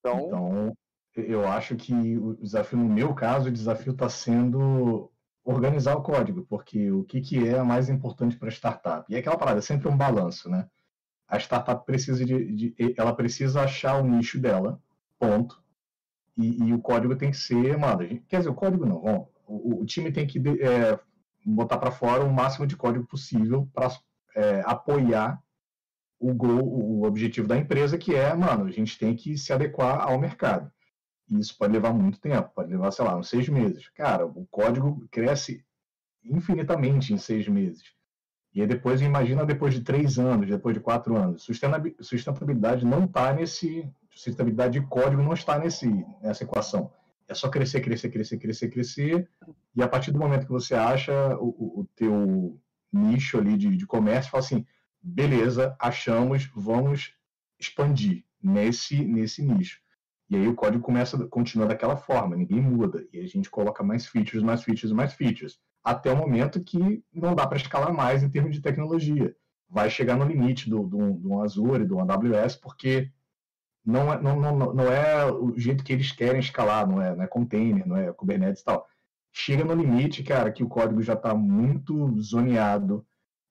Então, 0.00 0.26
então 0.26 0.76
eu 1.16 1.46
acho 1.48 1.76
que 1.76 1.92
o 2.18 2.34
desafio, 2.34 2.78
no 2.78 2.88
meu 2.88 3.14
caso, 3.14 3.48
o 3.48 3.52
desafio 3.52 3.92
está 3.92 4.08
sendo 4.08 5.10
organizar 5.44 5.94
o 5.94 6.02
código, 6.02 6.44
porque 6.48 6.90
o 6.90 7.04
que, 7.04 7.20
que 7.20 7.48
é 7.48 7.62
mais 7.62 7.88
importante 7.88 8.36
para 8.36 8.48
a 8.48 8.52
startup? 8.52 9.04
E 9.08 9.14
é 9.16 9.18
aquela 9.18 9.38
parada, 9.38 9.58
é 9.58 9.62
sempre 9.62 9.88
um 9.88 9.96
balanço, 9.96 10.50
né? 10.50 10.68
A 11.28 11.38
startup 11.38 11.84
precisa 11.86 12.24
de, 12.24 12.52
de 12.52 12.94
ela 12.96 13.14
precisa 13.14 13.62
achar 13.62 14.00
o 14.00 14.06
nicho 14.06 14.40
dela, 14.40 14.80
ponto. 15.18 15.62
E, 16.36 16.64
e, 16.64 16.74
o 16.74 16.80
código 16.80 17.16
tem 17.16 17.30
que 17.30 17.36
ser, 17.36 17.78
mano, 17.78 18.06
quer 18.28 18.38
dizer, 18.38 18.50
o 18.50 18.54
código 18.54 18.84
não, 18.84 19.00
bom, 19.00 19.30
o, 19.46 19.80
o 19.82 19.86
time 19.86 20.12
tem 20.12 20.26
que 20.26 20.38
é, 20.38 20.98
botar 21.44 21.78
para 21.78 21.90
fora 21.90 22.24
o 22.24 22.32
máximo 22.32 22.66
de 22.66 22.76
código 22.76 23.06
possível 23.06 23.68
para 23.72 23.88
é, 24.34 24.62
apoiar 24.66 25.40
o 26.18 26.34
goal, 26.34 26.62
o 26.62 27.04
objetivo 27.04 27.46
da 27.46 27.56
empresa, 27.56 27.96
que 27.96 28.14
é, 28.14 28.34
mano, 28.34 28.66
a 28.66 28.70
gente 28.70 28.98
tem 28.98 29.14
que 29.14 29.38
se 29.38 29.52
adequar 29.52 30.00
ao 30.00 30.18
mercado. 30.18 30.70
E 31.28 31.38
isso 31.38 31.56
pode 31.58 31.72
levar 31.72 31.92
muito 31.92 32.20
tempo, 32.20 32.50
pode 32.54 32.70
levar, 32.70 32.90
sei 32.92 33.04
lá, 33.04 33.16
uns 33.16 33.28
seis 33.28 33.48
meses. 33.48 33.88
Cara, 33.90 34.24
o 34.26 34.46
código 34.46 35.06
cresce 35.10 35.64
infinitamente 36.24 37.12
em 37.12 37.18
seis 37.18 37.48
meses. 37.48 37.96
E 38.54 38.60
aí 38.60 38.66
depois, 38.66 39.02
imagina 39.02 39.44
depois 39.44 39.74
de 39.74 39.82
três 39.82 40.18
anos, 40.18 40.48
depois 40.48 40.74
de 40.74 40.80
quatro 40.80 41.16
anos. 41.16 41.42
Sustentabilidade 42.00 42.86
não 42.86 43.04
está 43.04 43.32
nesse. 43.32 43.86
Sustentabilidade 44.10 44.80
de 44.80 44.86
código 44.86 45.22
não 45.22 45.34
está 45.34 45.58
nesse, 45.58 45.86
nessa 46.22 46.44
equação. 46.44 46.90
É 47.28 47.34
só 47.34 47.50
crescer, 47.50 47.80
crescer, 47.80 48.08
crescer, 48.08 48.38
crescer, 48.38 48.68
crescer. 48.70 49.28
E 49.74 49.82
a 49.82 49.88
partir 49.88 50.10
do 50.10 50.18
momento 50.18 50.46
que 50.46 50.52
você 50.52 50.74
acha 50.74 51.36
o, 51.38 51.80
o 51.80 51.88
teu 51.94 52.58
nicho 52.90 53.36
ali 53.36 53.58
de, 53.58 53.76
de 53.76 53.86
comércio, 53.86 54.30
fala 54.30 54.42
assim, 54.42 54.64
beleza, 55.02 55.76
achamos, 55.78 56.50
vamos 56.54 57.12
expandir 57.58 58.24
nesse, 58.42 59.04
nesse 59.04 59.42
nicho. 59.42 59.80
E 60.28 60.36
aí 60.36 60.48
o 60.48 60.54
código 60.54 60.82
começa, 60.82 61.16
continua 61.28 61.66
daquela 61.66 61.96
forma, 61.96 62.36
ninguém 62.36 62.60
muda. 62.60 63.06
E 63.12 63.20
a 63.20 63.26
gente 63.26 63.48
coloca 63.48 63.82
mais 63.84 64.06
features, 64.06 64.42
mais 64.42 64.62
features, 64.62 64.92
mais 64.92 65.14
features. 65.14 65.58
Até 65.84 66.12
o 66.12 66.16
momento 66.16 66.60
que 66.60 67.02
não 67.12 67.34
dá 67.34 67.46
para 67.46 67.56
escalar 67.56 67.92
mais 67.92 68.22
em 68.22 68.28
termos 68.28 68.54
de 68.54 68.60
tecnologia. 68.60 69.34
Vai 69.68 69.88
chegar 69.88 70.16
no 70.16 70.24
limite 70.24 70.68
do, 70.68 70.82
do, 70.84 71.12
do 71.14 71.40
Azure, 71.40 71.84
do 71.84 72.00
AWS, 72.00 72.56
porque 72.56 73.10
não 73.84 74.12
é, 74.12 74.20
não, 74.20 74.40
não, 74.40 74.74
não 74.74 74.92
é 74.92 75.30
o 75.30 75.56
jeito 75.56 75.84
que 75.84 75.92
eles 75.92 76.10
querem 76.10 76.40
escalar, 76.40 76.88
não 76.88 77.00
é, 77.00 77.14
não 77.14 77.22
é 77.22 77.26
container, 77.28 77.86
não 77.86 77.96
é 77.96 78.12
Kubernetes 78.12 78.62
e 78.62 78.64
tal. 78.64 78.84
Chega 79.32 79.64
no 79.64 79.74
limite, 79.74 80.24
cara, 80.24 80.50
que 80.50 80.64
o 80.64 80.68
código 80.68 81.02
já 81.02 81.12
está 81.12 81.34
muito 81.34 82.20
zoneado, 82.20 83.06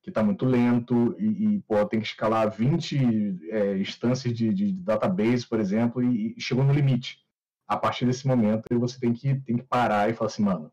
que 0.05 0.11
está 0.11 0.21
muito 0.21 0.45
lento 0.45 1.15
e, 1.17 1.55
e 1.55 1.61
pô, 1.61 1.83
tem 1.83 1.99
que 1.99 2.05
escalar 2.05 2.51
20 2.51 3.39
é, 3.49 3.77
instâncias 3.77 4.31
de, 4.31 4.53
de, 4.53 4.71
database, 4.71 5.47
por 5.47 5.59
exemplo, 5.59 6.03
e, 6.03 6.35
e, 6.37 6.39
chegou 6.39 6.63
no 6.63 6.71
limite. 6.71 7.25
A 7.67 7.75
partir 7.75 8.05
desse 8.05 8.27
momento, 8.27 8.67
você 8.79 8.99
tem 8.99 9.11
que, 9.13 9.33
tem 9.41 9.57
que 9.57 9.63
parar 9.63 10.07
e 10.07 10.13
falar 10.13 10.27
assim, 10.27 10.43
mano, 10.43 10.71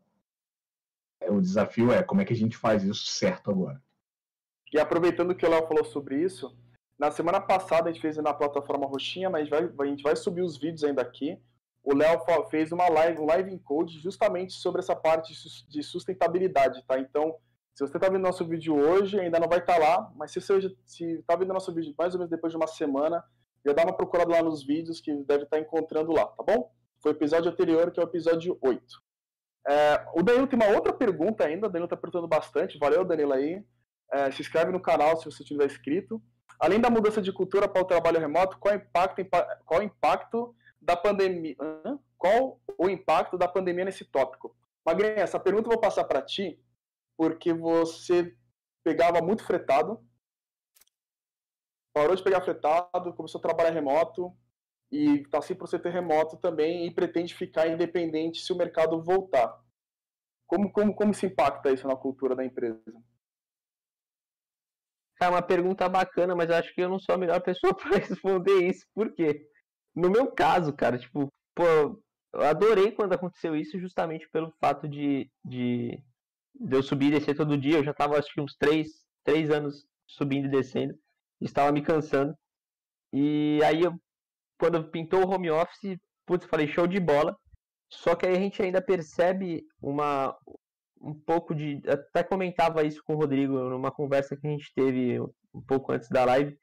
o 1.30 1.40
desafio 1.40 1.90
é 1.90 2.02
como 2.02 2.20
é 2.20 2.26
que 2.26 2.34
a 2.34 2.36
gente 2.36 2.58
faz 2.58 2.84
isso 2.84 3.06
certo 3.06 3.50
agora. 3.50 3.82
E 4.70 4.78
aproveitando 4.78 5.34
que 5.34 5.46
o 5.46 5.48
Léo 5.48 5.66
falou 5.66 5.84
sobre 5.86 6.22
isso, 6.22 6.54
na 6.98 7.10
semana 7.10 7.40
passada 7.40 7.88
a 7.88 7.92
gente 7.92 8.02
fez 8.02 8.18
na 8.18 8.34
plataforma 8.34 8.86
Roxinha, 8.86 9.30
mas 9.30 9.48
vai, 9.48 9.66
a 9.80 9.86
gente 9.86 10.02
vai 10.02 10.14
subir 10.14 10.42
os 10.42 10.58
vídeos 10.58 10.84
ainda 10.84 11.00
aqui. 11.00 11.40
O 11.82 11.94
Léo 11.94 12.20
fez 12.50 12.70
uma 12.70 12.86
live, 12.86 13.18
um 13.18 13.26
live 13.26 13.50
em 13.50 13.56
code 13.56 13.98
justamente 13.98 14.52
sobre 14.52 14.80
essa 14.80 14.94
parte 14.94 15.32
de 15.70 15.82
sustentabilidade, 15.82 16.84
tá? 16.86 16.98
Então, 16.98 17.34
se 17.74 17.86
você 17.86 17.96
está 17.96 18.08
vendo 18.08 18.22
nosso 18.22 18.44
vídeo 18.46 18.74
hoje, 18.74 19.18
ainda 19.18 19.40
não 19.40 19.48
vai 19.48 19.58
estar 19.58 19.74
tá 19.74 19.78
lá, 19.78 20.12
mas 20.14 20.30
se 20.30 20.40
você 20.40 20.74
está 20.88 21.36
vendo 21.36 21.52
nosso 21.52 21.72
vídeo 21.72 21.94
mais 21.98 22.14
ou 22.14 22.18
menos 22.18 22.30
depois 22.30 22.52
de 22.52 22.56
uma 22.56 22.66
semana, 22.66 23.24
já 23.64 23.72
dá 23.72 23.82
uma 23.82 23.96
procurada 23.96 24.30
lá 24.30 24.42
nos 24.42 24.64
vídeos 24.64 25.00
que 25.00 25.12
deve 25.24 25.44
estar 25.44 25.56
tá 25.56 25.62
encontrando 25.62 26.12
lá, 26.12 26.26
tá 26.26 26.42
bom? 26.42 26.70
Foi 27.00 27.12
o 27.12 27.14
episódio 27.14 27.50
anterior, 27.50 27.90
que 27.90 27.98
é 27.98 28.02
o 28.02 28.06
episódio 28.06 28.58
8. 28.60 28.84
É, 29.68 30.04
o 30.14 30.22
Danilo 30.22 30.46
tem 30.46 30.58
uma 30.58 30.74
outra 30.74 30.92
pergunta 30.92 31.46
ainda, 31.46 31.66
o 31.66 31.70
Danilo 31.70 31.86
está 31.86 31.96
perguntando 31.96 32.28
bastante, 32.28 32.78
valeu 32.78 33.04
Danilo 33.04 33.32
aí. 33.32 33.64
É, 34.12 34.30
se 34.30 34.42
inscreve 34.42 34.70
no 34.70 34.80
canal 34.80 35.16
se 35.16 35.24
você 35.24 35.42
tiver 35.42 35.66
inscrito. 35.66 36.22
Além 36.60 36.80
da 36.80 36.90
mudança 36.90 37.22
de 37.22 37.32
cultura 37.32 37.66
para 37.66 37.82
o 37.82 37.86
trabalho 37.86 38.20
remoto, 38.20 38.58
qual, 38.58 38.74
impacto, 38.74 39.24
qual 39.64 39.80
o 39.80 39.82
impacto 39.82 40.54
da 40.80 40.96
pandemia? 40.96 41.56
Qual 42.18 42.60
o 42.78 42.88
impacto 42.88 43.38
da 43.38 43.48
pandemia 43.48 43.84
nesse 43.84 44.04
tópico? 44.04 44.54
Magrinha, 44.84 45.14
essa 45.14 45.40
pergunta 45.40 45.66
eu 45.68 45.72
vou 45.72 45.80
passar 45.80 46.04
para 46.04 46.22
ti, 46.22 46.60
porque 47.16 47.52
você 47.52 48.36
pegava 48.84 49.20
muito 49.20 49.44
fretado, 49.44 50.04
parou 51.92 52.16
de 52.16 52.22
pegar 52.22 52.40
fretado, 52.40 53.14
começou 53.14 53.38
a 53.38 53.42
trabalhar 53.42 53.70
remoto 53.70 54.36
e 54.90 55.20
está 55.20 55.40
100% 55.40 55.90
remoto 55.90 56.36
também 56.36 56.86
e 56.86 56.94
pretende 56.94 57.34
ficar 57.34 57.68
independente 57.68 58.40
se 58.40 58.52
o 58.52 58.56
mercado 58.56 59.02
voltar. 59.02 59.60
Como, 60.46 60.70
como, 60.70 60.94
como 60.94 61.14
se 61.14 61.26
impacta 61.26 61.70
isso 61.70 61.86
na 61.86 61.96
cultura 61.96 62.36
da 62.36 62.44
empresa? 62.44 62.82
É 65.20 65.28
uma 65.28 65.40
pergunta 65.40 65.88
bacana, 65.88 66.34
mas 66.34 66.50
acho 66.50 66.74
que 66.74 66.82
eu 66.82 66.88
não 66.88 66.98
sou 66.98 67.14
a 67.14 67.18
melhor 67.18 67.40
pessoa 67.44 67.74
para 67.74 67.96
responder 67.96 68.68
isso. 68.68 68.84
Por 68.94 69.14
quê? 69.14 69.48
No 69.94 70.10
meu 70.10 70.30
caso, 70.32 70.74
cara, 70.74 70.98
tipo, 70.98 71.28
pô, 71.54 71.64
eu 72.34 72.42
adorei 72.42 72.92
quando 72.92 73.12
aconteceu 73.12 73.54
isso 73.54 73.78
justamente 73.78 74.28
pelo 74.30 74.50
fato 74.60 74.88
de, 74.88 75.30
de 75.44 76.02
de 76.54 76.76
eu 76.76 76.82
subir 76.82 77.08
e 77.08 77.18
descer 77.18 77.36
todo 77.36 77.58
dia. 77.58 77.78
Eu 77.78 77.84
já 77.84 77.90
estava 77.92 78.18
acho 78.18 78.32
que 78.32 78.40
uns 78.40 78.54
três, 78.56 78.88
três 79.24 79.50
anos 79.50 79.84
subindo 80.06 80.46
e 80.46 80.50
descendo. 80.50 80.94
Estava 81.40 81.72
me 81.72 81.82
cansando. 81.82 82.34
E 83.12 83.60
aí, 83.64 83.82
eu, 83.82 83.94
quando 84.58 84.90
pintou 84.90 85.24
o 85.24 85.30
home 85.30 85.50
office, 85.50 85.98
putz, 86.26 86.46
falei 86.46 86.66
show 86.66 86.86
de 86.86 87.00
bola. 87.00 87.36
Só 87.90 88.14
que 88.14 88.26
aí 88.26 88.36
a 88.36 88.40
gente 88.40 88.62
ainda 88.62 88.80
percebe 88.80 89.62
uma 89.80 90.34
um 91.02 91.12
pouco 91.12 91.54
de. 91.54 91.82
Até 91.86 92.22
comentava 92.22 92.84
isso 92.84 93.02
com 93.04 93.14
o 93.14 93.18
Rodrigo 93.18 93.54
numa 93.68 93.90
conversa 93.90 94.36
que 94.36 94.46
a 94.46 94.50
gente 94.50 94.72
teve 94.74 95.20
um 95.20 95.60
pouco 95.66 95.92
antes 95.92 96.08
da 96.08 96.24
live, 96.24 96.56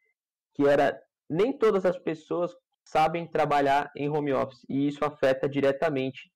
que 0.56 0.66
era 0.66 1.00
nem 1.30 1.56
todas 1.56 1.86
as 1.86 2.00
pessoas 2.00 2.52
sabem 2.84 3.28
trabalhar 3.28 3.92
em 3.96 4.10
home 4.10 4.34
office 4.34 4.66
e 4.68 4.88
isso 4.88 5.06
afeta 5.06 5.48
diretamente 5.48 6.32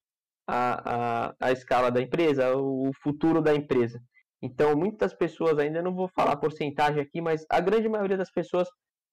a, 0.47 1.27
a, 1.27 1.35
a 1.39 1.51
escala 1.51 1.91
da 1.91 2.01
empresa, 2.01 2.55
o 2.55 2.91
futuro 3.01 3.41
da 3.41 3.53
empresa. 3.53 3.99
Então, 4.41 4.75
muitas 4.75 5.13
pessoas, 5.13 5.57
ainda 5.57 5.81
não 5.81 5.95
vou 5.95 6.09
falar 6.09 6.35
porcentagem 6.35 7.01
aqui, 7.01 7.21
mas 7.21 7.45
a 7.49 7.61
grande 7.61 7.87
maioria 7.87 8.17
das 8.17 8.31
pessoas 8.31 8.67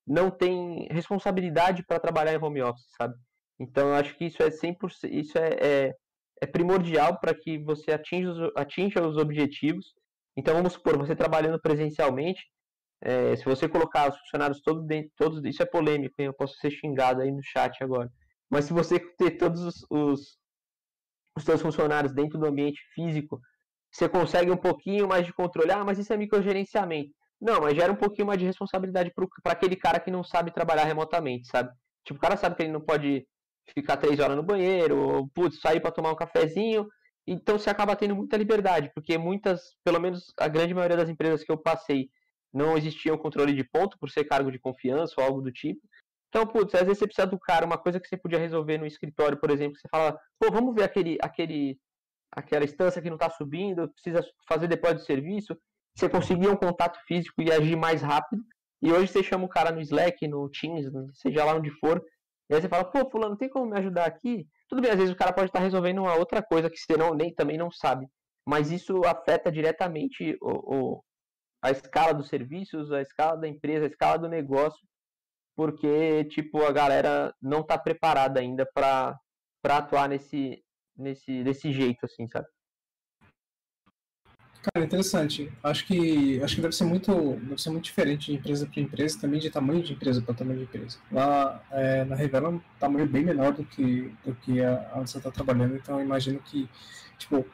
não 0.07 0.31
tem 0.31 0.89
responsabilidade 0.91 1.85
para 1.87 2.01
trabalhar 2.01 2.35
em 2.35 2.43
home 2.43 2.63
office, 2.63 2.87
sabe? 2.97 3.15
Então, 3.61 3.89
eu 3.89 3.95
acho 3.95 4.17
que 4.17 4.25
isso 4.25 4.43
é 4.43 4.49
100%, 4.49 5.09
isso 5.11 5.39
é, 5.39 5.51
é, 5.61 5.95
é 6.43 6.47
primordial 6.47 7.21
para 7.21 7.35
que 7.35 7.59
você 7.59 7.93
atinja 7.93 8.31
os, 8.31 8.53
atinja 8.57 9.07
os 9.07 9.17
objetivos. 9.17 9.95
Então, 10.37 10.55
vamos 10.55 10.73
supor, 10.73 10.99
você 10.99 11.15
trabalhando 11.15 11.61
presencialmente, 11.61 12.43
é, 13.03 13.37
se 13.37 13.45
você 13.45 13.69
colocar 13.69 14.11
os 14.11 14.19
funcionários 14.19 14.61
todos 14.63 14.85
dentro, 14.87 15.11
todos, 15.17 15.45
isso 15.45 15.63
é 15.63 15.67
polêmico, 15.67 16.15
hein? 16.19 16.27
eu 16.27 16.35
posso 16.35 16.55
ser 16.57 16.71
xingado 16.71 17.23
aí 17.23 17.31
no 17.31 17.43
chat 17.43 17.83
agora. 17.83 18.11
Mas 18.51 18.65
se 18.65 18.73
você 18.73 18.99
ter 18.99 19.33
todos 19.39 19.63
os, 19.63 19.87
os, 19.89 20.39
os 21.37 21.45
seus 21.45 21.61
funcionários 21.61 22.13
dentro 22.13 22.39
do 22.39 22.47
ambiente 22.47 22.81
físico, 22.95 23.41
você 23.91 24.09
consegue 24.09 24.51
um 24.51 24.57
pouquinho 24.57 25.09
mais 25.09 25.27
de 25.27 25.33
controle. 25.33 25.73
Ah, 25.73 25.85
mas 25.85 25.99
isso 25.99 26.13
é 26.13 26.17
microgerenciamento. 26.17 27.11
Não, 27.41 27.61
mas 27.61 27.75
gera 27.75 27.93
um 27.93 27.97
pouquinho 27.97 28.27
mais 28.27 28.39
de 28.39 28.45
responsabilidade 28.45 29.13
para 29.15 29.53
aquele 29.53 29.75
cara 29.75 29.99
que 29.99 30.11
não 30.11 30.23
sabe 30.23 30.53
trabalhar 30.53 30.85
remotamente, 30.85 31.49
sabe? 31.49 31.71
Tipo, 32.05 32.19
o 32.19 32.21
cara 32.21 32.37
sabe 32.37 32.55
que 32.57 32.63
ele 32.63 32.73
não 32.73 32.81
pode 32.81 33.27
ficar 33.75 33.97
três 33.97 34.19
horas 34.21 34.37
no 34.37 34.43
banheiro, 34.43 34.99
ou, 34.99 35.29
putz, 35.31 35.61
sair 35.61 35.81
para 35.81 35.91
tomar 35.91 36.13
um 36.13 36.17
cafezinho. 36.17 36.87
Então 37.27 37.59
você 37.59 37.71
acaba 37.71 37.97
tendo 37.97 38.15
muita 38.15 38.37
liberdade, 38.37 38.91
porque 38.95 39.17
muitas, 39.17 39.61
pelo 39.85 40.01
menos 40.01 40.33
a 40.39 40.49
grande 40.49 40.75
maioria 40.75 40.97
das 40.97 41.09
empresas 41.09 41.45
que 41.45 41.51
eu 41.51 41.57
passei, 41.57 42.11
não 42.53 42.77
existia 42.77 43.15
o 43.15 43.19
controle 43.19 43.55
de 43.55 43.65
ponto 43.65 43.97
por 43.99 44.11
ser 44.11 44.25
cargo 44.25 44.51
de 44.51 44.59
confiança 44.59 45.15
ou 45.19 45.25
algo 45.25 45.41
do 45.41 45.53
tipo. 45.53 45.81
Então, 46.31 46.47
putz, 46.47 46.75
às 46.75 46.83
vezes 46.83 46.99
você 46.99 47.07
precisa 47.07 47.27
do 47.27 47.39
cara, 47.39 47.67
uma 47.67 47.77
coisa 47.77 48.01
que 48.01 48.09
você 48.09 48.17
podia 48.17 48.39
resolver 48.39 48.79
no 48.79 48.87
escritório, 48.87 49.39
por 49.39 49.51
exemplo, 49.51 49.77
você 49.77 49.89
fala, 49.91 50.19
pô, 50.39 50.51
vamos 50.51 50.75
ver 50.75 50.85
aquele, 50.85 51.19
aquele, 51.21 51.77
aquela 52.33 52.65
instância 52.65 53.03
que 53.03 53.11
não 53.11 53.17
está 53.17 53.29
subindo, 53.29 53.91
precisa 53.91 54.25
fazer 54.49 54.69
depósito 54.69 55.01
de 55.01 55.07
serviço. 55.07 55.57
Você 55.97 56.09
conseguia 56.09 56.51
um 56.51 56.57
contato 56.57 56.99
físico 57.07 57.43
e 57.43 57.51
agir 57.51 57.77
mais 57.77 58.01
rápido. 58.01 58.43
E 58.81 58.93
hoje 58.93 59.09
você 59.09 59.23
chama 59.23 59.45
o 59.45 59.49
cara 59.49 59.73
no 59.73 59.81
Slack, 59.81 60.27
no 60.29 60.49
Teams, 60.49 60.87
seja 61.15 61.45
lá 61.45 61.55
onde 61.55 61.71
for, 61.81 62.03
e 62.51 62.55
aí 62.55 62.61
você 62.61 62.69
fala, 62.69 62.85
pô, 62.85 63.09
fulano, 63.09 63.37
tem 63.37 63.49
como 63.49 63.71
me 63.71 63.79
ajudar 63.79 64.07
aqui? 64.07 64.45
Tudo 64.69 64.83
bem, 64.83 64.91
às 64.91 64.97
vezes 64.97 65.13
o 65.13 65.17
cara 65.17 65.33
pode 65.33 65.47
estar 65.47 65.61
resolvendo 65.61 65.99
uma 65.99 66.17
outra 66.17 66.43
coisa 66.43 66.69
que 66.69 66.77
você 66.77 66.97
não, 66.97 67.15
nem, 67.15 67.33
também 67.33 67.57
não 67.57 67.71
sabe. 67.71 68.09
Mas 68.45 68.73
isso 68.73 69.05
afeta 69.07 69.53
diretamente 69.53 70.37
o, 70.43 70.97
o, 70.97 71.05
a 71.63 71.71
escala 71.71 72.13
dos 72.13 72.29
serviços, 72.29 72.91
a 72.91 73.01
escala 73.01 73.37
da 73.37 73.47
empresa, 73.47 73.85
a 73.85 73.89
escala 73.89 74.19
do 74.19 74.29
negócio, 74.29 74.81
porque, 75.61 76.25
tipo, 76.31 76.65
a 76.65 76.73
galera 76.73 77.35
não 77.39 77.61
está 77.61 77.77
preparada 77.77 78.41
ainda 78.41 78.65
para 78.65 79.21
atuar 79.63 80.09
nesse, 80.09 80.65
nesse, 80.97 81.45
desse 81.45 81.71
jeito, 81.71 82.07
assim, 82.07 82.27
sabe? 82.29 82.47
Cara, 84.63 84.87
interessante. 84.87 85.53
Acho 85.63 85.87
que 85.87 86.43
acho 86.43 86.55
que 86.55 86.63
deve 86.63 86.75
ser 86.75 86.85
muito 86.85 87.13
deve 87.43 87.61
ser 87.61 87.69
muito 87.69 87.85
diferente 87.85 88.33
de 88.33 88.39
empresa 88.39 88.67
para 88.67 88.81
empresa, 88.81 89.21
também 89.21 89.39
de 89.39 89.51
tamanho 89.51 89.83
de 89.83 89.93
empresa 89.93 90.23
para 90.23 90.35
tamanho 90.35 90.61
de 90.61 90.65
empresa. 90.65 90.99
Lá 91.13 91.63
é, 91.73 92.05
na 92.07 92.17
Revela 92.17 92.49
é 92.49 92.53
um 92.53 92.61
tamanho 92.79 93.07
bem 93.07 93.23
menor 93.23 93.53
do 93.53 93.63
que 93.63 94.11
do 94.25 94.35
que 94.37 94.65
a, 94.65 94.93
onde 94.97 95.11
você 95.11 95.19
está 95.19 95.31
trabalhando, 95.31 95.77
então 95.77 95.99
eu 95.99 96.05
imagino 96.07 96.41
que 96.41 96.71
tipo 97.19 97.47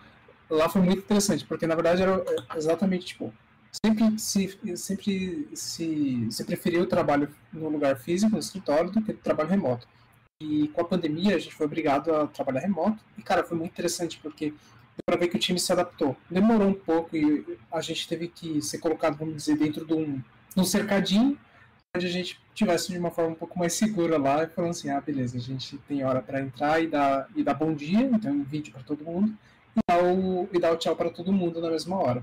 lá 0.49 0.69
foi 0.69 0.81
muito 0.81 1.01
interessante, 1.01 1.45
porque 1.45 1.67
na 1.67 1.75
verdade 1.75 2.03
era 2.03 2.25
exatamente 2.55 3.07
tipo 3.07 3.35
sempre 3.71 4.19
se 4.19 4.77
sempre 4.77 5.49
se, 5.55 6.29
se 6.31 6.45
preferiu 6.45 6.83
o 6.83 6.87
trabalho 6.87 7.29
no 7.53 7.69
lugar 7.69 7.97
físico, 7.97 8.33
no 8.33 8.39
escritório, 8.39 8.91
do 8.91 9.03
que 9.03 9.13
o 9.13 9.17
trabalho 9.17 9.49
remoto. 9.49 9.87
E 10.41 10.69
com 10.69 10.83
a 10.83 10.85
pandemia 10.85 11.37
a 11.37 11.39
gente 11.39 11.55
foi 11.55 11.67
obrigado 11.67 12.15
a 12.15 12.27
trabalhar 12.27 12.61
remoto. 12.61 12.99
E 13.17 13.23
cara, 13.23 13.45
foi 13.45 13.57
muito 13.57 13.73
interessante 13.73 14.19
porque 14.19 14.53
para 15.05 15.17
ver 15.17 15.29
que 15.29 15.37
o 15.37 15.41
time 15.41 15.59
se 15.59 15.73
adaptou. 15.73 16.17
Demorou 16.31 16.69
um 16.69 16.75
pouco 16.75 17.17
e 17.17 17.59
a 17.71 17.81
gente 17.81 18.09
teve 18.09 18.29
que 18.29 18.63
ser 18.63 18.79
colocado, 18.79 19.17
vamos 19.17 19.37
dizer, 19.37 19.57
dentro 19.57 19.85
de 19.85 19.93
um, 19.93 20.15
de 20.15 20.61
um 20.61 20.65
cercadinho, 20.65 21.39
onde 21.95 22.07
a 22.07 22.11
gente 22.11 22.41
tivesse 22.55 22.93
de 22.93 22.99
uma 22.99 23.11
forma 23.11 23.33
um 23.33 23.35
pouco 23.35 23.59
mais 23.59 23.75
segura 23.75 24.19
lá 24.19 24.45
e 24.45 24.49
falando 24.49 24.71
assim, 24.71 24.91
ah, 24.91 25.01
beleza, 25.01 25.37
a 25.37 25.41
gente 25.41 25.77
tem 25.89 26.05
hora 26.05 26.23
para 26.23 26.41
entrar 26.41 26.83
e 26.83 26.87
dar, 26.87 27.29
e 27.35 27.43
dar 27.43 27.55
bom 27.55 27.75
dia, 27.75 28.01
então 28.01 28.33
um 28.33 28.45
vídeo 28.45 28.73
para 28.73 28.83
todo 28.83 29.05
mundo, 29.05 29.37
e 29.77 29.81
dar, 29.87 30.03
o, 30.03 30.49
e 30.53 30.59
dar 30.59 30.73
o 30.73 30.77
tchau 30.77 30.97
para 30.97 31.11
todo 31.11 31.33
mundo 31.33 31.61
na 31.61 31.71
mesma 31.71 31.97
hora. 31.97 32.23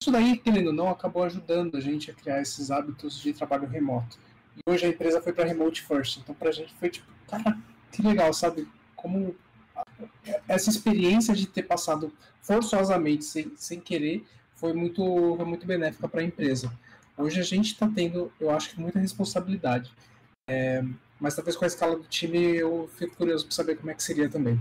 Isso 0.00 0.12
daí, 0.12 0.36
querendo 0.36 0.68
ou 0.68 0.72
não, 0.72 0.88
acabou 0.88 1.24
ajudando 1.24 1.76
a 1.76 1.80
gente 1.80 2.10
a 2.10 2.14
criar 2.14 2.40
esses 2.40 2.70
hábitos 2.70 3.20
de 3.20 3.32
trabalho 3.32 3.66
remoto. 3.66 4.18
E 4.56 4.70
hoje 4.70 4.86
a 4.86 4.88
empresa 4.88 5.20
foi 5.20 5.32
para 5.32 5.44
remote 5.44 5.82
first, 5.82 6.18
então 6.18 6.34
para 6.34 6.50
a 6.50 6.52
gente 6.52 6.74
foi 6.74 6.88
tipo, 6.90 7.06
cara, 7.26 7.58
que 7.90 8.02
legal, 8.02 8.32
sabe? 8.32 8.68
Como 8.94 9.34
essa 10.48 10.70
experiência 10.70 11.34
de 11.34 11.46
ter 11.46 11.62
passado 11.62 12.12
forçosamente, 12.40 13.24
sem, 13.24 13.52
sem 13.56 13.80
querer, 13.80 14.24
foi 14.54 14.72
muito, 14.72 15.02
foi 15.36 15.44
muito 15.44 15.66
benéfica 15.66 16.08
para 16.08 16.20
a 16.20 16.24
empresa. 16.24 16.72
Hoje 17.16 17.40
a 17.40 17.42
gente 17.42 17.72
está 17.72 17.88
tendo, 17.88 18.32
eu 18.38 18.50
acho 18.50 18.70
que 18.70 18.80
muita 18.80 18.98
responsabilidade. 18.98 19.92
É, 20.48 20.82
mas 21.18 21.34
talvez 21.34 21.56
com 21.56 21.64
a 21.64 21.68
escala 21.68 21.96
do 21.96 22.04
time 22.04 22.38
eu 22.38 22.88
fico 22.96 23.16
curioso 23.16 23.46
para 23.46 23.54
saber 23.54 23.76
como 23.76 23.90
é 23.90 23.94
que 23.94 24.02
seria 24.02 24.28
também. 24.28 24.60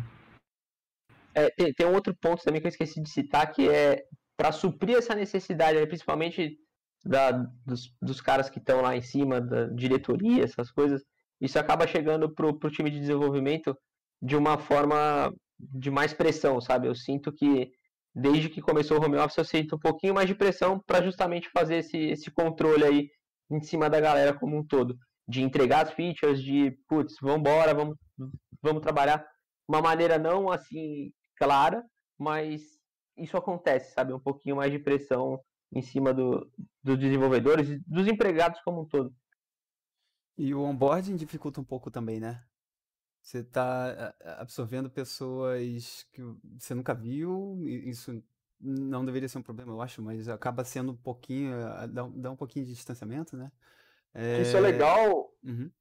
É, 1.33 1.49
tem, 1.49 1.73
tem 1.73 1.85
um 1.85 1.93
outro 1.93 2.15
ponto 2.15 2.43
também 2.43 2.61
que 2.61 2.67
eu 2.67 2.69
esqueci 2.69 3.01
de 3.01 3.09
citar, 3.09 3.51
que 3.51 3.67
é 3.67 4.05
para 4.37 4.51
suprir 4.51 4.97
essa 4.97 5.15
necessidade, 5.15 5.85
principalmente 5.87 6.57
da, 7.03 7.31
dos, 7.65 7.93
dos 8.01 8.19
caras 8.19 8.49
que 8.49 8.59
estão 8.59 8.81
lá 8.81 8.95
em 8.95 9.01
cima, 9.01 9.39
da 9.39 9.67
diretoria, 9.67 10.43
essas 10.43 10.71
coisas, 10.71 11.03
isso 11.39 11.59
acaba 11.59 11.87
chegando 11.87 12.33
para 12.33 12.47
o 12.47 12.71
time 12.71 12.89
de 12.89 12.99
desenvolvimento 12.99 13.77
de 14.21 14.35
uma 14.35 14.57
forma 14.57 15.33
de 15.59 15.91
mais 15.91 16.13
pressão, 16.13 16.59
sabe? 16.59 16.87
Eu 16.87 16.95
sinto 16.95 17.31
que 17.31 17.71
desde 18.13 18.49
que 18.49 18.61
começou 18.61 18.97
o 18.97 19.05
home 19.05 19.17
office 19.17 19.37
eu 19.37 19.45
sinto 19.45 19.75
um 19.75 19.79
pouquinho 19.79 20.13
mais 20.13 20.27
de 20.27 20.35
pressão 20.35 20.81
para 20.85 21.03
justamente 21.03 21.49
fazer 21.49 21.77
esse, 21.77 21.97
esse 21.97 22.31
controle 22.31 22.83
aí 22.83 23.09
em 23.51 23.61
cima 23.61 23.89
da 23.89 23.99
galera 23.99 24.33
como 24.33 24.57
um 24.57 24.65
todo, 24.65 24.97
de 25.27 25.41
entregar 25.41 25.85
as 25.85 25.93
features, 25.93 26.41
de 26.41 26.71
putz, 26.87 27.15
vamos 27.21 27.39
embora, 27.39 27.73
vamos, 27.73 27.95
vamos 28.61 28.81
trabalhar 28.81 29.25
uma 29.67 29.81
maneira 29.81 30.17
não 30.17 30.49
assim 30.49 31.11
clara, 31.37 31.83
mas 32.17 32.61
isso 33.17 33.37
acontece, 33.37 33.93
sabe? 33.93 34.13
Um 34.13 34.19
pouquinho 34.19 34.55
mais 34.55 34.71
de 34.71 34.79
pressão 34.79 35.39
em 35.71 35.81
cima 35.81 36.13
do, 36.13 36.49
dos 36.83 36.97
desenvolvedores 36.97 37.69
e 37.69 37.79
dos 37.87 38.07
empregados 38.07 38.61
como 38.61 38.81
um 38.81 38.85
todo. 38.85 39.13
E 40.37 40.53
o 40.53 40.61
onboarding 40.61 41.15
dificulta 41.15 41.61
um 41.61 41.63
pouco 41.63 41.89
também, 41.89 42.19
né? 42.19 42.43
Você 43.21 43.39
está 43.39 44.13
absorvendo 44.37 44.89
pessoas 44.89 46.05
que 46.11 46.21
você 46.59 46.75
nunca 46.75 46.93
viu, 46.93 47.57
isso 47.65 48.23
não 48.59 49.03
deveria 49.03 49.27
ser 49.27 49.39
um 49.39 49.43
problema, 49.43 49.71
eu 49.71 49.81
acho, 49.81 50.01
mas 50.01 50.29
acaba 50.29 50.63
sendo 50.63 50.91
um 50.91 50.95
pouquinho, 50.95 51.55
dá, 51.89 52.31
um 52.31 52.35
pouquinho 52.35 52.65
de 52.65 52.73
distanciamento, 52.73 53.35
né? 53.35 53.51
É... 54.13 54.41
Isso 54.41 54.55
é 54.55 54.59
legal, 54.59 55.33
uhum. 55.43 55.71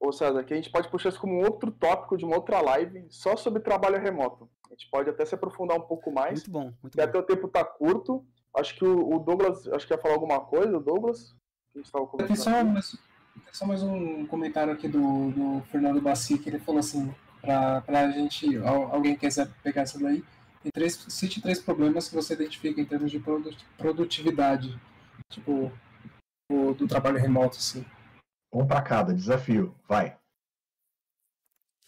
Ou 0.00 0.12
César, 0.12 0.44
que 0.44 0.52
a 0.52 0.56
gente 0.56 0.70
pode 0.70 0.88
puxar 0.88 1.08
isso 1.08 1.20
como 1.20 1.34
um 1.34 1.44
outro 1.44 1.70
tópico 1.70 2.16
de 2.16 2.24
uma 2.24 2.36
outra 2.36 2.60
live 2.60 3.06
só 3.10 3.36
sobre 3.36 3.60
trabalho 3.60 4.00
remoto. 4.00 4.48
A 4.66 4.70
gente 4.70 4.88
pode 4.90 5.10
até 5.10 5.24
se 5.24 5.34
aprofundar 5.34 5.76
um 5.76 5.82
pouco 5.82 6.12
mais. 6.12 6.40
Muito 6.40 6.50
bom, 6.50 6.72
muito 6.82 6.94
e 6.94 6.96
bom. 6.96 7.02
até 7.02 7.18
o 7.18 7.22
tempo 7.22 7.46
está 7.46 7.64
curto. 7.64 8.24
Acho 8.54 8.74
que 8.76 8.84
o, 8.84 9.18
Douglas, 9.18 9.66
acho 9.68 9.86
que 9.86 9.92
ia 9.92 9.98
falar 9.98 10.14
alguma 10.14 10.40
coisa, 10.40 10.78
Douglas? 10.80 11.34
Que 11.72 11.78
a 11.78 11.78
gente 11.78 11.86
estava 11.86 12.06
conversando. 12.06 12.82
Só, 12.82 12.98
só 13.52 13.66
mais 13.66 13.82
um 13.82 14.26
comentário 14.26 14.72
aqui 14.72 14.88
do, 14.88 15.30
do 15.30 15.62
Fernando 15.70 16.00
Bassi, 16.00 16.38
que 16.38 16.48
ele 16.48 16.58
falou 16.58 16.80
assim, 16.80 17.12
para 17.40 17.82
a 17.86 18.10
gente, 18.10 18.56
alguém 18.58 19.16
quiser 19.16 19.48
pegar 19.62 19.82
essa 19.82 19.98
daí, 19.98 20.24
tem 20.62 20.72
três, 20.72 20.94
cite 21.08 21.40
três 21.40 21.60
problemas 21.60 22.08
que 22.08 22.14
você 22.14 22.34
identifica 22.34 22.80
em 22.80 22.84
termos 22.84 23.10
de 23.10 23.22
produtividade, 23.76 24.78
tipo, 25.30 25.70
do, 26.50 26.74
do 26.74 26.88
trabalho 26.88 27.18
remoto, 27.18 27.56
assim. 27.56 27.84
Um 28.52 28.66
para 28.66 28.82
cada, 28.82 29.14
desafio, 29.14 29.74
vai. 29.86 30.18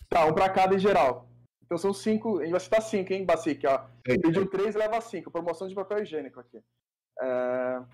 Tá, 0.08 0.26
um 0.26 0.34
para 0.34 0.50
cada 0.50 0.74
em 0.74 0.78
geral. 0.78 1.28
Então 1.62 1.78
são 1.78 1.94
cinco, 1.94 2.38
a 2.38 2.42
gente 2.42 2.50
vai 2.50 2.60
citar 2.60 2.82
cinco, 2.82 3.12
hein, 3.12 3.24
Basic, 3.24 3.64
ó. 3.66 3.88
Pediu 4.02 4.48
três, 4.50 4.74
leva 4.74 5.00
cinco, 5.00 5.30
promoção 5.30 5.68
de 5.68 5.74
papel 5.74 6.02
higiênico 6.02 6.40
aqui. 6.40 6.62
É... 7.20 7.84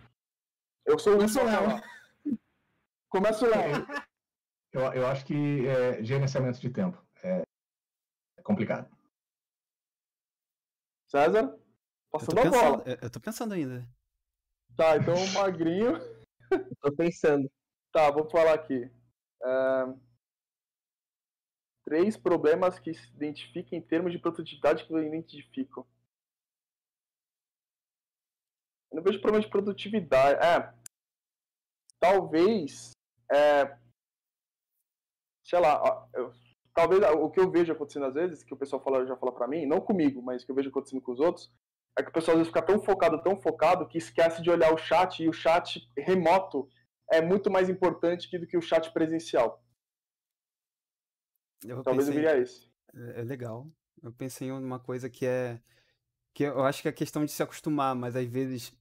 Eu 0.87 0.99
sou 0.99 1.15
o 1.15 1.21
último. 1.21 1.43
Começa 3.09 3.47
lá. 3.47 3.57
Eu, 4.73 4.83
eu 4.93 5.07
acho 5.07 5.25
que 5.25 5.67
é, 5.67 6.05
gerenciamento 6.05 6.61
de 6.61 6.69
tempo 6.69 7.03
é, 7.23 7.43
é 8.37 8.43
complicado. 8.43 8.95
César? 11.09 11.59
Passando 12.13 12.39
a 12.41 12.51
bola. 12.51 12.85
Eu 13.01 13.09
tô 13.09 13.19
pensando 13.19 13.55
ainda. 13.55 13.89
Tá, 14.77 14.99
então 14.99 15.15
magrinho. 15.33 15.95
tô 16.83 16.95
pensando. 16.95 17.51
Tá, 17.97 18.11
vou 18.11 18.29
falar 18.29 18.53
aqui. 18.53 18.91
É... 19.43 19.95
Três 21.87 22.15
problemas 22.15 22.79
que 22.79 22.93
se 22.93 23.09
identificam 23.15 23.79
em 23.79 23.81
termos 23.81 24.13
de 24.13 24.19
produtividade 24.19 24.85
que 24.85 24.93
eu 24.93 25.03
identifico. 25.03 25.89
Eu 28.93 28.97
não 28.97 29.03
vejo 29.03 29.19
problema 29.23 29.43
de 29.43 29.51
produtividade. 29.51 30.39
É. 30.45 30.75
Talvez 31.99 32.91
é, 33.33 33.79
sei 35.43 35.59
lá, 35.59 36.07
eu, 36.13 36.35
talvez 36.75 37.01
o 37.01 37.31
que 37.31 37.41
eu 37.41 37.51
vejo 37.51 37.73
acontecendo 37.73 38.05
às 38.05 38.15
vezes, 38.15 38.45
que 38.45 38.53
o 38.53 38.59
pessoal 38.59 38.83
fala, 38.83 39.07
já 39.07 39.17
fala 39.17 39.33
para 39.33 39.49
mim, 39.49 39.65
não 39.65 39.81
comigo, 39.81 40.21
mas 40.21 40.45
que 40.45 40.51
eu 40.51 40.55
vejo 40.55 40.69
acontecendo 40.69 41.01
com 41.01 41.13
os 41.13 41.21
outros, 41.21 41.51
é 41.99 42.03
que 42.03 42.11
o 42.11 42.13
pessoal 42.13 42.35
às 42.35 42.41
vezes 42.41 42.49
fica 42.53 42.61
tão 42.61 42.79
focado, 42.79 43.23
tão 43.23 43.41
focado, 43.41 43.89
que 43.89 43.97
esquece 43.97 44.43
de 44.43 44.51
olhar 44.51 44.71
o 44.75 44.77
chat, 44.77 45.23
e 45.23 45.31
o 45.31 45.33
chat 45.33 45.81
remoto 45.97 46.69
é 47.11 47.21
muito 47.21 47.51
mais 47.51 47.69
importante 47.69 48.37
do 48.39 48.47
que 48.47 48.57
o 48.57 48.63
chat 48.63 48.93
presencial. 48.93 49.65
Eu 51.65 51.83
Talvez 51.83 52.09
pensei, 52.09 52.25
eu 52.25 52.29
viria 52.29 52.43
esse. 52.43 52.71
é, 52.95 53.21
é 53.21 53.25
legal. 53.25 53.71
Eu 54.03 54.13
pensei 54.13 54.49
em 54.49 54.53
uma 54.53 54.79
coisa 54.79 55.09
que 55.09 55.27
é 55.27 55.61
que 56.35 56.45
eu 56.45 56.65
acho 56.65 56.83
que 56.83 56.89
é 56.89 56.93
questão 56.93 57.25
de 57.25 57.33
se 57.33 57.43
acostumar, 57.43 57.95
mas 57.95 58.15
às 58.15 58.27
vezes 58.27 58.77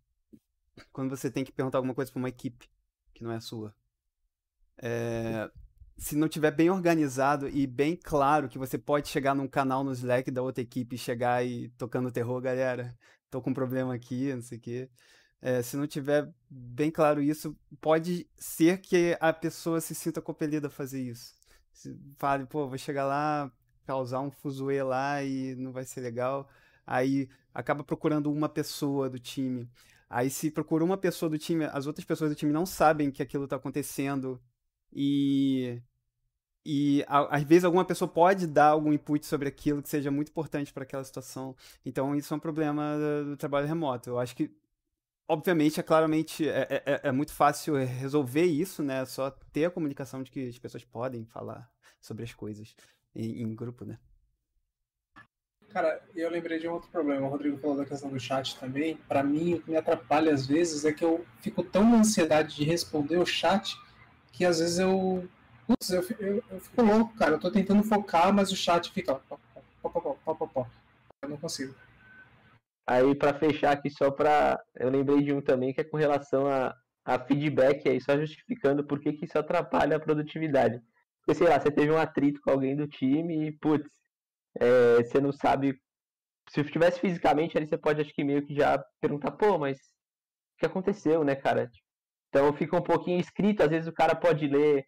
quando 0.92 1.16
você 1.16 1.32
tem 1.32 1.46
que 1.46 1.54
perguntar 1.54 1.78
alguma 1.78 1.96
coisa 1.96 2.12
para 2.12 2.20
uma 2.20 2.28
equipe 2.28 2.70
que 3.14 3.24
não 3.24 3.32
é 3.32 3.40
sua, 3.40 3.74
é, 4.82 5.50
se 5.98 6.18
não 6.18 6.28
tiver 6.28 6.52
bem 6.52 6.70
organizado 6.70 7.48
e 7.48 7.66
bem 7.66 7.96
claro 7.96 8.50
que 8.50 8.58
você 8.58 8.78
pode 8.78 9.08
chegar 9.08 9.34
num 9.34 9.48
canal 9.48 9.84
no 9.84 9.94
Slack 9.94 10.30
da 10.30 10.42
outra 10.42 10.62
equipe 10.62 10.96
e 10.96 11.00
chegar 11.00 11.46
e 11.46 11.70
tocando 11.78 12.12
terror, 12.12 12.42
galera, 12.42 12.98
tô 13.30 13.42
com 13.42 13.52
um 13.52 13.54
problema 13.54 13.94
aqui, 13.94 14.34
não 14.34 14.42
sei 14.42 14.58
o 14.58 14.62
quê. 14.62 14.90
É, 15.46 15.62
se 15.62 15.78
não 15.78 15.86
tiver 15.86 16.34
bem 16.50 16.90
claro 16.90 17.22
isso, 17.22 17.56
pode 17.80 18.28
ser 18.36 18.80
que 18.82 19.16
a 19.20 19.32
pessoa 19.32 19.80
se 19.80 19.94
sinta 19.94 20.20
compelida 20.20 20.66
a 20.66 20.72
fazer 20.72 21.00
isso. 21.00 21.36
Fale, 22.18 22.48
pô, 22.48 22.68
vou 22.68 22.80
chegar 22.80 23.06
lá, 23.06 23.52
causar 23.86 24.22
um 24.22 24.32
fuzuê 24.32 24.82
lá 24.82 25.24
e 25.24 25.54
não 25.56 25.72
vai 25.72 25.84
ser 25.84 26.02
legal. 26.02 26.50
Aí 26.84 27.30
acaba 27.54 27.84
procurando 27.84 28.32
uma 28.32 28.50
pessoa 28.50 29.08
do 29.08 29.20
time. 29.20 29.70
Aí 30.10 30.32
se 30.32 30.50
procura 30.50 30.84
uma 30.84 30.98
pessoa 30.98 31.30
do 31.30 31.38
time, 31.38 31.66
as 31.66 31.86
outras 31.86 32.06
pessoas 32.06 32.32
do 32.32 32.36
time 32.36 32.52
não 32.52 32.66
sabem 32.66 33.12
que 33.12 33.22
aquilo 33.22 33.48
tá 33.48 33.58
acontecendo 33.58 34.42
e 34.92 35.80
e 36.66 37.06
às 37.08 37.44
vezes 37.44 37.66
alguma 37.66 37.86
pessoa 37.86 38.08
pode 38.08 38.48
dar 38.48 38.70
algum 38.70 38.92
input 38.92 39.24
sobre 39.24 39.48
aquilo 39.48 39.84
que 39.84 39.90
seja 39.90 40.10
muito 40.10 40.30
importante 40.30 40.74
para 40.74 40.82
aquela 40.82 41.04
situação. 41.04 41.56
Então 41.86 42.16
isso 42.16 42.34
é 42.34 42.38
um 42.38 42.40
problema 42.40 42.98
do 43.24 43.38
trabalho 43.38 43.68
remoto. 43.68 44.10
Eu 44.10 44.18
acho 44.20 44.36
que 44.36 44.52
obviamente 45.28 45.80
é 45.80 45.84
claramente 45.84 46.48
é, 46.48 46.68
é, 46.70 46.84
é- 46.94 47.02
é 47.10 47.12
muito 47.12 47.34
fácil 47.34 47.76
resolver 47.76 48.46
isso, 48.46 48.84
né? 48.84 49.06
Só 49.06 49.32
ter 49.32 49.66
a 49.66 49.72
comunicação 49.72 50.24
de 50.24 50.32
que 50.32 50.48
as 50.50 50.58
pessoas 50.60 50.84
podem 50.84 51.26
falar 51.26 51.70
sobre 52.02 52.24
as 52.24 52.34
coisas 52.34 52.76
em, 53.16 53.42
em 53.44 53.56
grupo, 53.56 53.86
né? 53.86 54.00
Cara, 55.70 56.02
eu 56.16 56.30
lembrei 56.30 56.58
de 56.58 56.68
um 56.68 56.74
outro 56.74 56.90
problema. 56.90 57.28
O 57.28 57.30
Rodrigo 57.30 57.58
falou 57.58 57.76
da 57.78 57.86
questão 57.86 58.10
do 58.10 58.20
chat 58.20 58.58
também. 58.58 58.96
Para 59.08 59.22
mim, 59.24 59.56
o 59.56 59.62
que 59.62 59.70
me 59.72 59.78
atrapalha 59.78 60.34
às 60.34 60.46
vezes 60.48 60.86
é 60.86 60.94
que 60.94 61.04
eu 61.04 61.26
fico 61.42 61.64
tão 61.64 61.90
na 61.90 61.98
ansiedade 61.98 62.56
de 62.56 62.64
responder 62.64 63.18
o 63.18 63.26
chat 63.26 63.76
que 64.32 64.46
às 64.46 64.60
vezes 64.60 64.80
eu. 64.80 65.28
Putz, 65.68 65.90
eu, 65.90 66.02
eu, 66.20 66.44
eu 66.50 66.60
fico 66.62 66.82
louco, 66.82 67.14
cara. 67.16 67.34
Eu 67.34 67.40
tô 67.40 67.52
tentando 67.52 67.84
focar, 67.84 68.34
mas 68.34 68.52
o 68.52 68.56
chat 68.56 68.92
fica. 68.92 69.20
Eu 71.22 71.30
não 71.30 71.38
consigo. 71.38 71.76
Aí 72.88 73.16
pra 73.16 73.34
fechar 73.34 73.72
aqui 73.72 73.90
só 73.90 74.12
pra. 74.12 74.60
Eu 74.76 74.90
lembrei 74.90 75.22
de 75.24 75.34
um 75.34 75.42
também 75.42 75.74
que 75.74 75.82
é 75.82 75.84
com 75.84 75.98
relação 75.98 76.48
a, 76.48 76.74
a 77.04 77.20
feedback 77.20 77.88
aí, 77.90 78.00
só 78.00 78.18
justificando 78.18 78.86
por 78.86 79.00
que, 79.00 79.14
que 79.14 79.26
isso 79.26 79.38
atrapalha 79.40 79.98
a 79.98 80.00
produtividade. 80.00 80.82
Porque, 81.20 81.40
sei 81.40 81.48
lá, 81.48 81.60
você 81.60 81.72
teve 81.72 81.92
um 81.92 81.98
atrito 81.98 82.40
com 82.42 82.52
alguém 82.52 82.76
do 82.76 82.88
time 82.88 83.48
e, 83.48 83.52
putz, 83.58 83.90
é, 84.60 85.04
você 85.04 85.20
não 85.20 85.32
sabe. 85.32 85.80
Se 86.50 86.62
estivesse 86.62 87.00
fisicamente 87.00 87.58
ali, 87.58 87.66
você 87.68 87.78
pode 87.78 88.02
acho 88.02 88.14
que 88.14 88.24
meio 88.24 88.46
que 88.46 88.54
já 88.54 88.78
perguntar, 89.02 89.32
pô, 89.32 89.58
mas 89.58 89.78
o 89.80 90.60
que 90.60 90.66
aconteceu, 90.68 91.24
né, 91.24 91.36
cara? 91.36 91.72
Então 92.30 92.54
fica 92.54 92.78
um 92.78 92.84
pouquinho 92.84 93.20
escrito, 93.20 93.64
às 93.64 93.70
vezes 93.70 93.88
o 93.88 93.94
cara 93.94 94.16
pode 94.16 94.48
ler. 94.48 94.86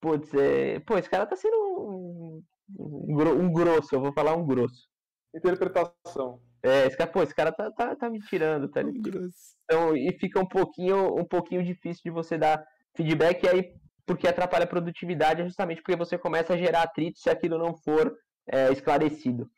Putz, 0.00 0.32
é, 0.34 0.80
pô, 0.80 0.98
esse 0.98 1.08
cara 1.08 1.26
tá 1.26 1.34
sendo 1.34 1.56
um, 1.56 2.44
um 2.78 3.52
grosso, 3.52 3.94
eu 3.94 4.00
vou 4.00 4.12
falar 4.12 4.36
um 4.36 4.46
grosso. 4.46 4.86
Interpretação. 5.34 6.42
É, 6.62 6.86
esse 6.86 6.96
cara, 6.96 7.10
pô, 7.10 7.22
esse 7.22 7.34
cara 7.34 7.52
tá, 7.52 7.70
tá, 7.70 7.94
tá 7.96 8.10
me 8.10 8.18
tirando, 8.20 8.68
tá 8.68 8.82
ligado? 8.82 9.28
Então, 9.64 9.96
e 9.96 10.12
fica 10.18 10.40
um 10.40 10.46
pouquinho, 10.46 11.14
um 11.16 11.24
pouquinho 11.24 11.62
difícil 11.62 12.02
de 12.04 12.10
você 12.10 12.36
dar 12.36 12.66
feedback, 12.96 13.44
e 13.44 13.48
aí, 13.48 13.74
porque 14.04 14.26
atrapalha 14.26 14.64
a 14.64 14.68
produtividade, 14.68 15.40
é 15.42 15.44
justamente 15.44 15.80
porque 15.82 15.96
você 15.96 16.18
começa 16.18 16.54
a 16.54 16.56
gerar 16.56 16.82
atrito 16.82 17.18
se 17.18 17.30
aquilo 17.30 17.58
não 17.58 17.74
for 17.76 18.16
é, 18.46 18.72
esclarecido. 18.72 19.48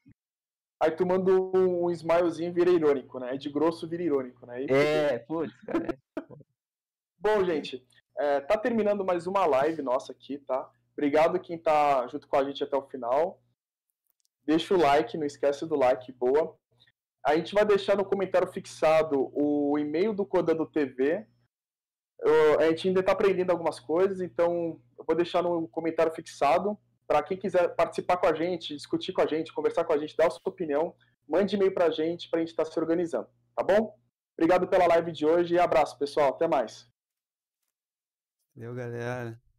Aí 0.82 0.90
tu 0.90 1.06
manda 1.06 1.30
um 1.32 1.90
smilezinho 1.90 2.48
e 2.48 2.52
vira 2.52 2.70
irônico, 2.70 3.18
né? 3.18 3.36
De 3.36 3.50
grosso 3.50 3.86
vira 3.86 4.02
irônico, 4.02 4.46
né? 4.46 4.62
E- 4.62 4.72
É, 4.72 5.18
putz, 5.20 5.54
cara. 5.64 5.86
Bom, 7.18 7.44
gente, 7.44 7.86
é, 8.18 8.40
tá 8.40 8.56
terminando 8.56 9.04
mais 9.04 9.26
uma 9.26 9.44
live 9.44 9.82
nossa 9.82 10.12
aqui, 10.12 10.38
tá? 10.38 10.70
Obrigado 10.94 11.38
quem 11.38 11.58
tá 11.58 12.06
junto 12.08 12.26
com 12.26 12.36
a 12.36 12.44
gente 12.44 12.64
até 12.64 12.76
o 12.76 12.82
final. 12.88 13.40
Deixa 14.44 14.74
o 14.74 14.78
like, 14.80 15.16
não 15.18 15.26
esquece 15.26 15.66
do 15.66 15.76
like, 15.76 16.10
boa. 16.12 16.58
A 17.24 17.36
gente 17.36 17.54
vai 17.54 17.64
deixar 17.64 17.96
no 17.96 18.04
comentário 18.04 18.50
fixado 18.50 19.30
o 19.34 19.78
e-mail 19.78 20.14
do 20.14 20.24
Codando 20.24 20.66
TV. 20.66 21.26
Eu- 22.20 22.60
a 22.60 22.64
gente 22.64 22.88
ainda 22.88 23.00
está 23.00 23.12
aprendendo 23.12 23.50
algumas 23.50 23.78
coisas, 23.78 24.20
então 24.20 24.80
eu 24.98 25.04
vou 25.04 25.16
deixar 25.16 25.42
no 25.42 25.68
comentário 25.68 26.12
fixado 26.12 26.78
para 27.06 27.22
quem 27.22 27.36
quiser 27.36 27.74
participar 27.74 28.16
com 28.18 28.26
a 28.26 28.34
gente, 28.34 28.74
discutir 28.74 29.12
com 29.12 29.20
a 29.20 29.26
gente, 29.26 29.52
conversar 29.52 29.84
com 29.84 29.92
a 29.92 29.98
gente, 29.98 30.16
dar 30.16 30.28
a 30.28 30.30
sua 30.30 30.40
opinião, 30.46 30.94
mande 31.28 31.56
e-mail 31.56 31.72
para 31.74 31.86
a 31.86 31.90
gente 31.90 32.28
para 32.30 32.38
a 32.38 32.40
gente 32.40 32.50
estar 32.50 32.64
se 32.64 32.78
organizando, 32.78 33.28
tá 33.54 33.62
bom? 33.62 33.98
Obrigado 34.38 34.68
pela 34.68 34.86
live 34.86 35.12
de 35.12 35.26
hoje 35.26 35.54
e 35.54 35.58
abraço, 35.58 35.98
pessoal. 35.98 36.30
Até 36.30 36.48
mais. 36.48 36.88
Valeu, 38.54 38.74
galera. 38.74 39.49